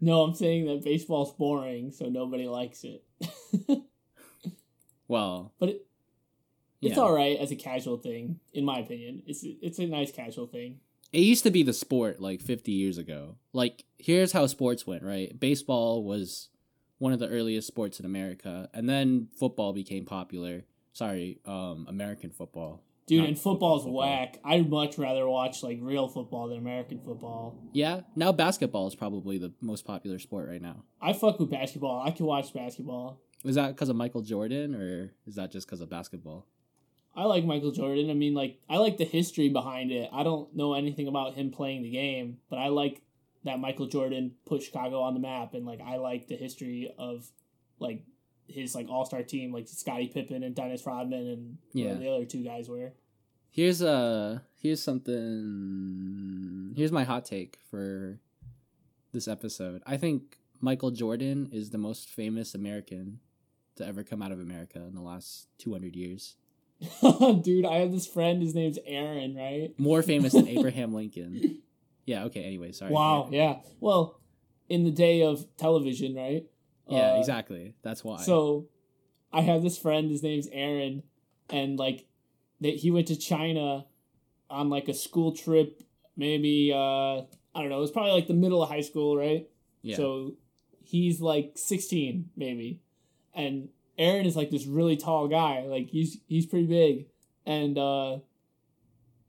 No, 0.00 0.22
I'm 0.22 0.34
saying 0.34 0.66
that 0.66 0.84
baseball's 0.84 1.32
boring, 1.32 1.90
so 1.90 2.06
nobody 2.06 2.46
likes 2.46 2.84
it. 2.84 3.02
Well, 5.08 5.52
but 5.58 5.70
it, 5.70 5.86
it's 6.82 6.96
yeah. 6.96 7.02
all 7.02 7.12
right 7.12 7.38
as 7.38 7.50
a 7.50 7.56
casual 7.56 7.96
thing, 7.96 8.40
in 8.52 8.64
my 8.64 8.78
opinion. 8.78 9.22
It's 9.26 9.40
it's 9.44 9.78
a 9.78 9.86
nice 9.86 10.12
casual 10.12 10.46
thing. 10.46 10.80
It 11.12 11.20
used 11.20 11.44
to 11.44 11.50
be 11.50 11.62
the 11.62 11.72
sport 11.72 12.20
like 12.20 12.40
50 12.40 12.72
years 12.72 12.98
ago. 12.98 13.36
Like, 13.52 13.84
here's 13.98 14.32
how 14.32 14.46
sports 14.46 14.86
went, 14.86 15.02
right? 15.02 15.38
Baseball 15.38 16.04
was 16.04 16.50
one 16.98 17.12
of 17.12 17.18
the 17.18 17.28
earliest 17.28 17.66
sports 17.66 18.00
in 18.00 18.06
America, 18.06 18.68
and 18.72 18.88
then 18.88 19.28
football 19.38 19.72
became 19.72 20.04
popular. 20.04 20.64
Sorry, 20.92 21.38
um, 21.44 21.86
American 21.88 22.30
football. 22.30 22.82
Dude, 23.06 23.24
and 23.24 23.38
football's 23.38 23.84
football. 23.84 24.00
whack. 24.00 24.40
I'd 24.44 24.68
much 24.68 24.98
rather 24.98 25.28
watch 25.28 25.62
like 25.62 25.78
real 25.80 26.08
football 26.08 26.48
than 26.48 26.58
American 26.58 26.98
football. 26.98 27.56
Yeah, 27.72 28.00
now 28.16 28.32
basketball 28.32 28.88
is 28.88 28.96
probably 28.96 29.38
the 29.38 29.52
most 29.60 29.84
popular 29.84 30.18
sport 30.18 30.48
right 30.48 30.60
now. 30.60 30.82
I 31.00 31.12
fuck 31.12 31.38
with 31.38 31.50
basketball. 31.50 32.02
I 32.04 32.10
can 32.10 32.26
watch 32.26 32.52
basketball. 32.52 33.20
Is 33.44 33.54
that 33.54 33.68
because 33.68 33.90
of 33.90 33.96
Michael 33.96 34.22
Jordan, 34.22 34.74
or 34.74 35.12
is 35.24 35.36
that 35.36 35.52
just 35.52 35.68
because 35.68 35.80
of 35.80 35.88
basketball? 35.88 36.46
I 37.16 37.24
like 37.24 37.44
Michael 37.44 37.72
Jordan. 37.72 38.10
I 38.10 38.14
mean, 38.14 38.34
like, 38.34 38.58
I 38.68 38.76
like 38.76 38.98
the 38.98 39.04
history 39.04 39.48
behind 39.48 39.90
it. 39.90 40.10
I 40.12 40.22
don't 40.22 40.54
know 40.54 40.74
anything 40.74 41.08
about 41.08 41.34
him 41.34 41.50
playing 41.50 41.82
the 41.82 41.90
game, 41.90 42.38
but 42.50 42.58
I 42.58 42.68
like 42.68 43.00
that 43.44 43.58
Michael 43.58 43.86
Jordan 43.86 44.32
put 44.44 44.62
Chicago 44.62 45.00
on 45.00 45.14
the 45.14 45.20
map, 45.20 45.54
and 45.54 45.64
like, 45.64 45.80
I 45.80 45.96
like 45.96 46.26
the 46.28 46.36
history 46.36 46.92
of 46.98 47.26
like 47.78 48.02
his 48.48 48.74
like 48.74 48.88
all 48.88 49.04
star 49.06 49.22
team, 49.22 49.52
like 49.52 49.66
Scottie 49.68 50.08
Pippen 50.08 50.42
and 50.42 50.54
Dennis 50.54 50.84
Rodman 50.86 51.26
and 51.26 51.58
Yeah. 51.72 51.94
the 51.94 52.08
other 52.10 52.24
two 52.24 52.44
guys 52.44 52.68
were. 52.68 52.92
Here's 53.50 53.80
uh 53.82 54.40
here's 54.60 54.82
something 54.82 56.72
here's 56.76 56.92
my 56.92 57.04
hot 57.04 57.24
take 57.24 57.58
for 57.70 58.20
this 59.12 59.26
episode. 59.28 59.82
I 59.86 59.96
think 59.96 60.38
Michael 60.60 60.90
Jordan 60.90 61.48
is 61.52 61.70
the 61.70 61.78
most 61.78 62.08
famous 62.08 62.54
American 62.54 63.20
to 63.76 63.86
ever 63.86 64.02
come 64.02 64.22
out 64.22 64.32
of 64.32 64.40
America 64.40 64.78
in 64.80 64.94
the 64.94 65.00
last 65.02 65.48
200 65.58 65.96
years. 65.96 66.36
Dude, 67.42 67.64
I 67.64 67.76
have 67.78 67.90
this 67.92 68.06
friend. 68.06 68.42
His 68.42 68.54
name's 68.54 68.78
Aaron, 68.86 69.34
right? 69.34 69.70
More 69.78 70.02
famous 70.02 70.32
than 70.32 70.46
Abraham 70.48 70.92
Lincoln. 70.94 71.62
Yeah, 72.04 72.24
okay, 72.24 72.44
anyway, 72.44 72.72
sorry. 72.72 72.92
Wow. 72.92 73.28
Yeah. 73.32 73.56
Well, 73.80 74.20
in 74.68 74.84
the 74.84 74.90
day 74.90 75.22
of 75.22 75.44
television, 75.56 76.14
right? 76.14 76.44
Yeah, 76.88 77.14
Uh, 77.14 77.18
exactly. 77.18 77.74
That's 77.82 78.04
why. 78.04 78.18
So, 78.22 78.66
I 79.32 79.40
have 79.40 79.62
this 79.62 79.78
friend. 79.78 80.10
His 80.10 80.22
name's 80.22 80.48
Aaron, 80.52 81.02
and 81.50 81.78
like, 81.78 82.06
that 82.60 82.74
he 82.76 82.90
went 82.90 83.08
to 83.08 83.16
China 83.16 83.86
on 84.48 84.68
like 84.70 84.88
a 84.88 84.94
school 84.94 85.32
trip. 85.32 85.82
Maybe 86.16 86.72
uh, 86.72 86.78
I 87.22 87.24
don't 87.54 87.68
know. 87.70 87.78
It 87.78 87.80
was 87.80 87.90
probably 87.90 88.12
like 88.12 88.28
the 88.28 88.34
middle 88.34 88.62
of 88.62 88.68
high 88.68 88.80
school, 88.82 89.16
right? 89.16 89.48
yeah. 89.82 89.96
So 89.96 90.34
he's 90.84 91.20
like 91.20 91.52
sixteen, 91.56 92.30
maybe, 92.36 92.80
and 93.34 93.68
Aaron 93.98 94.26
is 94.26 94.36
like 94.36 94.50
this 94.50 94.66
really 94.66 94.96
tall 94.96 95.28
guy. 95.28 95.62
Like 95.66 95.88
he's 95.88 96.18
he's 96.28 96.46
pretty 96.46 96.66
big, 96.66 97.06
and 97.46 97.76
uh, 97.78 98.18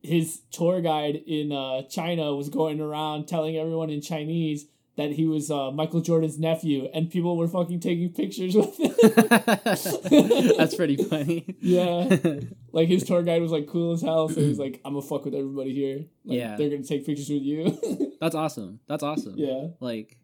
his 0.01 0.41
tour 0.51 0.81
guide 0.81 1.15
in 1.27 1.51
uh, 1.51 1.83
China 1.83 2.35
was 2.35 2.49
going 2.49 2.79
around 2.81 3.27
telling 3.27 3.55
everyone 3.57 3.89
in 3.89 4.01
Chinese 4.01 4.65
that 4.97 5.11
he 5.11 5.27
was 5.27 5.51
uh, 5.51 5.69
Michael 5.71 6.01
Jordan's 6.01 6.39
nephew, 6.39 6.89
and 6.93 7.09
people 7.11 7.37
were 7.37 7.47
fucking 7.47 7.79
taking 7.79 8.11
pictures 8.11 8.55
with 8.55 8.75
him. 8.79 8.93
That's 10.57 10.75
pretty 10.75 10.95
funny. 10.97 11.55
yeah, 11.61 12.17
like 12.71 12.87
his 12.87 13.03
tour 13.03 13.21
guide 13.23 13.41
was 13.41 13.51
like 13.51 13.67
cool 13.67 13.93
as 13.93 14.01
hell, 14.01 14.27
so 14.27 14.41
he's 14.41 14.57
like, 14.59 14.81
"I'm 14.83 14.93
gonna 14.95 15.05
fuck 15.05 15.23
with 15.25 15.35
everybody 15.35 15.73
here. 15.73 15.97
Like, 16.25 16.37
Yeah. 16.39 16.55
they're 16.57 16.69
gonna 16.69 16.83
take 16.83 17.05
pictures 17.05 17.29
with 17.29 17.43
you." 17.43 18.13
That's 18.21 18.35
awesome. 18.35 18.79
That's 18.87 19.03
awesome. 19.03 19.35
yeah, 19.37 19.67
Like, 19.79 20.17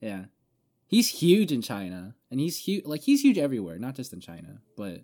yeah, 0.00 0.24
he's 0.86 1.08
huge 1.08 1.52
in 1.52 1.60
China, 1.62 2.14
and 2.30 2.40
he's 2.40 2.56
huge. 2.58 2.84
Like 2.84 3.02
he's 3.02 3.20
huge 3.22 3.38
everywhere, 3.38 3.78
not 3.78 3.94
just 3.94 4.12
in 4.12 4.20
China, 4.20 4.60
but 4.76 5.02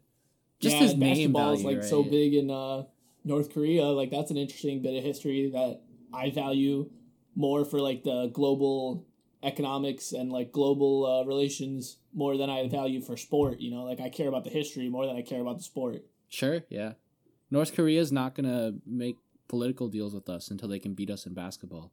just 0.61 0.77
yeah, 0.77 0.83
his 0.83 0.95
name 0.97 1.33
basketball 1.33 1.53
is 1.53 1.63
value, 1.63 1.77
like 1.79 1.87
so 1.87 2.03
big 2.03 2.35
in 2.35 2.51
uh, 2.51 2.85
North 3.25 3.53
Korea. 3.53 3.85
Like 3.87 4.11
that's 4.11 4.31
an 4.31 4.37
interesting 4.37 4.83
bit 4.83 4.97
of 4.97 5.03
history 5.05 5.51
that 5.51 5.81
I 6.13 6.31
value 6.31 6.91
more 7.35 7.65
for 7.65 7.81
like 7.81 8.03
the 8.05 8.29
global 8.33 9.07
economics 9.43 10.13
and 10.13 10.31
like 10.31 10.53
global 10.53 11.05
uh, 11.07 11.25
relations 11.25 11.99
more 12.15 12.37
than 12.37 12.49
I 12.51 12.69
value 12.69 13.01
for 13.01 13.17
sport. 13.17 13.61
You 13.61 13.71
know, 13.73 13.85
like 13.85 14.01
I 14.01 14.09
care 14.09 14.29
about 14.29 14.45
the 14.45 14.51
history 14.51 14.89
more 14.89 15.07
than 15.07 15.17
I 15.17 15.23
care 15.23 15.41
about 15.41 15.59
the 15.59 15.65
sport. 15.65 16.05
Sure, 16.29 16.61
yeah. 16.69 16.93
North 17.51 17.75
Korea 17.75 18.01
is 18.01 18.13
not 18.13 18.35
gonna 18.35 18.73
make 18.87 19.17
political 19.49 19.89
deals 19.89 20.15
with 20.15 20.29
us 20.31 20.51
until 20.51 20.69
they 20.69 20.79
can 20.79 20.95
beat 20.95 21.11
us 21.11 21.27
in 21.27 21.35
basketball. 21.35 21.93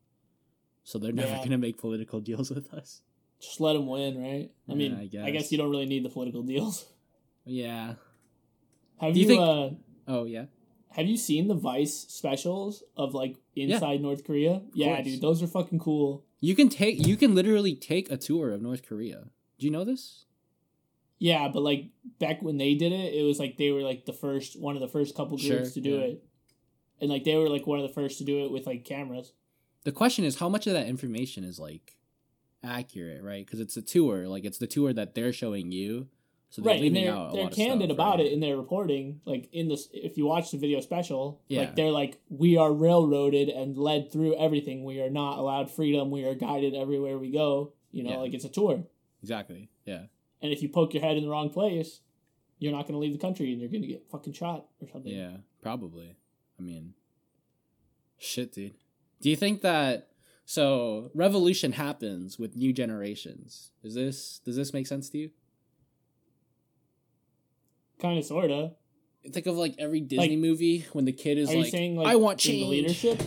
so 0.83 0.97
they're 0.97 1.11
never 1.11 1.33
Yeah. 1.33 1.43
gonna 1.43 1.57
make 1.57 1.77
political 1.77 2.19
deals 2.21 2.49
with 2.49 2.73
us. 2.73 3.01
Just 3.41 3.61
let 3.61 3.73
them 3.73 3.87
win, 3.87 4.21
right? 4.21 4.51
I 4.67 4.71
Yeah, 4.71 4.75
mean, 4.75 4.93
I 4.95 5.01
I 5.03 5.05
guess. 5.05 5.31
guess. 5.31 5.51
you 5.51 5.57
don't 5.57 5.69
really 5.71 5.85
need 5.85 6.03
the 6.05 6.09
political 6.09 6.41
deals. 6.43 6.85
Yeah. 7.45 7.95
Have 8.99 9.13
Do 9.13 9.19
you, 9.19 9.25
you 9.25 9.27
think- 9.27 9.41
uh, 9.41 9.69
Oh 10.07 10.25
yeah. 10.25 10.45
have 10.91 11.07
you 11.07 11.17
seen 11.17 11.47
the 11.47 11.55
Vice 11.55 11.95
specials 12.09 12.83
of 12.95 13.13
like 13.15 13.37
inside 13.55 14.01
North 14.01 14.23
Korea? 14.23 14.61
Yeah, 14.73 15.01
dude, 15.01 15.21
those 15.21 15.41
are 15.41 15.47
fucking 15.47 15.79
cool. 15.79 16.25
You 16.41 16.55
can 16.55 16.69
take. 16.69 17.05
You 17.07 17.17
can 17.17 17.33
literally 17.33 17.75
take 17.75 18.11
a 18.11 18.17
tour 18.17 18.51
of 18.51 18.61
North 18.61 18.83
Korea. 18.87 19.29
Do 19.57 19.65
you 19.65 19.71
know 19.71 19.83
this? 19.83 20.25
Yeah, 21.17 21.47
but 21.49 21.63
like 21.63 21.85
back 22.19 22.41
when 22.41 22.57
they 22.57 22.75
did 22.75 22.91
it, 22.91 23.13
it 23.13 23.23
was 23.23 23.39
like 23.39 23.57
they 23.57 23.71
were 23.71 23.81
like 23.81 24.05
the 24.05 24.13
first 24.13 24.59
one 24.59 24.75
of 24.75 24.81
the 24.81 24.87
first 24.87 25.15
couple 25.15 25.37
groups 25.37 25.45
Sure, 25.47 25.65
to 25.71 25.81
do 25.81 25.91
yeah. 25.91 26.05
it. 26.05 26.23
And 27.01 27.09
like 27.09 27.23
they 27.23 27.35
were 27.35 27.49
like 27.49 27.65
one 27.67 27.79
of 27.79 27.87
the 27.87 27.93
first 27.93 28.19
to 28.19 28.23
do 28.25 28.45
it 28.45 28.51
with 28.51 28.67
like 28.67 28.85
cameras. 28.85 29.33
The 29.85 29.91
question 29.91 30.23
is 30.23 30.35
how 30.37 30.49
much 30.49 30.67
of 30.67 30.73
that 30.73 30.87
information 30.87 31.43
is 31.43 31.57
like 31.59 31.95
accurate, 32.63 33.23
right? 33.23 33.45
Because 33.45 33.59
it's 33.59 33.77
a 33.77 33.81
tour. 33.81 34.27
Like 34.27 34.45
it's 34.45 34.57
the 34.57 34.67
tour 34.67 34.93
that 34.93 35.15
they're 35.15 35.33
showing 35.33 35.71
you. 35.71 36.07
So 36.51 36.63
they're 36.63 36.71
right, 36.71 36.75
and 36.77 36.83
leaving 36.95 37.03
they're 37.05 37.13
out 37.13 37.33
they're 37.33 37.47
candid 37.49 37.89
stuff, 37.89 37.95
about 37.95 38.17
right? 38.17 38.25
it 38.25 38.31
in 38.33 38.39
their 38.39 38.57
reporting. 38.57 39.21
Like 39.25 39.49
in 39.51 39.67
this, 39.67 39.87
if 39.93 40.17
you 40.17 40.25
watch 40.25 40.49
the 40.49 40.57
video 40.57 40.79
special, 40.81 41.41
Yeah. 41.47 41.59
like 41.61 41.75
they're 41.75 41.91
like, 41.91 42.19
we 42.29 42.57
are 42.57 42.73
railroaded 42.73 43.49
and 43.49 43.77
led 43.77 44.11
through 44.11 44.35
everything. 44.35 44.83
We 44.83 44.99
are 45.01 45.11
not 45.11 45.37
allowed 45.37 45.69
freedom. 45.69 46.09
We 46.09 46.23
are 46.25 46.33
guided 46.33 46.73
everywhere 46.73 47.19
we 47.19 47.29
go. 47.31 47.73
You 47.91 48.03
know, 48.03 48.09
Yeah. 48.11 48.17
like 48.17 48.33
it's 48.33 48.45
a 48.45 48.49
tour. 48.49 48.83
Exactly. 49.21 49.69
Yeah. 49.85 50.05
And 50.41 50.51
if 50.51 50.63
you 50.63 50.69
poke 50.69 50.93
your 50.95 51.03
head 51.03 51.17
in 51.17 51.23
the 51.23 51.29
wrong 51.29 51.51
place, 51.51 52.01
you're 52.57 52.71
not 52.71 52.83
going 52.87 52.93
to 52.93 52.99
leave 52.99 53.13
the 53.13 53.19
country 53.19 53.51
and 53.51 53.59
you're 53.61 53.69
going 53.69 53.83
to 53.83 53.87
get 53.87 54.09
fucking 54.09 54.33
shot 54.33 54.65
or 54.81 54.87
something. 54.91 55.13
Yeah. 55.13 55.37
Probably. 55.61 56.15
I 56.57 56.61
mean, 56.63 56.93
shit, 58.17 58.53
dude. 58.53 58.73
Do 59.21 59.29
you 59.29 59.35
think 59.35 59.61
that? 59.61 60.08
So 60.49 61.11
revolution 61.13 61.73
happens 61.73 62.39
with 62.39 62.55
new 62.55 62.73
generations. 62.73 63.69
Is 63.83 63.93
this 63.93 64.39
does 64.43 64.55
this 64.55 64.73
make 64.73 64.87
sense 64.87 65.07
to 65.11 65.19
you? 65.19 65.29
Kind 68.01 68.17
of, 68.17 68.25
sort 68.25 68.49
of. 68.49 68.73
Think 69.31 69.45
of 69.45 69.57
like 69.57 69.75
every 69.77 69.99
Disney 69.99 70.29
Like- 70.29 70.39
movie 70.39 70.85
when 70.91 71.05
the 71.05 71.11
kid 71.11 71.37
is 71.37 71.53
like, 71.53 71.67
saying 71.67 71.97
like 71.97 72.07
"I 72.07 72.15
want 72.15 72.39
change." 72.39 72.63
the 72.63 72.67
leadership? 72.67 73.21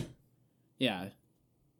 Yeah, 0.77 1.11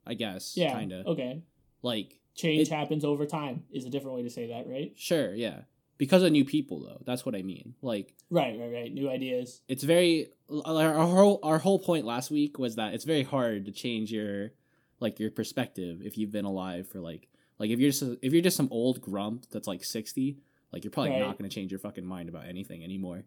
I 0.07 0.13
guess. 0.13 0.55
Yeah. 0.55 0.71
Kind 0.71 0.93
of. 0.93 1.07
Okay. 1.07 1.41
Like 1.81 2.19
Change 2.35 2.61
It- 2.61 2.73
happens 2.73 3.03
over 3.03 3.25
time 3.25 3.65
is 3.69 3.83
a 3.83 3.89
different 3.89 4.15
way 4.15 4.23
to 4.23 4.29
say 4.29 4.47
that, 4.47 4.65
right? 4.65 4.93
Sure, 4.95 5.35
yeah. 5.35 5.63
Because 5.97 6.23
of 6.23 6.31
new 6.31 6.45
people 6.45 6.79
though. 6.79 7.01
That's 7.05 7.25
what 7.25 7.35
I 7.35 7.41
mean. 7.41 7.75
Like 7.81 8.13
Right, 8.29 8.57
right, 8.57 8.71
right. 8.71 8.93
New 8.93 9.09
ideas. 9.09 9.59
it's 9.67 9.83
very 9.83 10.27
our 10.63 10.93
whole 11.05 11.39
our 11.43 11.59
whole 11.59 11.79
point 11.79 12.05
last 12.05 12.31
week 12.31 12.57
was 12.57 12.77
that 12.77 12.93
it's 12.93 13.03
very 13.03 13.23
hard 13.23 13.65
to 13.65 13.73
change 13.73 14.09
your 14.09 14.53
like 15.03 15.19
your 15.19 15.29
perspective 15.29 16.01
if 16.01 16.17
you've 16.17 16.31
been 16.31 16.45
alive 16.45 16.87
for 16.87 16.99
like 16.99 17.27
like 17.59 17.69
if 17.69 17.79
you're 17.79 17.91
just 17.91 18.01
a, 18.01 18.17
if 18.23 18.33
you're 18.33 18.41
just 18.41 18.57
some 18.57 18.69
old 18.71 18.99
grump 19.01 19.45
that's 19.51 19.67
like 19.67 19.83
60, 19.83 20.39
like 20.71 20.83
you're 20.83 20.89
probably 20.91 21.11
Right. 21.11 21.19
not 21.19 21.37
going 21.37 21.47
to 21.47 21.53
change 21.53 21.71
your 21.71 21.79
fucking 21.79 22.05
mind 22.05 22.29
about 22.29 22.45
anything 22.47 22.83
anymore. 22.83 23.25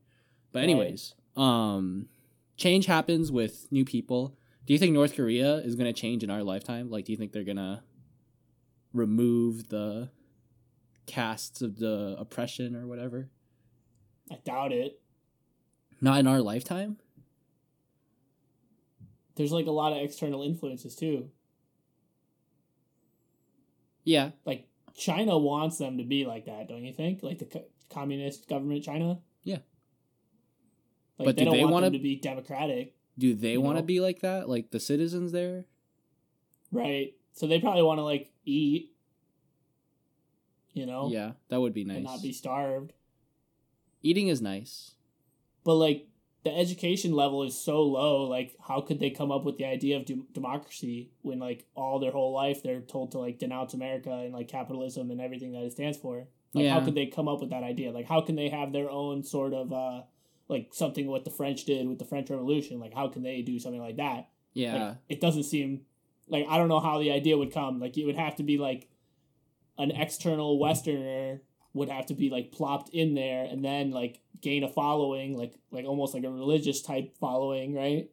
But 0.53 0.61
Right. 0.61 0.65
anyways, 0.65 1.15
um 1.37 2.09
change 2.57 2.87
happens 2.87 3.31
with 3.31 3.69
new 3.71 3.85
people. 3.85 4.37
Do 4.67 4.73
you 4.73 4.79
think 4.81 4.93
North 4.95 5.15
Korea 5.15 5.57
is 5.59 5.77
going 5.77 5.87
to 5.87 6.01
change 6.01 6.25
in 6.25 6.31
our 6.31 6.43
lifetime? 6.43 6.91
Like 6.91 7.05
do 7.05 7.13
you 7.13 7.19
think 7.19 7.31
they're 7.33 7.45
going 7.45 7.57
to 7.59 7.83
remove 8.93 9.69
the 9.69 10.11
casts 11.07 11.63
of 11.63 11.79
the 11.79 12.17
oppression 12.19 12.75
or 12.75 12.87
whatever? 12.89 13.29
I 14.31 14.39
doubt 14.45 14.73
it. 14.73 15.01
Not 16.01 16.19
in 16.19 16.27
our 16.27 16.41
lifetime? 16.41 16.97
There's 19.37 19.53
like 19.53 19.67
a 19.67 19.71
lot 19.71 19.93
of 19.93 19.99
external 20.03 20.43
influences 20.43 20.97
too. 20.97 21.31
Yeah. 24.07 24.31
Like 24.47 24.67
China 24.97 25.37
wants 25.37 25.77
them 25.77 25.99
to 25.99 26.05
be 26.05 26.25
like 26.25 26.47
that, 26.47 26.69
don't 26.69 26.85
you 26.85 26.95
think? 26.95 27.23
Like 27.23 27.39
the 27.41 27.45
co- 27.45 27.67
communist 27.91 28.49
government 28.49 28.83
China? 28.85 29.19
Yeah. 29.43 29.59
Like 31.19 31.27
But 31.27 31.37
they 31.37 31.43
do 31.43 31.45
don't 31.47 31.57
they 31.59 31.63
want 31.65 31.73
wanna- 31.75 31.87
them 31.89 31.93
to 31.95 31.99
be 31.99 32.17
democratic, 32.17 32.95
Do 33.19 33.35
they 33.35 33.59
want 33.59 33.77
to 33.79 33.83
be 33.83 34.01
like 34.01 34.21
that? 34.21 34.49
Like 34.49 34.71
the 34.71 34.81
citizens 34.81 35.33
there? 35.33 35.67
right? 36.73 37.15
So 37.33 37.47
they 37.47 37.61
probably 37.61 37.83
want 37.83 37.99
to 37.99 38.03
like 38.03 38.31
eat, 38.45 38.93
you 40.73 40.85
know, 40.87 41.09
Yeah, 41.11 41.33
that 41.49 41.61
would 41.61 41.73
be 41.75 41.83
and 41.83 41.91
nice. 41.93 42.05
not 42.05 42.23
be 42.23 42.33
starved. 42.33 42.93
Eating 44.03 44.29
is 44.29 44.41
nice. 44.43 44.93
But 45.65 45.75
like 45.75 46.07
the 46.47 46.57
education 46.57 47.13
level 47.13 47.43
is 47.43 47.59
so 47.59 47.83
low. 47.83 48.23
Like, 48.23 48.55
how 48.61 48.81
could 48.81 49.01
they 49.01 49.11
come 49.11 49.33
up 49.33 49.43
with 49.43 49.59
the 49.59 49.65
idea 49.65 49.97
of 49.97 50.05
dem- 50.05 50.29
democracy 50.33 51.11
when 51.23 51.41
like 51.41 51.67
all 51.75 51.99
their 51.99 52.13
whole 52.13 52.33
life 52.33 52.63
they're 52.63 52.81
told 52.81 53.11
to 53.13 53.19
like 53.19 53.41
denounce 53.41 53.75
America 53.75 54.13
and 54.13 54.33
like 54.33 54.47
capitalism 54.47 55.11
and 55.11 55.21
everything 55.21 55.51
that 55.53 55.65
it 55.65 55.73
stands 55.73 55.99
for? 55.99 56.29
Like, 56.55 56.69
how 56.69 56.81
could 56.85 56.95
they 56.95 57.07
come 57.07 57.27
up 57.27 57.41
with 57.41 57.51
that 57.51 57.65
idea? 57.65 57.91
Like, 57.91 58.07
how 58.07 58.21
can 58.21 58.37
they 58.37 58.49
have 58.49 58.73
their 58.73 58.89
own 58.89 59.25
sort 59.25 59.55
of 59.55 59.73
uh 59.73 60.03
like 60.49 60.69
something 60.73 61.09
what 61.09 61.25
the 61.25 61.31
French 61.33 61.65
did 61.65 61.89
with 61.89 61.99
the 61.99 62.05
French 62.05 62.31
Revolution? 62.31 62.79
Like, 62.79 62.95
how 62.95 63.09
can 63.09 63.25
they 63.25 63.43
do 63.43 63.59
something 63.59 63.83
like 63.83 63.97
that? 63.97 64.29
Yeah. 64.55 64.85
Like, 64.85 64.97
it 65.09 65.21
doesn't 65.21 65.43
seem 65.43 65.81
like 66.29 66.47
I 66.49 66.59
don't 66.59 66.69
know 66.69 66.81
how 66.81 67.01
the 67.01 67.11
idea 67.11 67.37
would 67.37 67.53
come. 67.53 67.81
Like, 67.81 67.99
it 67.99 68.07
would 68.07 68.17
have 68.17 68.37
to 68.37 68.45
be 68.45 68.57
like 68.57 68.89
an 69.79 69.91
external 69.91 70.61
Westerner 70.61 71.43
would 71.77 71.89
have 71.89 72.07
to 72.07 72.15
be 72.15 72.31
like 72.31 72.53
plopped 72.53 72.91
in 72.91 73.15
there 73.15 73.45
and 73.45 73.65
then 73.65 73.91
like 73.91 74.21
gain 74.41 74.65
a 74.65 74.69
following, 74.69 75.37
like 75.37 75.55
like 75.71 75.85
almost 75.85 76.15
like 76.15 76.25
a 76.25 76.31
religious 76.31 76.83
type 76.83 77.17
following, 77.19 77.75
right? 77.75 78.11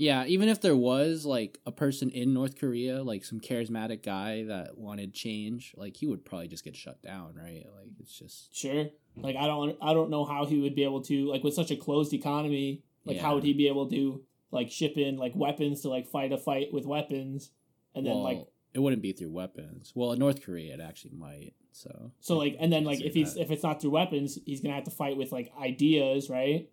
yeah, 0.00 0.24
even 0.24 0.48
if 0.48 0.62
there 0.62 0.74
was 0.74 1.26
like 1.26 1.58
a 1.66 1.72
person 1.72 2.08
in 2.08 2.32
North 2.32 2.58
Korea, 2.58 3.02
like 3.02 3.22
some 3.22 3.38
charismatic 3.38 4.02
guy 4.02 4.44
that 4.44 4.78
wanted 4.78 5.12
change, 5.12 5.74
like 5.76 5.94
he 5.94 6.06
would 6.06 6.24
probably 6.24 6.48
just 6.48 6.64
get 6.64 6.74
shut 6.74 7.02
down, 7.02 7.34
right? 7.34 7.66
Like 7.76 7.90
it's 8.00 8.18
just 8.18 8.56
Sure. 8.56 8.86
Like 9.16 9.36
I 9.36 9.46
don't 9.46 9.76
I 9.82 9.92
don't 9.92 10.08
know 10.08 10.24
how 10.24 10.46
he 10.46 10.58
would 10.58 10.74
be 10.74 10.84
able 10.84 11.02
to 11.02 11.28
like 11.28 11.44
with 11.44 11.52
such 11.52 11.70
a 11.70 11.76
closed 11.76 12.14
economy. 12.14 12.82
Like 13.04 13.18
how 13.18 13.34
would 13.34 13.44
he 13.44 13.52
be 13.52 13.68
able 13.68 13.90
to 13.90 14.22
like 14.50 14.70
ship 14.70 14.96
in 14.96 15.18
like 15.18 15.32
weapons 15.36 15.82
to 15.82 15.90
like 15.90 16.06
fight 16.06 16.32
a 16.32 16.38
fight 16.38 16.72
with 16.72 16.86
weapons, 16.86 17.50
and 17.94 18.06
then 18.06 18.14
well, 18.14 18.22
like 18.22 18.46
it 18.72 18.78
wouldn't 18.78 19.02
be 19.02 19.12
through 19.12 19.32
weapons. 19.32 19.92
Well, 19.94 20.12
in 20.12 20.18
North 20.18 20.42
Korea 20.42 20.72
it 20.72 20.80
actually 20.80 21.12
might. 21.12 21.52
So 21.72 22.10
so 22.20 22.36
like 22.36 22.56
and 22.58 22.72
then 22.72 22.84
like 22.84 23.00
if 23.00 23.14
he's 23.14 23.34
that. 23.34 23.42
if 23.42 23.50
it's 23.50 23.62
not 23.62 23.80
through 23.80 23.90
weapons, 23.90 24.38
he's 24.44 24.60
gonna 24.60 24.74
have 24.74 24.84
to 24.84 24.90
fight 24.90 25.16
with 25.16 25.32
like 25.32 25.52
ideas, 25.60 26.28
right? 26.28 26.68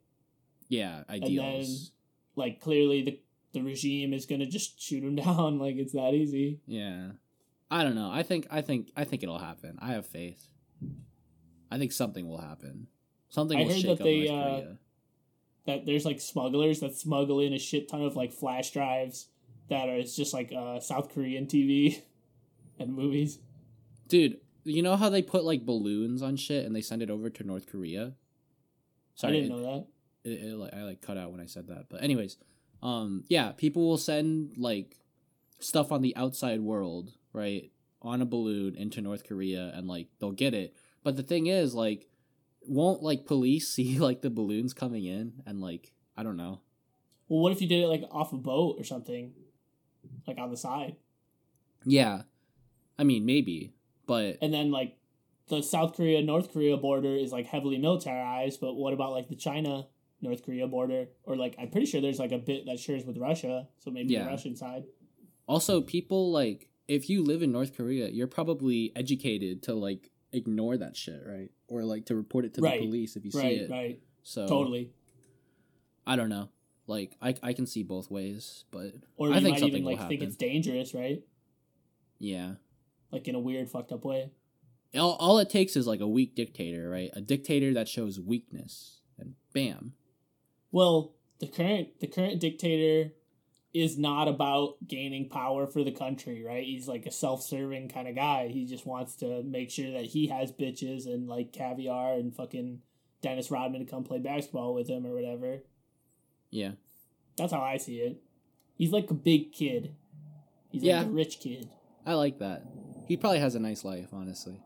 yeah, 0.69 1.03
then- 1.07 1.65
Like 2.35 2.59
clearly 2.59 3.01
the 3.03 3.19
the 3.53 3.61
regime 3.61 4.13
is 4.13 4.25
gonna 4.25 4.45
just 4.45 4.79
shoot 4.85 5.03
him 5.03 5.15
down. 5.15 5.59
Like 5.65 5.75
it's 5.77 5.93
that 5.93 6.13
easy. 6.13 6.59
Yeah. 6.65 7.11
I 7.69 7.83
don't 7.83 7.95
know. 7.95 8.09
I 8.11 8.23
think 8.23 8.47
I 8.49 8.61
think 8.61 8.91
I 8.95 9.03
think 9.03 9.23
it'll 9.23 9.39
happen. 9.39 9.77
I 9.81 9.89
have 9.93 10.05
faith. 10.05 10.47
I 11.69 11.77
think 11.77 11.91
something 11.91 12.27
will 12.27 12.39
happen. 12.41 12.87
Something 13.29 13.57
I 13.59 13.61
will 13.63 13.69
heard 13.69 13.81
shake 13.81 13.97
that 13.97 14.03
they, 14.03 14.27
uh. 14.29 14.73
That 15.65 15.85
there's 15.85 16.05
like 16.05 16.21
smugglers 16.21 16.79
that 16.79 16.95
smuggle 16.95 17.41
in 17.41 17.51
a 17.53 17.59
shit 17.59 17.89
ton 17.89 18.01
of 18.01 18.15
like 18.15 18.31
flash 18.31 18.71
drives 18.71 19.27
that 19.69 19.89
are 19.89 19.97
it's 19.97 20.15
just 20.15 20.33
like 20.33 20.53
uh, 20.57 20.79
South 20.79 21.13
Korean 21.13 21.45
TV 21.45 22.01
and 22.79 22.93
movies. 22.95 23.39
Dude, 24.07 24.39
you 24.69 24.81
know 24.83 24.95
how 24.95 25.09
they 25.09 25.21
put 25.21 25.43
like 25.45 25.65
balloons 25.65 26.21
on 26.21 26.35
shit 26.35 26.65
and 26.65 26.75
they 26.75 26.81
send 26.81 27.01
it 27.01 27.09
over 27.09 27.29
to 27.29 27.43
North 27.43 27.67
Korea? 27.67 28.13
Sorry, 29.15 29.37
I 29.37 29.41
didn't 29.41 29.57
it- 29.57 29.61
know 29.61 29.63
that. 30.23 30.29
it, 30.29 30.43
it, 30.51 30.55
like 30.55 30.73
I 30.73 30.83
like 30.83 31.01
cut 31.01 31.17
out 31.17 31.31
when 31.31 31.41
I 31.41 31.45
said 31.45 31.67
that. 31.67 31.85
But 31.89 32.03
anyways, 32.03 32.37
um, 32.83 33.23
yeah, 33.29 33.51
people 33.53 33.87
will 33.87 33.97
send 33.97 34.53
like 34.57 34.97
stuff 35.59 35.91
on 35.91 36.01
the 36.01 36.15
outside 36.15 36.61
world, 36.61 37.13
right, 37.33 37.71
on 38.01 38.21
a 38.21 38.25
balloon 38.25 38.75
into 38.75 39.01
North 39.01 39.27
Korea, 39.27 39.71
and 39.73 39.87
like 39.87 40.07
they'll 40.19 40.31
get 40.31 40.53
it. 40.53 40.75
But 41.03 41.15
the 41.15 41.23
thing 41.23 41.47
is, 41.47 41.73
like, 41.73 42.07
won't 42.61 43.01
like 43.01 43.25
police 43.25 43.69
see 43.73 43.97
like 43.99 44.21
the 44.21 44.29
balloons 44.29 44.73
coming 44.73 45.05
in 45.05 45.41
and 45.45 45.61
like 45.61 45.93
I 46.15 46.23
don't 46.23 46.37
know. 46.37 46.61
Well, 47.29 47.39
what 47.41 47.51
if 47.51 47.61
you 47.61 47.67
did 47.67 47.83
it 47.83 47.87
like 47.87 48.03
off 48.11 48.33
a 48.33 48.37
boat 48.37 48.75
or 48.79 48.83
something, 48.83 49.33
like 50.27 50.37
on 50.37 50.51
the 50.51 50.57
side, 50.57 50.95
Yeah, 51.85 52.21
I 52.99 53.03
mean 53.03 53.25
maybe, 53.25 53.73
but 54.07 54.37
and 54.41 54.51
then 54.53 54.71
like 54.71 54.97
the 55.49 55.61
South 55.61 55.95
Korea 55.95 56.21
North 56.23 56.51
Korea 56.51 56.75
border 56.77 57.15
is 57.15 57.31
like 57.31 57.45
heavily 57.45 57.77
militarized, 57.77 58.59
but 58.59 58.73
what 58.73 58.93
about 58.93 59.11
like 59.11 59.27
the 59.29 59.35
China 59.35 59.87
North 60.21 60.43
Korea 60.43 60.67
border? 60.67 61.09
Or 61.23 61.35
like 61.35 61.55
I'm 61.59 61.69
pretty 61.69 61.85
sure 61.85 62.01
there's 62.01 62.19
like 62.19 62.31
a 62.31 62.37
bit 62.39 62.65
that 62.65 62.79
shares 62.79 63.05
with 63.05 63.17
Russia, 63.17 63.67
so 63.77 63.91
maybe 63.91 64.13
Yeah. 64.13 64.23
the 64.23 64.29
Russian 64.31 64.55
side. 64.55 64.85
also 65.47 65.79
people 65.81 66.31
like 66.31 66.67
if 66.87 67.09
you 67.09 67.21
live 67.23 67.43
in 67.43 67.51
North 67.51 67.75
Korea, 67.77 68.07
you're 68.09 68.27
probably 68.27 68.91
educated 68.95 69.61
to 69.63 69.73
like 69.73 70.09
ignore 70.33 70.75
that 70.77 70.95
shit, 70.97 71.21
right? 71.25 71.51
Or 71.67 71.83
like 71.83 72.05
to 72.07 72.15
report 72.15 72.45
it 72.45 72.53
to 72.55 72.61
Right. 72.61 72.79
the 72.79 72.85
police 72.87 73.15
if 73.15 73.23
you 73.25 73.31
see 73.31 73.55
it. 73.63 73.69
right, 73.69 74.01
So 74.23 74.47
totally. 74.47 74.91
I 76.05 76.15
don't 76.15 76.29
know. 76.29 76.49
Like 76.87 77.15
I 77.21 77.35
I 77.43 77.53
can 77.53 77.65
see 77.65 77.83
both 77.83 78.09
ways, 78.11 78.65
but 78.71 78.93
Or 79.17 79.27
I 79.31 79.35
you 79.35 79.41
think 79.41 79.53
might 79.55 79.59
something 79.59 79.81
even 79.83 79.97
like 79.99 80.07
think 80.09 80.21
it's 80.21 80.35
dangerous, 80.37 80.93
right? 80.93 81.21
yeah. 82.19 82.55
Like 83.11 83.27
in 83.27 83.35
a 83.35 83.39
weird, 83.39 83.69
fucked 83.69 83.91
up 83.91 84.03
way. 84.03 84.31
All, 84.95 85.13
all 85.19 85.39
it 85.39 85.49
takes 85.49 85.75
is 85.75 85.87
like 85.87 85.99
a 86.01 86.07
weak 86.07 86.35
dictator, 86.35 86.89
right? 86.89 87.09
A 87.13 87.21
dictator 87.21 87.73
that 87.73 87.87
shows 87.87 88.19
weakness, 88.19 88.99
and 89.19 89.35
bam. 89.53 89.93
Well, 90.71 91.13
the 91.39 91.47
current 91.47 91.99
the 91.99 92.07
current 92.07 92.39
dictator 92.39 93.11
is 93.73 93.97
not 93.97 94.27
about 94.27 94.75
gaining 94.87 95.29
power 95.29 95.67
for 95.67 95.83
the 95.83 95.91
country, 95.91 96.43
right? 96.43 96.63
He's 96.65 96.87
like 96.87 97.05
a 97.05 97.11
self-serving 97.11 97.89
kind 97.89 98.07
of 98.07 98.15
guy. 98.15 98.47
He 98.47 98.65
just 98.65 98.87
wants 98.87 99.15
to 99.17 99.43
make 99.43 99.69
sure 99.69 99.91
that 99.91 100.05
he 100.05 100.27
has 100.27 100.51
bitches 100.51 101.05
and 101.05 101.27
like 101.27 101.51
caviar 101.51 102.13
and 102.13 102.35
fucking 102.35 102.79
Dennis 103.21 103.51
Rodman 103.51 103.85
to 103.85 103.91
come 103.91 104.03
play 104.03 104.19
basketball 104.19 104.73
with 104.73 104.89
him 104.89 105.05
or 105.05 105.13
whatever. 105.13 105.59
Yeah. 106.49 106.71
That's 107.37 107.51
how 107.53 107.61
I 107.61 107.77
see 107.77 107.97
it. 107.97 108.21
He's 108.77 108.91
like 108.91 109.11
a 109.11 109.15
big 109.15 109.51
kid. 109.51 109.93
He's 110.71 110.81
Yeah. 110.83 110.99
like 110.99 111.07
a 111.07 111.11
rich 111.11 111.39
kid. 111.39 111.69
I 112.05 112.13
like 112.13 112.39
that. 112.39 112.65
He 113.07 113.17
probably 113.17 113.39
has 113.39 113.55
a 113.55 113.59
nice 113.59 113.83
life, 113.83 114.09
honestly. 114.13 114.61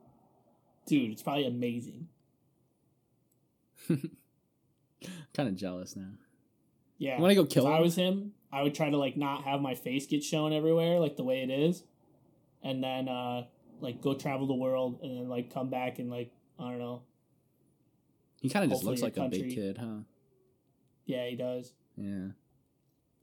Dude, 0.86 1.12
it's 1.12 1.22
probably 1.22 1.46
amazing. 1.46 2.08
kind 3.90 5.50
of 5.50 5.56
jealous 5.56 5.96
now. 5.96 6.10
Yeah. 6.98 7.16
You 7.16 7.22
want 7.22 7.32
to 7.32 7.36
go 7.36 7.46
kill 7.46 7.66
if 7.66 7.70
him? 7.70 7.76
I 7.76 7.82
was 7.82 7.96
him, 7.96 8.34
I 8.52 8.64
would 8.64 8.76
try 8.76 8.90
to 8.90 8.98
like 8.98 9.18
not 9.18 9.44
have 9.44 9.62
my 9.62 9.76
face 9.76 10.06
get 10.06 10.24
shown 10.24 10.54
everywhere 10.54 11.00
like 11.00 11.16
the 11.16 11.24
way 11.24 11.42
it 11.42 11.50
is, 11.50 11.84
and 12.64 12.84
then 12.84 13.08
uh 13.08 13.46
like 13.80 14.02
go 14.02 14.14
travel 14.14 14.48
the 14.48 14.54
world 14.54 15.00
and 15.02 15.18
then 15.18 15.30
like 15.30 15.54
come 15.54 15.70
back 15.70 16.00
and 16.00 16.10
like 16.10 16.32
I 16.60 16.70
don't 16.70 16.80
know. 16.80 17.02
he 18.42 18.50
kind 18.50 18.66
of 18.66 18.72
just 18.72 18.84
looks 18.84 19.02
like 19.02 19.18
a 19.18 19.28
big 19.28 19.56
kid, 19.56 19.78
huh? 19.80 20.02
Yeah, 21.06 21.28
he 21.28 21.36
does. 21.36 21.74
Yeah. 21.98 22.30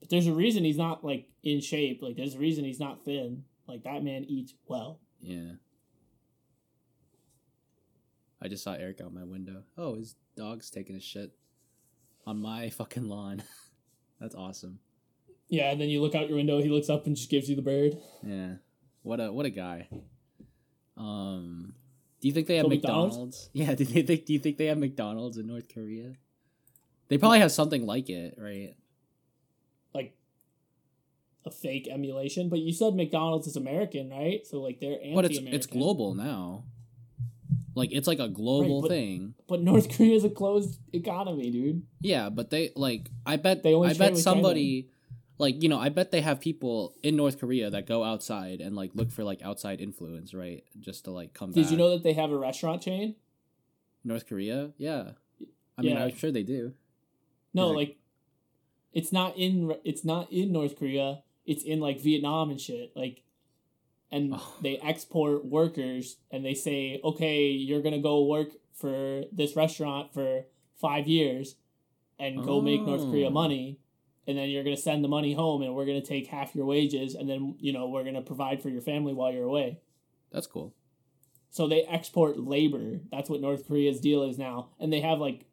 But 0.00 0.10
there's 0.10 0.26
a 0.26 0.32
reason 0.32 0.64
he's 0.64 0.76
not 0.76 1.04
like 1.04 1.28
in 1.42 1.60
shape. 1.60 2.02
Like 2.02 2.16
there's 2.16 2.34
a 2.34 2.38
reason 2.38 2.64
he's 2.64 2.80
not 2.80 3.04
thin. 3.04 3.44
Like 3.66 3.84
that 3.84 4.02
man 4.02 4.24
eats 4.24 4.54
well. 4.66 4.98
Yeah. 5.20 5.52
I 8.40 8.48
just 8.48 8.62
saw 8.62 8.74
Eric 8.74 9.00
out 9.00 9.12
my 9.12 9.24
window. 9.24 9.64
Oh, 9.76 9.96
his 9.96 10.14
dog's 10.36 10.70
taking 10.70 10.96
a 10.96 11.00
shit 11.00 11.32
on 12.26 12.40
my 12.40 12.70
fucking 12.70 13.08
lawn. 13.08 13.42
That's 14.20 14.34
awesome. 14.34 14.78
Yeah, 15.48 15.70
and 15.70 15.80
then 15.80 15.88
you 15.88 16.00
look 16.02 16.14
out 16.14 16.28
your 16.28 16.36
window, 16.36 16.60
he 16.62 16.68
looks 16.68 16.90
up 16.90 17.06
and 17.06 17.16
just 17.16 17.30
gives 17.30 17.48
you 17.48 17.56
the 17.56 17.62
bird. 17.62 17.96
Yeah. 18.22 18.54
What 19.02 19.20
a 19.20 19.32
what 19.32 19.46
a 19.46 19.50
guy. 19.50 19.88
Um 20.96 21.74
do 22.20 22.26
you 22.28 22.34
think 22.34 22.48
they 22.48 22.56
have 22.56 22.64
So 22.64 22.68
McDonald's? 22.70 23.14
McDonald's? 23.16 23.50
Yeah, 23.54 23.74
do 23.74 23.84
they 23.84 24.02
think 24.02 24.26
do 24.26 24.32
you 24.32 24.38
think 24.38 24.58
they 24.58 24.66
have 24.66 24.78
McDonald's 24.78 25.38
in 25.38 25.46
North 25.46 25.72
Korea? 25.72 26.14
They 27.08 27.16
probably 27.16 27.38
have 27.40 27.52
something 27.52 27.86
like 27.86 28.10
it, 28.10 28.34
right? 28.36 28.74
A 31.46 31.50
fake 31.50 31.88
emulation. 31.90 32.48
But 32.48 32.58
you 32.60 32.72
said 32.72 32.94
McDonald's 32.94 33.46
is 33.46 33.56
American, 33.56 34.10
right? 34.10 34.46
So 34.46 34.60
like 34.60 34.80
they're 34.80 34.98
anti 35.02 35.14
But 35.14 35.24
it's 35.26 35.38
it's 35.38 35.66
global 35.66 36.14
now. 36.14 36.64
Like 37.74 37.90
it's 37.92 38.08
like 38.08 38.18
a 38.18 38.28
global 38.28 38.82
but- 38.82 38.88
thing. 38.90 39.34
But 39.46 39.62
North 39.62 39.96
Korea 39.96 40.14
is 40.16 40.24
a 40.24 40.30
closed 40.30 40.78
economy, 40.92 41.50
dude. 41.50 41.82
Yeah, 42.00 42.28
but 42.28 42.50
they 42.50 42.70
like 42.76 43.08
I 43.24 43.36
bet 43.36 43.62
They 43.62 43.72
only 43.74 43.90
I 43.90 43.94
bet 43.94 44.16
somebody 44.18 44.88
like 45.38 45.62
you 45.62 45.68
know 45.68 45.78
I 45.78 45.88
bet 45.88 46.10
they 46.10 46.20
have 46.20 46.40
people 46.40 46.94
in 47.02 47.14
North 47.16 47.38
Korea 47.38 47.70
that 47.70 47.86
go 47.86 48.02
outside 48.04 48.60
and 48.60 48.74
like 48.74 48.90
look 48.94 49.10
for 49.12 49.22
like 49.24 49.40
outside 49.42 49.80
influence, 49.80 50.34
right? 50.34 50.64
Just 50.80 51.04
to 51.04 51.12
like 51.12 51.32
come 51.34 51.52
Did 51.52 51.62
back. 51.64 51.70
you 51.70 51.78
know 51.78 51.90
that 51.90 52.02
they 52.02 52.14
have 52.14 52.32
a 52.32 52.36
restaurant 52.38 52.82
chain? 52.82 53.14
North 54.04 54.26
Korea? 54.26 54.72
Yeah. 54.76 55.12
I 55.78 55.82
mean, 55.82 55.92
Yeah. 55.92 56.04
I'm 56.04 56.16
sure 56.16 56.32
they 56.32 56.42
do. 56.42 56.72
No, 57.54 57.68
Like- 57.68 57.76
like 57.88 57.96
it's 58.92 59.12
not 59.12 59.36
in 59.38 59.72
it's 59.84 60.04
not 60.04 60.32
in 60.32 60.50
North 60.52 60.76
Korea. 60.76 61.22
It's 61.48 61.64
in 61.64 61.80
like 61.80 62.00
Vietnam 62.00 62.50
and 62.50 62.60
shit. 62.60 62.92
Like 62.94 63.22
and 64.12 64.32
Oh. 64.34 64.54
they 64.62 64.76
export 64.78 65.44
workers 65.44 66.16
and 66.30 66.44
they 66.44 66.54
say, 66.54 67.00
"Okay, 67.02 67.48
you're 67.50 67.82
going 67.82 67.94
to 67.94 68.00
go 68.00 68.24
work 68.24 68.50
for 68.74 69.22
this 69.32 69.56
restaurant 69.56 70.12
for 70.14 70.44
5 70.76 71.08
years 71.08 71.56
and 72.18 72.44
go 72.44 72.60
make 72.60 72.82
North 72.82 73.02
Korea 73.10 73.26
Oh. 73.28 73.30
money." 73.30 73.80
And 74.26 74.36
then 74.36 74.50
you're 74.50 74.62
going 74.62 74.76
to 74.76 74.82
send 74.82 75.02
the 75.02 75.08
money 75.08 75.32
home 75.32 75.62
and 75.62 75.74
we're 75.74 75.86
going 75.86 76.00
to 76.00 76.06
take 76.06 76.26
half 76.26 76.54
your 76.54 76.66
wages 76.66 77.14
and 77.14 77.26
then, 77.30 77.56
you 77.60 77.72
know, 77.72 77.88
we're 77.88 78.02
going 78.02 78.14
to 78.14 78.20
provide 78.20 78.60
for 78.62 78.68
your 78.68 78.82
family 78.82 79.14
while 79.14 79.32
you're 79.32 79.44
away. 79.54 79.80
That's 80.30 80.46
cool. 80.46 80.74
So 81.50 81.66
they 81.66 81.80
export 81.84 82.38
labor. 82.38 83.00
That's 83.10 83.30
what 83.30 83.40
North 83.40 83.66
Korea's 83.66 84.00
deal 84.00 84.22
is 84.24 84.36
now. 84.36 84.68
And 84.78 84.92
they 84.92 85.00
have 85.00 85.18
like, 85.18 85.46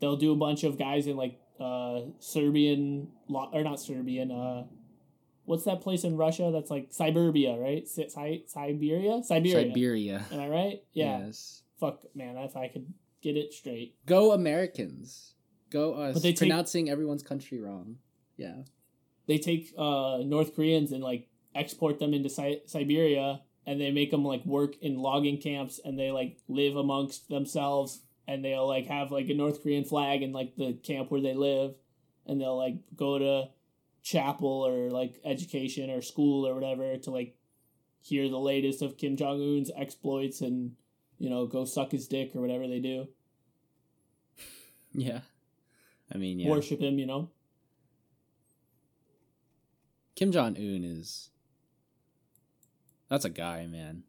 they'll 0.00 0.16
do 0.16 0.32
a 0.32 0.36
bunch 0.36 0.64
of 0.64 0.76
guys 0.76 1.06
in 1.06 1.16
like 1.16 1.38
uh 1.60 2.00
Serbian 2.18 3.08
lo- 3.28 3.48
or 3.52 3.62
not 3.62 3.78
Serbian. 3.80 4.32
Uh, 4.32 4.64
what's 5.46 5.64
that 5.64 5.80
place 5.80 6.04
in 6.04 6.16
Russia 6.16 6.50
that's 6.52 6.70
like 6.70 6.88
Siberia, 6.92 7.56
right? 7.56 7.88
Si- 7.88 8.08
Si- 8.08 8.44
Siberia, 8.46 9.22
Siberia. 9.24 9.68
Siberia. 9.70 10.24
Am 10.30 10.40
I 10.40 10.48
right? 10.48 10.82
Yeah. 10.92 11.20
Yes. 11.26 11.62
Fuck, 11.80 12.02
man. 12.14 12.36
If 12.36 12.56
I 12.56 12.68
could 12.68 12.92
get 13.22 13.36
it 13.36 13.52
straight. 13.52 13.94
Go 14.06 14.32
Americans. 14.32 15.32
Go 15.70 15.94
us. 15.94 16.14
But 16.14 16.22
they 16.22 16.30
take- 16.32 16.48
pronouncing 16.48 16.90
everyone's 16.90 17.22
country 17.22 17.60
wrong. 17.60 17.96
Yeah. 18.36 18.62
They 19.26 19.38
take 19.38 19.72
uh 19.78 20.18
North 20.24 20.54
Koreans 20.54 20.92
and 20.92 21.02
like 21.02 21.28
export 21.54 21.98
them 21.98 22.12
into 22.14 22.28
si- 22.28 22.62
Siberia. 22.66 23.40
And 23.68 23.80
they 23.80 23.90
make 23.90 24.12
them 24.12 24.24
like 24.24 24.46
work 24.46 24.76
in 24.80 24.96
logging 24.98 25.38
camps, 25.40 25.80
and 25.84 25.98
they 25.98 26.12
like 26.12 26.38
live 26.46 26.76
amongst 26.76 27.28
themselves 27.28 28.00
and 28.28 28.44
they'll 28.44 28.66
like 28.68 28.86
have 28.86 29.10
like 29.10 29.28
a 29.28 29.34
North 29.34 29.60
Korean 29.60 29.84
flag 29.84 30.22
in 30.22 30.30
like 30.32 30.54
the 30.56 30.74
camp 30.84 31.10
where 31.10 31.20
they 31.20 31.34
live, 31.34 31.74
and 32.26 32.40
they'll 32.40 32.56
like 32.56 32.76
go 32.94 33.18
to 33.18 33.48
chapel 34.06 34.64
or 34.64 34.88
like 34.88 35.20
education 35.24 35.90
or 35.90 36.00
school 36.00 36.46
or 36.46 36.54
whatever 36.54 36.96
to 36.96 37.10
like 37.10 37.34
hear 38.00 38.28
the 38.28 38.38
latest 38.38 38.80
of 38.80 38.96
Kim 38.96 39.16
Jong 39.16 39.42
Un's 39.42 39.72
exploits 39.76 40.42
and 40.42 40.76
you 41.18 41.28
know 41.28 41.46
go 41.46 41.64
suck 41.64 41.90
his 41.90 42.06
dick 42.06 42.30
or 42.36 42.40
whatever 42.40 42.68
they 42.68 42.78
do, 42.78 43.08
Yeah. 44.92 45.20
I 46.14 46.18
mean, 46.18 46.38
yeah. 46.38 46.50
worship 46.50 46.80
him, 46.80 47.00
you 47.00 47.06
know. 47.06 47.30
Kim 50.14 50.30
Jong 50.30 50.56
Un 50.56 50.84
is. 50.84 51.30
That's 53.10 53.24
a 53.24 53.30
guy, 53.30 53.66
man. 53.66 54.04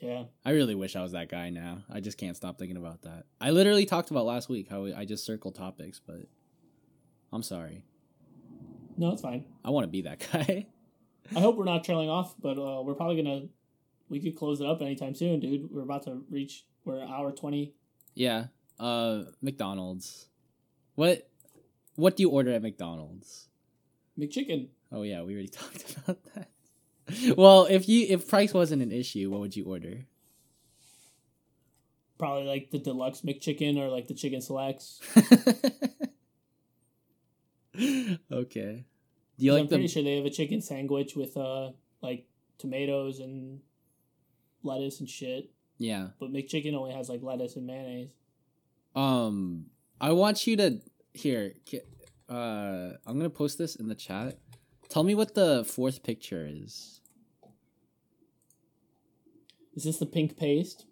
Yeah, 0.00 0.24
I 0.44 0.50
really 0.50 0.74
wish 0.74 0.96
I 0.96 1.02
was 1.02 1.12
that 1.12 1.30
guy 1.30 1.48
now. 1.48 1.78
I 1.90 2.00
just 2.00 2.18
can't 2.18 2.36
stop 2.36 2.58
thinking 2.58 2.76
about 2.76 3.02
that. 3.02 3.24
I 3.40 3.52
literally 3.52 3.86
talked 3.86 4.10
about 4.10 4.26
last 4.26 4.50
week 4.50 4.68
how 4.68 4.84
I 4.84 5.06
just 5.06 5.24
circle 5.24 5.50
topics, 5.50 5.98
but 5.98 6.26
I'm 7.32 7.42
sorry. 7.42 7.84
No, 8.96 9.12
it's 9.12 9.22
fine. 9.22 9.44
I 9.64 9.70
want 9.70 9.84
to 9.84 9.88
be 9.90 10.02
that 10.02 10.26
guy. 10.32 10.66
I 11.34 11.40
hope 11.40 11.56
we're 11.56 11.64
not 11.64 11.84
trailing 11.84 12.08
off, 12.10 12.34
but 12.40 12.58
uh, 12.58 12.82
we're 12.82 12.94
probably 12.94 13.22
gonna 13.22 13.42
we 14.08 14.20
could 14.20 14.36
close 14.36 14.60
it 14.60 14.66
up 14.66 14.82
anytime 14.82 15.14
soon, 15.14 15.40
dude. 15.40 15.70
We're 15.70 15.82
about 15.82 16.04
to 16.04 16.22
reach 16.30 16.64
we're 16.84 17.02
hour 17.02 17.32
twenty. 17.32 17.74
yeah. 18.14 18.46
Uh, 18.78 19.22
McDonald's. 19.40 20.26
What? 20.96 21.28
What 21.94 22.16
do 22.16 22.24
you 22.24 22.30
order 22.30 22.50
at 22.52 22.60
McDonald's? 22.62 23.48
McChicken. 24.18 24.68
Oh 24.90 25.02
yeah, 25.02 25.22
we 25.22 25.32
already 25.32 25.48
talked 25.60 25.96
about 25.96 26.18
that. 26.34 26.48
well, 27.36 27.66
if 27.70 27.88
you 27.88 28.06
if 28.10 28.26
price 28.28 28.52
wasn't 28.52 28.82
an 28.82 28.90
issue, 28.92 29.30
what 29.30 29.40
would 29.40 29.54
you 29.56 29.64
order? 29.64 30.06
Probably 32.18 32.44
like 32.44 32.70
the 32.70 32.78
deluxe 32.78 33.20
McChicken 33.22 33.78
or 33.78 33.88
like 33.88 34.08
the 34.08 34.14
chicken 34.14 34.40
selects. 34.40 35.00
okay. 38.32 38.84
Do 39.38 39.44
you 39.44 39.52
like 39.52 39.62
I'm 39.62 39.68
pretty 39.68 39.88
sure 39.88 40.02
they 40.02 40.16
have 40.16 40.26
a 40.26 40.30
chicken 40.30 40.60
sandwich 40.60 41.16
with 41.16 41.36
uh 41.36 41.70
like 42.00 42.26
tomatoes 42.58 43.20
and 43.20 43.60
lettuce 44.62 45.00
and 45.00 45.08
shit. 45.08 45.50
Yeah. 45.78 46.08
But 46.20 46.32
McChicken 46.32 46.74
only 46.74 46.92
has 46.92 47.08
like 47.08 47.22
lettuce 47.22 47.56
and 47.56 47.66
mayonnaise. 47.66 48.14
Um, 48.94 49.66
I 50.00 50.12
want 50.12 50.46
you 50.46 50.56
to 50.56 50.80
here. 51.12 51.54
Uh, 52.28 52.92
I'm 53.06 53.18
gonna 53.18 53.30
post 53.30 53.58
this 53.58 53.76
in 53.76 53.88
the 53.88 53.94
chat. 53.94 54.38
Tell 54.88 55.02
me 55.02 55.14
what 55.14 55.34
the 55.34 55.64
fourth 55.64 56.02
picture 56.02 56.46
is. 56.48 57.00
Is 59.74 59.84
this 59.84 59.98
the 59.98 60.06
pink 60.06 60.36
paste? 60.36 60.86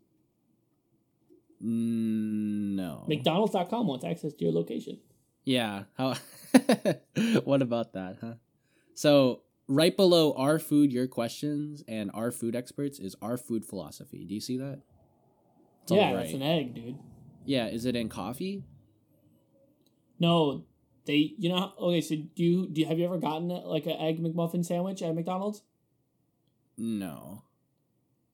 Mm, 1.62 2.74
no. 2.74 3.04
McDonald's.com 3.06 3.86
wants 3.86 4.04
access 4.04 4.32
to 4.32 4.44
your 4.44 4.52
location. 4.52 4.98
Yeah. 5.44 5.84
How? 5.96 6.14
what 7.44 7.62
about 7.62 7.94
that, 7.94 8.18
huh? 8.20 8.34
So 8.94 9.42
right 9.68 9.96
below 9.96 10.34
our 10.34 10.58
food, 10.58 10.92
your 10.92 11.06
questions, 11.06 11.82
and 11.88 12.10
our 12.14 12.30
food 12.30 12.54
experts 12.54 12.98
is 12.98 13.16
our 13.22 13.36
food 13.36 13.64
philosophy. 13.64 14.24
Do 14.24 14.34
you 14.34 14.40
see 14.40 14.58
that? 14.58 14.80
It's 15.82 15.92
yeah, 15.92 16.12
the 16.12 16.18
that's 16.18 16.32
an 16.32 16.42
egg, 16.42 16.74
dude. 16.74 16.98
Yeah. 17.44 17.66
Is 17.66 17.84
it 17.86 17.96
in 17.96 18.08
coffee? 18.08 18.64
No, 20.18 20.64
they. 21.06 21.34
You 21.38 21.48
know. 21.48 21.72
Okay, 21.78 22.00
so 22.00 22.14
do 22.14 22.42
you 22.42 22.68
do? 22.68 22.82
You, 22.82 22.86
have 22.86 22.98
you 22.98 23.04
ever 23.04 23.18
gotten 23.18 23.48
like 23.48 23.86
an 23.86 23.96
egg 23.98 24.22
McMuffin 24.22 24.64
sandwich 24.64 25.02
at 25.02 25.14
McDonald's? 25.14 25.62
No. 26.78 27.42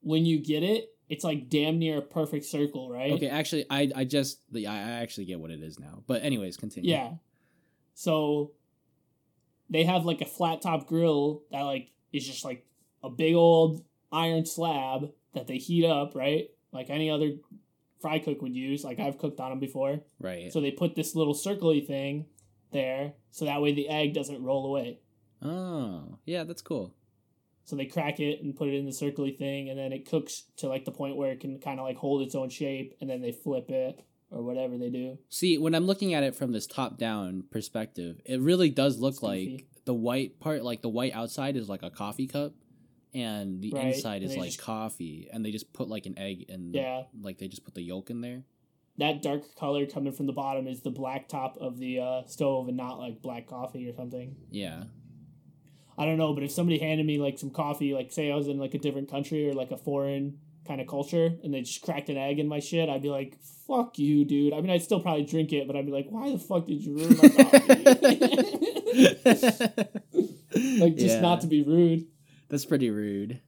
When 0.03 0.27
you 0.27 0.39
get 0.39 0.63
it, 0.63 0.95
it's 1.09 1.25
like 1.25 1.49
damn 1.49 1.79
near 1.79 1.99
a 1.99 2.03
perfect 2.03 2.45
circle, 2.45 2.91
right? 2.91 3.13
Okay. 3.13 3.29
Actually, 3.29 3.67
I 3.71 3.91
I 3.95 4.05
just 4.05 4.41
the 4.53 4.67
I 4.67 4.77
I 4.77 4.91
actually 5.03 5.27
get 5.27 5.41
what 5.41 5.51
it 5.51 5.63
is 5.63 5.79
now. 5.79 6.03
But 6.07 6.23
anyways, 6.23 6.57
continue. 6.57 6.91
Yeah. 6.91 7.13
So 7.95 8.53
they 9.71 9.85
have 9.85 10.05
like 10.05 10.21
a 10.21 10.27
flat 10.27 10.63
top 10.63 10.87
grill 10.87 11.43
that 11.51 11.63
like 11.63 11.91
is 12.13 12.27
just 12.27 12.45
like 12.45 12.65
a 13.03 13.11
big 13.11 13.35
old 13.35 13.85
iron 14.13 14.45
slab 14.47 15.11
that 15.35 15.47
they 15.47 15.57
heat 15.57 15.87
up, 15.87 16.15
right? 16.15 16.49
Like 16.73 16.91
any 16.91 17.11
other 17.11 17.33
fry 18.01 18.19
cook 18.19 18.43
would 18.43 18.55
use. 18.55 18.85
Like 18.85 18.99
I've 18.99 19.19
cooked 19.19 19.41
on 19.41 19.51
them 19.51 19.61
before. 19.61 20.01
Right. 20.21 20.53
So 20.53 20.61
they 20.61 20.71
put 20.71 20.95
this 20.95 21.15
little 21.15 21.35
circly 21.35 21.87
thing 21.87 22.27
there, 22.73 23.15
so 23.31 23.47
that 23.47 23.63
way 23.63 23.73
the 23.73 23.89
egg 23.89 24.15
doesn't 24.15 24.43
roll 24.43 24.67
away. 24.67 25.01
Oh, 25.41 26.19
yeah, 26.25 26.45
that's 26.45 26.63
cool. 26.63 26.95
So 27.69 27.77
they 27.77 27.85
crack 27.85 28.19
it 28.19 28.43
and 28.43 28.57
put 28.57 28.69
it 28.69 28.75
in 28.77 28.87
the 28.87 28.93
circly 28.93 29.37
thing, 29.37 29.69
and 29.69 29.79
then 29.79 29.93
it 29.93 30.09
cooks 30.09 30.45
to 30.57 30.69
like 30.69 30.87
the 30.87 30.91
point 30.91 31.17
where 31.17 31.33
it 31.33 31.41
can 31.41 31.59
kind 31.61 31.79
of 31.79 31.85
like 31.85 31.99
hold 31.99 32.23
its 32.23 32.35
own 32.35 32.49
shape, 32.49 32.95
and 33.03 33.11
then 33.11 33.21
they 33.21 33.31
flip 33.31 33.71
it 33.71 34.01
or 34.31 34.43
whatever 34.43 34.79
they 34.79 34.89
do. 34.89 35.19
See, 35.29 35.59
when 35.59 35.75
I'm 35.75 35.85
looking 35.87 36.15
at 36.15 36.23
it 36.23 36.35
from 36.35 36.53
this 36.53 36.67
top 36.67 36.97
down 36.97 37.45
perspective, 37.51 38.23
it 38.25 38.41
really 38.41 38.71
does 38.71 38.99
look 38.99 39.15
It's 39.17 39.23
like 39.23 39.49
goofy. 39.49 39.67
the 39.85 39.93
white 39.93 40.41
part, 40.41 40.63
like 40.65 40.81
the 40.81 40.89
white 40.89 41.13
outside 41.15 41.57
is 41.57 41.69
like 41.69 41.83
a 41.83 41.91
coffee 41.91 42.27
cup, 42.27 42.55
and 43.13 43.61
the 43.61 43.73
Right, 43.75 43.95
inside 43.95 44.23
and 44.23 44.31
is 44.31 44.37
like 44.39 44.47
just- 44.53 44.61
coffee, 44.63 45.29
and 45.31 45.45
they 45.45 45.51
just 45.51 45.73
put 45.75 45.89
like 45.89 46.07
an 46.07 46.19
egg 46.19 46.47
in. 46.49 46.73
Yeah. 46.73 47.03
Like 47.21 47.37
they 47.37 47.49
just 47.49 47.65
put 47.65 47.75
the 47.75 47.83
yolk 47.83 48.09
in 48.09 48.23
there. 48.23 48.45
That 48.97 49.23
dark 49.23 49.55
color 49.55 49.87
coming 49.87 50.13
from 50.13 50.27
the 50.27 50.33
bottom 50.33 50.67
is 50.67 50.81
the 50.81 50.91
black 50.91 51.29
top 51.29 51.57
of 51.59 51.79
the 51.79 52.01
uh, 52.01 52.23
stove, 52.27 52.69
and 52.69 52.77
not 52.79 52.99
like 52.99 53.21
black 53.23 53.47
coffee 53.47 53.87
or 53.89 53.93
something. 53.95 54.37
Yeah. 54.51 54.85
I 55.99 56.05
don't 56.07 56.17
know, 56.19 56.33
but 56.33 56.45
if 56.45 56.51
somebody 56.53 56.79
handed 56.79 57.05
me 57.07 57.19
like 57.19 57.39
some 57.39 57.51
coffee, 57.51 57.93
like 57.93 58.13
say 58.13 58.31
I 58.31 58.37
was 58.37 58.47
in 58.49 58.59
like 58.59 58.75
a 58.75 58.79
different 58.79 59.11
country 59.11 59.49
or 59.49 59.53
like 59.55 59.71
a 59.73 59.77
foreign 59.77 60.39
kind 60.67 60.81
of 60.81 60.87
culture, 60.87 61.35
and 61.43 61.53
they 61.53 61.61
just 61.63 61.83
cracked 61.83 62.09
an 62.09 62.17
egg 62.17 62.39
in 62.39 62.47
my 62.47 62.61
shit, 62.61 62.89
I'd 62.89 63.03
be 63.03 63.09
like, 63.11 63.37
"Fuck 63.67 63.99
you, 63.99 64.25
dude." 64.25 64.53
I 64.53 64.61
mean, 64.61 64.71
I'd 64.71 64.83
still 64.83 65.01
probably 65.01 65.25
drink 65.25 65.53
it, 65.53 65.67
but 65.67 65.75
I'd 65.77 65.87
be 65.87 65.93
like, 65.93 66.07
"Why 66.11 66.31
the 66.31 66.39
fuck 66.39 66.67
did 66.67 66.85
you 66.85 66.97
ruin 66.99 67.17
my 67.17 67.29
coffee?" 67.29 67.85
like, 70.81 70.97
just 70.97 71.17
Yeah. 71.17 71.21
not 71.21 71.41
to 71.43 71.47
be 71.47 71.63
rude, 71.63 72.07
That's 72.49 72.65
pretty 72.65 72.91
rude. 72.91 73.41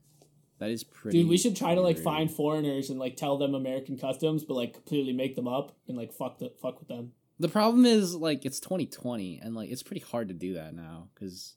That 0.59 0.70
is 0.70 0.85
pretty. 0.85 1.20
dude. 1.22 1.31
We 1.31 1.39
should 1.39 1.56
try 1.56 1.74
to 1.74 1.81
like 1.81 1.97
rude. 1.97 2.05
find 2.05 2.31
foreigners 2.31 2.90
and 2.90 2.98
like 2.98 3.16
tell 3.16 3.39
them 3.39 3.55
American 3.55 3.97
customs, 3.98 4.44
but 4.44 4.55
like 4.55 4.74
completely 4.74 5.12
make 5.14 5.35
them 5.36 5.48
up 5.48 5.74
and 5.89 5.97
like 5.97 6.12
fuck 6.12 6.39
the 6.39 6.52
fuck 6.60 6.78
with 6.81 6.89
them. 6.89 7.12
The 7.39 7.48
problem 7.48 7.86
is 7.86 8.14
like 8.14 8.44
it's 8.44 8.60
2020 8.60 9.40
and 9.43 9.55
like 9.55 9.70
it's 9.70 9.82
pretty 9.82 10.02
hard 10.05 10.28
to 10.28 10.35
do 10.35 10.55
that 10.55 10.74
now 10.74 11.09
because, 11.14 11.55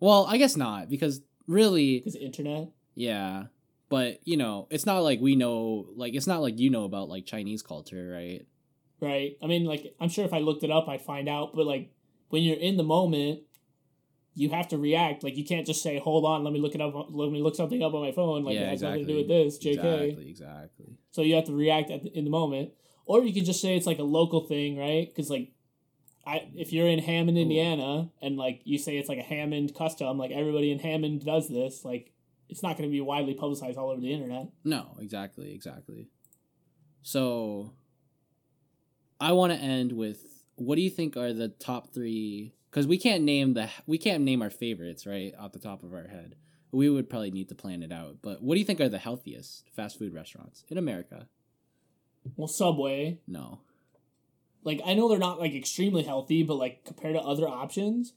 well, 0.00 0.26
I 0.26 0.36
guess 0.36 0.56
not 0.56 0.88
because 0.88 1.20
really, 1.46 2.00
Because 2.00 2.16
internet. 2.16 2.70
yeah. 2.94 3.44
But 3.88 4.18
you 4.24 4.36
know, 4.36 4.66
it's 4.70 4.84
not 4.84 4.98
like 5.04 5.20
we 5.20 5.36
know. 5.36 5.86
Like 5.94 6.14
it's 6.14 6.26
not 6.26 6.42
like 6.42 6.58
you 6.58 6.70
know 6.70 6.84
about 6.84 7.08
like 7.08 7.24
Chinese 7.24 7.62
culture, 7.62 8.10
right? 8.12 8.44
Right. 9.00 9.36
I 9.42 9.46
mean, 9.46 9.64
like, 9.64 9.94
I'm 10.00 10.08
sure 10.08 10.24
if 10.24 10.32
I 10.32 10.38
looked 10.38 10.64
it 10.64 10.70
up, 10.70 10.88
I'd 10.88 11.02
find 11.02 11.28
out. 11.28 11.54
But 11.54 11.66
like, 11.66 11.92
when 12.30 12.42
you're 12.42 12.56
in 12.56 12.76
the 12.76 12.82
moment, 12.82 13.42
you 14.34 14.50
have 14.50 14.68
to 14.68 14.78
react. 14.78 15.22
Like, 15.22 15.36
you 15.36 15.44
can't 15.44 15.66
just 15.66 15.82
say, 15.82 15.98
"Hold 15.98 16.24
on, 16.24 16.42
let 16.44 16.52
me 16.52 16.60
look 16.60 16.74
it 16.74 16.80
up. 16.80 16.94
Let 17.10 17.30
me 17.30 17.40
look 17.42 17.54
something 17.54 17.82
up 17.82 17.94
on 17.94 18.02
my 18.02 18.12
phone." 18.12 18.44
Like, 18.44 18.54
yeah, 18.56 18.62
it 18.62 18.70
has 18.70 18.82
exactly. 18.82 19.02
nothing 19.02 19.06
to 19.06 19.12
do 19.12 19.18
with 19.18 19.28
this, 19.28 19.58
Jk. 19.58 19.74
Exactly, 19.74 20.30
exactly. 20.30 20.98
So 21.12 21.22
you 21.22 21.36
have 21.36 21.44
to 21.44 21.54
react 21.54 21.90
at 21.90 22.02
the, 22.02 22.10
in 22.18 22.24
the 22.24 22.30
moment, 22.30 22.72
or 23.04 23.22
you 23.22 23.32
can 23.32 23.44
just 23.44 23.60
say 23.60 23.76
it's 23.76 23.86
like 23.86 23.98
a 23.98 24.04
local 24.04 24.46
thing, 24.46 24.76
right? 24.76 25.06
Because 25.06 25.30
like, 25.30 25.52
I 26.26 26.48
if 26.54 26.72
you're 26.72 26.88
in 26.88 26.98
Hammond, 26.98 27.38
Indiana, 27.38 28.10
and 28.20 28.36
like 28.36 28.60
you 28.64 28.78
say 28.78 28.98
it's 28.98 29.08
like 29.08 29.18
a 29.18 29.22
Hammond 29.22 29.74
custom, 29.74 30.18
like 30.18 30.32
everybody 30.32 30.70
in 30.72 30.78
Hammond 30.78 31.24
does 31.24 31.48
this, 31.48 31.84
like. 31.84 32.12
It's 32.48 32.62
not 32.62 32.78
going 32.78 32.88
to 32.88 32.92
be 32.92 33.00
widely 33.00 33.34
publicized 33.34 33.76
all 33.76 33.90
over 33.90 34.00
the 34.00 34.12
internet. 34.12 34.46
No, 34.62 34.96
exactly, 35.00 35.52
exactly. 35.52 36.06
So, 37.02 37.72
I 39.20 39.32
want 39.32 39.52
to 39.52 39.58
end 39.58 39.90
with 39.90 40.44
what 40.54 40.76
do 40.76 40.82
you 40.82 40.90
think 40.90 41.16
are 41.16 41.32
the 41.32 41.48
top 41.48 41.92
three? 41.92 42.54
Because 42.70 42.86
we 42.86 42.98
can't 42.98 43.24
name 43.24 43.54
the 43.54 43.68
we 43.86 43.98
can't 43.98 44.22
name 44.22 44.42
our 44.42 44.50
favorites 44.50 45.06
right 45.08 45.34
off 45.38 45.52
the 45.52 45.58
top 45.58 45.82
of 45.82 45.92
our 45.92 46.06
head. 46.06 46.36
We 46.70 46.88
would 46.88 47.08
probably 47.10 47.32
need 47.32 47.48
to 47.48 47.56
plan 47.56 47.82
it 47.82 47.90
out. 47.90 48.18
But 48.22 48.42
what 48.42 48.54
do 48.54 48.60
you 48.60 48.66
think 48.66 48.80
are 48.80 48.88
the 48.88 48.98
healthiest 48.98 49.68
fast 49.74 49.98
food 49.98 50.14
restaurants 50.14 50.62
in 50.68 50.78
America? 50.78 51.26
Well, 52.36 52.46
Subway, 52.46 53.18
No, 53.26 53.60
like 54.66 54.80
I 54.84 54.94
know 54.94 55.08
they're 55.08 55.18
not 55.18 55.38
like 55.38 55.54
extremely 55.54 56.02
healthy, 56.02 56.42
but 56.42 56.56
like 56.56 56.84
compared 56.84 57.14
to 57.14 57.20
other 57.22 57.48
options, 57.48 58.12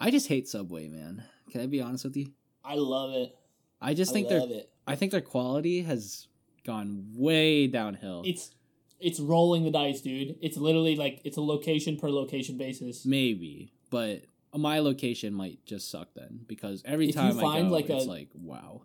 I 0.00 0.10
just 0.10 0.26
hate 0.28 0.48
Subway, 0.48 0.88
man. 0.88 1.22
Can 1.50 1.60
I 1.60 1.66
be 1.66 1.80
honest 1.82 2.04
with 2.04 2.16
you? 2.16 2.32
I 2.64 2.74
love 2.74 3.12
it. 3.12 3.36
I 3.80 3.94
just 3.94 4.10
I 4.10 4.14
think 4.14 4.28
their 4.28 4.40
it. 4.40 4.70
I 4.86 4.96
think 4.96 5.12
their 5.12 5.20
quality 5.20 5.82
has 5.82 6.26
gone 6.64 7.04
way 7.14 7.66
downhill. 7.66 8.22
It's 8.24 8.52
it's 8.98 9.20
rolling 9.20 9.64
the 9.64 9.70
dice, 9.70 10.00
dude. 10.00 10.36
It's 10.40 10.56
literally 10.56 10.96
like 10.96 11.20
it's 11.24 11.36
a 11.36 11.42
location 11.42 11.98
per 11.98 12.08
location 12.08 12.56
basis. 12.56 13.04
Maybe, 13.04 13.74
but 13.90 14.22
my 14.56 14.78
location 14.78 15.34
might 15.34 15.64
just 15.66 15.90
suck 15.90 16.08
then 16.16 16.40
because 16.46 16.82
every 16.86 17.10
If 17.10 17.16
you 17.16 17.20
time 17.20 17.38
I 17.38 17.42
find, 17.42 17.68
go, 17.68 17.74
like, 17.74 17.90
it's 17.90 18.06
a- 18.06 18.08
like 18.08 18.30
wow. 18.34 18.82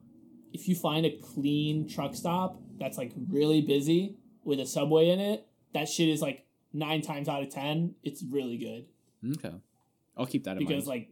If 0.52 0.68
you 0.68 0.76
find 0.76 1.06
a 1.06 1.10
clean 1.10 1.88
truck 1.88 2.14
stop 2.16 2.62
that's 2.78 2.98
like 2.98 3.12
really 3.30 3.62
busy 3.62 4.18
with 4.44 4.60
a 4.60 4.68
subway 4.68 5.10
in 5.10 5.20
it, 5.20 5.48
that 5.74 5.88
shit 5.90 6.10
is 6.10 6.22
like 6.22 6.46
nine 6.72 7.02
times 7.02 7.28
out 7.30 7.42
of 7.44 7.50
ten, 7.50 7.96
it's 8.04 8.24
really 8.24 8.58
good 8.58 8.86
Okay, 9.38 9.54
I'll 10.18 10.26
keep 10.26 10.44
that 10.46 10.54
in 10.54 10.60
because 10.60 10.70
mind. 10.70 10.80
Because 10.82 10.88
like 10.88 11.10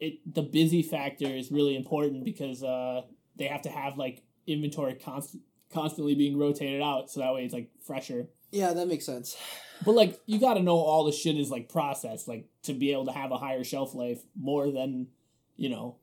it 0.00 0.34
the 0.34 0.42
busy 0.42 0.82
factor 0.82 1.26
is 1.26 1.50
really 1.50 1.76
important 1.76 2.24
because 2.24 2.62
uh 2.62 3.02
they 3.36 3.46
have 3.46 3.62
to 3.62 3.68
have 3.68 3.96
like 3.98 4.22
inventory 4.46 4.94
const- 4.94 5.36
constantly 5.72 6.14
being 6.14 6.38
rotated 6.38 6.80
out 6.82 7.10
so 7.10 7.20
that 7.20 7.34
way 7.34 7.44
it's 7.44 7.54
like 7.54 7.70
fresher. 7.84 8.28
yeah, 8.52 8.72
that 8.72 8.86
makes 8.86 9.04
sense. 9.06 9.36
But 9.84 9.92
like 9.92 10.20
you 10.26 10.38
got 10.38 10.54
to 10.54 10.60
know 10.62 10.76
all 10.76 11.04
the 11.04 11.12
shit 11.12 11.36
is 11.36 11.50
like 11.50 11.68
processed 11.68 12.28
like 12.28 12.46
to 12.62 12.72
be 12.74 12.92
able 12.92 13.06
to 13.06 13.12
have 13.12 13.32
a 13.32 13.38
higher 13.38 13.64
shelf 13.64 13.94
life 13.94 14.22
more 14.38 14.70
than 14.70 15.08
you 15.56 15.68
know 15.68 15.96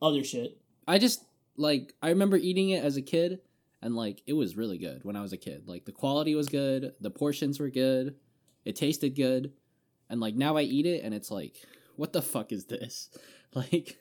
other 0.00 0.24
shit. 0.24 0.58
I 0.88 0.98
just 0.98 1.24
like 1.56 1.92
I 2.02 2.08
remember 2.08 2.36
eating 2.36 2.70
it 2.70 2.82
as 2.84 2.96
a 2.96 3.02
kid, 3.02 3.40
and 3.84 3.94
like 3.94 4.22
it 4.26 4.32
was 4.32 4.56
really 4.56 4.78
good 4.78 5.04
when 5.04 5.14
I 5.14 5.22
was 5.22 5.32
a 5.32 5.36
kid. 5.36 5.68
Like 5.68 5.84
the 5.84 5.92
quality 5.92 6.34
was 6.34 6.48
good, 6.48 6.92
the 7.00 7.10
portions 7.10 7.60
were 7.60 7.70
good, 7.70 8.16
it 8.64 8.74
tasted 8.74 9.14
good, 9.14 9.52
and 10.10 10.20
like 10.20 10.34
now 10.34 10.56
I 10.56 10.62
eat 10.62 10.86
it 10.86 11.04
and 11.04 11.14
it's 11.14 11.30
like, 11.30 11.56
what 11.94 12.12
the 12.12 12.22
fuck 12.22 12.50
is 12.50 12.64
this? 12.64 13.10
Like. 13.54 13.96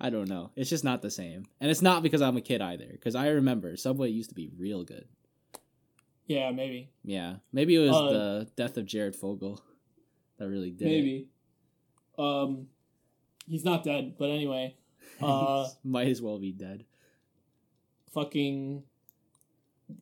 I 0.00 0.08
don't 0.10 0.28
know. 0.28 0.50
It's 0.56 0.70
just 0.70 0.84
not 0.84 1.00
the 1.02 1.10
same. 1.10 1.44
And 1.60 1.70
it's 1.70 1.82
not 1.82 2.02
because 2.02 2.20
I'm 2.22 2.36
a 2.38 2.40
kid 2.40 2.60
either. 2.62 2.88
Because 2.90 3.14
I 3.14 3.28
remember 3.28 3.76
Subway 3.76 4.08
used 4.08 4.30
to 4.30 4.34
be 4.34 4.50
real 4.58 4.84
good. 4.84 5.06
Yeah, 6.26 6.50
maybe. 6.50 6.90
Yeah, 7.04 7.36
maybe 7.52 7.74
it 7.76 7.80
was 7.86 7.94
Uh, 7.96 8.10
the 8.10 8.48
death 8.56 8.76
of 8.78 8.86
Jared 8.86 9.14
Fogle 9.16 9.62
that 10.38 10.48
really 10.48 10.70
did 10.70 10.88
it. 10.88 10.90
maybe. 10.90 11.28
Um 12.18 12.68
he's 13.46 13.64
not 13.64 13.84
dead, 13.84 14.14
but 14.18 14.30
anyway, 14.30 14.76
uh 15.22 15.68
Might 15.84 16.08
as 16.08 16.20
well 16.22 16.38
be 16.38 16.52
dead. 16.52 16.84
fucking 18.12 18.82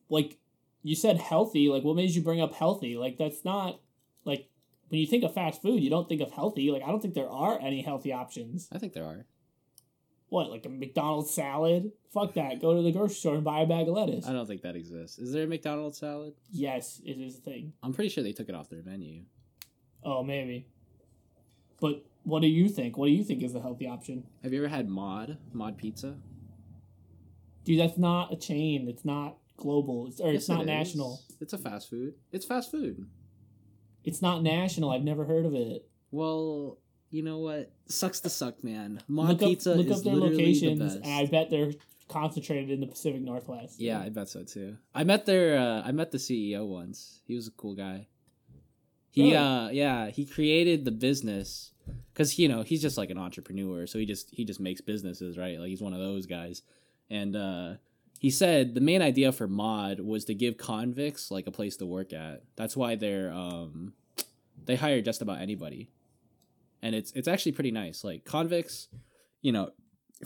like 0.09 0.37
you 0.83 0.95
said 0.95 1.17
healthy, 1.17 1.69
like 1.69 1.83
what 1.83 1.95
made 1.95 2.11
you 2.11 2.21
bring 2.21 2.41
up 2.41 2.53
healthy? 2.53 2.95
Like 2.97 3.17
that's 3.17 3.43
not 3.43 3.79
like 4.23 4.47
when 4.89 5.01
you 5.01 5.07
think 5.07 5.23
of 5.23 5.33
fast 5.33 5.61
food, 5.61 5.81
you 5.81 5.89
don't 5.89 6.07
think 6.07 6.21
of 6.21 6.31
healthy. 6.31 6.71
Like 6.71 6.83
I 6.83 6.87
don't 6.87 7.01
think 7.01 7.13
there 7.13 7.29
are 7.29 7.59
any 7.59 7.81
healthy 7.81 8.13
options. 8.13 8.67
I 8.71 8.77
think 8.77 8.93
there 8.93 9.05
are. 9.05 9.25
What, 10.29 10.49
like 10.49 10.65
a 10.65 10.69
McDonald's 10.69 11.31
salad? 11.31 11.91
Fuck 12.11 12.33
that. 12.33 12.59
Go 12.59 12.75
to 12.75 12.81
the 12.81 12.91
grocery 12.91 13.15
store 13.15 13.35
and 13.35 13.43
buy 13.43 13.61
a 13.61 13.65
bag 13.67 13.87
of 13.87 13.93
lettuce. 13.93 14.27
I 14.27 14.33
don't 14.33 14.47
think 14.47 14.63
that 14.63 14.75
exists. 14.75 15.19
Is 15.19 15.31
there 15.31 15.43
a 15.43 15.47
McDonald's 15.47 15.99
salad? 15.99 16.33
Yes, 16.51 16.99
it 17.05 17.21
is 17.21 17.37
a 17.37 17.41
thing. 17.41 17.73
I'm 17.83 17.93
pretty 17.93 18.09
sure 18.09 18.23
they 18.23 18.33
took 18.33 18.49
it 18.49 18.55
off 18.55 18.69
their 18.69 18.81
menu. 18.83 19.21
Oh, 20.03 20.23
maybe. 20.23 20.65
But 21.79 22.03
what 22.23 22.41
do 22.41 22.47
you 22.47 22.69
think? 22.69 22.97
What 22.97 23.05
do 23.05 23.11
you 23.11 23.23
think 23.23 23.43
is 23.43 23.53
the 23.53 23.61
healthy 23.61 23.87
option? 23.87 24.23
Have 24.43 24.51
you 24.51 24.59
ever 24.59 24.67
had 24.67 24.89
Mod? 24.89 25.37
Mod 25.53 25.77
Pizza? 25.77 26.15
Dude, 27.63 27.79
that's 27.79 27.97
not 27.97 28.33
a 28.33 28.35
chain. 28.35 28.87
It's 28.89 29.05
not 29.05 29.37
global. 29.57 30.07
It's, 30.07 30.19
or 30.19 30.31
Yes, 30.33 30.47
it 30.49 30.51
not 30.53 30.61
is. 30.61 30.67
national. 30.67 31.19
It's 31.39 31.53
a 31.53 31.57
fast 31.57 31.89
food. 31.89 32.13
It's 32.31 32.45
fast 32.45 32.71
food. 32.71 33.05
It's 34.03 34.21
not 34.21 34.43
national. 34.43 34.91
I've 34.91 35.03
never 35.03 35.25
heard 35.25 35.45
of 35.45 35.53
it. 35.55 35.87
Well, 36.11 36.77
you 37.09 37.23
know 37.23 37.39
what? 37.39 37.71
Sucks 37.87 38.19
to 38.21 38.29
suck, 38.29 38.63
man. 38.63 39.01
Look 39.07 39.39
Pizza 39.39 39.71
up, 39.71 39.77
look 39.77 39.87
is 39.87 39.97
up 39.99 40.03
their 40.03 40.13
literally 40.13 40.37
locations, 40.37 40.93
the 40.93 40.99
best. 40.99 41.09
I 41.11 41.25
bet 41.25 41.49
they're 41.49 41.71
concentrated 42.07 42.69
in 42.69 42.81
the 42.81 42.87
Pacific 42.87 43.21
Northwest. 43.21 43.79
Yeah, 43.79 43.99
I 43.99 44.09
bet 44.09 44.29
so 44.29 44.43
too. 44.43 44.77
I 44.93 45.03
met 45.03 45.25
their 45.25 45.57
uh, 45.57 45.81
I 45.83 45.91
met 45.91 46.11
the 46.11 46.17
CEO 46.19 46.67
once. 46.67 47.21
He 47.25 47.35
was 47.35 47.47
a 47.47 47.51
cool 47.51 47.73
guy. 47.75 48.07
He 49.09 49.23
Really? 49.23 49.35
uh 49.37 49.69
yeah, 49.69 50.09
he 50.09 50.25
created 50.25 50.85
the 50.85 50.91
business 50.91 51.71
cuz 52.13 52.37
you 52.37 52.47
know, 52.47 52.61
he's 52.63 52.81
just 52.81 52.97
like 52.97 53.09
an 53.09 53.17
entrepreneur, 53.17 53.87
so 53.87 53.97
he 53.97 54.05
just 54.05 54.29
he 54.31 54.43
just 54.45 54.59
makes 54.59 54.81
businesses, 54.81 55.37
right? 55.37 55.59
Like 55.59 55.69
he's 55.69 55.81
one 55.81 55.93
of 55.93 55.99
those 55.99 56.25
guys. 56.27 56.61
And 57.09 57.35
uh 57.35 57.75
he 58.25 58.31
said 58.31 58.73
the 58.73 58.81
main 58.81 59.03
idea 59.03 59.31
for 59.31 59.47
mod 59.47 59.99
was 59.99 60.25
to 60.25 60.33
give 60.33 60.57
convicts 60.57 61.29
like 61.29 61.45
a 61.45 61.51
place 61.51 61.77
to 61.77 61.85
work 61.85 62.11
at. 62.11 62.41
That's 62.55 62.75
why 62.75 62.95
they're 62.95 63.31
um 63.31 63.93
they 64.65 64.75
hire 64.75 64.99
just 64.99 65.21
about 65.21 65.41
anybody. 65.41 65.91
And 66.81 66.95
it's 66.95 67.11
it's 67.11 67.27
actually 67.27 67.51
pretty 67.51 67.69
nice. 67.69 68.03
Like 68.03 68.25
convicts, 68.25 68.87
you 69.43 69.51
know, 69.51 69.69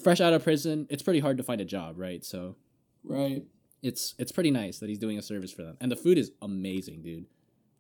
fresh 0.01 0.21
out 0.21 0.31
of 0.31 0.45
prison, 0.45 0.88
it's 0.89 1.03
pretty 1.03 1.19
hard 1.19 1.35
to 1.39 1.43
find 1.43 1.59
a 1.59 1.65
job, 1.65 1.99
right? 1.99 2.23
So 2.23 2.55
Right. 3.03 3.43
it's 3.81 4.15
it's 4.17 4.31
pretty 4.31 4.51
nice 4.51 4.80
that 4.80 4.88
he's 4.88 5.03
doing 5.05 5.17
a 5.17 5.21
service 5.21 5.51
for 5.51 5.63
them. 5.63 5.76
And 5.81 5.91
the 5.91 5.97
food 5.97 6.17
is 6.17 6.31
amazing, 6.41 7.01
dude. 7.01 7.26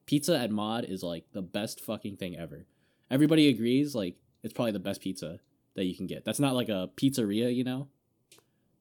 Pizza 0.05 0.37
at 0.37 0.51
Mod 0.51 0.83
is 0.83 1.01
like 1.01 1.31
the 1.31 1.41
best 1.41 1.79
fucking 1.79 2.17
thing 2.17 2.35
ever. 2.37 2.65
Everybody 3.09 3.47
agrees 3.47 3.95
like 3.95 4.17
it's 4.43 4.53
probably 4.53 4.73
the 4.73 4.79
best 4.79 4.99
pizza 4.99 5.39
that 5.75 5.85
you 5.85 5.95
can 5.95 6.07
get. 6.07 6.25
That's 6.25 6.41
not 6.41 6.55
like 6.55 6.67
a 6.67 6.89
pizzeria, 6.97 7.55
you 7.55 7.63
know? 7.63 7.87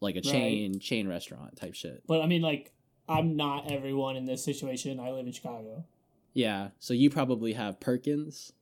Like 0.00 0.16
a 0.16 0.20
chain 0.20 0.78
chain 0.80 1.08
restaurant 1.08 1.56
type 1.56 1.74
shit. 1.74 2.02
But 2.06 2.22
I 2.22 2.26
mean, 2.26 2.42
like, 2.42 2.72
I'm 3.08 3.36
not 3.36 3.70
everyone 3.70 4.16
in 4.16 4.26
this 4.26 4.44
situation. 4.44 5.00
I 5.00 5.10
live 5.10 5.26
in 5.26 5.32
Chicago. 5.32 5.84
Yeah. 6.34 6.68
So 6.78 6.94
you 6.94 7.10
probably 7.10 7.54
have 7.54 7.80
Perkins. 7.80 8.52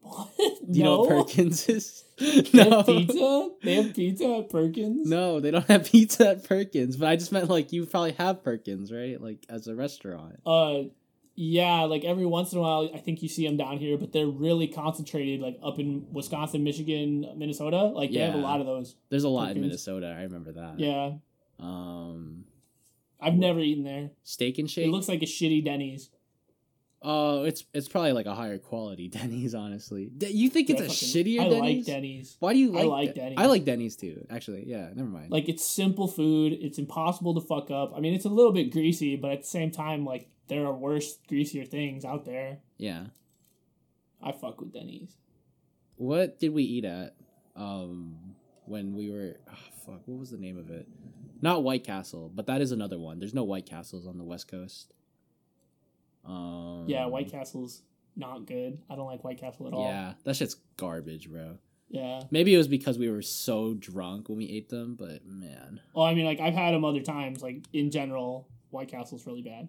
What? 0.00 0.28
Do 0.36 0.78
you 0.78 0.84
know 0.84 1.00
what 1.00 1.10
No? 1.10 1.22
Perkins 1.24 1.68
is? 1.68 2.04
They 2.18 2.68
have 2.68 2.86
pizza? 2.86 3.50
They 3.62 3.74
have 3.74 3.94
pizza 3.94 4.38
at 4.38 4.50
Perkins? 4.50 5.08
No, 5.08 5.38
they 5.38 5.50
don't 5.50 5.66
have 5.68 5.84
pizza 5.92 6.30
at 6.30 6.44
Perkins. 6.48 6.96
But 6.96 7.08
I 7.08 7.16
just 7.16 7.30
meant 7.30 7.48
like 7.48 7.72
you 7.72 7.86
probably 7.86 8.12
have 8.12 8.42
Perkins, 8.42 8.90
right? 8.92 9.20
Like 9.20 9.44
as 9.48 9.68
a 9.68 9.74
restaurant. 9.74 10.40
Uh, 10.44 10.84
yeah, 11.40 11.82
like 11.84 12.04
every 12.04 12.26
once 12.26 12.52
in 12.52 12.58
a 12.58 12.62
while, 12.62 12.90
I 12.92 12.98
think 12.98 13.22
you 13.22 13.28
see 13.28 13.46
them 13.46 13.56
down 13.56 13.78
here, 13.78 13.96
but 13.96 14.12
they're 14.12 14.26
really 14.26 14.66
concentrated, 14.66 15.38
like 15.40 15.56
up 15.62 15.78
in 15.78 16.06
Wisconsin, 16.12 16.64
Michigan, 16.64 17.30
Minnesota. 17.36 17.84
Like 17.84 18.10
they 18.10 18.18
have 18.18 18.34
a 18.34 18.38
lot 18.38 18.58
of 18.60 18.66
those. 18.66 18.96
There's 19.08 19.22
a 19.22 19.28
lot 19.28 19.52
in 19.52 19.60
Minnesota. 19.60 20.16
I 20.18 20.22
remember 20.22 20.50
that. 20.52 20.80
Yeah, 20.80 21.12
Um, 21.60 22.44
I've 23.20 23.34
never 23.34 23.60
eaten 23.60 23.84
there. 23.84 24.10
Steak 24.24 24.58
and 24.58 24.68
Shake. 24.68 24.86
It 24.86 24.90
looks 24.90 25.08
like 25.08 25.22
a 25.22 25.26
shitty 25.26 25.64
Denny's. 25.64 26.10
Oh, 27.00 27.44
it's 27.44 27.64
it's 27.72 27.86
probably 27.86 28.10
like 28.12 28.26
a 28.26 28.34
higher 28.34 28.58
quality 28.58 29.06
Denny's, 29.18 29.54
honestly. 29.54 30.10
D- 30.16 30.30
you 30.30 30.50
think 30.50 30.68
it's 30.70 30.80
Yeah, 30.80 30.86
a 30.86 30.88
fucking- 30.88 31.08
shitty 31.08 31.40
I 31.40 31.48
Denny's? 31.48 31.86
like 31.86 31.86
Denny's. 31.86 32.36
Why 32.40 32.52
do 32.52 32.58
you 32.58 32.72
like? 32.72 32.82
I 32.82 32.86
like? 32.86 32.90
like 33.06 33.14
De- 33.14 33.20
Denny's. 33.20 33.38
I 33.38 33.46
like 33.46 33.64
Denny's 33.64 33.94
too. 33.96 34.26
Actually, 34.28 34.64
yeah. 34.66 34.88
Never 34.92 35.08
mind. 35.08 35.30
Like 35.30 35.48
it's 35.48 35.64
simple 35.64 36.08
food. 36.08 36.54
It's 36.60 36.78
impossible 36.78 37.34
to 37.34 37.40
fuck 37.40 37.70
up. 37.70 37.92
I 37.96 38.00
mean, 38.00 38.14
it's 38.14 38.24
a 38.24 38.28
little 38.28 38.50
bit 38.52 38.72
greasy, 38.72 39.14
but 39.14 39.30
at 39.30 39.42
the 39.42 39.46
same 39.46 39.70
time, 39.70 40.04
like 40.04 40.28
there 40.48 40.66
are 40.66 40.74
worse, 40.74 41.18
greasier 41.28 41.64
things 41.64 42.04
out 42.04 42.24
there. 42.24 42.58
yeah. 42.76 43.06
I 44.20 44.32
fuck 44.32 44.60
with 44.60 44.72
Denny's. 44.72 45.16
What 45.94 46.40
did 46.40 46.52
we 46.52 46.64
eat 46.64 46.84
at? 46.84 47.14
Um, 47.54 48.16
when 48.64 48.94
we 48.94 49.10
were, 49.10 49.36
oh, 49.48 49.54
fuck, 49.86 50.00
what 50.06 50.18
was 50.18 50.30
the 50.32 50.38
name 50.38 50.58
of 50.58 50.70
it? 50.70 50.88
Not 51.40 51.62
White 51.62 51.84
Castle, 51.84 52.28
but 52.34 52.46
that 52.48 52.60
is 52.60 52.72
another 52.72 52.98
one. 52.98 53.20
There's 53.20 53.32
no 53.32 53.44
White 53.44 53.66
Castles 53.66 54.08
on 54.08 54.18
the 54.18 54.24
West 54.24 54.48
Coast. 54.48 54.92
Um, 56.24 56.84
Yeah, 56.88 57.06
White 57.06 57.30
Castle's 57.30 57.82
not 58.16 58.46
good. 58.46 58.78
I 58.90 58.96
don't 58.96 59.06
like 59.06 59.22
White 59.22 59.38
Castle 59.38 59.68
at 59.68 59.72
all. 59.72 59.84
Yeah, 59.88 60.14
that 60.24 60.34
shit's 60.36 60.56
garbage, 60.76 61.30
bro. 61.30 61.58
Yeah. 61.88 62.22
Maybe 62.30 62.52
it 62.54 62.58
was 62.58 62.68
because 62.68 62.98
we 62.98 63.08
were 63.08 63.22
so 63.22 63.74
drunk 63.74 64.28
when 64.28 64.38
we 64.38 64.48
ate 64.50 64.68
them, 64.68 64.96
but 64.98 65.24
man, 65.24 65.80
Well, 65.94 66.04
I 66.04 66.14
mean, 66.14 66.26
like 66.26 66.40
I've 66.40 66.54
had 66.54 66.74
them 66.74 66.84
other 66.84 67.00
times. 67.02 67.40
Like 67.42 67.64
in 67.72 67.90
general, 67.90 68.48
White 68.70 68.88
Castle's 68.88 69.26
really 69.26 69.42
bad. 69.42 69.68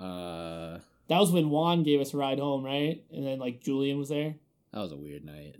Uh, 0.00 0.78
That 1.08 1.18
was 1.18 1.30
when 1.32 1.50
Juan 1.50 1.82
gave 1.82 2.00
us 2.00 2.14
a 2.14 2.16
ride 2.16 2.38
home, 2.38 2.64
right? 2.64 3.02
And 3.12 3.26
then 3.26 3.38
like 3.38 3.60
Julian 3.60 3.98
was 3.98 4.08
there. 4.08 4.34
that 4.72 4.80
was 4.80 4.92
a 4.92 4.96
weird 4.96 5.24
night. 5.24 5.56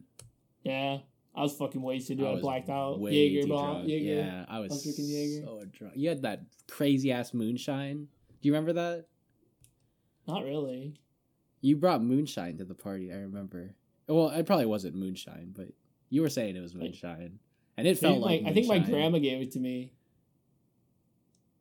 Yeah, 0.63 0.99
I 1.35 1.43
was 1.43 1.57
fucking 1.57 1.81
wasted. 1.83 2.19
Dude, 2.19 2.27
I, 2.27 2.41
blacked 2.41 2.69
out. 2.69 3.01
Jaeger, 3.01 3.47
drunk. 3.47 3.89
Jaeger. 3.89 4.15
Yeah, 4.23 4.45
I 4.49 4.61
was, 4.61 4.71
I 4.71 4.75
was 4.75 4.83
drinking 4.83 5.09
Jaeger. 5.09 5.47
so 5.47 5.65
drunk. 5.73 5.95
You 5.97 6.09
had 6.09 6.23
that 6.23 6.43
crazy 6.69 7.13
ass 7.13 7.33
moonshine. 7.35 8.09
Do 8.43 8.49
you 8.49 8.53
remember 8.53 8.75
that? 8.75 9.07
Not 10.27 10.45
really. 10.45 10.95
You 11.61 11.77
brought 11.77 12.03
moonshine 12.03 12.59
to 12.59 12.65
the 12.65 12.75
party. 12.75 13.13
I 13.13 13.17
remember. 13.17 13.75
Well, 14.07 14.31
it 14.31 14.47
probably 14.47 14.67
wasn't 14.67 14.95
moonshine, 14.97 15.53
but 15.57 15.69
you 16.09 16.23
were 16.23 16.29
saying 16.31 16.57
it 16.57 16.61
was 16.61 16.75
moonshine, 16.75 17.39
and 17.77 17.87
it 17.87 17.91
I 17.91 17.95
felt 18.01 18.19
like. 18.19 18.43
my, 18.43 18.51
I 18.51 18.53
think 18.55 18.67
my 18.67 18.79
grandma 18.79 19.19
gave 19.19 19.41
it 19.43 19.53
to 19.53 19.61
me. 19.61 19.93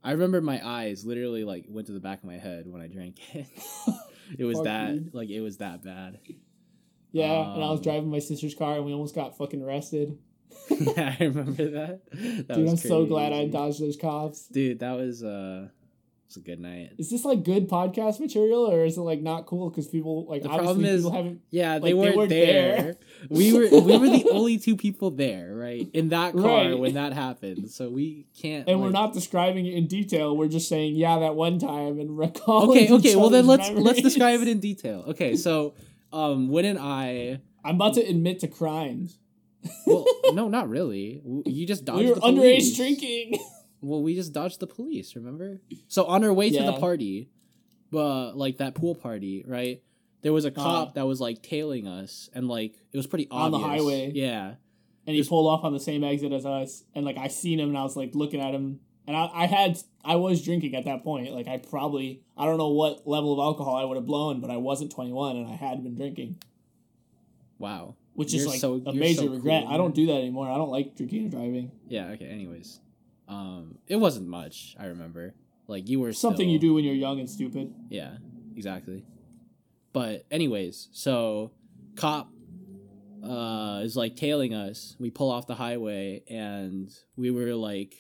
I 0.04 0.12
remember 0.12 0.42
my 0.42 0.66
eyes 0.66 1.06
literally 1.06 1.44
like 1.44 1.66
went 1.68 1.88
to 1.88 1.94
the 1.94 2.00
back 2.00 2.20
of 2.20 2.26
my 2.26 2.38
head 2.38 2.66
when 2.68 2.82
I 2.82 2.88
drank 2.88 3.18
it. 3.36 3.48
it 4.38 4.46
was 4.46 4.58
Fuck, 4.58 4.66
that 4.66 4.88
dude. 4.94 5.14
like 5.14 5.30
it 5.30 5.42
was 5.42 5.58
that 5.58 5.84
bad. 5.84 6.20
Yeah, 7.12 7.54
and 7.54 7.64
I 7.64 7.70
was 7.72 7.80
Um, 7.80 7.84
driving 7.84 8.10
my 8.12 8.20
sister's 8.20 8.54
car, 8.56 8.76
and 8.76 8.86
we 8.86 8.94
almost 8.94 9.16
got 9.16 9.36
fucking 9.38 9.62
arrested. 9.64 10.18
yeah, 10.70 11.16
I 11.20 11.24
remember 11.24 11.70
that. 11.72 12.12
that 12.12 12.48
Dude, 12.56 12.70
I'm 12.70 12.78
so 12.78 13.06
glad 13.06 13.34
I 13.34 13.48
dodged 13.48 13.82
those 13.82 13.98
cops. 13.98 14.48
Dude, 14.48 14.80
that 14.80 14.92
was 14.94 15.24
uh, 15.24 15.70
it 16.30 16.36
was 16.36 16.44
a 16.44 16.46
good 16.46 16.60
night. 16.60 16.92
Is 17.00 17.10
this 17.10 17.26
like 17.26 17.44
good 17.44 17.68
podcast 17.68 18.20
material, 18.20 18.70
or 18.72 18.86
is 18.86 18.98
it 18.98 19.02
like 19.02 19.20
not 19.22 19.48
cool 19.48 19.70
because 19.72 19.88
people 19.88 20.26
like 20.30 20.44
The 20.44 20.50
obviously 20.50 20.66
problem 20.68 20.86
is- 20.86 21.02
people 21.04 21.12
haven't? 21.12 21.42
Yeah, 21.50 21.74
Like, 21.74 21.82
they 21.82 21.88
they 21.90 21.94
weren't, 21.96 22.16
weren't 22.18 22.30
there. 22.30 22.78
there. 22.82 22.96
we 23.30 23.52
were 23.54 23.68
we 23.82 23.98
were 23.98 24.10
the 24.10 24.28
only 24.32 24.60
two 24.60 24.76
people 24.78 25.10
there, 25.10 25.56
right? 25.56 25.90
In 25.94 26.10
that 26.10 26.34
car 26.34 26.44
Right. 26.70 26.78
when 26.80 26.94
that 26.94 27.14
happened. 27.14 27.72
So 27.72 27.90
we 27.90 28.28
can't 28.40 28.70
And 28.70 28.80
we're 28.80 28.92
not 28.92 29.14
describing 29.14 29.66
it 29.66 29.74
in 29.74 29.88
detail. 29.88 30.38
We're 30.38 30.50
just 30.50 30.70
saying, 30.70 30.96
yeah, 30.96 31.18
that 31.20 31.36
one 31.36 31.58
time 31.58 32.00
and 32.00 32.16
recalling. 32.16 32.78
Okay, 32.78 32.94
okay, 32.94 33.16
well 33.16 33.30
then 33.32 33.48
let's 33.48 33.68
let's 33.72 34.02
describe 34.02 34.40
it 34.42 34.48
in 34.48 34.60
detail. 34.72 35.06
Okay, 35.08 35.36
so 35.36 35.74
um 36.14 36.50
when 36.50 36.66
and 36.66 36.78
I 36.78 37.40
I'm 37.66 37.76
about 37.76 37.96
to 37.96 38.02
admit 38.02 38.40
to 38.42 38.48
crimes. 38.48 39.18
well 39.88 40.06
no 40.34 40.48
not 40.48 40.70
really. 40.70 41.24
You 41.48 41.66
just 41.66 41.86
dodged 41.86 42.04
we 42.04 42.10
were 42.12 42.16
underage 42.18 42.76
drinking. 42.76 43.40
Well, 43.82 44.02
we 44.04 44.16
just 44.16 44.34
dodged 44.34 44.60
the 44.60 44.68
police, 44.68 45.16
remember? 45.16 45.62
So 45.88 46.06
on 46.06 46.24
our 46.24 46.34
way 46.34 46.50
to 46.50 46.64
the 46.64 46.74
party, 46.74 47.30
but 47.92 48.36
like 48.38 48.58
that 48.58 48.76
pool 48.76 48.96
party, 48.96 49.44
right? 49.48 49.82
There 50.22 50.34
was 50.34 50.44
a 50.46 50.52
cop 50.52 50.66
Uh-huh. 50.66 50.92
that 50.96 51.08
was 51.08 51.22
like 51.22 51.42
tailing 51.42 51.88
us 51.88 52.30
and 52.34 52.48
like 52.48 52.74
it 52.92 52.98
was 52.98 53.08
pretty 53.08 53.28
obvious. 53.32 53.46
On 53.56 53.62
the 53.62 53.68
highway. 53.68 54.12
Yeah. 54.14 54.56
and 55.08 55.16
he 55.16 55.24
pulled 55.24 55.48
off 55.48 55.64
on 55.64 55.72
the 55.74 55.80
same 55.80 56.04
exit 56.04 56.32
as 56.34 56.46
us. 56.46 56.84
And 56.94 57.06
like 57.06 57.18
I 57.18 57.30
seen 57.30 57.60
him, 57.60 57.70
and 57.70 57.78
I 57.78 57.84
was 57.84 57.96
like 57.96 58.14
looking 58.14 58.42
at 58.42 58.54
him, 58.54 58.82
and 59.08 59.16
I, 59.16 59.30
I 59.34 59.46
had 59.48 59.80
I 60.04 60.18
was 60.18 60.44
drinking 60.44 60.76
at 60.76 60.86
that 60.86 61.04
point. 61.04 61.32
Like 61.32 61.48
I 61.48 61.58
probably 61.58 62.22
I 62.38 62.46
don't 62.46 62.58
know 62.58 62.70
what 62.70 63.08
level 63.08 63.32
of 63.34 63.40
alcohol 63.40 63.76
I 63.78 63.86
would 63.86 63.96
have 63.96 64.06
blown, 64.06 64.42
but 64.42 64.52
I 64.52 64.58
wasn't 64.58 64.92
21, 64.92 65.38
and 65.38 65.48
I 65.48 65.56
had 65.56 65.82
been 65.84 65.96
drinking, 65.96 66.36
Wow. 67.58 67.96
which 68.14 68.34
You're 68.34 68.42
is 68.42 68.48
like 68.48 68.60
so- 68.60 68.82
a 68.86 68.94
major 68.94 69.22
so 69.22 69.28
regret. 69.30 69.64
cool, 69.64 69.74
I 69.74 69.78
don't 69.78 69.96
do 69.96 70.06
that 70.08 70.14
anymore. 70.16 70.50
I 70.50 70.58
don't 70.58 70.70
like 70.70 70.96
drinking 70.96 71.24
and 71.24 71.32
driving. 71.32 71.72
Yeah, 71.88 72.08
okay, 72.10 72.26
anyways. 72.28 72.80
Um 73.30 73.78
it 73.88 73.96
wasn't 73.98 74.28
much, 74.28 74.76
I 74.80 74.88
remember. 74.88 75.34
Like 75.68 75.88
you 75.88 76.00
were 76.00 76.12
Something 76.14 76.46
still- 76.48 76.52
you 76.54 76.60
do 76.60 76.74
when 76.74 76.84
you're 76.84 76.96
young 76.96 77.20
and 77.20 77.30
stupid. 77.30 77.74
Yeah, 77.90 78.18
exactly. 78.56 79.06
But 79.94 80.26
anyways, 80.32 80.90
so 80.92 81.52
cop 81.96 82.30
uh 83.24 83.82
is 83.84 83.96
like 83.96 84.16
tailing 84.16 84.54
us. 84.54 84.96
We 85.00 85.10
pull 85.10 85.30
off 85.32 85.46
the 85.48 85.56
highway 85.56 86.24
and 86.30 86.92
we 87.16 87.32
were 87.32 87.54
like, 87.54 87.96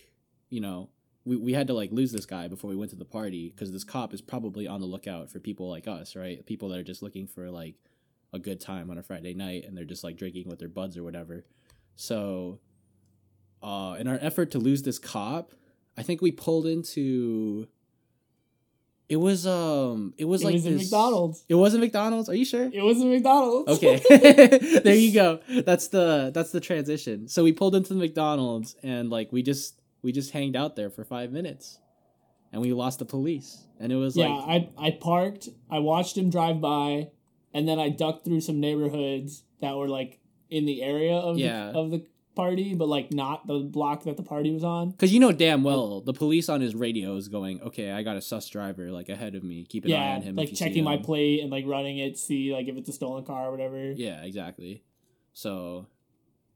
you 0.49 0.61
know, 0.61 0.89
we, 1.25 1.35
we 1.35 1.53
had 1.53 1.67
to 1.67 1.73
like 1.73 1.91
lose 1.91 2.11
this 2.11 2.25
guy 2.25 2.47
before 2.47 2.69
we 2.69 2.75
went 2.75 2.89
to 2.91 2.97
the 2.97 3.05
party 3.05 3.49
because 3.53 3.71
this 3.71 3.83
cop 3.83 4.13
is 4.13 4.21
probably 4.21 4.65
on 4.67 4.79
the 4.79 4.87
lookout 4.87 5.29
for 5.29 5.39
people 5.39 5.69
like 5.69 5.87
us, 5.87 6.15
right? 6.15 6.43
People 6.45 6.69
that 6.69 6.79
are 6.79 6.83
just 6.83 7.03
looking 7.03 7.27
for 7.27 7.51
like 7.51 7.75
a 8.33 8.39
good 8.39 8.59
time 8.59 8.89
on 8.89 8.97
a 8.97 9.03
Friday 9.03 9.33
night 9.33 9.65
and 9.65 9.75
they're 9.75 9.83
just 9.85 10.03
like 10.03 10.15
drinking 10.17 10.47
with 10.47 10.59
their 10.59 10.69
buds 10.69 10.97
or 10.97 11.03
whatever. 11.03 11.43
So 11.95 12.59
uh 13.61 13.95
in 13.99 14.07
our 14.07 14.17
effort 14.21 14.51
to 14.51 14.59
lose 14.59 14.83
this 14.83 14.99
cop, 14.99 15.53
I 15.97 16.03
think 16.03 16.21
we 16.21 16.31
pulled 16.31 16.65
into 16.65 17.67
it 19.07 19.15
was 19.17 19.47
um 19.47 20.13
it 20.17 20.25
was 20.25 20.41
It 20.41 20.45
like 20.45 20.53
was 20.55 20.63
this- 20.65 20.81
McDonald's. 20.83 21.43
It 21.49 21.55
wasn't 21.55 21.81
McDonald's. 21.83 22.29
Are 22.29 22.35
you 22.35 22.45
sure? 22.45 22.69
It 22.71 22.83
wasn't 22.83 23.09
McDonald's. 23.11 23.71
Okay. 23.71 23.97
there 24.83 24.95
you 24.95 25.11
go. 25.13 25.39
That's 25.65 25.87
the 25.87 26.31
that's 26.33 26.51
the 26.51 26.59
transition. 26.59 27.27
So 27.27 27.43
we 27.43 27.51
pulled 27.51 27.75
into 27.75 27.93
the 27.93 27.99
McDonald's 27.99 28.75
and 28.83 29.09
like 29.09 29.31
we 29.31 29.41
just 29.41 29.81
we 30.03 30.11
just 30.11 30.31
hanged 30.31 30.55
out 30.55 30.75
there 30.75 30.89
for 30.89 31.03
5 31.03 31.31
minutes. 31.31 31.79
And 32.51 32.61
we 32.61 32.71
lost 32.73 32.99
the 32.99 33.05
police. 33.05 33.63
And 33.79 33.91
it 33.91 33.95
was 33.95 34.15
yeah, 34.17 34.27
like 34.29 34.69
I 34.79 34.87
I 34.87 34.91
parked. 34.91 35.49
I 35.69 35.79
watched 35.79 36.17
him 36.17 36.29
drive 36.31 36.59
by, 36.61 37.09
and 37.53 37.67
then 37.67 37.79
I 37.79 37.89
ducked 37.89 38.25
through 38.25 38.41
some 38.41 38.59
neighborhoods 38.59 39.43
that 39.61 39.75
were 39.75 39.87
like 39.87 40.19
in 40.49 40.65
the 40.65 40.81
area 40.81 41.13
of 41.15 41.37
Yeah. 41.37 41.71
the, 41.71 41.77
of 41.79 41.91
the 41.91 42.05
party, 42.35 42.73
but 42.73 42.87
like 42.87 43.11
not 43.13 43.47
the 43.47 43.59
block 43.59 44.03
that 44.03 44.17
the 44.17 44.23
party 44.23 44.51
was 44.51 44.63
on. 44.63 44.93
Cuz 44.93 45.13
you 45.13 45.19
know 45.19 45.31
damn 45.31 45.63
well 45.63 46.01
the 46.01 46.13
police 46.13 46.49
on 46.49 46.61
his 46.61 46.75
radio 46.75 47.15
is 47.15 47.27
going, 47.27 47.61
"Okay, 47.61 47.91
I 47.91 48.03
got 48.03 48.17
a 48.17 48.21
sus 48.21 48.47
driver 48.49 48.91
like 48.91 49.09
ahead 49.09 49.35
of 49.35 49.43
me. 49.43 49.65
Keep 49.65 49.85
an 49.85 49.93
eye 49.93 50.15
on 50.15 50.21
him." 50.21 50.35
like 50.35 50.53
checking 50.53 50.83
my 50.83 50.97
plate 50.97 51.41
and 51.41 51.49
like 51.51 51.65
running 51.65 51.97
it, 51.97 52.17
see 52.17 52.53
like 52.53 52.67
if 52.67 52.77
it's 52.77 52.89
a 52.89 52.93
stolen 52.93 53.25
car 53.25 53.47
or 53.47 53.51
whatever. 53.51 53.91
Yeah, 53.91 54.23
exactly. 54.23 54.83
So, 55.33 55.87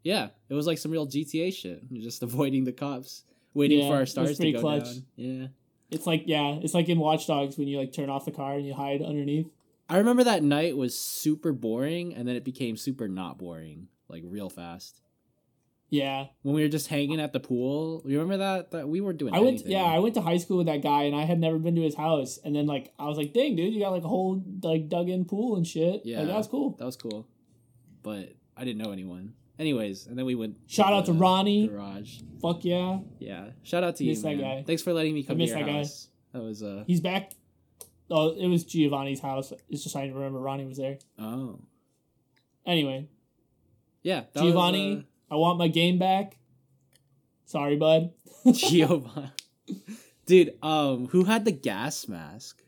yeah, 0.03 0.29
it 0.49 0.53
was 0.53 0.67
like 0.67 0.77
some 0.77 0.91
real 0.91 1.07
GTA 1.07 1.53
shit. 1.53 1.91
Just 1.93 2.23
avoiding 2.29 2.63
the 2.63 2.71
cops, 2.73 3.23
waiting 3.53 3.79
Yeah, 3.79 3.89
for 3.89 3.95
our 3.95 4.05
stars 4.05 4.37
to 4.39 4.51
go 4.51 4.59
clutch. 4.59 4.83
down. 4.85 5.05
Yeah. 5.15 5.47
It's 5.91 6.07
like 6.07 6.23
yeah, 6.25 6.55
it's 6.61 6.73
like 6.73 6.89
in 6.89 6.97
Watch 6.99 7.27
Dogs 7.27 7.57
when 7.57 7.67
you 7.67 7.77
like 7.77 7.93
turn 7.93 8.09
off 8.09 8.25
the 8.25 8.31
car 8.31 8.55
and 8.55 8.65
you 8.65 8.73
hide 8.73 9.01
underneath. 9.01 9.47
I 9.89 9.97
remember 9.97 10.23
that 10.23 10.43
night 10.43 10.75
was 10.77 10.97
super 10.97 11.51
boring, 11.51 12.15
and 12.15 12.27
then 12.27 12.35
it 12.35 12.43
became 12.43 12.77
super 12.77 13.07
not 13.07 13.37
boring, 13.37 13.89
like 14.07 14.23
real 14.25 14.49
fast. 14.49 15.01
Yeah, 15.93 16.25
When 16.41 16.55
we 16.55 16.63
were 16.63 16.69
just 16.69 16.87
hanging 16.87 17.19
at 17.21 17.33
the 17.33 17.39
pool, 17.39 18.01
you 18.07 18.19
remember 18.19 18.37
that? 18.37 18.71
That 18.71 18.89
we 18.89 18.99
weren't 18.99 19.19
doing. 19.19 19.31
I 19.35 19.39
went. 19.39 19.49
anything. 19.59 19.71
Yeah, 19.73 19.83
I 19.83 19.99
went 19.99 20.15
to 20.15 20.21
high 20.21 20.37
school 20.37 20.57
with 20.57 20.65
that 20.65 20.81
guy, 20.81 21.03
and 21.03 21.15
I 21.15 21.21
had 21.25 21.39
never 21.39 21.59
been 21.59 21.75
to 21.75 21.83
his 21.83 21.93
house. 21.93 22.39
And 22.43 22.55
then 22.55 22.65
like 22.65 22.91
I 22.97 23.05
was 23.05 23.15
like, 23.15 23.31
"Dang, 23.31 23.55
dude, 23.55 23.73
you 23.75 23.79
got 23.79 23.91
like 23.91 24.03
a 24.03 24.07
whole 24.07 24.43
like 24.63 24.89
dug 24.89 25.07
in 25.07 25.25
pool 25.25 25.55
and 25.55 25.67
shit." 25.67 26.01
Yeah. 26.03 26.21
like, 26.23 26.35
was 26.35 26.47
cool. 26.47 26.75
that 26.79 26.85
was 26.85 26.95
cool, 26.95 27.27
but 28.01 28.33
I 28.57 28.63
didn't 28.65 28.81
know 28.81 28.91
anyone. 28.91 29.33
Anyways, 29.59 30.07
and 30.07 30.17
then 30.17 30.25
we 30.25 30.33
went. 30.33 30.55
Shout 30.65 30.93
out 30.93 31.05
to 31.05 31.13
Ronnie. 31.13 31.67
Garage. 31.67 32.21
Fuck 32.41 32.65
yeah, 32.65 32.97
Yeah, 33.19 33.49
shout 33.61 33.83
out 33.83 33.95
to 33.97 34.03
you, 34.03 34.13
Miss 34.13 34.23
that 34.23 34.35
man. 34.35 34.39
guy. 34.39 34.63
Thanks 34.65 34.81
for 34.81 34.93
letting 34.93 35.13
me 35.13 35.21
come 35.21 35.37
to 35.37 35.43
miss 35.43 35.51
your 35.51 35.59
that 35.59 35.65
guy. 35.67 35.77
house. 35.77 36.07
That 36.31 36.41
was 36.41 36.63
uh 36.63 36.85
he's 36.87 37.01
back. 37.01 37.33
Oh, 38.09 38.31
it 38.31 38.47
was 38.47 38.63
Giovanni's 38.63 39.19
house. 39.21 39.53
It's 39.69 39.83
just 39.83 39.95
I 39.95 40.07
remember 40.07 40.39
Ronnie 40.39 40.65
was 40.65 40.77
there. 40.77 40.97
oh 41.19 41.59
Anyway, 42.65 43.07
yeah. 44.01 44.21
that 44.33 44.43
was, 44.43 44.53
Giovanni, 44.53 44.97
uh, 44.97 45.01
I 45.33 45.35
want 45.35 45.57
my 45.57 45.67
game 45.67 45.97
back. 45.97 46.37
Sorry, 47.45 47.75
bud. 47.75 48.11
Giovanni. 48.53 49.31
Dude, 50.27 50.53
um, 50.61 51.07
who 51.07 51.23
had 51.23 51.43
the 51.43 51.51
gas 51.51 52.07
mask? 52.07 52.61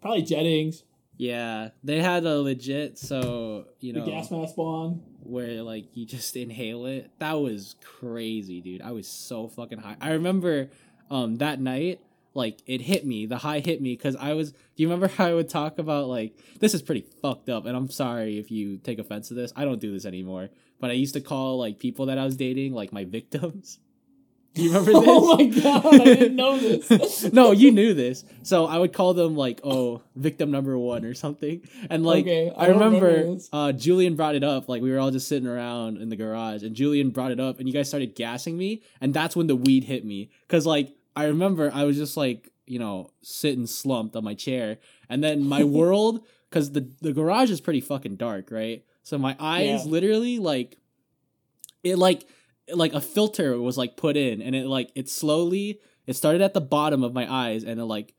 Probably 0.00 0.22
Jettings, 0.22 0.84
Yeah, 1.16 1.70
they 1.84 2.00
had 2.00 2.24
a 2.24 2.40
legit 2.40 2.96
so 2.96 3.66
you 3.80 3.92
know 3.92 4.04
the 4.04 4.10
gas 4.10 4.30
mask 4.30 4.54
bong. 4.56 5.02
where 5.22 5.62
like 5.62 5.94
you 5.94 6.06
just 6.06 6.36
inhale 6.36 6.86
it. 6.86 7.10
That 7.18 7.34
was 7.34 7.76
crazy, 7.84 8.60
dude. 8.60 8.80
I 8.80 8.92
was 8.92 9.06
so 9.08 9.48
fucking 9.48 9.78
high. 9.78 9.96
I 10.00 10.12
remember 10.12 10.70
um 11.10 11.36
that 11.36 11.60
night 11.60 12.00
like 12.32 12.62
it 12.66 12.80
hit 12.80 13.04
me. 13.04 13.26
The 13.26 13.38
high 13.38 13.58
hit 13.58 13.82
me 13.82 13.94
cuz 13.96 14.16
I 14.16 14.32
was 14.32 14.52
do 14.52 14.56
you 14.76 14.86
remember 14.88 15.08
how 15.08 15.26
I 15.26 15.34
would 15.34 15.50
talk 15.50 15.78
about 15.78 16.08
like 16.08 16.32
this 16.60 16.72
is 16.72 16.80
pretty 16.80 17.04
fucked 17.20 17.50
up 17.50 17.66
and 17.66 17.76
I'm 17.76 17.90
sorry 17.90 18.38
if 18.38 18.50
you 18.50 18.78
take 18.78 18.98
offense 18.98 19.28
to 19.28 19.34
this. 19.34 19.52
I 19.54 19.66
don't 19.66 19.80
do 19.80 19.92
this 19.92 20.06
anymore. 20.06 20.48
But 20.80 20.90
I 20.90 20.94
used 20.94 21.14
to 21.14 21.20
call 21.20 21.58
like 21.58 21.78
people 21.78 22.06
that 22.06 22.18
I 22.18 22.24
was 22.24 22.36
dating 22.36 22.72
like 22.72 22.92
my 22.92 23.04
victims. 23.04 23.78
Do 24.54 24.62
you 24.64 24.70
remember 24.70 24.92
this? 25.00 25.04
Oh 25.06 25.36
my 25.36 25.44
god, 25.44 25.86
I 25.86 26.04
didn't 26.04 26.36
know 26.36 26.58
this. 26.58 27.32
no, 27.32 27.52
you 27.52 27.70
knew 27.70 27.94
this. 27.94 28.24
So 28.42 28.66
I 28.66 28.78
would 28.78 28.92
call 28.92 29.14
them 29.14 29.36
like, 29.36 29.60
oh, 29.62 30.02
victim 30.16 30.50
number 30.50 30.76
one 30.76 31.04
or 31.04 31.14
something. 31.14 31.62
And 31.88 32.04
like 32.04 32.24
Okay, 32.24 32.50
I 32.56 32.64
I, 32.64 32.68
remember, 32.68 33.06
remember 33.06 33.42
uh 33.52 33.72
Julian 33.72 34.16
brought 34.16 34.34
it 34.34 34.42
up. 34.42 34.68
Like 34.68 34.82
we 34.82 34.90
were 34.90 34.98
all 34.98 35.10
just 35.12 35.28
sitting 35.28 35.46
around 35.48 35.98
in 35.98 36.08
the 36.08 36.16
garage 36.16 36.62
and 36.62 36.74
Julian 36.74 37.10
brought 37.10 37.30
it 37.30 37.38
up 37.38 37.58
and 37.58 37.68
you 37.68 37.74
guys 37.74 37.88
started 37.88 38.14
gassing 38.16 38.56
me 38.56 38.82
and 39.00 39.14
that's 39.14 39.36
when 39.36 39.46
the 39.46 39.56
weed 39.56 39.84
hit 39.84 40.04
me. 40.04 40.30
Cause 40.48 40.66
like 40.66 40.96
I 41.14 41.24
remember 41.26 41.70
I 41.72 41.84
was 41.84 41.96
just 41.96 42.16
like, 42.16 42.50
you 42.66 42.78
know, 42.78 43.10
sitting 43.22 43.66
slumped 43.66 44.16
on 44.16 44.24
my 44.24 44.34
chair. 44.34 44.78
And 45.08 45.22
then 45.22 45.44
my 45.44 45.64
world, 45.64 46.24
cause 46.50 46.72
the, 46.72 46.88
the 47.00 47.12
garage 47.12 47.50
is 47.50 47.60
pretty 47.60 47.80
fucking 47.80 48.16
dark, 48.16 48.50
right? 48.50 48.84
So 49.02 49.18
my 49.18 49.36
eyes 49.40 49.84
Yeah. 49.84 49.90
literally 49.90 50.38
like 50.38 50.76
it 51.82 51.96
like 51.96 52.26
like 52.72 52.92
a 52.92 53.00
filter 53.00 53.58
was 53.60 53.76
like 53.78 53.96
put 53.96 54.16
in 54.16 54.40
and 54.42 54.54
it 54.54 54.66
like 54.66 54.90
it 54.94 55.08
slowly 55.08 55.80
it 56.06 56.14
started 56.14 56.40
at 56.42 56.54
the 56.54 56.60
bottom 56.60 57.02
of 57.02 57.12
my 57.12 57.30
eyes 57.32 57.64
and 57.64 57.80
it 57.80 57.84
like 57.84 58.14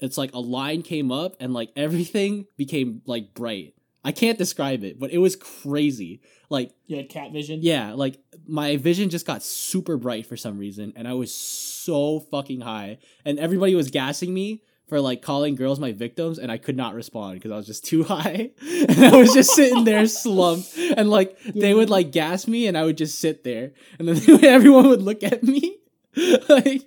it's 0.00 0.18
like 0.18 0.34
a 0.34 0.38
line 0.40 0.82
came 0.82 1.10
up 1.10 1.36
and 1.40 1.54
like 1.54 1.70
everything 1.76 2.46
became 2.58 3.00
like 3.06 3.32
bright 3.32 3.74
i 4.04 4.12
can't 4.12 4.36
describe 4.36 4.84
it 4.84 4.98
but 5.00 5.10
it 5.10 5.18
was 5.18 5.36
crazy 5.36 6.20
like 6.50 6.74
You 6.86 6.96
had 6.98 7.08
cat 7.08 7.32
vision. 7.32 7.60
yeah 7.62 7.92
like 7.94 8.18
my 8.46 8.76
vision 8.76 9.08
just 9.08 9.24
got 9.26 9.42
super 9.42 9.96
bright 9.96 10.26
for 10.26 10.36
some 10.36 10.58
reason 10.58 10.92
and 10.96 11.08
i 11.08 11.14
was 11.14 11.34
so 11.34 12.20
fucking 12.20 12.60
high 12.60 12.98
and 13.24 13.38
everybody 13.38 13.74
was 13.74 13.90
gassing 13.90 14.34
me 14.34 14.62
for 14.86 15.00
like 15.00 15.22
calling 15.22 15.54
girls 15.54 15.80
my 15.80 15.92
victims 15.92 16.38
and 16.38 16.50
i 16.52 16.58
could 16.58 16.76
not 16.76 16.94
respond 16.94 17.34
because 17.34 17.50
i 17.50 17.56
was 17.56 17.66
just 17.66 17.84
too 17.84 18.04
high 18.14 18.50
and 18.88 19.04
i 19.04 19.16
was 19.16 19.32
just 19.32 19.50
sitting 19.54 19.84
there 19.84 20.06
slumped 20.06 20.76
and 20.96 21.10
like 21.10 21.38
they 21.54 21.72
would 21.74 21.90
like 21.90 22.12
gas 22.12 22.46
me 22.46 22.66
and 22.66 22.76
i 22.76 22.84
would 22.84 22.96
just 22.98 23.18
sit 23.18 23.44
there 23.44 23.72
and 23.98 24.08
then 24.08 24.44
everyone 24.44 24.88
would 24.88 25.02
look 25.02 25.22
at 25.22 25.42
me 25.42 25.78
like 26.48 26.82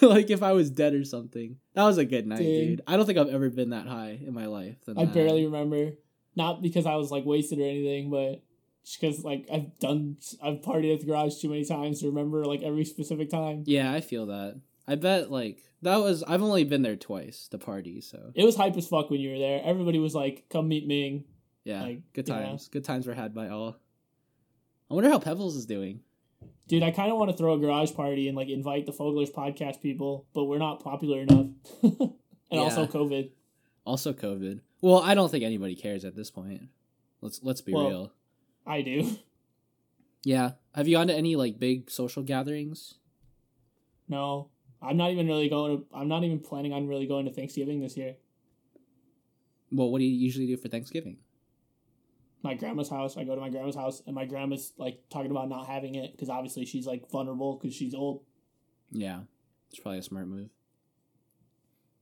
like 0.00 0.30
if 0.30 0.42
i 0.42 0.52
was 0.52 0.70
dead 0.70 0.94
or 0.94 1.04
something 1.04 1.56
that 1.74 1.84
was 1.84 1.98
a 1.98 2.04
good 2.04 2.26
night 2.26 2.38
Dude. 2.38 2.68
dude 2.68 2.80
i 2.86 2.96
don't 2.96 3.06
think 3.06 3.18
i've 3.18 3.28
ever 3.28 3.50
been 3.50 3.70
that 3.70 3.86
high 3.86 4.18
in 4.26 4.32
my 4.32 4.46
life 4.46 4.76
I 4.88 5.04
that. 5.04 5.14
barely 5.14 5.44
remember. 5.44 5.92
Not 6.36 6.62
because 6.62 6.86
I 6.86 6.94
was 6.94 7.10
like 7.10 7.24
wasted 7.24 7.58
or 7.58 7.64
anything, 7.64 8.10
but 8.10 8.42
just 8.84 9.00
because 9.00 9.24
like 9.24 9.48
I've 9.52 9.76
done, 9.80 10.18
I've 10.40 10.60
partied 10.60 10.94
at 10.94 11.00
the 11.00 11.06
garage 11.06 11.40
too 11.40 11.48
many 11.48 11.64
times 11.64 11.98
to 12.00 12.06
remember 12.06 12.44
like 12.44 12.62
every 12.62 12.84
specific 12.84 13.28
time. 13.28 13.64
yeah 13.66 13.92
i 13.92 14.00
feel 14.00 14.26
that 14.26 14.60
i 14.88 14.94
bet 14.96 15.30
like 15.30 15.62
that 15.82 15.98
was 15.98 16.24
i've 16.24 16.42
only 16.42 16.64
been 16.64 16.82
there 16.82 16.96
twice 16.96 17.46
the 17.52 17.58
party 17.58 18.00
so 18.00 18.32
It 18.34 18.44
was 18.44 18.56
hype 18.56 18.76
as 18.76 18.88
fuck 18.88 19.10
when 19.10 19.20
you 19.20 19.30
were 19.30 19.38
there. 19.38 19.60
Everybody 19.64 20.00
was 20.00 20.14
like, 20.14 20.46
"Come 20.50 20.66
meet 20.68 20.86
Ming." 20.88 21.24
Yeah, 21.64 21.82
Like, 21.82 22.00
good 22.14 22.26
yeah. 22.28 22.38
times. 22.40 22.68
Good 22.68 22.84
times 22.84 23.06
were 23.06 23.14
had 23.14 23.32
by 23.34 23.48
all. 23.50 23.76
I 24.90 24.94
wonder 24.94 25.10
how 25.10 25.18
Pebbles 25.20 25.54
is 25.54 25.66
doing. 25.66 26.00
Dude, 26.66 26.82
I 26.82 26.90
kind 26.90 27.12
of 27.12 27.18
want 27.18 27.30
to 27.30 27.36
throw 27.36 27.52
a 27.54 27.58
garage 27.58 27.92
party 27.94 28.26
and 28.26 28.36
like 28.36 28.48
invite 28.48 28.86
the 28.86 28.92
Foglers 28.92 29.30
podcast 29.30 29.80
people, 29.82 30.26
but 30.34 30.44
we're 30.44 30.58
not 30.58 30.82
popular 30.82 31.20
enough. 31.20 31.46
and 31.82 32.60
also 32.60 32.86
COVID. 32.86 33.30
Also 33.84 34.12
COVID. 34.14 34.60
Well, 34.80 34.98
I 35.00 35.14
don't 35.14 35.30
think 35.30 35.44
anybody 35.44 35.74
cares 35.76 36.04
at 36.04 36.16
this 36.16 36.30
point. 36.30 36.62
Let's 37.20 37.40
let's 37.42 37.60
be 37.60 37.72
Well- 37.74 37.88
real. 37.88 38.12
I 38.66 38.82
do. 38.82 39.16
Yeah. 40.24 40.52
Have 40.74 40.88
you 40.88 40.96
gone 40.96 41.06
to 41.08 41.14
any 41.14 41.36
like 41.36 41.58
big 41.58 41.90
social 41.90 42.22
gatherings? 42.22 42.94
No, 44.08 44.48
I'm 44.80 44.96
not 44.96 45.10
even 45.10 45.26
really 45.26 45.48
going 45.48 45.78
to. 45.78 45.84
I'm 45.92 46.08
not 46.08 46.24
even 46.24 46.38
planning 46.38 46.72
on 46.72 46.86
really 46.86 47.06
going 47.06 47.26
to 47.26 47.32
Thanksgiving 47.32 47.80
this 47.80 47.96
year. 47.96 48.16
Well, 49.70 49.90
what 49.90 49.98
do 49.98 50.04
you 50.04 50.16
usually 50.16 50.46
do 50.46 50.56
for 50.56 50.68
Thanksgiving? 50.68 51.18
My 52.42 52.54
grandma's 52.54 52.88
house. 52.88 53.16
I 53.16 53.24
go 53.24 53.34
to 53.34 53.40
my 53.40 53.50
grandma's 53.50 53.74
house, 53.74 54.02
and 54.06 54.14
my 54.14 54.24
grandma's 54.24 54.72
like 54.78 55.00
talking 55.10 55.30
about 55.30 55.48
not 55.48 55.66
having 55.66 55.96
it 55.96 56.12
because 56.12 56.28
obviously 56.28 56.64
she's 56.64 56.86
like 56.86 57.10
vulnerable 57.10 57.58
because 57.60 57.74
she's 57.74 57.94
old. 57.94 58.22
Yeah. 58.90 59.20
It's 59.70 59.80
probably 59.80 59.98
a 59.98 60.02
smart 60.02 60.28
move. 60.28 60.48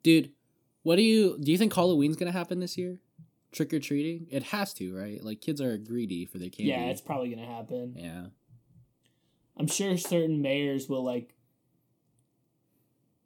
Dude, 0.02 0.32
what 0.82 0.96
do 0.96 1.02
you 1.02 1.38
do 1.40 1.50
you 1.50 1.58
think 1.58 1.74
Halloween's 1.74 2.16
gonna 2.16 2.32
happen 2.32 2.60
this 2.60 2.78
year? 2.78 3.00
Trick 3.52 3.72
or 3.72 3.80
treating? 3.80 4.26
It 4.30 4.44
has 4.44 4.72
to, 4.74 4.94
right? 4.94 5.22
Like 5.22 5.40
kids 5.40 5.60
are 5.60 5.76
greedy 5.78 6.26
for 6.26 6.38
their 6.38 6.50
candy. 6.50 6.70
Yeah, 6.70 6.84
it's 6.84 7.00
probably 7.00 7.30
gonna 7.34 7.46
happen. 7.46 7.94
Yeah. 7.96 8.26
I'm 9.58 9.66
sure 9.66 9.96
certain 9.96 10.42
mayors 10.42 10.88
will 10.88 11.04
like 11.04 11.34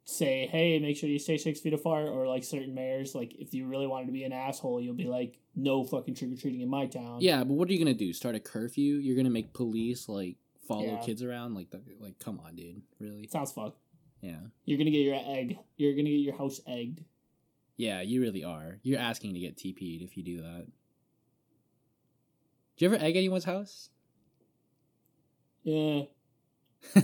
say, 0.05 0.47
"Hey, 0.47 0.77
make 0.79 0.97
sure 0.97 1.09
you 1.09 1.19
stay 1.19 1.37
six 1.37 1.59
feet 1.59 1.73
apart," 1.73 2.07
or 2.09 2.27
like 2.27 2.43
certain 2.43 2.73
mayors, 2.73 3.13
like 3.15 3.33
if 3.39 3.53
you 3.53 3.67
really 3.67 3.87
wanted 3.87 4.07
to 4.07 4.11
be 4.11 4.23
an 4.23 4.33
asshole, 4.33 4.81
you'll 4.81 4.93
be 4.95 5.05
like, 5.07 5.37
"No 5.55 5.83
fucking 5.83 6.15
trick 6.15 6.31
or 6.33 6.35
treating 6.35 6.61
in 6.61 6.69
my 6.69 6.85
town." 6.87 7.19
Yeah, 7.21 7.43
but 7.43 7.53
what 7.53 7.69
are 7.69 7.73
you 7.73 7.79
gonna 7.79 7.93
do? 7.93 8.11
Start 8.13 8.35
a 8.35 8.39
curfew? 8.39 8.95
You're 8.95 9.15
gonna 9.15 9.29
make 9.29 9.53
police 9.53 10.09
like 10.09 10.37
follow 10.67 10.83
Yeah. 10.85 11.01
kids 11.05 11.23
around? 11.23 11.53
Like, 11.55 11.69
the, 11.69 11.81
like, 11.99 12.17
come 12.19 12.39
on, 12.39 12.55
dude, 12.55 12.81
really? 12.99 13.27
sounds 13.27 13.51
fucked. 13.51 13.77
Yeah, 14.21 14.39
You're 14.65 14.77
gonna 14.77 14.91
get 14.91 14.99
your 14.99 15.15
egg. 15.15 15.57
You're 15.77 15.93
gonna 15.93 16.09
get 16.09 16.17
your 16.17 16.37
house 16.37 16.61
egged. 16.67 17.03
yeah, 17.77 18.01
you 18.01 18.21
really 18.21 18.43
are. 18.43 18.79
You're 18.83 18.99
asking 18.99 19.33
to 19.33 19.39
get 19.39 19.57
TP'd 19.57 20.01
if 20.03 20.15
you 20.17 20.23
do 20.23 20.41
that. 20.41 20.67
Do 22.77 22.85
you 22.85 22.91
ever 22.93 23.03
egg 23.03 23.15
anyone's 23.15 23.45
house? 23.45 23.89
Yeah. 25.63 26.03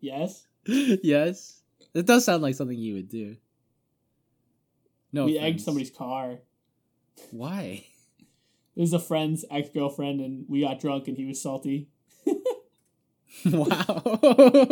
Yes. 0.00 0.46
yes, 1.02 1.62
it 1.94 2.06
does 2.06 2.24
sound 2.24 2.42
like 2.42 2.54
something 2.54 2.78
you 2.78 2.94
would 2.94 3.08
do. 3.08 3.36
No, 5.12 5.24
we 5.24 5.38
egged 5.38 5.60
somebody's 5.60 5.90
car. 5.90 6.38
Why? 7.30 7.84
It 8.76 8.82
was 8.82 8.92
a 8.92 9.00
friend's 9.00 9.44
ex 9.50 9.70
girlfriend, 9.70 10.20
and 10.20 10.44
we 10.48 10.60
got 10.60 10.78
drunk, 10.78 11.08
and 11.08 11.16
he 11.16 11.24
was 11.24 11.42
salty. 11.42 11.88
wow. 13.44 13.74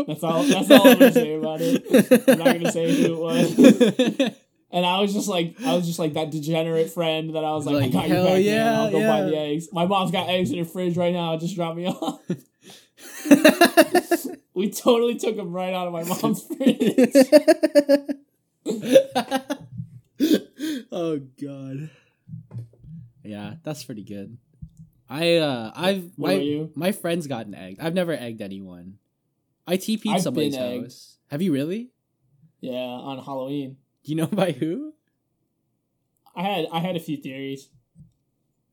That's 0.07 0.23
all. 0.23 0.45
That's 0.45 0.71
all 0.71 0.87
I'm 0.87 0.99
gonna 1.01 1.13
say 1.13 1.35
about 1.35 1.59
it. 1.61 2.29
I'm 2.29 2.39
not 2.39 2.53
gonna 2.53 2.71
say 2.71 3.03
who 3.03 3.15
it 3.15 3.19
was. 3.19 4.37
And 4.71 4.85
I 4.87 5.01
was 5.01 5.13
just 5.13 5.27
like, 5.27 5.57
I 5.65 5.75
was 5.75 5.87
just 5.87 5.99
like 5.99 6.15
that 6.15 6.31
degenerate 6.31 6.91
friend 6.91 7.35
that 7.35 7.45
I 7.45 7.53
was 7.53 7.67
like, 7.67 7.75
Like, 7.75 7.85
I 7.85 7.89
got 7.89 8.09
your 8.09 8.25
back, 8.25 8.33
man. 8.35 8.43
yeah, 8.43 8.81
I'll 8.81 8.91
go 8.91 9.01
buy 9.01 9.19
yeah. 9.19 9.25
the 9.25 9.39
eggs. 9.39 9.69
My 9.73 9.87
mom's 9.87 10.11
got 10.11 10.29
eggs 10.29 10.53
in 10.53 10.59
her 10.59 10.65
fridge 10.65 10.97
right 10.97 11.13
now. 11.13 11.37
Just 11.37 11.57
drop 11.57 11.75
me 11.75 11.87
off. 11.89 12.21
We 14.57 14.71
totally 14.71 15.15
took 15.17 15.37
them 15.37 15.53
right 15.53 15.73
out 15.73 15.87
of 15.87 15.93
my 15.93 16.03
mom's 16.23 16.43
fridge. 16.43 17.15
oh 20.93 21.21
god. 21.41 21.91
Yeah, 23.23 23.55
that's 23.63 23.85
pretty 23.85 24.03
good. 24.03 24.37
I 25.09 25.37
uh 25.37 25.73
I've 25.75 26.11
What 26.17 26.37
my 26.37 26.41
you? 26.41 26.73
my 26.75 26.93
friend's 26.93 27.27
gotten 27.27 27.55
egged. 27.55 27.81
I've 27.81 27.95
never 27.95 28.13
egged 28.13 28.41
anyone. 28.41 28.99
I 29.67 29.77
TP'd 29.77 30.23
somebody's 30.23 30.57
house. 30.57 31.19
Have 31.29 31.43
you 31.43 31.53
really? 31.53 31.91
Yeah, 32.61 32.73
on 32.73 33.23
Halloween, 33.23 33.77
Do 34.05 34.13
you 34.13 34.17
know 34.17 34.27
by 34.27 34.53
who? 34.53 34.93
I 36.35 36.43
had 36.43 36.67
I 36.73 36.81
had 36.81 36.97
a 36.97 37.01
few 37.01 37.17
theories, 37.17 37.69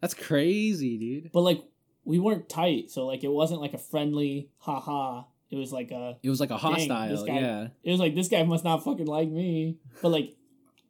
That's 0.01 0.13
crazy, 0.13 0.97
dude. 0.97 1.31
but 1.31 1.41
like 1.41 1.63
we 2.05 2.19
weren't 2.19 2.49
tight, 2.49 2.91
so 2.91 3.05
like 3.05 3.23
it 3.23 3.31
wasn't 3.31 3.61
like 3.61 3.73
a 3.73 3.77
friendly 3.77 4.49
haha. 4.59 5.23
It 5.51 5.55
was 5.57 5.71
like 5.71 5.91
a 5.91 6.17
It 6.23 6.29
was 6.29 6.39
like 6.39 6.49
a 6.51 6.57
hostile, 6.57 7.25
guy- 7.25 7.39
yeah. 7.39 7.67
it 7.83 7.91
was 7.91 7.99
like 7.99 8.15
this 8.15 8.27
guy 8.27 8.43
must 8.43 8.63
not 8.63 8.83
fucking 8.83 9.05
like 9.07 9.29
me. 9.29 9.77
But 10.01 10.09
like 10.09 10.35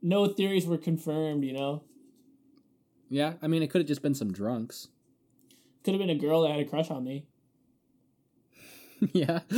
no 0.01 0.27
theories 0.27 0.65
were 0.65 0.77
confirmed, 0.77 1.43
you 1.43 1.53
know. 1.53 1.83
Yeah, 3.09 3.33
I 3.41 3.47
mean 3.47 3.61
it 3.63 3.69
could 3.69 3.81
have 3.81 3.87
just 3.87 4.01
been 4.01 4.15
some 4.15 4.31
drunks. 4.31 4.87
Could 5.83 5.93
have 5.93 5.99
been 5.99 6.09
a 6.09 6.15
girl 6.15 6.43
that 6.43 6.51
had 6.51 6.61
a 6.61 6.65
crush 6.65 6.89
on 6.89 7.03
me 7.03 7.25
yeah. 9.13 9.39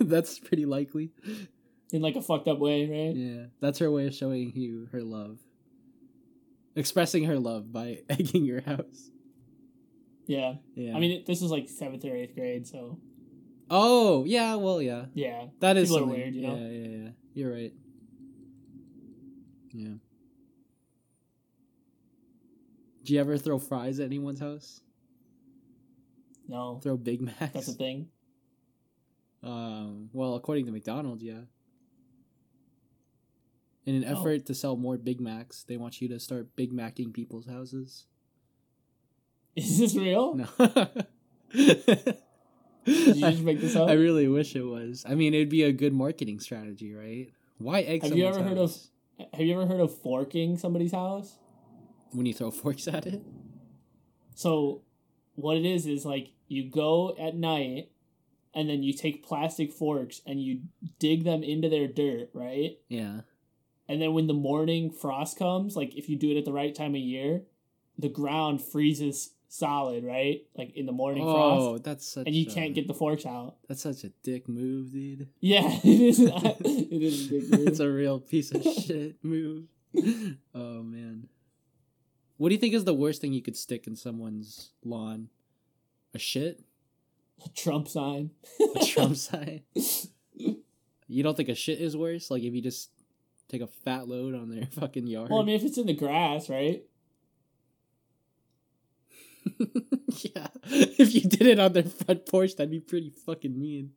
that's 0.00 0.38
pretty 0.38 0.64
likely. 0.64 1.10
in 1.92 2.00
like 2.02 2.16
a 2.16 2.22
fucked 2.22 2.48
up 2.48 2.58
way, 2.58 2.88
right? 2.88 3.14
Yeah. 3.14 3.46
That's 3.60 3.78
her 3.80 3.90
way 3.90 4.06
of 4.06 4.14
showing 4.14 4.52
you 4.54 4.88
her 4.92 5.02
love. 5.02 5.38
Expressing 6.74 7.24
her 7.24 7.38
love 7.38 7.70
by 7.72 7.98
egging 8.08 8.44
your 8.46 8.62
house. 8.62 9.10
Yeah. 10.26 10.54
Yeah. 10.74 10.96
I 10.96 11.00
mean, 11.00 11.10
it, 11.18 11.26
this 11.26 11.42
is 11.42 11.50
like 11.50 11.68
seventh 11.68 12.04
or 12.04 12.14
eighth 12.16 12.34
grade, 12.34 12.66
so 12.66 12.98
Oh, 13.70 14.24
yeah, 14.24 14.54
well, 14.54 14.80
yeah. 14.80 15.06
yeah. 15.14 15.46
That 15.60 15.76
is 15.76 15.90
something. 15.90 16.08
weird, 16.08 16.34
you 16.34 16.42
know? 16.42 16.56
Yeah, 16.56 16.68
yeah, 16.68 16.96
yeah. 17.04 17.08
You're 17.34 17.52
right. 17.52 17.72
Yeah. 19.72 19.94
Do 23.04 23.14
you 23.14 23.20
ever 23.20 23.36
throw 23.38 23.58
fries 23.58 24.00
at 24.00 24.06
anyone's 24.06 24.40
house? 24.40 24.80
No, 26.46 26.80
Throw 26.82 26.96
Big 26.96 27.20
Macs? 27.20 27.52
that's 27.52 27.68
a 27.68 27.72
thing. 27.72 28.08
Um, 29.42 30.08
well, 30.12 30.34
according 30.34 30.66
to 30.66 30.72
McDonald's, 30.72 31.22
yeah. 31.22 31.40
In 33.84 33.94
an 33.94 34.04
Oh. 34.04 34.18
effort 34.20 34.46
to 34.46 34.54
sell 34.54 34.76
more 34.76 34.96
Big 34.98 35.20
Macs, 35.20 35.62
they 35.62 35.76
want 35.76 36.00
you 36.00 36.08
to 36.08 36.18
start 36.20 36.54
Big 36.56 36.72
Macking 36.72 37.12
people's 37.12 37.46
houses. 37.46 38.06
Is 39.56 39.78
this 39.78 39.94
real? 39.96 40.34
No. 40.34 40.46
you 43.14 43.14
just 43.20 43.42
make 43.42 43.60
this 43.60 43.76
up? 43.76 43.88
I 43.88 43.94
really 43.94 44.28
wish 44.28 44.54
it 44.56 44.62
was. 44.62 45.04
I 45.08 45.14
mean, 45.14 45.34
it'd 45.34 45.48
be 45.48 45.62
a 45.62 45.72
good 45.72 45.92
marketing 45.92 46.40
strategy, 46.40 46.94
right? 46.94 47.28
Why 47.58 47.80
egg 47.80 48.02
Have 48.02 48.16
you 48.16 48.26
ever 48.26 48.42
heard 48.42 48.58
of- 48.58 48.76
Have 49.32 49.40
you 49.46 49.52
ever 49.54 49.66
heard 49.66 49.80
of 49.80 49.94
forking 49.96 50.56
somebody's 50.56 50.92
house? 50.92 51.36
when 52.12 52.24
you 52.24 52.32
throw 52.32 52.50
forks 52.62 52.88
at 52.88 53.06
it? 53.06 53.22
So, 54.34 54.82
what 55.34 55.56
it 55.56 55.66
is 55.66 55.86
is 55.86 56.04
like 56.04 56.30
you 56.46 56.70
go 56.70 57.14
at 57.18 57.34
night, 57.36 57.90
and 58.54 58.68
then 58.68 58.82
you 58.82 58.92
take 58.92 59.24
plastic 59.26 59.72
forks 59.72 60.22
and 60.26 60.42
you 60.42 60.62
dig 60.98 61.24
them 61.24 61.42
into 61.42 61.68
their 61.68 61.86
dirt, 61.86 62.30
right? 62.32 62.78
Yeah. 62.88 63.20
And 63.88 64.00
then 64.02 64.14
when 64.14 64.26
the 64.26 64.34
morning 64.34 64.90
frost 64.90 65.38
comes, 65.38 65.76
like 65.76 65.94
if 65.96 66.08
you 66.08 66.16
do 66.16 66.30
it 66.30 66.38
at 66.38 66.44
the 66.44 66.52
right 66.52 66.74
time 66.74 66.94
of 66.94 67.00
year, 67.00 67.42
the 67.98 68.08
ground 68.08 68.62
freezes 68.62 69.30
solid, 69.48 70.04
right? 70.04 70.42
Like 70.56 70.76
in 70.76 70.86
the 70.86 70.92
morning 70.92 71.24
oh, 71.24 71.32
frost, 71.32 71.62
Oh, 71.62 71.78
that's 71.78 72.06
such. 72.06 72.26
and 72.26 72.34
you 72.36 72.46
a- 72.48 72.54
can't 72.54 72.74
get 72.74 72.86
the 72.86 72.94
forks 72.94 73.26
out. 73.26 73.56
That's 73.68 73.82
such 73.82 74.04
a 74.04 74.10
dick 74.22 74.48
move, 74.48 74.92
dude. 74.92 75.28
Yeah, 75.40 75.68
it 75.84 76.00
is. 76.00 76.20
it 76.20 77.02
is 77.02 77.32
a 77.32 77.36
it's 77.66 77.80
a 77.80 77.90
real 77.90 78.20
piece 78.20 78.52
of 78.52 78.62
shit 78.62 79.16
move. 79.22 79.64
Oh 80.54 80.82
man. 80.82 81.28
What 82.36 82.50
do 82.50 82.54
you 82.54 82.60
think 82.60 82.74
is 82.74 82.84
the 82.84 82.94
worst 82.94 83.20
thing 83.20 83.32
you 83.32 83.42
could 83.42 83.56
stick 83.56 83.88
in 83.88 83.96
someone's 83.96 84.70
lawn? 84.84 85.28
A 86.14 86.18
shit? 86.20 86.60
A 87.44 87.48
Trump 87.48 87.88
sign. 87.88 88.30
A 88.76 88.84
Trump 88.84 89.16
sign? 89.16 89.62
You 91.08 91.22
don't 91.22 91.36
think 91.36 91.48
a 91.48 91.54
shit 91.54 91.80
is 91.80 91.96
worse? 91.96 92.30
Like 92.30 92.42
if 92.42 92.54
you 92.54 92.62
just 92.62 92.90
take 93.48 93.62
a 93.62 93.66
fat 93.66 94.06
load 94.08 94.34
on 94.34 94.50
their 94.50 94.66
fucking 94.66 95.06
yard? 95.06 95.30
Well, 95.30 95.40
I 95.40 95.44
mean, 95.44 95.56
if 95.56 95.64
it's 95.64 95.78
in 95.78 95.86
the 95.86 95.94
grass, 95.94 96.48
right? 96.48 96.84
yeah. 100.34 100.48
If 100.64 101.14
you 101.14 101.22
did 101.22 101.42
it 101.42 101.58
on 101.58 101.72
their 101.72 101.84
front 101.84 102.26
porch, 102.26 102.56
that'd 102.56 102.70
be 102.70 102.80
pretty 102.80 103.10
fucking 103.10 103.58
mean. 103.58 103.92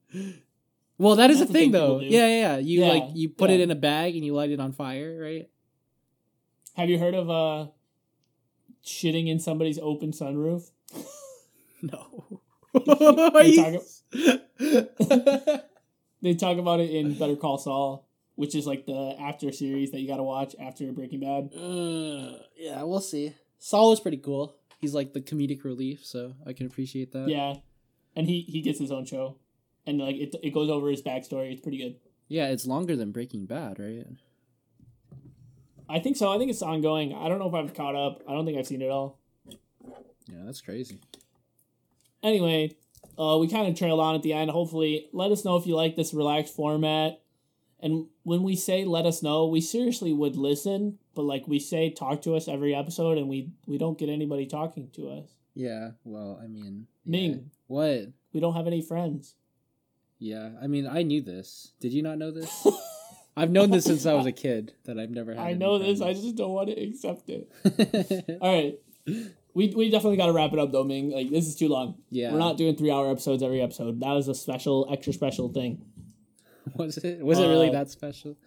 Well, 0.98 1.16
that 1.16 1.30
is 1.32 1.40
That's 1.40 1.50
a 1.50 1.54
thing 1.54 1.64
thing 1.64 1.72
though. 1.72 2.00
Yeah, 2.00 2.28
yeah, 2.28 2.28
yeah. 2.28 2.58
You 2.58 2.82
Yeah, 2.82 2.88
like 2.90 3.04
you 3.14 3.30
put 3.30 3.50
it 3.50 3.60
in 3.60 3.72
a 3.72 3.76
bag 3.76 4.16
and 4.16 4.24
you 4.24 4.34
light 4.34 4.52
it 4.52 4.60
on 4.60 4.72
fire, 4.72 5.20
right? 5.20 5.50
Have 6.76 6.90
you 6.90 7.00
heard 7.00 7.16
of 7.16 7.30
uh 7.30 7.68
shitting 8.86 9.28
in 9.28 9.40
somebody's 9.40 9.80
open 9.80 10.12
sunroof? 10.12 10.70
No. 11.84 12.40
They 13.34 13.56
talk 13.56 13.82
They 16.22 16.36
talk 16.36 16.58
about 16.58 16.80
it 16.80 16.92
in 16.92 17.16
Better 17.16 17.36
Call 17.36 17.58
Saul, 17.58 18.08
which 18.36 18.54
is 18.54 18.68
like 18.68 18.86
the 18.86 19.16
after 19.20 19.52
series 19.52 19.90
that 19.92 20.00
you 20.00 20.08
got 20.08 20.18
to 20.18 20.24
watch 20.24 20.56
after 20.60 20.92
Breaking 20.92 21.22
Bad. 21.22 21.50
Uh, 21.56 22.38
yeah, 22.56 22.84
we'll 22.84 23.02
see. 23.02 23.36
Saul 23.58 23.94
is 23.94 24.00
pretty 24.00 24.18
cool. 24.18 24.56
He's 24.82 24.96
like 24.96 25.14
the 25.14 25.22
comedic 25.22 25.64
relief, 25.64 26.04
so 26.04 26.34
I 26.46 26.54
can 26.54 26.66
appreciate 26.66 27.12
that. 27.12 27.30
Yeah, 27.30 27.56
and 28.16 28.28
he 28.28 28.42
he 28.42 28.62
gets 28.62 28.80
his 28.80 28.92
own 28.92 29.06
show, 29.06 29.38
and 29.86 30.00
like 30.00 30.16
it 30.16 30.36
it 30.42 30.54
goes 30.54 30.70
over 30.70 30.90
his 30.90 31.02
backstory. 31.04 31.52
It's 31.52 31.62
pretty 31.62 31.78
good. 31.78 31.96
Yeah, 32.28 32.48
it's 32.48 32.66
longer 32.66 32.96
than 32.96 33.12
Breaking 33.12 33.46
Bad, 33.46 33.78
right? 33.80 34.08
I 35.88 36.00
think 36.00 36.16
so. 36.16 36.34
I 36.34 36.38
think 36.38 36.50
it's 36.50 36.62
ongoing. 36.62 37.14
I 37.14 37.28
don't 37.28 37.38
know 37.38 37.48
if 37.48 37.54
I've 37.54 37.74
caught 37.74 37.96
up. 37.96 38.24
I 38.28 38.34
don't 38.34 38.46
think 38.46 38.58
I've 38.58 38.66
seen 38.66 38.82
it 38.82 38.90
all. 38.90 39.20
Yeah, 40.28 40.44
that's 40.46 40.62
crazy. 40.62 41.00
Anyway, 42.24 42.78
uh, 43.20 43.38
we 43.38 43.48
kind 43.48 43.68
of 43.68 43.76
trailed 43.76 44.00
on 44.00 44.16
at 44.16 44.24
the 44.24 44.34
end. 44.34 44.50
Hopefully, 44.50 45.10
let 45.12 45.32
us 45.32 45.44
know 45.44 45.58
if 45.58 45.68
you 45.68 45.76
like 45.76 45.96
this 45.96 46.14
relaxed 46.14 46.56
format. 46.56 47.22
And 47.82 48.08
when 48.24 48.44
we 48.44 48.56
say 48.56 48.86
let 48.86 49.06
us 49.06 49.22
know, 49.22 49.48
we 49.48 49.60
seriously 49.60 50.14
would 50.14 50.38
listen, 50.38 51.00
but 51.16 51.24
like 51.24 51.48
we 51.48 51.60
say, 51.60 51.90
talk 51.90 52.22
to 52.24 52.36
us 52.36 52.48
every 52.48 52.74
episode, 52.76 53.18
and 53.18 53.28
we 53.28 53.50
we 53.68 53.78
don't 53.78 53.98
get 53.98 54.10
anybody 54.10 54.46
talking 54.46 54.90
to 54.94 55.10
us. 55.10 55.30
Yeah, 55.54 55.92
well, 56.04 56.40
I 56.42 56.48
mean, 56.48 56.88
yeah. 57.06 57.12
Ming, 57.12 57.52
What? 57.68 58.08
we 58.34 58.40
don't 58.40 58.54
have 58.56 58.68
any 58.68 58.82
friends. 58.82 59.36
Yeah, 60.20 60.52
I 60.62 60.68
mean, 60.68 60.88
I 60.88 61.02
knew 61.04 61.22
this. 61.22 61.74
Did 61.80 61.94
you 61.94 62.04
not 62.04 62.18
know 62.18 62.32
this? 62.32 62.68
I've 63.36 63.50
known 63.52 63.72
this 63.72 63.86
since 63.86 64.06
I 64.06 64.14
was 64.14 64.26
a 64.26 64.32
kid 64.32 64.74
that 64.86 65.00
I've 65.00 65.10
never 65.10 65.34
had. 65.34 65.46
I 65.46 65.54
know 65.54 65.80
this. 65.80 66.02
I 66.02 66.14
just 66.14 66.36
don't 66.36 66.52
want 66.52 66.68
to 66.70 66.74
accept 66.80 67.30
it. 67.30 67.50
All 68.42 68.54
right, 68.54 68.78
we 69.54 69.74
we 69.76 69.90
definitely 69.90 70.18
got 70.18 70.28
to 70.28 70.34
wrap 70.34 70.54
it 70.54 70.60
up 70.60 70.72
though, 70.72 70.84
Ming. 70.84 71.12
Like 71.12 71.30
this 71.30 71.48
is 71.48 71.56
too 71.56 71.68
long. 71.70 71.96
yeah. 72.10 72.32
We're 72.32 72.40
not 72.40 72.58
doing 72.58 72.76
three 72.76 72.92
hour 72.92 73.10
episodes 73.10 73.42
every 73.42 73.62
episode. 73.62 74.00
That 74.02 74.12
was 74.14 74.28
a 74.28 74.36
special, 74.36 74.88
extra 74.92 75.14
special 75.14 75.50
thing. 75.50 75.82
Was 76.76 76.98
it? 76.98 77.24
Was 77.24 77.40
it 77.40 77.48
really 77.48 77.70
Uh, 77.70 77.74
that 77.74 77.90
special? 77.90 78.38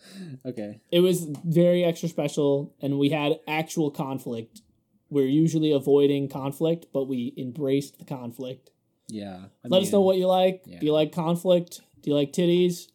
Okay. 0.46 0.80
It 0.90 1.00
was 1.00 1.24
very 1.44 1.84
extra 1.84 2.08
special, 2.08 2.72
and 2.80 2.98
we 2.98 3.08
had 3.10 3.40
actual 3.48 3.90
conflict. 3.90 4.62
We're 5.10 5.26
usually 5.26 5.72
avoiding 5.72 6.28
conflict, 6.28 6.86
but 6.92 7.04
we 7.04 7.34
embraced 7.36 7.98
the 7.98 8.04
conflict. 8.04 8.70
Yeah. 9.08 9.46
I 9.64 9.68
Let 9.68 9.82
us 9.82 9.92
know 9.92 10.00
what 10.00 10.16
you 10.16 10.26
like. 10.26 10.62
yeah. 10.66 10.78
Do 10.80 10.86
you 10.86 10.92
like 10.92 11.12
conflict? 11.12 11.80
Do 12.02 12.10
you 12.10 12.16
like 12.16 12.32
titties? 12.32 12.86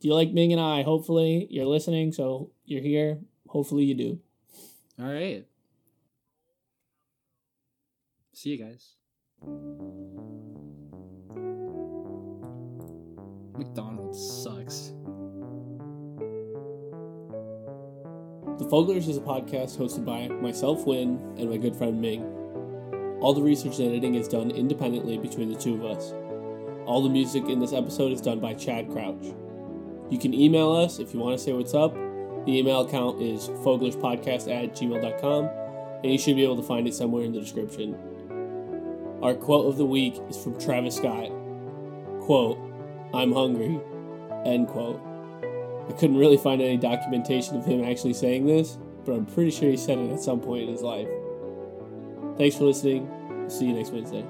Do 0.00 0.08
you 0.08 0.14
like 0.14 0.32
Ming 0.32 0.52
and 0.52 0.60
I? 0.60 0.82
Hopefully, 0.82 1.46
you're 1.50 1.66
listening, 1.66 2.12
so 2.12 2.50
you're 2.64 2.82
here. 2.82 3.20
Hopefully, 3.48 3.84
you 3.84 3.94
do. 3.94 4.20
All 5.00 5.06
right. 5.06 5.46
See 8.32 8.50
you 8.50 8.58
guys. 8.58 8.94
McDonald's 13.56 14.18
sucks. 14.42 14.92
The 18.58 18.64
Foglers 18.66 19.08
is 19.08 19.16
a 19.16 19.20
podcast 19.20 19.78
hosted 19.78 20.04
by 20.04 20.28
myself, 20.28 20.86
Win, 20.86 21.20
and 21.38 21.50
my 21.50 21.56
good 21.56 21.76
friend 21.76 22.00
Ming. 22.00 22.22
All 23.20 23.32
the 23.32 23.42
research 23.42 23.78
and 23.78 23.88
editing 23.88 24.16
is 24.16 24.28
done 24.28 24.50
independently 24.50 25.18
between 25.18 25.50
the 25.50 25.58
two 25.58 25.74
of 25.74 25.84
us. 25.84 26.12
All 26.86 27.02
the 27.02 27.08
music 27.08 27.48
in 27.48 27.60
this 27.60 27.72
episode 27.72 28.12
is 28.12 28.20
done 28.20 28.40
by 28.40 28.54
Chad 28.54 28.90
Crouch. 28.90 29.24
You 30.10 30.18
can 30.18 30.34
email 30.34 30.72
us 30.72 30.98
if 30.98 31.14
you 31.14 31.20
want 31.20 31.38
to 31.38 31.42
say 31.42 31.52
what's 31.52 31.74
up. 31.74 31.94
The 31.94 32.58
email 32.58 32.82
account 32.82 33.22
is 33.22 33.48
foglerspodcast 33.48 34.52
at 34.52 34.74
gmail.com, 34.74 35.44
and 36.02 36.12
you 36.12 36.18
should 36.18 36.36
be 36.36 36.44
able 36.44 36.56
to 36.56 36.62
find 36.62 36.86
it 36.86 36.94
somewhere 36.94 37.24
in 37.24 37.32
the 37.32 37.40
description. 37.40 37.96
Our 39.22 39.34
quote 39.34 39.66
of 39.66 39.78
the 39.78 39.86
week 39.86 40.20
is 40.28 40.36
from 40.42 40.60
Travis 40.60 40.96
Scott. 40.96 41.30
Quote, 42.20 42.58
I'm 43.14 43.32
hungry. 43.32 43.80
End 44.44 44.68
quote. 44.68 45.00
I 45.88 45.92
couldn't 45.92 46.16
really 46.16 46.36
find 46.36 46.60
any 46.60 46.76
documentation 46.76 47.56
of 47.56 47.64
him 47.64 47.84
actually 47.84 48.14
saying 48.14 48.46
this, 48.46 48.76
but 49.04 49.12
I'm 49.12 49.26
pretty 49.26 49.50
sure 49.50 49.70
he 49.70 49.76
said 49.76 49.98
it 49.98 50.10
at 50.10 50.20
some 50.20 50.40
point 50.40 50.64
in 50.64 50.68
his 50.68 50.82
life. 50.82 51.08
Thanks 52.38 52.56
for 52.56 52.64
listening. 52.64 53.08
See 53.48 53.66
you 53.66 53.74
next 53.74 53.90
Wednesday. 53.90 54.24